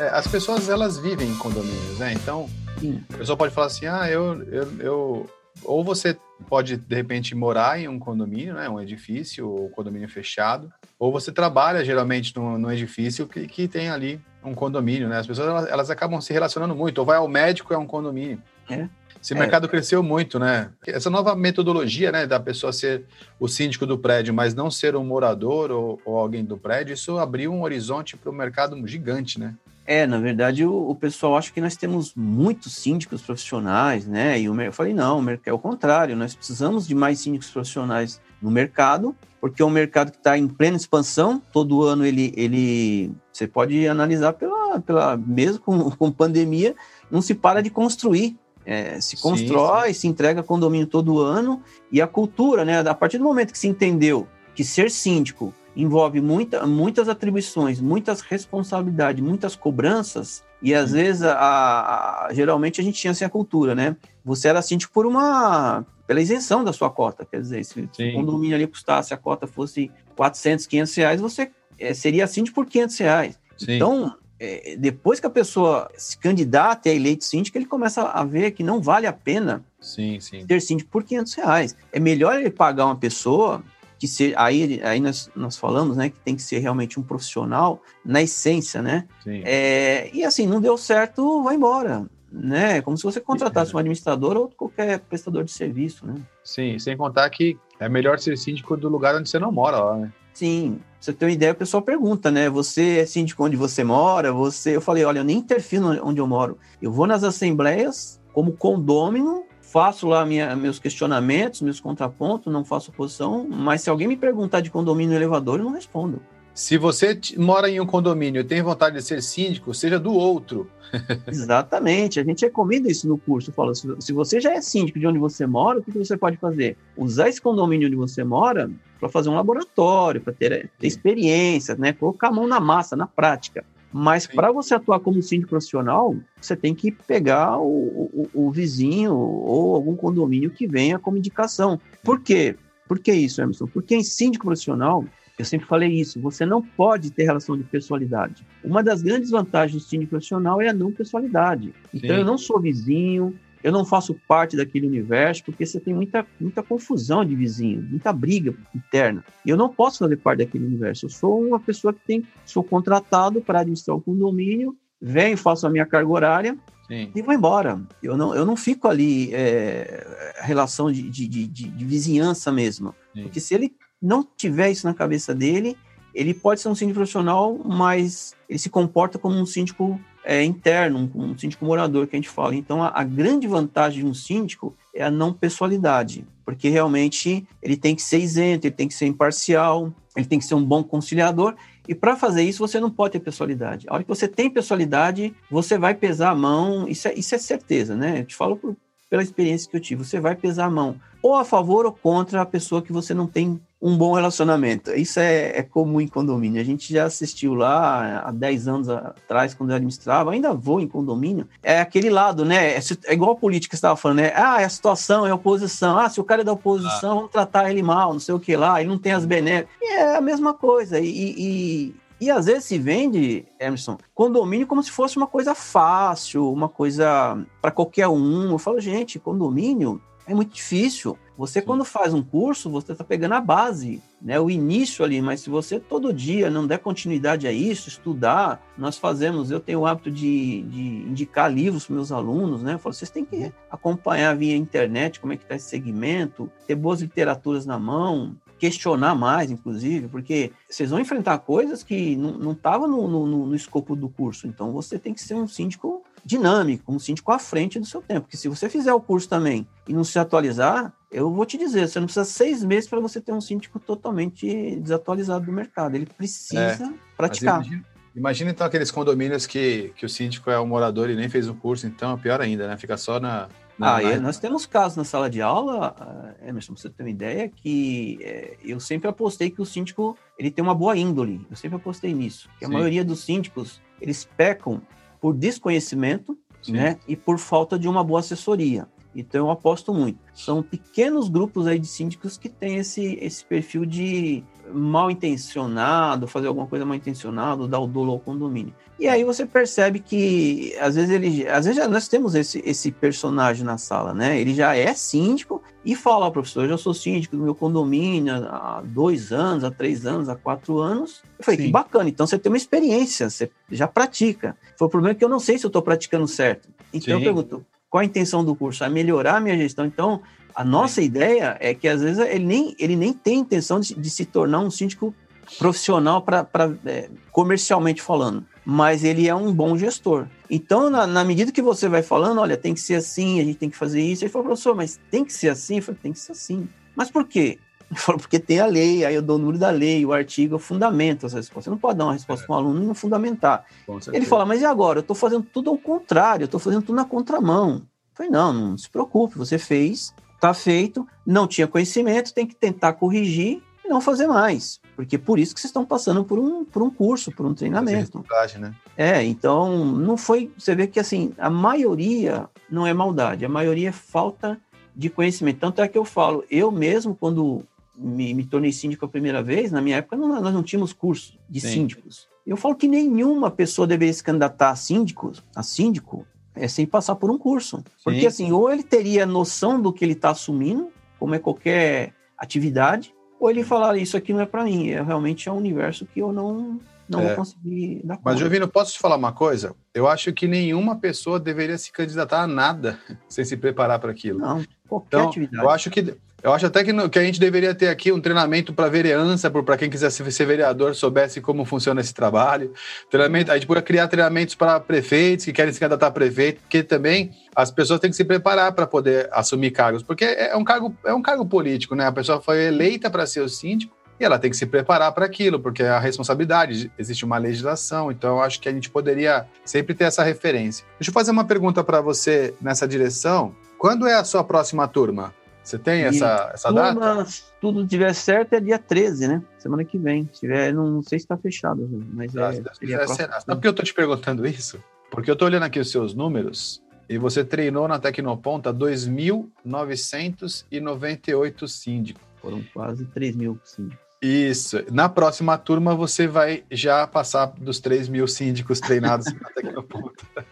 É, 0.00 0.08
as 0.08 0.26
pessoas 0.26 0.70
elas 0.70 0.96
vivem 0.96 1.28
em 1.28 1.36
condomínios, 1.36 1.98
né? 1.98 2.14
Então, 2.14 2.48
Sim. 2.80 3.04
a 3.12 3.18
pessoa 3.18 3.36
pode 3.36 3.52
falar 3.52 3.66
assim: 3.66 3.84
ah, 3.84 4.08
eu, 4.08 4.42
eu, 4.44 4.80
eu. 4.80 5.30
Ou 5.62 5.84
você 5.84 6.16
pode, 6.48 6.78
de 6.78 6.94
repente, 6.94 7.34
morar 7.34 7.78
em 7.78 7.86
um 7.86 7.98
condomínio, 7.98 8.54
né? 8.54 8.66
Um 8.66 8.80
edifício 8.80 9.46
ou 9.46 9.68
condomínio 9.68 10.08
fechado. 10.08 10.72
Ou 10.98 11.12
você 11.12 11.30
trabalha, 11.30 11.84
geralmente, 11.84 12.34
num, 12.34 12.56
num 12.56 12.72
edifício 12.72 13.28
que, 13.28 13.46
que 13.46 13.68
tem 13.68 13.90
ali 13.90 14.18
um 14.42 14.54
condomínio, 14.54 15.06
né? 15.06 15.18
As 15.18 15.26
pessoas 15.26 15.48
elas, 15.48 15.68
elas 15.68 15.90
acabam 15.90 16.18
se 16.18 16.32
relacionando 16.32 16.74
muito. 16.74 16.96
Ou 16.96 17.04
vai 17.04 17.18
ao 17.18 17.28
médico, 17.28 17.74
é 17.74 17.76
um 17.76 17.86
condomínio. 17.86 18.42
É. 18.70 18.88
Esse 19.22 19.34
é. 19.34 19.38
mercado 19.38 19.68
cresceu 19.68 20.02
muito, 20.02 20.38
né? 20.38 20.70
Essa 20.84 21.08
nova 21.08 21.36
metodologia, 21.36 22.10
né, 22.10 22.26
da 22.26 22.40
pessoa 22.40 22.72
ser 22.72 23.04
o 23.38 23.46
síndico 23.46 23.86
do 23.86 23.96
prédio, 23.96 24.34
mas 24.34 24.52
não 24.52 24.68
ser 24.68 24.96
um 24.96 25.04
morador 25.04 25.70
ou, 25.70 26.00
ou 26.04 26.18
alguém 26.18 26.44
do 26.44 26.58
prédio, 26.58 26.94
isso 26.94 27.18
abriu 27.18 27.52
um 27.52 27.62
horizonte 27.62 28.16
para 28.16 28.30
o 28.30 28.34
mercado 28.34 28.76
gigante, 28.86 29.38
né? 29.38 29.54
É, 29.86 30.06
na 30.06 30.18
verdade, 30.18 30.64
o, 30.64 30.90
o, 30.90 30.94
pessoal 30.94 31.36
acha 31.36 31.52
que 31.52 31.60
nós 31.60 31.76
temos 31.76 32.14
muitos 32.14 32.74
síndicos 32.76 33.20
profissionais, 33.22 34.06
né? 34.06 34.40
E 34.40 34.44
eu 34.44 34.72
falei, 34.72 34.94
não, 34.94 35.24
é 35.44 35.52
o 35.52 35.58
contrário, 35.58 36.16
nós 36.16 36.34
precisamos 36.34 36.86
de 36.86 36.94
mais 36.94 37.18
síndicos 37.18 37.50
profissionais 37.50 38.20
no 38.40 38.50
mercado, 38.50 39.14
porque 39.40 39.60
é 39.60 39.64
um 39.64 39.70
mercado 39.70 40.12
que 40.12 40.18
está 40.18 40.38
em 40.38 40.46
plena 40.46 40.76
expansão, 40.76 41.42
todo 41.52 41.82
ano 41.82 42.06
ele, 42.06 42.32
ele 42.36 43.12
você 43.32 43.46
pode 43.46 43.88
analisar 43.88 44.34
pela, 44.34 44.80
pela 44.80 45.16
mesmo 45.16 45.58
com, 45.60 45.90
com 45.96 46.12
pandemia, 46.12 46.76
não 47.10 47.20
se 47.20 47.34
para 47.34 47.60
de 47.60 47.70
construir. 47.70 48.36
É, 48.64 49.00
se 49.00 49.16
constrói, 49.20 49.88
sim, 49.88 49.94
sim. 49.94 50.00
se 50.00 50.06
entrega 50.08 50.42
condomínio 50.42 50.86
todo 50.86 51.20
ano, 51.20 51.62
e 51.90 52.00
a 52.00 52.06
cultura, 52.06 52.64
né? 52.64 52.80
A 52.80 52.94
partir 52.94 53.18
do 53.18 53.24
momento 53.24 53.52
que 53.52 53.58
se 53.58 53.68
entendeu 53.68 54.26
que 54.54 54.64
ser 54.64 54.90
síndico 54.90 55.52
envolve 55.74 56.20
muita, 56.20 56.66
muitas 56.66 57.08
atribuições, 57.08 57.80
muitas 57.80 58.20
responsabilidades, 58.20 59.24
muitas 59.24 59.56
cobranças, 59.56 60.44
e 60.60 60.74
às 60.74 60.92
vezes, 60.92 61.22
a, 61.22 62.26
a, 62.26 62.28
geralmente 62.32 62.80
a 62.80 62.84
gente 62.84 63.00
tinha 63.00 63.10
assim 63.10 63.24
a 63.24 63.28
cultura, 63.28 63.74
né? 63.74 63.96
Você 64.24 64.48
era 64.48 64.62
síndico 64.62 64.92
por 64.92 65.06
uma, 65.06 65.84
pela 66.06 66.20
isenção 66.20 66.62
da 66.62 66.72
sua 66.72 66.88
cota, 66.88 67.26
quer 67.28 67.40
dizer, 67.40 67.64
se 67.64 67.80
o 67.80 68.12
condomínio 68.14 68.54
ali 68.54 68.66
custasse, 68.66 69.12
a 69.12 69.16
cota 69.16 69.46
fosse 69.46 69.90
400, 70.14 70.66
500 70.66 70.94
reais, 70.94 71.20
você 71.20 71.50
é, 71.78 71.92
seria 71.94 72.26
síndico 72.26 72.54
por 72.54 72.66
500 72.66 72.98
reais. 72.98 73.40
Sim. 73.56 73.76
Então, 73.76 74.14
é, 74.44 74.76
depois 74.76 75.20
que 75.20 75.26
a 75.26 75.30
pessoa 75.30 75.88
se 75.96 76.18
candidata 76.18 76.88
a 76.88 76.92
eleito 76.92 77.22
síndico, 77.22 77.56
ele 77.56 77.64
começa 77.64 78.02
a 78.02 78.24
ver 78.24 78.50
que 78.50 78.64
não 78.64 78.82
vale 78.82 79.06
a 79.06 79.12
pena 79.12 79.64
sim, 79.80 80.18
sim. 80.18 80.44
ter 80.44 80.60
síndico 80.60 80.90
por 80.90 81.04
500 81.04 81.34
reais. 81.34 81.76
É 81.92 82.00
melhor 82.00 82.40
ele 82.40 82.50
pagar 82.50 82.86
uma 82.86 82.96
pessoa 82.96 83.62
que 84.00 84.08
ser, 84.08 84.34
aí, 84.36 84.80
aí 84.82 84.98
nós, 84.98 85.30
nós 85.36 85.56
falamos, 85.56 85.96
né, 85.96 86.10
que 86.10 86.18
tem 86.18 86.34
que 86.34 86.42
ser 86.42 86.58
realmente 86.58 86.98
um 86.98 87.04
profissional 87.04 87.80
na 88.04 88.20
essência, 88.20 88.82
né? 88.82 89.06
É, 89.24 90.10
e 90.12 90.24
assim, 90.24 90.44
não 90.44 90.60
deu 90.60 90.76
certo, 90.76 91.44
vai 91.44 91.54
embora, 91.54 92.04
né? 92.32 92.82
Como 92.82 92.96
se 92.96 93.04
você 93.04 93.20
contratasse 93.20 93.72
um 93.76 93.78
administrador 93.78 94.36
ou 94.36 94.48
qualquer 94.48 94.98
prestador 94.98 95.44
de 95.44 95.52
serviço, 95.52 96.04
né? 96.04 96.16
Sim, 96.42 96.80
sem 96.80 96.96
contar 96.96 97.30
que 97.30 97.56
é 97.78 97.88
melhor 97.88 98.18
ser 98.18 98.36
síndico 98.36 98.76
do 98.76 98.88
lugar 98.88 99.14
onde 99.14 99.30
você 99.30 99.38
não 99.38 99.52
mora 99.52 99.78
lá, 99.78 99.96
né? 99.98 100.12
Sim, 100.34 100.80
você 101.04 101.12
ter 101.12 101.24
uma 101.24 101.32
ideia, 101.32 101.52
o 101.52 101.56
pessoal 101.56 101.82
pergunta, 101.82 102.30
né? 102.30 102.48
Você 102.48 102.98
é 102.98 103.06
síndico 103.06 103.44
onde 103.44 103.56
você 103.56 103.82
mora? 103.82 104.32
Você, 104.32 104.76
eu 104.76 104.80
falei, 104.80 105.04
olha, 105.04 105.18
eu 105.18 105.24
nem 105.24 105.38
interfiro 105.38 105.86
onde 106.06 106.20
eu 106.20 106.26
moro. 106.28 106.56
Eu 106.80 106.92
vou 106.92 107.08
nas 107.08 107.24
assembleias 107.24 108.20
como 108.32 108.52
condômino 108.52 109.44
faço 109.72 110.06
lá 110.06 110.24
minha, 110.26 110.54
meus 110.54 110.78
questionamentos, 110.78 111.62
meus 111.62 111.80
contrapontos, 111.80 112.52
não 112.52 112.62
faço 112.62 112.90
oposição, 112.90 113.48
mas 113.48 113.80
se 113.80 113.88
alguém 113.88 114.06
me 114.06 114.18
perguntar 114.18 114.60
de 114.60 114.70
condomínio 114.70 115.16
elevador, 115.16 115.60
eu 115.60 115.64
não 115.64 115.72
respondo. 115.72 116.20
Se 116.54 116.76
você 116.76 117.18
mora 117.38 117.70
em 117.70 117.80
um 117.80 117.86
condomínio 117.86 118.40
e 118.40 118.44
tem 118.44 118.60
vontade 118.60 118.96
de 118.96 119.02
ser 119.02 119.22
síndico, 119.22 119.72
seja 119.72 119.98
do 119.98 120.12
outro. 120.12 120.68
Exatamente, 121.26 122.20
a 122.20 122.24
gente 122.24 122.44
recomenda 122.44 122.90
isso 122.90 123.08
no 123.08 123.16
curso. 123.16 123.52
Fala, 123.52 123.72
se 123.74 124.12
você 124.12 124.40
já 124.40 124.52
é 124.52 124.60
síndico 124.60 124.98
de 124.98 125.06
onde 125.06 125.18
você 125.18 125.46
mora, 125.46 125.78
o 125.78 125.82
que 125.82 125.96
você 125.96 126.16
pode 126.16 126.36
fazer? 126.36 126.76
Usar 126.96 127.28
esse 127.28 127.40
condomínio 127.40 127.88
onde 127.88 127.96
você 127.96 128.22
mora 128.22 128.70
para 129.00 129.08
fazer 129.08 129.30
um 129.30 129.34
laboratório, 129.34 130.20
para 130.20 130.32
ter, 130.32 130.70
ter 130.78 130.86
experiência, 130.86 131.74
né? 131.74 131.92
colocar 131.92 132.28
a 132.28 132.32
mão 132.32 132.46
na 132.46 132.60
massa, 132.60 132.94
na 132.94 133.06
prática. 133.06 133.64
Mas 133.92 134.26
para 134.26 134.50
você 134.50 134.74
atuar 134.74 135.00
como 135.00 135.22
síndico 135.22 135.50
profissional, 135.50 136.16
você 136.40 136.56
tem 136.56 136.74
que 136.74 136.90
pegar 136.90 137.58
o, 137.58 138.10
o, 138.12 138.30
o, 138.32 138.50
vizinho 138.50 139.14
ou 139.14 139.74
algum 139.74 139.94
condomínio 139.94 140.50
que 140.50 140.66
venha 140.66 140.98
como 140.98 141.18
indicação. 141.18 141.78
Por 142.02 142.20
quê? 142.20 142.56
Por 142.88 142.98
que 142.98 143.12
isso, 143.12 143.42
Emerson? 143.42 143.66
Porque 143.66 143.94
em 143.94 144.02
síndico 144.02 144.46
profissional, 144.46 145.04
eu 145.38 145.44
sempre 145.44 145.66
falei 145.66 145.90
isso, 145.90 146.20
você 146.20 146.44
não 146.44 146.62
pode 146.62 147.10
ter 147.10 147.24
relação 147.24 147.56
de 147.56 147.64
pessoalidade. 147.64 148.46
Uma 148.62 148.82
das 148.82 149.02
grandes 149.02 149.30
vantagens 149.30 149.82
do 149.82 149.88
síndico 149.88 150.10
profissional 150.10 150.60
é 150.60 150.68
a 150.68 150.72
não 150.72 150.92
pessoalidade. 150.92 151.74
Então, 151.92 152.16
Sim. 152.16 152.20
eu 152.20 152.24
não 152.24 152.36
sou 152.36 152.60
vizinho, 152.60 153.34
eu 153.62 153.72
não 153.72 153.84
faço 153.84 154.14
parte 154.26 154.56
daquele 154.56 154.86
universo, 154.86 155.44
porque 155.44 155.64
você 155.64 155.78
tem 155.78 155.94
muita, 155.94 156.26
muita 156.40 156.62
confusão 156.62 157.24
de 157.24 157.34
vizinho, 157.34 157.82
muita 157.82 158.12
briga 158.12 158.54
interna. 158.74 159.24
E 159.44 159.50
eu 159.50 159.56
não 159.56 159.68
posso 159.68 160.00
fazer 160.00 160.16
parte 160.16 160.40
daquele 160.40 160.66
universo. 160.66 161.06
Eu 161.06 161.10
sou 161.10 161.40
uma 161.40 161.60
pessoa 161.60 161.92
que 161.92 162.00
tem, 162.04 162.24
sou 162.44 162.62
contratado 162.62 163.40
para 163.40 163.60
administrar 163.60 163.96
o 163.96 164.00
condomínio, 164.00 164.76
venho, 165.00 165.36
faço 165.36 165.66
a 165.66 165.70
minha 165.70 165.86
carga 165.86 166.10
horária 166.10 166.58
Sim. 166.88 167.10
e 167.14 167.22
vou 167.22 167.32
embora. 167.32 167.80
Eu 168.02 168.16
não, 168.16 168.34
eu 168.34 168.44
não 168.44 168.56
fico 168.56 168.88
ali 168.88 169.32
é, 169.32 170.34
relação 170.40 170.90
de, 170.90 171.08
de, 171.08 171.28
de, 171.28 171.46
de, 171.46 171.84
vizinhança 171.84 172.50
mesmo. 172.50 172.94
Sim. 173.14 173.22
Porque 173.22 173.40
se 173.40 173.54
ele 173.54 173.72
não 174.02 174.26
tiver 174.36 174.70
isso 174.70 174.86
na 174.86 174.92
cabeça 174.92 175.34
dele, 175.34 175.76
ele 176.14 176.34
pode 176.34 176.60
ser 176.60 176.68
um 176.68 176.74
síndico 176.74 176.98
profissional, 176.98 177.58
mas 177.64 178.34
ele 178.48 178.58
se 178.58 178.68
comporta 178.68 179.18
como 179.18 179.36
um 179.36 179.46
síndico 179.46 179.98
é, 180.24 180.42
interno, 180.44 181.10
um, 181.14 181.30
um, 181.30 181.38
síndico 181.38 181.64
morador 181.64 182.06
que 182.06 182.16
a 182.16 182.18
gente 182.18 182.28
fala. 182.28 182.54
Então, 182.54 182.82
a, 182.82 182.92
a, 182.94 183.04
grande 183.04 183.46
vantagem 183.46 184.04
de 184.04 184.06
um 184.06 184.14
síndico 184.14 184.76
é 184.94 185.02
a 185.02 185.10
não 185.10 185.32
pessoalidade, 185.32 186.26
porque 186.44 186.68
realmente 186.68 187.46
ele 187.62 187.76
tem 187.76 187.94
que 187.94 188.02
ser 188.02 188.18
isento, 188.18 188.66
ele 188.66 188.74
tem 188.74 188.88
que 188.88 188.94
ser 188.94 189.06
imparcial, 189.06 189.92
ele 190.16 190.26
tem 190.26 190.38
que 190.38 190.44
ser 190.44 190.54
um 190.54 190.64
bom 190.64 190.82
conciliador. 190.84 191.54
E 191.88 191.94
para 191.94 192.14
fazer 192.14 192.42
isso, 192.42 192.58
você 192.58 192.78
não 192.78 192.90
pode 192.90 193.12
ter 193.12 193.20
pessoalidade. 193.20 193.86
A 193.88 193.94
hora 193.94 194.02
que 194.02 194.08
você 194.08 194.28
tem 194.28 194.50
pessoalidade, 194.50 195.34
você 195.50 195.78
vai 195.78 195.94
pesar 195.94 196.30
a 196.30 196.34
mão, 196.34 196.86
isso 196.86 197.08
é, 197.08 197.14
isso 197.14 197.34
é 197.34 197.38
certeza, 197.38 197.96
né? 197.96 198.20
Eu 198.20 198.24
te 198.26 198.36
falo 198.36 198.56
por, 198.56 198.76
pela 199.10 199.22
experiência 199.22 199.68
que 199.68 199.76
eu 199.76 199.80
tive, 199.80 200.04
você 200.04 200.20
vai 200.20 200.36
pesar 200.36 200.66
a 200.66 200.70
mão 200.70 200.96
ou 201.22 201.34
a 201.34 201.44
favor 201.44 201.86
ou 201.86 201.92
contra 201.92 202.40
a 202.40 202.46
pessoa 202.46 202.82
que 202.82 202.92
você 202.92 203.14
não 203.14 203.26
tem 203.26 203.60
um 203.82 203.98
bom 203.98 204.12
relacionamento. 204.12 204.92
Isso 204.92 205.18
é, 205.18 205.58
é, 205.58 205.62
comum 205.62 206.00
em 206.00 206.06
condomínio. 206.06 206.60
A 206.60 206.64
gente 206.64 206.92
já 206.94 207.04
assistiu 207.04 207.52
lá 207.52 208.22
há 208.24 208.30
10 208.30 208.68
anos 208.68 208.88
atrás, 208.88 209.54
quando 209.54 209.70
eu 209.70 209.76
administrava, 209.76 210.30
ainda 210.30 210.54
vou 210.54 210.80
em 210.80 210.86
condomínio. 210.86 211.48
É 211.60 211.80
aquele 211.80 212.08
lado, 212.08 212.44
né? 212.44 212.76
É, 212.76 212.80
é 213.06 213.12
igual 213.12 213.32
a 213.32 213.36
política 213.36 213.72
que 213.72 213.76
você 213.76 213.80
estava 213.80 213.96
falando, 213.96 214.18
né? 214.18 214.32
Ah, 214.36 214.62
é 214.62 214.64
a 214.64 214.68
situação, 214.68 215.26
é 215.26 215.32
a 215.32 215.34
oposição. 215.34 215.98
Ah, 215.98 216.08
se 216.08 216.20
o 216.20 216.24
cara 216.24 216.42
é 216.42 216.44
da 216.44 216.52
oposição, 216.52 217.10
ah. 217.10 217.14
vamos 217.16 217.32
tratar 217.32 217.68
ele 217.68 217.82
mal, 217.82 218.12
não 218.12 218.20
sei 218.20 218.32
o 218.32 218.38
que 218.38 218.54
lá, 218.54 218.80
ele 218.80 218.88
não 218.88 218.98
tem 218.98 219.12
as 219.12 219.26
benéficas. 219.26 219.74
E 219.82 219.92
é 219.94 220.16
a 220.16 220.20
mesma 220.20 220.54
coisa. 220.54 221.00
E, 221.00 221.34
e, 221.36 221.94
e 222.20 222.30
às 222.30 222.46
vezes 222.46 222.66
se 222.66 222.78
vende, 222.78 223.44
Emerson, 223.58 223.98
condomínio 224.14 224.64
como 224.64 224.80
se 224.80 224.92
fosse 224.92 225.16
uma 225.16 225.26
coisa 225.26 225.56
fácil, 225.56 226.52
uma 226.52 226.68
coisa 226.68 227.36
para 227.60 227.72
qualquer 227.72 228.06
um. 228.06 228.52
Eu 228.52 228.58
falo, 228.58 228.78
gente, 228.78 229.18
condomínio 229.18 230.00
é 230.26 230.34
muito 230.34 230.54
difícil. 230.54 231.18
Você, 231.36 231.60
Sim. 231.60 231.66
quando 231.66 231.84
faz 231.84 232.12
um 232.12 232.22
curso, 232.22 232.70
você 232.70 232.92
está 232.92 233.02
pegando 233.02 233.32
a 233.32 233.40
base, 233.40 234.02
né, 234.20 234.38
o 234.38 234.50
início 234.50 235.04
ali, 235.04 235.20
mas 235.20 235.40
se 235.40 235.50
você 235.50 235.80
todo 235.80 236.12
dia 236.12 236.50
não 236.50 236.66
der 236.66 236.78
continuidade 236.78 237.46
a 237.46 237.52
isso, 237.52 237.88
estudar, 237.88 238.62
nós 238.76 238.98
fazemos, 238.98 239.50
eu 239.50 239.58
tenho 239.58 239.80
o 239.80 239.86
hábito 239.86 240.10
de, 240.10 240.62
de 240.62 240.82
indicar 241.08 241.52
livros 241.52 241.86
para 241.86 241.96
meus 241.96 242.12
alunos, 242.12 242.62
né? 242.62 242.74
Eu 242.74 242.78
falo, 242.78 242.94
vocês 242.94 243.10
têm 243.10 243.24
que 243.24 243.52
acompanhar 243.70 244.36
via 244.36 244.54
internet 244.56 245.18
como 245.18 245.32
é 245.32 245.36
que 245.36 245.42
está 245.42 245.56
esse 245.56 245.68
segmento, 245.68 246.50
ter 246.66 246.74
boas 246.74 247.00
literaturas 247.00 247.66
na 247.66 247.78
mão, 247.78 248.36
questionar 248.62 249.16
mais, 249.16 249.50
inclusive, 249.50 250.06
porque 250.06 250.52
vocês 250.68 250.90
vão 250.90 251.00
enfrentar 251.00 251.38
coisas 251.38 251.82
que 251.82 252.14
não 252.14 252.52
estavam 252.52 252.86
no, 252.86 253.08
no, 253.08 253.46
no, 253.46 253.54
escopo 253.56 253.96
do 253.96 254.08
curso. 254.08 254.46
Então, 254.46 254.70
você 254.70 255.00
tem 255.00 255.12
que 255.12 255.20
ser 255.20 255.34
um 255.34 255.48
síndico 255.48 256.04
dinâmico, 256.24 256.92
um 256.92 256.98
síndico 257.00 257.32
à 257.32 257.40
frente 257.40 257.80
do 257.80 257.86
seu 257.86 258.00
tempo. 258.00 258.20
Porque 258.20 258.36
se 258.36 258.48
você 258.48 258.68
fizer 258.68 258.94
o 258.94 259.00
curso 259.00 259.28
também 259.28 259.66
e 259.88 259.92
não 259.92 260.04
se 260.04 260.18
atualizar, 260.18 260.92
eu 261.10 261.30
vou 261.30 261.44
te 261.44 261.58
dizer, 261.58 261.88
você 261.88 261.98
não 261.98 262.06
precisa 262.06 262.24
seis 262.24 262.64
meses 262.64 262.88
para 262.88 263.00
você 263.00 263.20
ter 263.20 263.32
um 263.32 263.40
síndico 263.40 263.78
totalmente 263.78 264.76
desatualizado 264.76 265.44
do 265.44 265.52
mercado. 265.52 265.94
Ele 265.94 266.06
precisa 266.06 266.84
é, 266.84 266.92
praticar. 267.16 267.56
Imagina, 267.56 267.84
imagina, 268.14 268.50
então 268.50 268.66
aqueles 268.66 268.90
condomínios 268.90 269.46
que, 269.46 269.92
que 269.96 270.06
o 270.06 270.08
síndico 270.08 270.50
é 270.50 270.58
um 270.58 270.66
morador 270.66 271.10
e 271.10 271.16
nem 271.16 271.28
fez 271.28 271.48
o 271.48 271.54
curso, 271.54 271.86
então 271.86 272.12
é 272.12 272.16
pior 272.16 272.40
ainda, 272.40 272.66
né? 272.66 272.76
Fica 272.78 272.96
só 272.96 273.20
na. 273.20 273.48
na 273.78 273.96
ah, 273.96 274.02
é, 274.02 274.18
nós 274.18 274.38
temos 274.38 274.64
casos 274.64 274.96
na 274.96 275.04
sala 275.04 275.28
de 275.28 275.42
aula, 275.42 275.94
eh, 276.40 276.48
Emerson, 276.48 276.72
pra 276.72 276.82
você 276.82 276.88
ter 276.88 277.02
uma 277.02 277.10
ideia, 277.10 277.48
que 277.48 278.18
é, 278.22 278.56
eu 278.64 278.80
sempre 278.80 279.08
apostei 279.08 279.50
que 279.50 279.60
o 279.60 279.66
síndico 279.66 280.16
ele 280.38 280.50
tem 280.50 280.62
uma 280.62 280.74
boa 280.74 280.96
índole. 280.96 281.46
Eu 281.50 281.56
sempre 281.56 281.76
apostei 281.76 282.14
nisso. 282.14 282.48
Que 282.58 282.64
a 282.64 282.68
maioria 282.68 283.04
dos 283.04 283.24
síndicos 283.24 283.82
eles 284.00 284.24
pecam 284.24 284.80
por 285.20 285.34
desconhecimento 285.34 286.36
né, 286.68 286.98
e 287.06 287.16
por 287.16 287.38
falta 287.38 287.78
de 287.78 287.86
uma 287.86 288.02
boa 288.02 288.20
assessoria. 288.20 288.88
Então 289.14 289.46
eu 289.46 289.50
aposto 289.50 289.92
muito. 289.92 290.18
São 290.34 290.62
pequenos 290.62 291.28
grupos 291.28 291.66
aí 291.66 291.78
de 291.78 291.86
síndicos 291.86 292.38
que 292.38 292.48
têm 292.48 292.76
esse, 292.76 293.18
esse 293.20 293.44
perfil 293.44 293.84
de 293.84 294.42
mal 294.72 295.10
intencionado, 295.10 296.26
fazer 296.26 296.46
alguma 296.46 296.66
coisa 296.66 296.84
mal 296.84 296.96
intencionada, 296.96 297.68
dar 297.68 297.80
o 297.80 297.86
dolo 297.86 298.12
ao 298.12 298.20
condomínio. 298.20 298.74
E 298.98 299.08
aí 299.08 299.24
você 299.24 299.44
percebe 299.44 299.98
que 299.98 300.74
às 300.80 300.94
vezes 300.94 301.10
ele, 301.10 301.48
às 301.48 301.66
vezes 301.66 301.88
nós 301.88 302.08
temos 302.08 302.34
esse, 302.34 302.62
esse 302.64 302.92
personagem 302.92 303.64
na 303.64 303.76
sala, 303.76 304.14
né? 304.14 304.40
Ele 304.40 304.54
já 304.54 304.76
é 304.76 304.94
síndico 304.94 305.62
e 305.84 305.96
fala, 305.96 306.30
professor, 306.30 306.64
eu 306.64 306.70
já 306.70 306.78
sou 306.78 306.94
síndico 306.94 307.36
do 307.36 307.42
meu 307.42 307.54
condomínio 307.54 308.32
há 308.32 308.82
dois 308.84 309.32
anos, 309.32 309.64
há 309.64 309.70
três 309.70 310.06
anos, 310.06 310.28
há 310.28 310.36
quatro 310.36 310.78
anos. 310.78 311.22
Eu 311.38 311.44
falei, 311.44 311.58
Sim. 311.58 311.66
que 311.66 311.72
bacana, 311.72 312.08
então 312.08 312.26
você 312.26 312.38
tem 312.38 312.50
uma 312.50 312.56
experiência, 312.56 313.28
você 313.28 313.50
já 313.70 313.88
pratica. 313.88 314.56
Foi 314.78 314.86
o 314.86 314.90
problema 314.90 315.14
que 315.14 315.24
eu 315.24 315.28
não 315.28 315.40
sei 315.40 315.58
se 315.58 315.66
eu 315.66 315.68
estou 315.68 315.82
praticando 315.82 316.28
certo. 316.28 316.68
Então 316.92 317.06
Sim. 317.06 317.12
eu 317.12 317.20
pergunto, 317.20 317.66
qual 317.92 318.00
a 318.00 318.06
intenção 318.06 318.42
do 318.42 318.56
curso? 318.56 318.82
É 318.82 318.88
melhorar 318.88 319.36
a 319.36 319.40
minha 319.40 319.54
gestão. 319.54 319.84
Então, 319.84 320.22
a 320.54 320.64
nossa 320.64 321.02
ideia 321.02 321.58
é 321.60 321.74
que 321.74 321.86
às 321.86 322.00
vezes 322.00 322.26
ele 322.26 322.46
nem, 322.46 322.74
ele 322.78 322.96
nem 322.96 323.12
tem 323.12 323.40
intenção 323.40 323.78
de, 323.78 323.94
de 323.94 324.08
se 324.08 324.24
tornar 324.24 324.60
um 324.60 324.70
síndico 324.70 325.14
profissional 325.58 326.22
para 326.22 326.48
é, 326.86 327.10
comercialmente 327.30 328.00
falando, 328.00 328.46
mas 328.64 329.04
ele 329.04 329.28
é 329.28 329.34
um 329.34 329.52
bom 329.52 329.76
gestor. 329.76 330.26
Então, 330.48 330.88
na, 330.88 331.06
na, 331.06 331.22
medida 331.22 331.52
que 331.52 331.60
você 331.60 331.86
vai 331.86 332.02
falando, 332.02 332.40
olha, 332.40 332.56
tem 332.56 332.72
que 332.72 332.80
ser 332.80 332.94
assim, 332.94 333.38
a 333.38 333.44
gente 333.44 333.58
tem 333.58 333.68
que 333.68 333.76
fazer 333.76 334.00
isso, 334.00 334.24
ele 334.24 334.32
falou, 334.32 334.46
professor, 334.46 334.74
mas 334.74 334.98
tem 335.10 335.22
que 335.22 335.32
ser 335.32 335.50
assim? 335.50 335.76
Eu 335.76 335.82
falei, 335.82 336.00
tem 336.02 336.12
que 336.14 336.18
ser 336.18 336.32
assim. 336.32 336.66
Mas 336.96 337.10
por 337.10 337.26
quê? 337.26 337.58
Ele 337.92 338.00
falou, 338.00 338.18
porque 338.18 338.38
tem 338.38 338.58
a 338.58 338.66
lei, 338.66 339.04
aí 339.04 339.14
eu 339.14 339.20
dou 339.20 339.36
o 339.36 339.38
número 339.38 339.58
da 339.58 339.70
lei, 339.70 340.04
o 340.06 340.12
artigo, 340.14 340.54
eu 340.54 340.58
fundamento 340.58 341.26
essa 341.26 341.36
resposta. 341.36 341.64
Você 341.64 341.70
não 341.70 341.76
pode 341.76 341.98
dar 341.98 342.06
uma 342.06 342.14
resposta 342.14 342.42
é. 342.42 342.46
para 342.46 342.56
um 342.56 342.58
aluno 342.58 342.82
e 342.82 342.86
não 342.86 342.94
fundamentar. 342.94 343.66
Ele 344.10 344.24
fala, 344.24 344.46
mas 344.46 344.62
e 344.62 344.64
agora? 344.64 344.98
Eu 344.98 345.02
estou 345.02 345.14
fazendo 345.14 345.46
tudo 345.52 345.68
ao 345.68 345.76
contrário, 345.76 346.44
eu 346.44 346.46
estou 346.46 346.58
fazendo 346.58 346.82
tudo 346.82 346.96
na 346.96 347.04
contramão. 347.04 347.74
Eu 347.76 347.82
falei, 348.14 348.32
não, 348.32 348.52
não 348.52 348.78
se 348.78 348.88
preocupe, 348.88 349.36
você 349.36 349.58
fez, 349.58 350.14
está 350.34 350.54
feito, 350.54 351.06
não 351.26 351.46
tinha 351.46 351.66
conhecimento, 351.68 352.32
tem 352.32 352.46
que 352.46 352.54
tentar 352.54 352.94
corrigir 352.94 353.62
e 353.84 353.88
não 353.88 354.00
fazer 354.00 354.26
mais. 354.26 354.80
Porque 354.96 355.18
por 355.18 355.38
isso 355.38 355.54
que 355.54 355.60
vocês 355.60 355.68
estão 355.68 355.84
passando 355.84 356.24
por 356.24 356.38
um, 356.38 356.64
por 356.64 356.82
um 356.82 356.90
curso, 356.90 357.30
por 357.30 357.44
um 357.44 357.52
treinamento. 357.52 358.24
Né? 358.58 358.74
É, 358.96 359.22
então 359.22 359.84
não 359.84 360.16
foi. 360.16 360.50
Você 360.56 360.74
vê 360.74 360.86
que 360.86 361.00
assim, 361.00 361.32
a 361.36 361.50
maioria 361.50 362.48
não 362.70 362.86
é 362.86 362.94
maldade, 362.94 363.44
a 363.44 363.48
maioria 363.48 363.90
é 363.90 363.92
falta 363.92 364.58
de 364.94 365.10
conhecimento. 365.10 365.60
Tanto 365.60 365.82
é 365.82 365.88
que 365.88 365.96
eu 365.96 366.04
falo, 366.04 366.44
eu 366.50 366.70
mesmo, 366.70 367.14
quando 367.14 367.64
me, 367.96 368.34
me 368.34 368.44
tornei 368.44 368.72
síndico 368.72 369.04
a 369.04 369.08
primeira 369.08 369.42
vez, 369.42 369.70
na 369.70 369.80
minha 369.80 369.96
época 369.96 370.16
não, 370.16 370.40
nós 370.40 370.54
não 370.54 370.62
tínhamos 370.62 370.92
curso 370.92 371.38
de 371.48 371.60
Sim. 371.60 371.68
síndicos. 371.68 372.28
Eu 372.46 372.56
falo 372.56 372.74
que 372.74 372.88
nenhuma 372.88 373.50
pessoa 373.50 373.86
deveria 373.86 374.12
se 374.12 374.22
candidatar 374.22 374.70
a 374.70 374.76
síndico, 374.76 375.32
a 375.54 375.62
síndico 375.62 376.26
é, 376.54 376.66
sem 376.66 376.84
passar 376.84 377.14
por 377.14 377.30
um 377.30 377.38
curso. 377.38 377.78
Sim. 377.78 377.84
Porque 378.04 378.26
assim, 378.26 378.52
ou 378.52 378.70
ele 378.72 378.82
teria 378.82 379.24
noção 379.24 379.80
do 379.80 379.92
que 379.92 380.04
ele 380.04 380.12
está 380.12 380.30
assumindo, 380.30 380.90
como 381.18 381.34
é 381.34 381.38
qualquer 381.38 382.14
atividade, 382.36 383.14
ou 383.38 383.50
ele 383.50 383.64
falar 383.64 383.96
isso 383.96 384.16
aqui 384.16 384.32
não 384.32 384.40
é 384.40 384.46
para 384.46 384.64
mim, 384.64 384.90
é 384.90 385.02
realmente 385.02 385.48
é 385.48 385.52
um 385.52 385.56
universo 385.56 386.06
que 386.06 386.20
eu 386.20 386.32
não 386.32 386.80
não 387.08 387.20
é. 387.20 387.26
vou 387.26 387.36
conseguir 387.36 388.00
dar 388.04 388.16
conta. 388.16 388.30
Mas 388.30 388.40
Jovino, 388.40 388.68
posso 388.68 388.94
te 388.94 388.98
falar 388.98 389.16
uma 389.16 389.32
coisa? 389.32 389.74
Eu 389.92 390.08
acho 390.08 390.32
que 390.32 390.48
nenhuma 390.48 390.96
pessoa 390.96 391.38
deveria 391.38 391.76
se 391.76 391.92
candidatar 391.92 392.42
a 392.42 392.46
nada 392.46 392.98
sem 393.28 393.44
se 393.44 393.56
preparar 393.56 393.98
para 393.98 394.10
aquilo. 394.10 394.38
Não, 394.38 394.64
qualquer 394.88 395.18
então, 395.18 395.28
atividade. 395.28 395.62
Eu 395.62 395.70
acho 395.70 395.90
que 395.90 396.16
eu 396.42 396.52
acho 396.52 396.66
até 396.66 396.82
que, 396.82 396.92
no, 396.92 397.08
que 397.08 397.18
a 397.18 397.22
gente 397.22 397.38
deveria 397.38 397.74
ter 397.74 397.88
aqui 397.88 398.10
um 398.10 398.20
treinamento 398.20 398.74
para 398.74 398.88
vereança, 398.88 399.48
para 399.50 399.76
quem 399.76 399.88
quiser 399.88 400.10
ser, 400.10 400.44
vereador, 400.44 400.94
soubesse 400.94 401.40
como 401.40 401.64
funciona 401.64 402.00
esse 402.00 402.12
trabalho. 402.12 402.72
Treinamento, 403.08 403.52
a 403.52 403.54
gente 403.54 403.66
poderia 403.66 403.86
criar 403.86 404.08
treinamentos 404.08 404.54
para 404.56 404.80
prefeitos 404.80 405.44
que 405.44 405.52
querem 405.52 405.72
se 405.72 405.78
candidatar 405.78 406.08
a 406.08 406.10
prefeito, 406.10 406.60
porque 406.62 406.82
também 406.82 407.30
as 407.54 407.70
pessoas 407.70 408.00
têm 408.00 408.10
que 408.10 408.16
se 408.16 408.24
preparar 408.24 408.72
para 408.72 408.86
poder 408.86 409.28
assumir 409.30 409.70
cargos, 409.70 410.02
porque 410.02 410.24
é, 410.24 410.50
é 410.50 410.56
um 410.56 410.64
cargo, 410.64 410.94
é 411.04 411.14
um 411.14 411.22
cargo 411.22 411.46
político, 411.46 411.94
né? 411.94 412.06
A 412.06 412.12
pessoa 412.12 412.40
foi 412.40 412.64
eleita 412.64 413.08
para 413.08 413.24
ser 413.24 413.40
o 413.40 413.48
síndico 413.48 413.94
e 414.18 414.24
ela 414.24 414.38
tem 414.38 414.50
que 414.50 414.56
se 414.56 414.66
preparar 414.66 415.12
para 415.12 415.26
aquilo, 415.26 415.60
porque 415.60 415.82
é 415.82 415.90
a 415.90 415.98
responsabilidade, 415.98 416.90
existe 416.98 417.24
uma 417.24 417.38
legislação, 417.38 418.10
então 418.10 418.36
eu 418.36 418.42
acho 418.42 418.60
que 418.60 418.68
a 418.68 418.72
gente 418.72 418.90
poderia 418.90 419.46
sempre 419.64 419.94
ter 419.94 420.04
essa 420.04 420.24
referência. 420.24 420.84
Deixa 420.98 421.10
eu 421.10 421.14
fazer 421.14 421.30
uma 421.30 421.44
pergunta 421.44 421.84
para 421.84 422.00
você 422.00 422.52
nessa 422.60 422.86
direção. 422.86 423.54
Quando 423.78 424.06
é 424.06 424.14
a 424.14 424.24
sua 424.24 424.44
próxima 424.44 424.86
turma? 424.88 425.32
Você 425.62 425.78
tem 425.78 426.02
essa, 426.02 426.50
essa 426.52 426.72
data? 426.72 427.24
Se 427.24 427.44
tudo 427.60 427.86
tiver 427.86 428.12
certo, 428.14 428.54
é 428.54 428.60
dia 428.60 428.78
13, 428.78 429.28
né? 429.28 429.42
Semana 429.58 429.84
que 429.84 429.96
vem. 429.96 430.28
Se 430.32 430.40
tiver, 430.40 430.74
não 430.74 431.00
sei 431.02 431.20
se 431.20 431.24
está 431.24 431.36
fechado, 431.36 431.88
mas 432.12 432.36
ah, 432.36 432.52
é. 432.52 432.62
Seria 432.74 433.06
será. 433.06 433.40
Sabe 433.40 433.54
por 433.54 433.60
que 433.60 433.68
eu 433.68 433.70
estou 433.70 433.84
te 433.84 433.94
perguntando 433.94 434.44
isso? 434.46 434.82
Porque 435.10 435.30
eu 435.30 435.34
estou 435.34 435.46
olhando 435.46 435.62
aqui 435.64 435.78
os 435.78 435.90
seus 435.90 436.14
números 436.14 436.82
e 437.08 437.16
você 437.18 437.44
treinou 437.44 437.86
na 437.86 437.98
Tecnoponta 437.98 438.72
2.998 438.74 441.68
síndicos. 441.68 442.22
Foram 442.40 442.64
quase 442.74 443.04
3 443.04 443.36
mil 443.36 443.60
síndicos. 443.62 444.00
Isso. 444.20 444.84
Na 444.90 445.08
próxima 445.08 445.56
turma, 445.58 445.94
você 445.94 446.26
vai 446.26 446.64
já 446.70 447.06
passar 447.06 447.52
dos 447.58 447.78
3 447.80 448.08
mil 448.08 448.26
síndicos 448.26 448.80
treinados 448.80 449.32
na 449.32 449.48
Tecnoponta. 449.50 450.24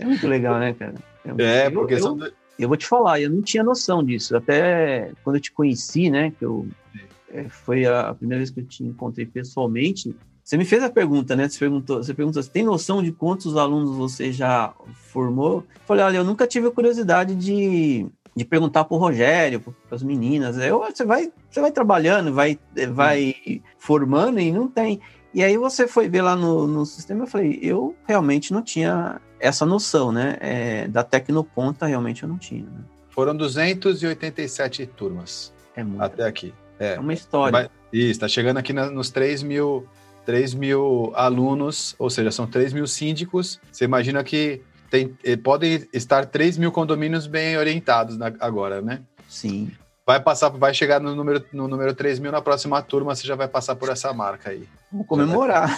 É 0.00 0.04
muito 0.04 0.28
legal, 0.28 0.60
né, 0.60 0.74
cara? 0.74 0.94
É, 1.38 1.66
é 1.66 1.70
porque 1.70 1.94
eu, 1.94 1.98
são. 1.98 2.16
Eu 2.24 2.30
vou 2.66 2.76
te 2.76 2.86
falar, 2.86 3.20
eu 3.20 3.30
não 3.30 3.40
tinha 3.42 3.62
noção 3.62 4.02
disso. 4.02 4.36
Até 4.36 5.12
quando 5.22 5.36
eu 5.36 5.42
te 5.42 5.52
conheci, 5.52 6.10
né, 6.10 6.32
que 6.36 6.44
eu 6.44 6.66
é, 7.30 7.48
foi 7.48 7.84
a 7.86 8.14
primeira 8.14 8.38
vez 8.38 8.50
que 8.50 8.60
eu 8.60 8.64
te 8.64 8.82
encontrei 8.82 9.26
pessoalmente, 9.26 10.14
você 10.42 10.56
me 10.56 10.64
fez 10.64 10.82
a 10.82 10.88
pergunta, 10.88 11.36
né? 11.36 11.46
Você 11.46 11.58
perguntou, 11.58 12.02
você 12.02 12.14
perguntou, 12.14 12.42
você 12.42 12.50
tem 12.50 12.62
noção 12.62 13.02
de 13.02 13.12
quantos 13.12 13.54
alunos 13.54 13.94
você 13.96 14.32
já 14.32 14.72
formou? 14.94 15.58
Eu 15.58 15.80
falei, 15.86 16.04
olha, 16.04 16.16
eu 16.16 16.24
nunca 16.24 16.46
tive 16.46 16.68
a 16.68 16.70
curiosidade 16.70 17.34
de, 17.34 18.06
de 18.34 18.44
perguntar 18.46 18.84
para 18.84 18.96
o 18.96 18.98
Rogério, 18.98 19.60
para 19.60 19.74
as 19.94 20.02
meninas. 20.02 20.56
Eu, 20.56 20.78
você 20.80 21.04
vai, 21.04 21.30
você 21.50 21.60
vai 21.60 21.70
trabalhando, 21.70 22.32
vai, 22.32 22.58
vai 22.92 23.62
formando 23.76 24.40
e 24.40 24.50
não 24.50 24.68
tem. 24.68 25.00
E 25.34 25.42
aí 25.44 25.58
você 25.58 25.86
foi 25.86 26.08
ver 26.08 26.22
lá 26.22 26.34
no, 26.34 26.66
no 26.66 26.86
sistema, 26.86 27.24
eu 27.24 27.28
falei, 27.28 27.58
eu 27.60 27.94
realmente 28.06 28.50
não 28.50 28.62
tinha 28.62 29.20
essa 29.40 29.64
noção, 29.64 30.12
né? 30.12 30.36
É, 30.40 30.88
da 30.88 31.02
Tecnoponta, 31.02 31.86
realmente 31.86 32.22
eu 32.22 32.28
não 32.28 32.38
tinha. 32.38 32.64
Né? 32.64 32.80
Foram 33.10 33.36
287 33.36 34.86
turmas. 34.86 35.52
É 35.74 35.82
muito. 35.82 36.02
Até 36.02 36.24
aqui. 36.24 36.54
É, 36.78 36.94
é 36.94 37.00
uma 37.00 37.12
história. 37.12 37.52
Mas, 37.52 37.68
isso, 37.92 38.10
está 38.10 38.28
chegando 38.28 38.58
aqui 38.58 38.72
na, 38.72 38.90
nos 38.90 39.10
3 39.10 39.42
mil, 39.42 39.86
3 40.26 40.54
mil 40.54 41.12
alunos, 41.14 41.94
ou 41.98 42.10
seja, 42.10 42.30
são 42.30 42.46
3 42.46 42.72
mil 42.72 42.86
síndicos. 42.86 43.60
Você 43.72 43.84
imagina 43.84 44.22
que 44.22 44.62
tem, 44.90 45.16
eh, 45.24 45.36
podem 45.36 45.86
estar 45.92 46.26
3 46.26 46.58
mil 46.58 46.72
condomínios 46.72 47.26
bem 47.26 47.56
orientados 47.56 48.16
na, 48.16 48.32
agora, 48.40 48.80
né? 48.80 49.02
Sim. 49.28 49.70
vai 50.06 50.20
passar, 50.20 50.48
vai 50.48 50.72
chegar 50.72 51.00
no 51.00 51.14
número, 51.14 51.44
no 51.52 51.68
número 51.68 51.94
3 51.94 52.18
mil 52.18 52.32
na 52.32 52.40
próxima 52.40 52.80
turma, 52.80 53.14
você 53.14 53.26
já 53.26 53.36
vai 53.36 53.46
passar 53.46 53.76
por 53.76 53.90
essa 53.90 54.12
marca 54.12 54.50
aí. 54.50 54.66
Vamos 54.90 55.06
comemorar. 55.06 55.70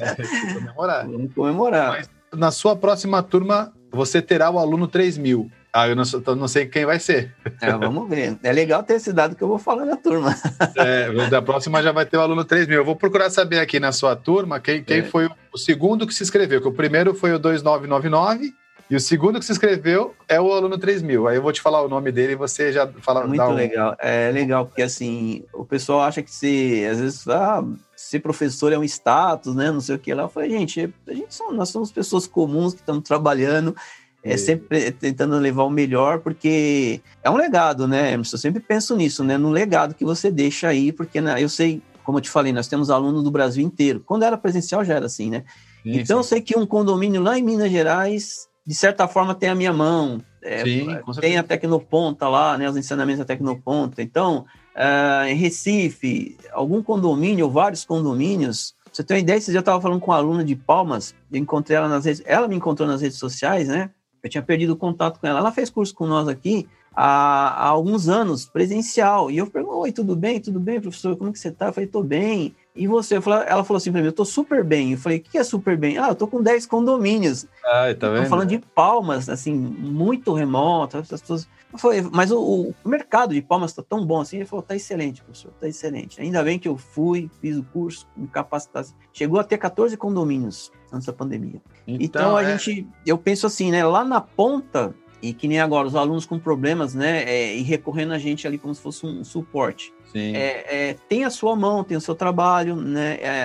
É, 0.00 0.54
comemorar. 0.54 1.06
Vamos 1.10 1.34
comemorar. 1.34 1.90
Mas 1.90 2.10
na 2.34 2.50
sua 2.50 2.76
próxima 2.76 3.22
turma, 3.22 3.72
você 3.90 4.22
terá 4.22 4.50
o 4.50 4.58
aluno 4.58 4.86
3 4.86 5.18
mil. 5.18 5.50
Ah, 5.72 5.88
eu 5.88 5.94
não, 5.94 6.02
não, 6.36 6.48
sei 6.48 6.66
quem 6.66 6.84
vai 6.84 6.98
ser. 6.98 7.32
É, 7.60 7.70
vamos 7.70 8.08
ver. 8.08 8.36
É 8.42 8.52
legal 8.52 8.82
ter 8.82 8.94
esse 8.94 9.12
dado 9.12 9.36
que 9.36 9.42
eu 9.42 9.46
vou 9.46 9.58
falar 9.58 9.84
na 9.84 9.96
turma. 9.96 10.34
É, 10.76 11.28
da 11.28 11.40
próxima 11.40 11.82
já 11.82 11.92
vai 11.92 12.04
ter 12.04 12.16
o 12.16 12.20
aluno 12.20 12.44
3 12.44 12.66
mil. 12.66 12.78
Eu 12.78 12.84
vou 12.84 12.96
procurar 12.96 13.30
saber 13.30 13.60
aqui 13.60 13.78
na 13.78 13.92
sua 13.92 14.16
turma 14.16 14.58
quem, 14.58 14.82
quem 14.82 14.98
é. 14.98 15.02
foi 15.04 15.28
o 15.52 15.58
segundo 15.58 16.06
que 16.06 16.14
se 16.14 16.22
inscreveu. 16.22 16.60
Que 16.60 16.68
o 16.68 16.72
primeiro 16.72 17.14
foi 17.14 17.32
o 17.32 17.38
2999 17.38 18.52
e 18.90 18.96
o 18.96 19.00
segundo 19.00 19.38
que 19.38 19.44
se 19.44 19.52
inscreveu 19.52 20.16
é 20.26 20.40
o 20.40 20.52
aluno 20.52 20.76
3000. 20.76 21.28
Aí 21.28 21.36
eu 21.36 21.42
vou 21.42 21.52
te 21.52 21.60
falar 21.60 21.80
o 21.80 21.88
nome 21.88 22.10
dele 22.10 22.32
e 22.32 22.36
você 22.36 22.72
já 22.72 22.88
fala. 23.00 23.24
Muito 23.24 23.40
um... 23.40 23.52
legal. 23.52 23.96
É 24.00 24.32
legal, 24.32 24.66
porque 24.66 24.82
assim, 24.82 25.44
o 25.52 25.64
pessoal 25.64 26.00
acha 26.00 26.20
que 26.20 26.30
se, 26.30 26.84
às 26.90 26.98
vezes, 26.98 27.28
ah, 27.28 27.64
ser 27.94 28.18
professor 28.18 28.72
é 28.72 28.78
um 28.78 28.82
status, 28.82 29.54
né? 29.54 29.70
Não 29.70 29.80
sei 29.80 29.94
o 29.94 29.98
que 29.98 30.12
lá. 30.12 30.24
Eu 30.24 30.28
falei, 30.28 30.50
gente, 30.50 30.92
a 31.06 31.14
gente 31.14 31.32
são, 31.32 31.52
nós 31.52 31.68
somos 31.68 31.92
pessoas 31.92 32.26
comuns 32.26 32.74
que 32.74 32.80
estamos 32.80 33.04
trabalhando. 33.04 33.76
É 34.24 34.36
sempre 34.36 34.90
tentando 34.90 35.38
levar 35.38 35.62
o 35.62 35.70
melhor, 35.70 36.18
porque 36.18 37.00
é 37.22 37.30
um 37.30 37.36
legado, 37.36 37.86
né? 37.86 38.16
Eu 38.16 38.24
sempre 38.24 38.60
penso 38.60 38.96
nisso, 38.96 39.22
né? 39.22 39.38
No 39.38 39.50
legado 39.50 39.94
que 39.94 40.04
você 40.04 40.32
deixa 40.32 40.66
aí, 40.66 40.92
porque 40.92 41.20
né, 41.20 41.40
eu 41.40 41.48
sei, 41.48 41.80
como 42.04 42.18
eu 42.18 42.22
te 42.22 42.28
falei, 42.28 42.52
nós 42.52 42.68
temos 42.68 42.90
alunos 42.90 43.22
do 43.22 43.30
Brasil 43.30 43.64
inteiro. 43.64 44.02
Quando 44.04 44.24
era 44.24 44.36
presencial 44.36 44.84
já 44.84 44.96
era 44.96 45.06
assim, 45.06 45.30
né? 45.30 45.44
Sim, 45.82 46.00
então 46.00 46.18
eu 46.18 46.22
sei 46.24 46.42
que 46.42 46.58
um 46.58 46.66
condomínio 46.66 47.22
lá 47.22 47.38
em 47.38 47.42
Minas 47.42 47.70
Gerais 47.70 48.49
de 48.70 48.76
certa 48.76 49.08
forma, 49.08 49.34
tem 49.34 49.48
a 49.48 49.54
minha 49.56 49.72
mão. 49.72 50.22
É, 50.40 50.62
Sim, 50.62 50.86
tem 51.20 51.36
a 51.36 51.42
Tecnoponta 51.42 52.28
lá, 52.28 52.56
né, 52.56 52.70
os 52.70 52.76
ensinamentos 52.76 53.18
da 53.18 53.24
Tecnoponta. 53.24 54.00
Então, 54.00 54.46
uh, 54.76 55.26
em 55.26 55.34
Recife, 55.34 56.38
algum 56.52 56.80
condomínio, 56.80 57.46
ou 57.46 57.50
vários 57.50 57.84
condomínios, 57.84 58.76
você 58.92 59.02
tem 59.02 59.16
uma 59.16 59.22
ideia, 59.22 59.38
esse 59.38 59.50
dia 59.50 59.58
eu 59.58 59.60
estava 59.62 59.80
falando 59.80 59.98
com 59.98 60.12
uma 60.12 60.18
aluna 60.18 60.44
de 60.44 60.54
Palmas, 60.54 61.16
eu 61.32 61.40
encontrei 61.40 61.76
ela 61.76 61.88
nas 61.88 62.04
redes, 62.04 62.22
ela 62.24 62.46
me 62.46 62.54
encontrou 62.54 62.86
nas 62.86 63.00
redes 63.00 63.18
sociais, 63.18 63.66
né? 63.66 63.90
Eu 64.22 64.30
tinha 64.30 64.42
perdido 64.42 64.74
o 64.74 64.76
contato 64.76 65.18
com 65.18 65.26
ela. 65.26 65.40
Ela 65.40 65.50
fez 65.50 65.68
curso 65.68 65.92
com 65.92 66.06
nós 66.06 66.28
aqui 66.28 66.68
há, 66.94 67.64
há 67.64 67.66
alguns 67.66 68.08
anos, 68.08 68.46
presencial. 68.46 69.32
E 69.32 69.38
eu 69.38 69.48
perguntei, 69.48 69.78
oi, 69.80 69.90
tudo 69.90 70.14
bem? 70.14 70.38
Tudo 70.38 70.60
bem, 70.60 70.80
professor? 70.80 71.16
Como 71.16 71.32
que 71.32 71.40
você 71.40 71.50
tá? 71.50 71.66
Eu 71.66 71.72
falei, 71.72 71.88
tô 71.88 72.04
bem. 72.04 72.54
E 72.74 72.86
você? 72.86 73.16
ela 73.16 73.64
falou 73.64 73.78
assim 73.78 73.90
para 73.90 74.00
mim, 74.00 74.06
eu 74.06 74.12
tô 74.12 74.24
super 74.24 74.62
bem. 74.62 74.92
Eu 74.92 74.98
falei, 74.98 75.18
o 75.18 75.20
que 75.20 75.36
é 75.36 75.44
super 75.44 75.76
bem? 75.76 75.98
Ah, 75.98 76.08
eu 76.08 76.14
tô 76.14 76.26
com 76.26 76.42
10 76.42 76.66
condomínios. 76.66 77.46
Ah, 77.64 77.92
tá 77.98 78.08
vendo? 78.08 78.22
Tô 78.22 78.28
falando 78.28 78.48
de 78.48 78.58
palmas, 78.58 79.28
assim, 79.28 79.52
muito 79.52 80.32
remoto. 80.32 80.98
As 80.98 81.08
pessoas... 81.08 81.48
Eu 81.72 81.78
falei, 81.78 82.02
mas 82.02 82.30
o, 82.32 82.72
o 82.84 82.88
mercado 82.88 83.34
de 83.34 83.42
palmas 83.42 83.72
tá 83.72 83.82
tão 83.82 84.04
bom 84.04 84.20
assim? 84.20 84.36
Ele 84.36 84.46
falou, 84.46 84.62
tá 84.62 84.74
excelente, 84.74 85.22
professor, 85.22 85.52
tá 85.60 85.68
excelente. 85.68 86.20
Ainda 86.20 86.42
bem 86.42 86.58
que 86.58 86.68
eu 86.68 86.76
fui, 86.76 87.30
fiz 87.40 87.56
o 87.56 87.62
curso, 87.62 88.08
me 88.16 88.26
capacitasse. 88.26 88.94
Chegou 89.12 89.38
a 89.38 89.44
ter 89.44 89.58
14 89.58 89.96
condomínios 89.96 90.72
antes 90.92 91.06
da 91.06 91.12
pandemia. 91.12 91.60
Então, 91.86 92.04
então 92.04 92.36
a 92.36 92.42
é... 92.42 92.58
gente, 92.58 92.86
eu 93.06 93.16
penso 93.16 93.46
assim, 93.46 93.70
né, 93.70 93.84
lá 93.84 94.04
na 94.04 94.20
ponta, 94.20 94.94
e 95.22 95.32
que 95.32 95.46
nem 95.46 95.60
agora, 95.60 95.86
os 95.86 95.94
alunos 95.94 96.26
com 96.26 96.38
problemas, 96.38 96.94
né, 96.94 97.22
é, 97.24 97.56
e 97.56 97.62
recorrendo 97.62 98.12
a 98.12 98.18
gente 98.18 98.46
ali 98.46 98.58
como 98.58 98.74
se 98.74 98.80
fosse 98.80 99.04
um 99.06 99.22
suporte. 99.24 99.92
É, 100.14 100.90
é, 100.90 100.96
tem 101.08 101.24
a 101.24 101.30
sua 101.30 101.54
mão, 101.54 101.84
tem 101.84 101.96
o 101.96 102.00
seu 102.00 102.14
trabalho, 102.14 102.74
né? 102.74 103.18
É, 103.20 103.44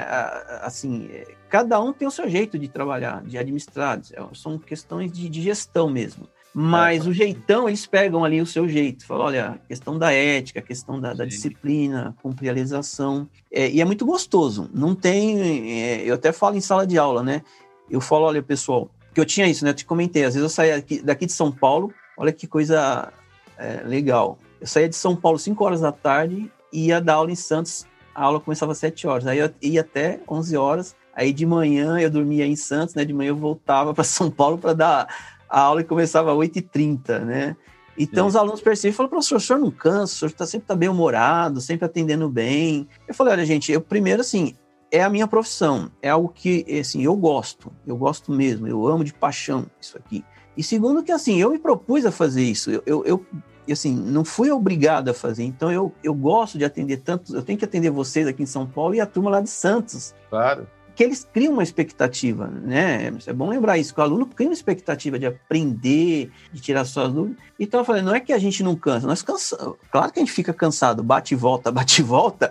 assim, 0.64 1.08
é, 1.12 1.28
cada 1.48 1.80
um 1.80 1.94
tem 1.94 2.08
o 2.08 2.12
seu 2.12 2.28
jeito 2.28 2.58
de 2.58 2.68
trabalhar, 2.68 3.24
de 3.24 3.38
administrar, 3.38 4.02
são 4.34 4.58
questões 4.58 5.12
de, 5.12 5.30
de 5.30 5.42
gestão 5.42 5.90
mesmo. 5.90 6.28
Mas 6.58 7.06
é. 7.06 7.10
o 7.10 7.14
jeitão, 7.14 7.68
eles 7.68 7.86
pegam 7.86 8.24
ali 8.24 8.40
o 8.40 8.46
seu 8.46 8.66
jeito. 8.68 9.06
Falam, 9.06 9.26
olha, 9.26 9.60
questão 9.68 10.00
da 10.00 10.14
ética, 10.14 10.62
questão 10.62 11.02
da, 11.02 11.14
da 11.14 11.26
disciplina, 11.26 12.16
cumprialização. 12.22 13.28
É, 13.52 13.70
e 13.70 13.82
é 13.82 13.86
muito 13.86 14.06
gostoso. 14.06 14.70
Não 14.74 14.96
tem. 14.96 15.84
É, 15.84 16.10
eu 16.10 16.16
até 16.16 16.32
falo 16.32 16.56
em 16.56 16.62
sala 16.62 16.88
de 16.88 16.98
aula, 16.98 17.22
né? 17.22 17.42
Eu 17.90 18.00
falo, 18.00 18.24
olha, 18.24 18.42
pessoal, 18.42 18.90
que 19.16 19.22
eu 19.22 19.26
tinha 19.26 19.48
isso, 19.48 19.64
né? 19.64 19.72
Eu 19.72 19.76
te 19.76 19.86
comentei. 19.86 20.26
Às 20.26 20.34
vezes 20.34 20.44
eu 20.44 20.50
saía 20.50 20.76
daqui, 20.76 21.02
daqui 21.02 21.26
de 21.26 21.32
São 21.32 21.50
Paulo, 21.50 21.92
olha 22.18 22.34
que 22.34 22.46
coisa 22.46 23.12
é, 23.58 23.82
legal. 23.86 24.38
Eu 24.60 24.68
saía 24.68 24.90
de 24.90 24.96
São 24.96 25.16
Paulo 25.16 25.40
5 25.40 25.64
horas 25.64 25.80
da 25.80 25.92
tarde 25.92 26.52
ia 26.72 27.00
dar 27.00 27.14
aula 27.16 27.32
em 27.32 27.36
Santos. 27.36 27.88
A 28.14 28.26
aula 28.26 28.42
começava 28.42 28.74
às 28.74 28.78
7 28.78 29.08
horas. 29.08 29.26
Aí 29.26 29.40
eu 29.40 29.50
ia 29.62 29.82
até 29.82 30.20
11 30.30 30.58
horas. 30.58 30.96
Aí 31.16 31.32
de 31.32 31.46
manhã 31.46 31.98
eu 31.98 32.12
dormia 32.12 32.46
em 32.46 32.58
Santos, 32.58 32.94
né? 32.94 33.06
De 33.06 33.14
manhã 33.14 33.30
eu 33.30 33.38
voltava 33.38 33.94
para 33.94 34.04
São 34.04 34.30
Paulo 34.30 34.58
para 34.58 34.74
dar 34.74 35.08
a 35.50 35.62
aula 35.62 35.80
e 35.80 35.86
começava 35.86 36.34
às 36.34 36.38
8h30, 36.38 37.20
né? 37.20 37.56
Então 37.98 38.28
os 38.28 38.36
alunos 38.36 38.60
percebem 38.60 38.92
e 38.92 38.94
falam, 38.94 39.10
professor, 39.10 39.38
o 39.38 39.40
senhor 39.40 39.60
não 39.60 39.72
cansa, 39.72 40.14
o 40.14 40.18
senhor 40.18 40.32
tá, 40.34 40.46
sempre 40.46 40.68
tá 40.68 40.76
bem 40.76 40.90
humorado, 40.90 41.62
sempre 41.62 41.86
atendendo 41.86 42.28
bem. 42.28 42.86
Eu 43.08 43.14
falei, 43.14 43.32
olha, 43.32 43.46
gente, 43.46 43.72
eu 43.72 43.80
primeiro 43.80 44.20
assim, 44.20 44.54
é 44.91 45.03
a 45.03 45.10
minha 45.10 45.28
profissão, 45.28 45.91
é 46.02 46.10
algo 46.10 46.30
que 46.30 46.66
assim, 46.80 47.03
eu 47.03 47.16
gosto, 47.16 47.72
eu 47.86 47.98
gosto 47.98 48.32
mesmo, 48.32 48.68
eu 48.68 48.88
amo 48.88 49.03
de 49.03 49.14
paixão 49.14 49.66
isso 49.80 49.98
aqui. 49.98 50.24
E 50.57 50.64
segundo 50.64 51.03
que 51.03 51.12
assim, 51.12 51.40
eu 51.40 51.52
me 51.52 51.60
propus 51.60 52.06
a 52.06 52.12
fazer 52.12 52.44
isso, 52.44 52.72
eu, 52.72 52.82
eu, 52.86 53.06
eu 53.06 53.26
assim, 53.70 53.95
não 53.95 54.24
fui 54.24 54.52
obrigado 54.52 55.10
a 55.10 55.14
fazer. 55.14 55.44
Então 55.44 55.72
eu, 55.72 55.91
eu 56.03 56.14
gosto 56.14 56.57
de 56.57 56.66
atender 56.66 56.98
tantos, 56.98 57.34
eu 57.34 57.41
tenho 57.41 57.57
que 57.60 57.66
atender 57.66 57.90
vocês 57.90 58.28
aqui 58.28 58.44
em 58.44 58.48
São 58.48 58.66
Paulo 58.66 58.95
e 58.95 59.02
a 59.02 59.06
turma 59.06 59.30
lá 59.30 59.41
de 59.41 59.49
Santos. 59.49 60.14
Claro. 60.30 60.68
Que 60.95 61.03
eles 61.03 61.28
criam 61.34 61.52
uma 61.52 61.64
expectativa, 61.64 62.48
né? 62.48 63.12
É 63.28 63.34
bom 63.34 63.49
lembrar 63.49 63.78
isso, 63.78 63.94
que 63.94 63.99
o 63.99 64.03
aluno 64.03 64.26
cria 64.28 64.48
uma 64.48 64.53
expectativa 64.53 65.20
de 65.20 65.26
aprender, 65.26 66.32
de 66.53 66.62
tirar 66.62 66.86
suas 66.86 67.12
dúvidas. 67.12 67.38
Então 67.60 67.82
eu 67.82 67.86
falei, 67.86 68.02
não 68.02 68.16
é 68.16 68.22
que 68.22 68.32
a 68.32 68.38
gente 68.38 68.64
não 68.64 68.78
cansa, 68.78 69.06
nós 69.06 69.22
cansamos. 69.22 69.76
Claro 69.91 70.14
que 70.14 70.20
a 70.20 70.22
gente 70.22 70.32
fica 70.32 70.53
cansado, 70.53 71.03
bate 71.03 71.34
e 71.34 71.38
volta, 71.38 71.70
bate 71.74 71.99
e 71.99 72.03
volta, 72.03 72.49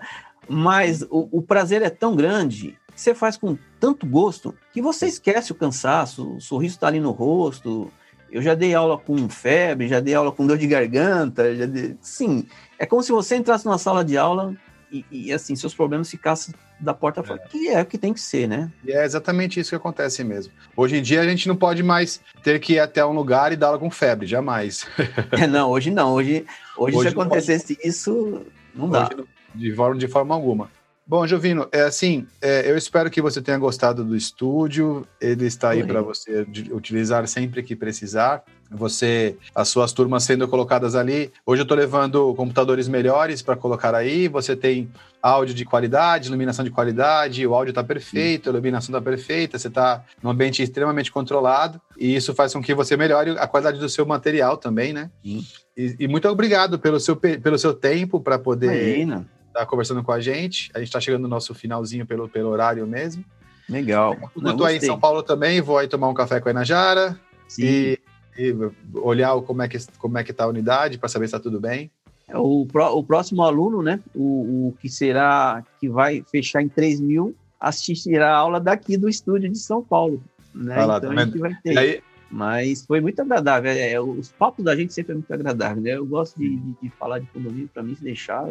mas 0.49 1.03
o, 1.03 1.29
o 1.31 1.43
prazer 1.43 1.83
é 1.83 1.91
tão 1.91 2.15
grande 2.15 2.79
que 2.95 3.01
você 3.01 3.15
faz 3.15 3.37
com 3.37 3.57
tanto 3.81 4.07
gosto 4.07 4.55
que 4.73 4.81
você 4.81 5.07
esquece 5.07 5.53
o 5.53 5.55
cansaço, 5.55 6.37
o 6.37 6.41
sorriso 6.41 6.77
está 6.77 6.87
ali 6.87 7.01
no 7.01 7.11
rosto, 7.11 7.91
eu 8.31 8.43
já 8.43 8.55
dei 8.55 8.75
aula 8.75 8.99
com 8.99 9.29
febre, 9.29 9.87
já 9.87 10.01
dei 10.01 10.15
aula 10.15 10.33
com 10.33 10.47
dor 10.47 10.59
de 10.59 10.67
garganta, 10.67 11.55
já 11.55 11.67
dei... 11.67 11.97
sim. 12.01 12.47
É 12.79 12.85
como 12.85 13.03
se 13.03 13.13
você 13.13 13.37
entrasse 13.37 13.65
numa 13.65 13.79
sala 13.79 14.05
de 14.05 14.19
aula 14.19 14.57
e, 14.91 15.05
e 15.11 15.33
assim, 15.33 15.55
seus 15.55 15.75
problemas 15.75 16.11
ficassem 16.11 16.55
da 16.81 16.93
porta 16.93 17.23
fora, 17.23 17.41
é. 17.45 17.49
que 17.49 17.69
é 17.69 17.81
o 17.81 17.87
que 17.87 17.97
tem 17.97 18.13
que 18.13 18.21
ser, 18.21 18.49
né? 18.49 18.71
E 18.85 18.93
é 18.93 19.05
exatamente 19.05 19.61
isso 19.61 19.71
que 19.71 19.77
acontece 19.77 20.25
mesmo. 20.25 20.53
Hoje 20.77 20.97
em 20.97 21.03
dia 21.03 21.21
a 21.21 21.29
gente 21.29 21.47
não 21.47 21.57
pode 21.57 21.83
mais 21.83 22.21
ter 22.43 22.59
que 22.59 22.75
ir 22.75 22.81
até 22.81 23.05
um 23.07 23.13
lugar 23.13 23.53
e 23.53 23.57
dar 23.57 23.69
aula 23.69 23.79
com 23.79 23.91
febre, 23.91 24.27
jamais. 24.27 24.87
É, 25.31 25.47
não, 25.47 25.71
hoje 25.71 25.91
não. 25.91 26.15
Hoje, 26.15 26.45
hoje, 26.77 26.97
hoje 26.97 27.09
se 27.09 27.15
acontecesse 27.15 27.77
pode... 27.77 27.89
isso, 27.89 28.43
não 28.75 28.89
dá. 28.89 29.09
Hoje, 29.13 29.25
de, 29.55 29.73
forma, 29.75 29.99
de 29.99 30.09
forma 30.09 30.35
alguma. 30.35 30.69
Bom, 31.07 31.27
Jovino, 31.27 31.69
é 31.71 31.83
assim, 31.83 32.27
é, 32.41 32.71
eu 32.71 32.79
espero 32.79 33.11
que 33.11 33.21
você 33.21 33.43
tenha 33.43 33.59
gostado 33.59 34.03
do 34.03 34.17
estúdio. 34.17 35.07
Ele 35.21 35.45
está 35.45 35.71
aí 35.71 35.85
para 35.85 36.01
você 36.01 36.47
utilizar 36.73 37.29
sempre 37.29 37.63
que 37.63 37.77
precisar. 37.77 38.43
Você, 38.71 39.37
as 39.55 39.69
suas 39.69 39.93
turmas 39.93 40.25
sendo 40.25 40.49
colocadas 40.49 40.95
ali. 40.95 41.31
Hoje 41.45 41.61
eu 41.61 41.65
estou 41.65 41.77
levando 41.77 42.35
computadores 42.35 42.89
melhores 42.89 43.43
para 43.43 43.55
colocar 43.55 43.95
aí. 43.95 44.29
Você 44.29 44.57
tem 44.57 44.91
áudio 45.23 45.55
de 45.55 45.67
qualidade, 45.67 46.29
iluminação 46.29 46.65
de 46.65 46.71
qualidade, 46.71 47.47
o 47.47 47.55
áudio 47.55 47.71
está 47.71 47.85
perfeito, 47.85 48.49
a 48.49 48.53
iluminação 48.53 48.95
está 48.95 49.03
perfeita, 49.03 49.59
você 49.59 49.69
está 49.69 50.05
num 50.23 50.31
ambiente 50.31 50.63
extremamente 50.63 51.11
controlado 51.13 51.81
e 51.99 52.15
isso 52.15 52.35
faz 52.35 52.53
com 52.53 52.63
que 52.63 52.75
você 52.75 52.95
melhore 52.95 53.31
a 53.39 53.47
qualidade 53.47 53.79
do 53.79 53.89
seu 53.89 54.05
material 54.05 54.59
também, 54.59 54.93
né? 54.93 55.11
E, 55.25 55.97
e, 55.99 56.09
muito 56.09 56.29
obrigado 56.29 56.79
pelo 56.79 57.01
seu, 57.01 57.17
pelo 57.17 57.59
seu 57.59 57.73
tempo 57.73 58.21
para 58.21 58.39
poder 58.39 58.67
Imagina 58.67 59.27
tá 59.55 59.65
conversando 59.65 60.03
com 60.03 60.13
a 60.13 60.21
gente. 60.21 60.71
A 60.75 60.79
gente 60.79 60.89
está 60.89 61.01
chegando 61.01 61.23
no 61.23 61.29
nosso 61.29 61.55
finalzinho 61.55 62.05
pelo, 62.05 62.29
pelo 62.29 62.51
horário 62.51 62.87
mesmo. 62.87 63.25
Legal. 63.69 64.17
Eu 64.37 64.51
estou 64.51 64.67
aí 64.67 64.77
em 64.77 64.81
São 64.81 64.99
Paulo 64.99 65.23
também, 65.23 65.61
vou 65.61 65.79
aí 65.79 65.89
tomar 65.89 66.09
um 66.09 66.15
café 66.15 66.41
com 66.41 66.49
a 66.49 66.53
Inajara 66.53 67.19
e, 67.59 67.99
e, 68.37 68.55
olhar 68.95 69.41
como 69.43 69.63
é 69.63 69.69
que 69.69 69.79
como 69.99 70.19
é 70.19 70.25
que 70.25 70.33
tá 70.33 70.45
a 70.45 70.49
unidade 70.49 70.99
para 70.99 71.09
saber 71.09 71.27
se 71.27 71.35
está 71.35 71.41
tudo 71.41 71.61
bem. 71.61 71.91
É, 72.29 72.37
o, 72.37 72.67
o 72.67 73.05
próximo 73.05 73.43
aluno, 73.43 73.83
né, 73.83 74.01
o, 74.15 74.69
o 74.69 74.77
que 74.81 74.89
será, 74.89 75.63
que 75.79 75.89
vai 75.89 76.25
fechar 76.31 76.63
em 76.63 76.69
3 76.69 77.01
mil, 77.01 77.35
assistirá 77.61 78.35
a 78.35 78.37
aula 78.37 78.61
daqui 78.61 78.97
do 78.97 79.09
estúdio 79.09 79.51
de 79.51 79.59
São 79.59 79.83
Paulo. 79.83 80.23
Né? 80.55 80.85
Lá, 80.85 80.99
então 80.99 81.15
tá 81.15 81.21
a 81.21 81.25
gente 81.25 81.39
vai 81.39 81.57
ter. 81.63 81.79
Aí... 81.79 82.03
Mas 82.31 82.85
foi 82.85 83.01
muito 83.01 83.21
agradável. 83.21 83.71
É, 83.71 83.93
é, 83.93 84.01
os 84.01 84.33
papos 84.33 84.65
da 84.65 84.75
gente 84.75 84.93
sempre 84.93 85.13
é 85.13 85.15
muito 85.15 85.33
agradável. 85.33 85.83
Né? 85.83 85.91
Eu 85.91 86.05
gosto 86.05 86.37
de, 86.39 86.57
de, 86.57 86.75
de 86.83 86.89
falar 86.91 87.21
de 87.21 87.27
condomínio, 87.27 87.71
para 87.73 87.83
mim, 87.83 87.95
se 87.95 88.03
deixar, 88.03 88.49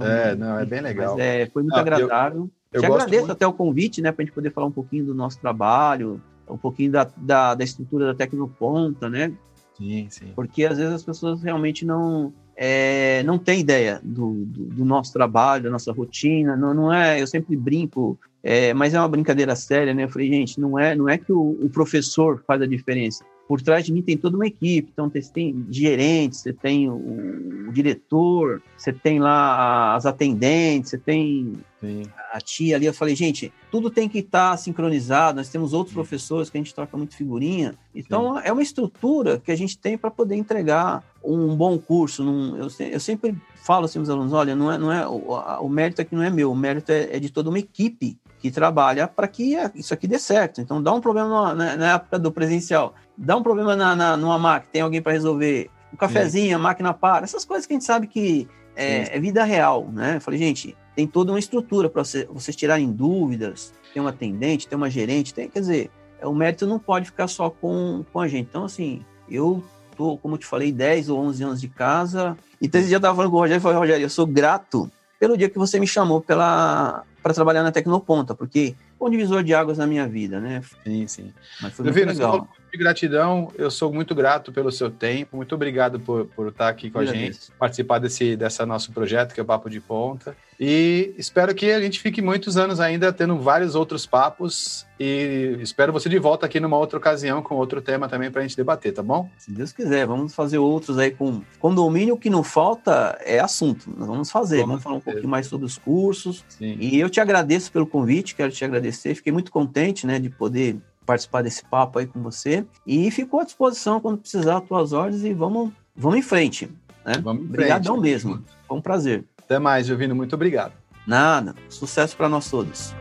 é, 0.00 0.34
não, 0.34 0.58
é 0.58 0.64
bem 0.64 0.80
legal. 0.80 1.16
Mas, 1.16 1.24
é, 1.24 1.46
foi 1.46 1.62
muito 1.62 1.76
agradável. 1.76 2.50
Eu, 2.72 2.78
eu 2.78 2.80
Te 2.80 2.86
agradeço 2.86 3.22
muito... 3.22 3.32
até 3.32 3.46
o 3.46 3.52
convite, 3.52 4.00
né, 4.00 4.10
para 4.12 4.22
a 4.22 4.24
gente 4.24 4.34
poder 4.34 4.50
falar 4.50 4.66
um 4.66 4.72
pouquinho 4.72 5.04
do 5.04 5.14
nosso 5.14 5.38
trabalho, 5.38 6.20
um 6.48 6.56
pouquinho 6.56 6.92
da, 6.92 7.08
da, 7.16 7.54
da 7.54 7.64
estrutura 7.64 8.06
da 8.06 8.14
Tecnoponta, 8.14 9.08
né? 9.08 9.32
Sim, 9.76 10.06
sim. 10.10 10.32
Porque 10.34 10.64
às 10.64 10.78
vezes 10.78 10.92
as 10.92 11.02
pessoas 11.02 11.42
realmente 11.42 11.84
não 11.84 12.32
é, 12.56 13.22
não 13.24 13.38
têm 13.38 13.60
ideia 13.60 14.00
do, 14.02 14.44
do, 14.44 14.64
do, 14.66 14.84
nosso 14.84 15.12
trabalho, 15.12 15.64
da 15.64 15.70
nossa 15.70 15.92
rotina. 15.92 16.56
Não, 16.56 16.74
não 16.74 16.92
é, 16.92 17.20
eu 17.20 17.26
sempre 17.26 17.56
brinco, 17.56 18.18
é, 18.42 18.74
mas 18.74 18.94
é 18.94 18.98
uma 18.98 19.08
brincadeira 19.08 19.56
séria, 19.56 19.94
né? 19.94 20.04
Eu 20.04 20.08
falei, 20.08 20.28
gente, 20.28 20.60
não 20.60 20.78
é, 20.78 20.94
não 20.94 21.08
é 21.08 21.16
que 21.18 21.32
o, 21.32 21.58
o 21.62 21.70
professor 21.70 22.42
faz 22.46 22.60
a 22.60 22.66
diferença 22.66 23.24
por 23.46 23.60
trás 23.60 23.84
de 23.84 23.92
mim 23.92 24.02
tem 24.02 24.16
toda 24.16 24.36
uma 24.36 24.46
equipe. 24.46 24.90
Então, 24.92 25.08
você 25.08 25.22
tem 25.32 25.66
gerentes, 25.70 26.40
você 26.40 26.52
tem 26.52 26.88
o, 26.88 27.68
o 27.68 27.72
diretor, 27.72 28.62
você 28.76 28.92
tem 28.92 29.18
lá 29.18 29.94
as 29.94 30.06
atendentes, 30.06 30.90
você 30.90 30.98
tem 30.98 31.52
Sim. 31.82 32.04
a 32.32 32.40
tia 32.40 32.76
ali. 32.76 32.86
Eu 32.86 32.94
falei, 32.94 33.16
gente, 33.16 33.52
tudo 33.68 33.90
tem 33.90 34.08
que 34.08 34.18
estar 34.18 34.52
tá 34.52 34.56
sincronizado. 34.56 35.38
Nós 35.38 35.48
temos 35.48 35.72
outros 35.72 35.92
professores 35.92 36.48
que 36.48 36.56
a 36.56 36.60
gente 36.60 36.72
troca 36.72 36.96
muito 36.96 37.16
figurinha. 37.16 37.74
Então, 37.92 38.36
Sim. 38.36 38.42
é 38.44 38.52
uma 38.52 38.62
estrutura 38.62 39.40
que 39.40 39.50
a 39.50 39.56
gente 39.56 39.76
tem 39.76 39.98
para 39.98 40.10
poder 40.10 40.36
entregar 40.36 41.02
um 41.24 41.56
bom 41.56 41.76
curso. 41.76 42.22
Num, 42.22 42.56
eu, 42.56 42.68
eu, 42.78 43.00
sempre 43.00 43.36
falo 43.56 43.86
assim 43.86 43.98
aos 43.98 44.08
alunos: 44.08 44.32
olha, 44.32 44.54
não 44.54 44.70
é, 44.70 44.78
não 44.78 44.92
é, 44.92 45.06
o, 45.06 45.64
o 45.64 45.68
mérito 45.68 46.00
aqui 46.00 46.14
não 46.14 46.22
é 46.22 46.30
meu, 46.30 46.52
o 46.52 46.56
mérito 46.56 46.92
é, 46.92 47.16
é 47.16 47.18
de 47.18 47.30
toda 47.30 47.48
uma 47.48 47.58
equipe 47.58 48.16
que 48.38 48.50
trabalha 48.50 49.06
para 49.08 49.26
que 49.26 49.56
isso 49.74 49.92
aqui 49.92 50.06
dê 50.06 50.18
certo. 50.18 50.60
Então, 50.60 50.80
dá 50.80 50.92
um 50.92 51.00
problema 51.00 51.54
na, 51.54 51.76
na 51.76 51.94
época 51.94 52.18
do 52.18 52.30
presencial, 52.30 52.94
dá 53.16 53.36
um 53.36 53.42
problema 53.42 53.74
na, 53.74 53.94
na 53.94 54.16
numa 54.16 54.38
máquina, 54.38 54.70
tem 54.72 54.82
alguém 54.82 55.02
para 55.02 55.12
resolver, 55.12 55.68
um 55.92 55.96
cafezinho, 55.96 56.56
a 56.56 56.58
máquina 56.58 56.94
para, 56.94 57.24
essas 57.24 57.44
coisas 57.44 57.66
que 57.66 57.72
a 57.72 57.76
gente 57.76 57.84
sabe 57.84 58.06
que 58.06 58.48
é, 58.74 59.16
é 59.16 59.20
vida 59.20 59.44
real, 59.44 59.88
né? 59.92 60.16
Eu 60.16 60.20
falei, 60.20 60.38
gente, 60.38 60.76
tem 60.94 61.06
toda 61.06 61.32
uma 61.32 61.38
estrutura 61.38 61.88
para 61.88 62.04
você, 62.04 62.26
vocês 62.26 62.56
tirarem 62.56 62.90
dúvidas, 62.92 63.72
tem 63.92 64.02
um 64.02 64.06
atendente, 64.06 64.68
tem 64.68 64.76
uma 64.76 64.90
gerente, 64.90 65.32
tem, 65.32 65.48
quer 65.48 65.60
dizer, 65.60 65.90
é, 66.20 66.26
o 66.26 66.34
mérito 66.34 66.66
não 66.66 66.78
pode 66.78 67.06
ficar 67.06 67.28
só 67.28 67.50
com, 67.50 68.04
com 68.12 68.20
a 68.20 68.28
gente. 68.28 68.48
Então, 68.48 68.64
assim, 68.64 69.04
eu 69.28 69.62
tô, 69.96 70.16
como 70.18 70.34
eu 70.34 70.38
te 70.38 70.46
falei, 70.46 70.72
10 70.72 71.08
ou 71.08 71.18
11 71.20 71.44
anos 71.44 71.60
de 71.60 71.68
casa, 71.68 72.36
então 72.60 72.80
esse 72.80 72.88
dia 72.88 72.96
eu 72.96 72.98
estava 72.98 73.14
falando 73.14 73.30
com 73.30 73.36
o 73.36 73.40
Rogério, 73.40 73.58
eu 73.58 73.62
falei, 73.62 73.78
Rogério, 73.78 74.04
eu 74.04 74.10
sou 74.10 74.26
grato 74.26 74.90
pelo 75.18 75.36
dia 75.36 75.48
que 75.48 75.58
você 75.58 75.78
me 75.78 75.86
chamou 75.86 76.20
para 76.20 77.04
trabalhar 77.34 77.62
na 77.62 77.70
Tecnoponta, 77.70 78.34
porque 78.34 78.74
foi 78.98 79.08
um 79.08 79.10
divisor 79.10 79.42
de 79.42 79.54
águas 79.54 79.78
na 79.78 79.86
minha 79.86 80.06
vida, 80.06 80.40
né? 80.40 80.62
Sim, 80.84 81.06
sim. 81.06 81.32
Mas 81.60 81.72
foi 81.74 81.84
muito 81.84 82.06
legal. 82.06 82.48
De 82.72 82.78
gratidão, 82.78 83.52
eu 83.58 83.70
sou 83.70 83.92
muito 83.92 84.14
grato 84.14 84.50
pelo 84.50 84.72
seu 84.72 84.90
tempo, 84.90 85.36
muito 85.36 85.54
obrigado 85.54 86.00
por, 86.00 86.24
por 86.28 86.48
estar 86.48 86.68
aqui 86.68 86.90
com 86.90 87.00
a 87.00 87.04
gente, 87.04 87.52
participar 87.58 87.98
desse 87.98 88.34
dessa 88.34 88.64
nosso 88.64 88.92
projeto, 88.92 89.34
que 89.34 89.40
é 89.40 89.42
o 89.42 89.46
Papo 89.46 89.68
de 89.68 89.78
Ponta. 89.78 90.34
E 90.58 91.12
espero 91.18 91.54
que 91.54 91.70
a 91.70 91.80
gente 91.82 92.00
fique 92.00 92.22
muitos 92.22 92.56
anos 92.56 92.80
ainda 92.80 93.12
tendo 93.12 93.36
vários 93.36 93.74
outros 93.74 94.06
papos. 94.06 94.86
E 94.98 95.58
espero 95.60 95.92
você 95.92 96.08
de 96.08 96.18
volta 96.18 96.46
aqui 96.46 96.60
numa 96.60 96.78
outra 96.78 96.96
ocasião 96.96 97.42
com 97.42 97.56
outro 97.56 97.82
tema 97.82 98.08
também 98.08 98.30
para 98.30 98.40
a 98.40 98.42
gente 98.42 98.56
debater, 98.56 98.94
tá 98.94 99.02
bom? 99.02 99.28
Se 99.36 99.50
Deus 99.50 99.70
quiser, 99.70 100.06
vamos 100.06 100.34
fazer 100.34 100.56
outros 100.56 100.98
aí 100.98 101.10
com 101.10 101.42
condomínio. 101.58 102.14
O 102.14 102.18
que 102.18 102.30
não 102.30 102.42
falta 102.42 103.18
é 103.22 103.38
assunto. 103.38 103.92
Nós 103.94 104.08
vamos 104.08 104.30
fazer, 104.30 104.60
vamos, 104.60 104.68
vamos 104.68 104.82
falar 104.84 104.96
um 104.96 105.00
pouquinho 105.00 105.28
mais 105.28 105.46
sobre 105.46 105.66
os 105.66 105.76
cursos. 105.76 106.42
Sim. 106.48 106.78
E 106.80 106.98
eu 106.98 107.10
te 107.10 107.20
agradeço 107.20 107.70
pelo 107.70 107.86
convite, 107.86 108.34
quero 108.34 108.50
te 108.50 108.64
agradecer. 108.64 109.14
Fiquei 109.14 109.32
muito 109.32 109.50
contente 109.52 110.06
né, 110.06 110.18
de 110.18 110.30
poder 110.30 110.80
participar 111.12 111.42
desse 111.42 111.62
papo 111.64 111.98
aí 111.98 112.06
com 112.06 112.22
você. 112.22 112.64
E 112.86 113.10
ficou 113.10 113.40
à 113.40 113.44
disposição 113.44 114.00
quando 114.00 114.18
precisar, 114.18 114.58
as 114.58 114.64
tuas 114.64 114.92
ordens 114.92 115.22
e 115.22 115.34
vamos, 115.34 115.70
vamos 115.94 116.18
em 116.18 116.22
frente. 116.22 116.70
Né? 117.04 117.14
Vamos 117.22 117.42
em 117.44 117.48
Obrigadão 117.48 117.94
frente. 117.96 118.10
mesmo. 118.10 118.44
Foi 118.66 118.78
um 118.78 118.80
prazer. 118.80 119.24
Até 119.38 119.58
mais, 119.58 119.86
Jovino. 119.86 120.14
Muito 120.14 120.34
obrigado. 120.34 120.72
Nada. 121.06 121.54
Sucesso 121.68 122.16
para 122.16 122.28
nós 122.28 122.50
todos. 122.50 122.94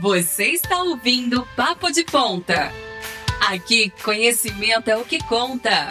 Você 0.00 0.46
está 0.46 0.82
ouvindo 0.82 1.46
Papo 1.54 1.92
de 1.92 2.02
Ponta. 2.02 2.72
Aqui, 3.48 3.92
conhecimento 4.02 4.90
é 4.90 4.96
o 4.96 5.04
que 5.04 5.22
conta. 5.24 5.88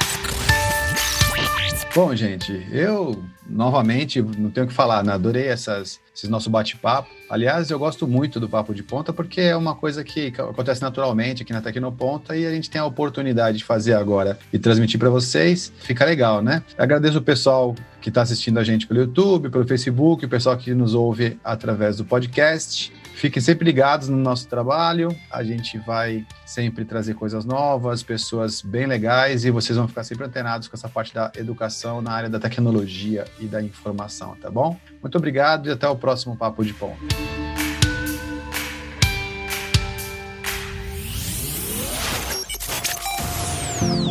Bom, 1.94 2.16
gente, 2.16 2.66
eu 2.72 3.22
novamente 3.52 4.22
não 4.22 4.50
tenho 4.50 4.66
o 4.66 4.70
que 4.70 4.74
falar, 4.74 5.04
né? 5.04 5.14
Adorei 5.14 5.48
essas, 5.48 6.00
esses 6.16 6.30
nosso 6.30 6.50
bate-papo. 6.50 7.10
Aliás, 7.30 7.70
eu 7.70 7.80
gosto 7.80 8.08
muito 8.08 8.40
do 8.40 8.50
Papo 8.50 8.74
de 8.74 8.84
Ponta 8.84 9.14
porque 9.14 9.42
é 9.42 9.56
uma 9.56 9.76
coisa 9.76 10.04
que 10.04 10.34
acontece 10.38 10.82
naturalmente 10.82 11.44
aqui 11.44 11.54
na 11.54 11.62
Tecnoponta 11.62 12.36
e 12.36 12.46
a 12.46 12.52
gente 12.52 12.70
tem 12.70 12.82
a 12.82 12.86
oportunidade 12.86 13.60
de 13.60 13.64
fazer 13.64 13.94
agora 13.94 14.38
e 14.52 14.60
transmitir 14.60 15.00
para 15.00 15.10
vocês. 15.10 15.72
Fica 15.80 16.06
legal, 16.06 16.42
né? 16.42 16.64
agradeço 16.78 17.20
o 17.20 17.22
pessoal 17.22 17.76
que 18.02 18.10
está 18.10 18.22
assistindo 18.22 18.58
a 18.58 18.64
gente 18.64 18.88
pelo 18.88 19.02
YouTube, 19.02 19.50
pelo 19.50 19.68
Facebook, 19.68 20.26
o 20.26 20.30
pessoal 20.30 20.58
que 20.58 20.74
nos 20.74 20.94
ouve 20.94 21.40
através 21.44 21.98
do 21.98 22.06
podcast. 22.06 22.92
Fiquem 23.14 23.42
sempre 23.42 23.66
ligados 23.66 24.10
no 24.10 24.18
nosso 24.18 24.48
trabalho. 24.48 25.16
A 25.30 25.44
gente 25.44 25.78
vai 25.78 26.26
sempre 26.46 26.84
trazer 26.84 27.14
coisas 27.14 27.46
novas, 27.46 28.02
pessoas 28.02 28.62
bem 28.62 28.88
legais 28.88 29.46
e 29.46 29.52
vocês 29.52 29.78
vão 29.78 29.88
ficar 29.88 30.04
sempre 30.04 30.26
antenados 30.26 30.68
com 30.68 30.76
essa 30.76 30.90
parte 30.90 31.14
da 31.14 31.32
educação 31.36 32.02
na 32.02 32.12
área 32.12 32.30
da 32.30 32.40
tecnologia 32.40 33.26
e 33.40 33.46
da 33.46 33.62
informação, 33.62 34.36
tá 34.42 34.50
bom? 34.50 34.76
Muito 35.02 35.18
obrigado 35.18 35.70
e 35.70 35.72
até 35.72 35.88
o 35.88 35.96
próximo 35.96 36.36
Papo 36.36 36.66
de 36.66 36.74
Ponto. 36.74 37.00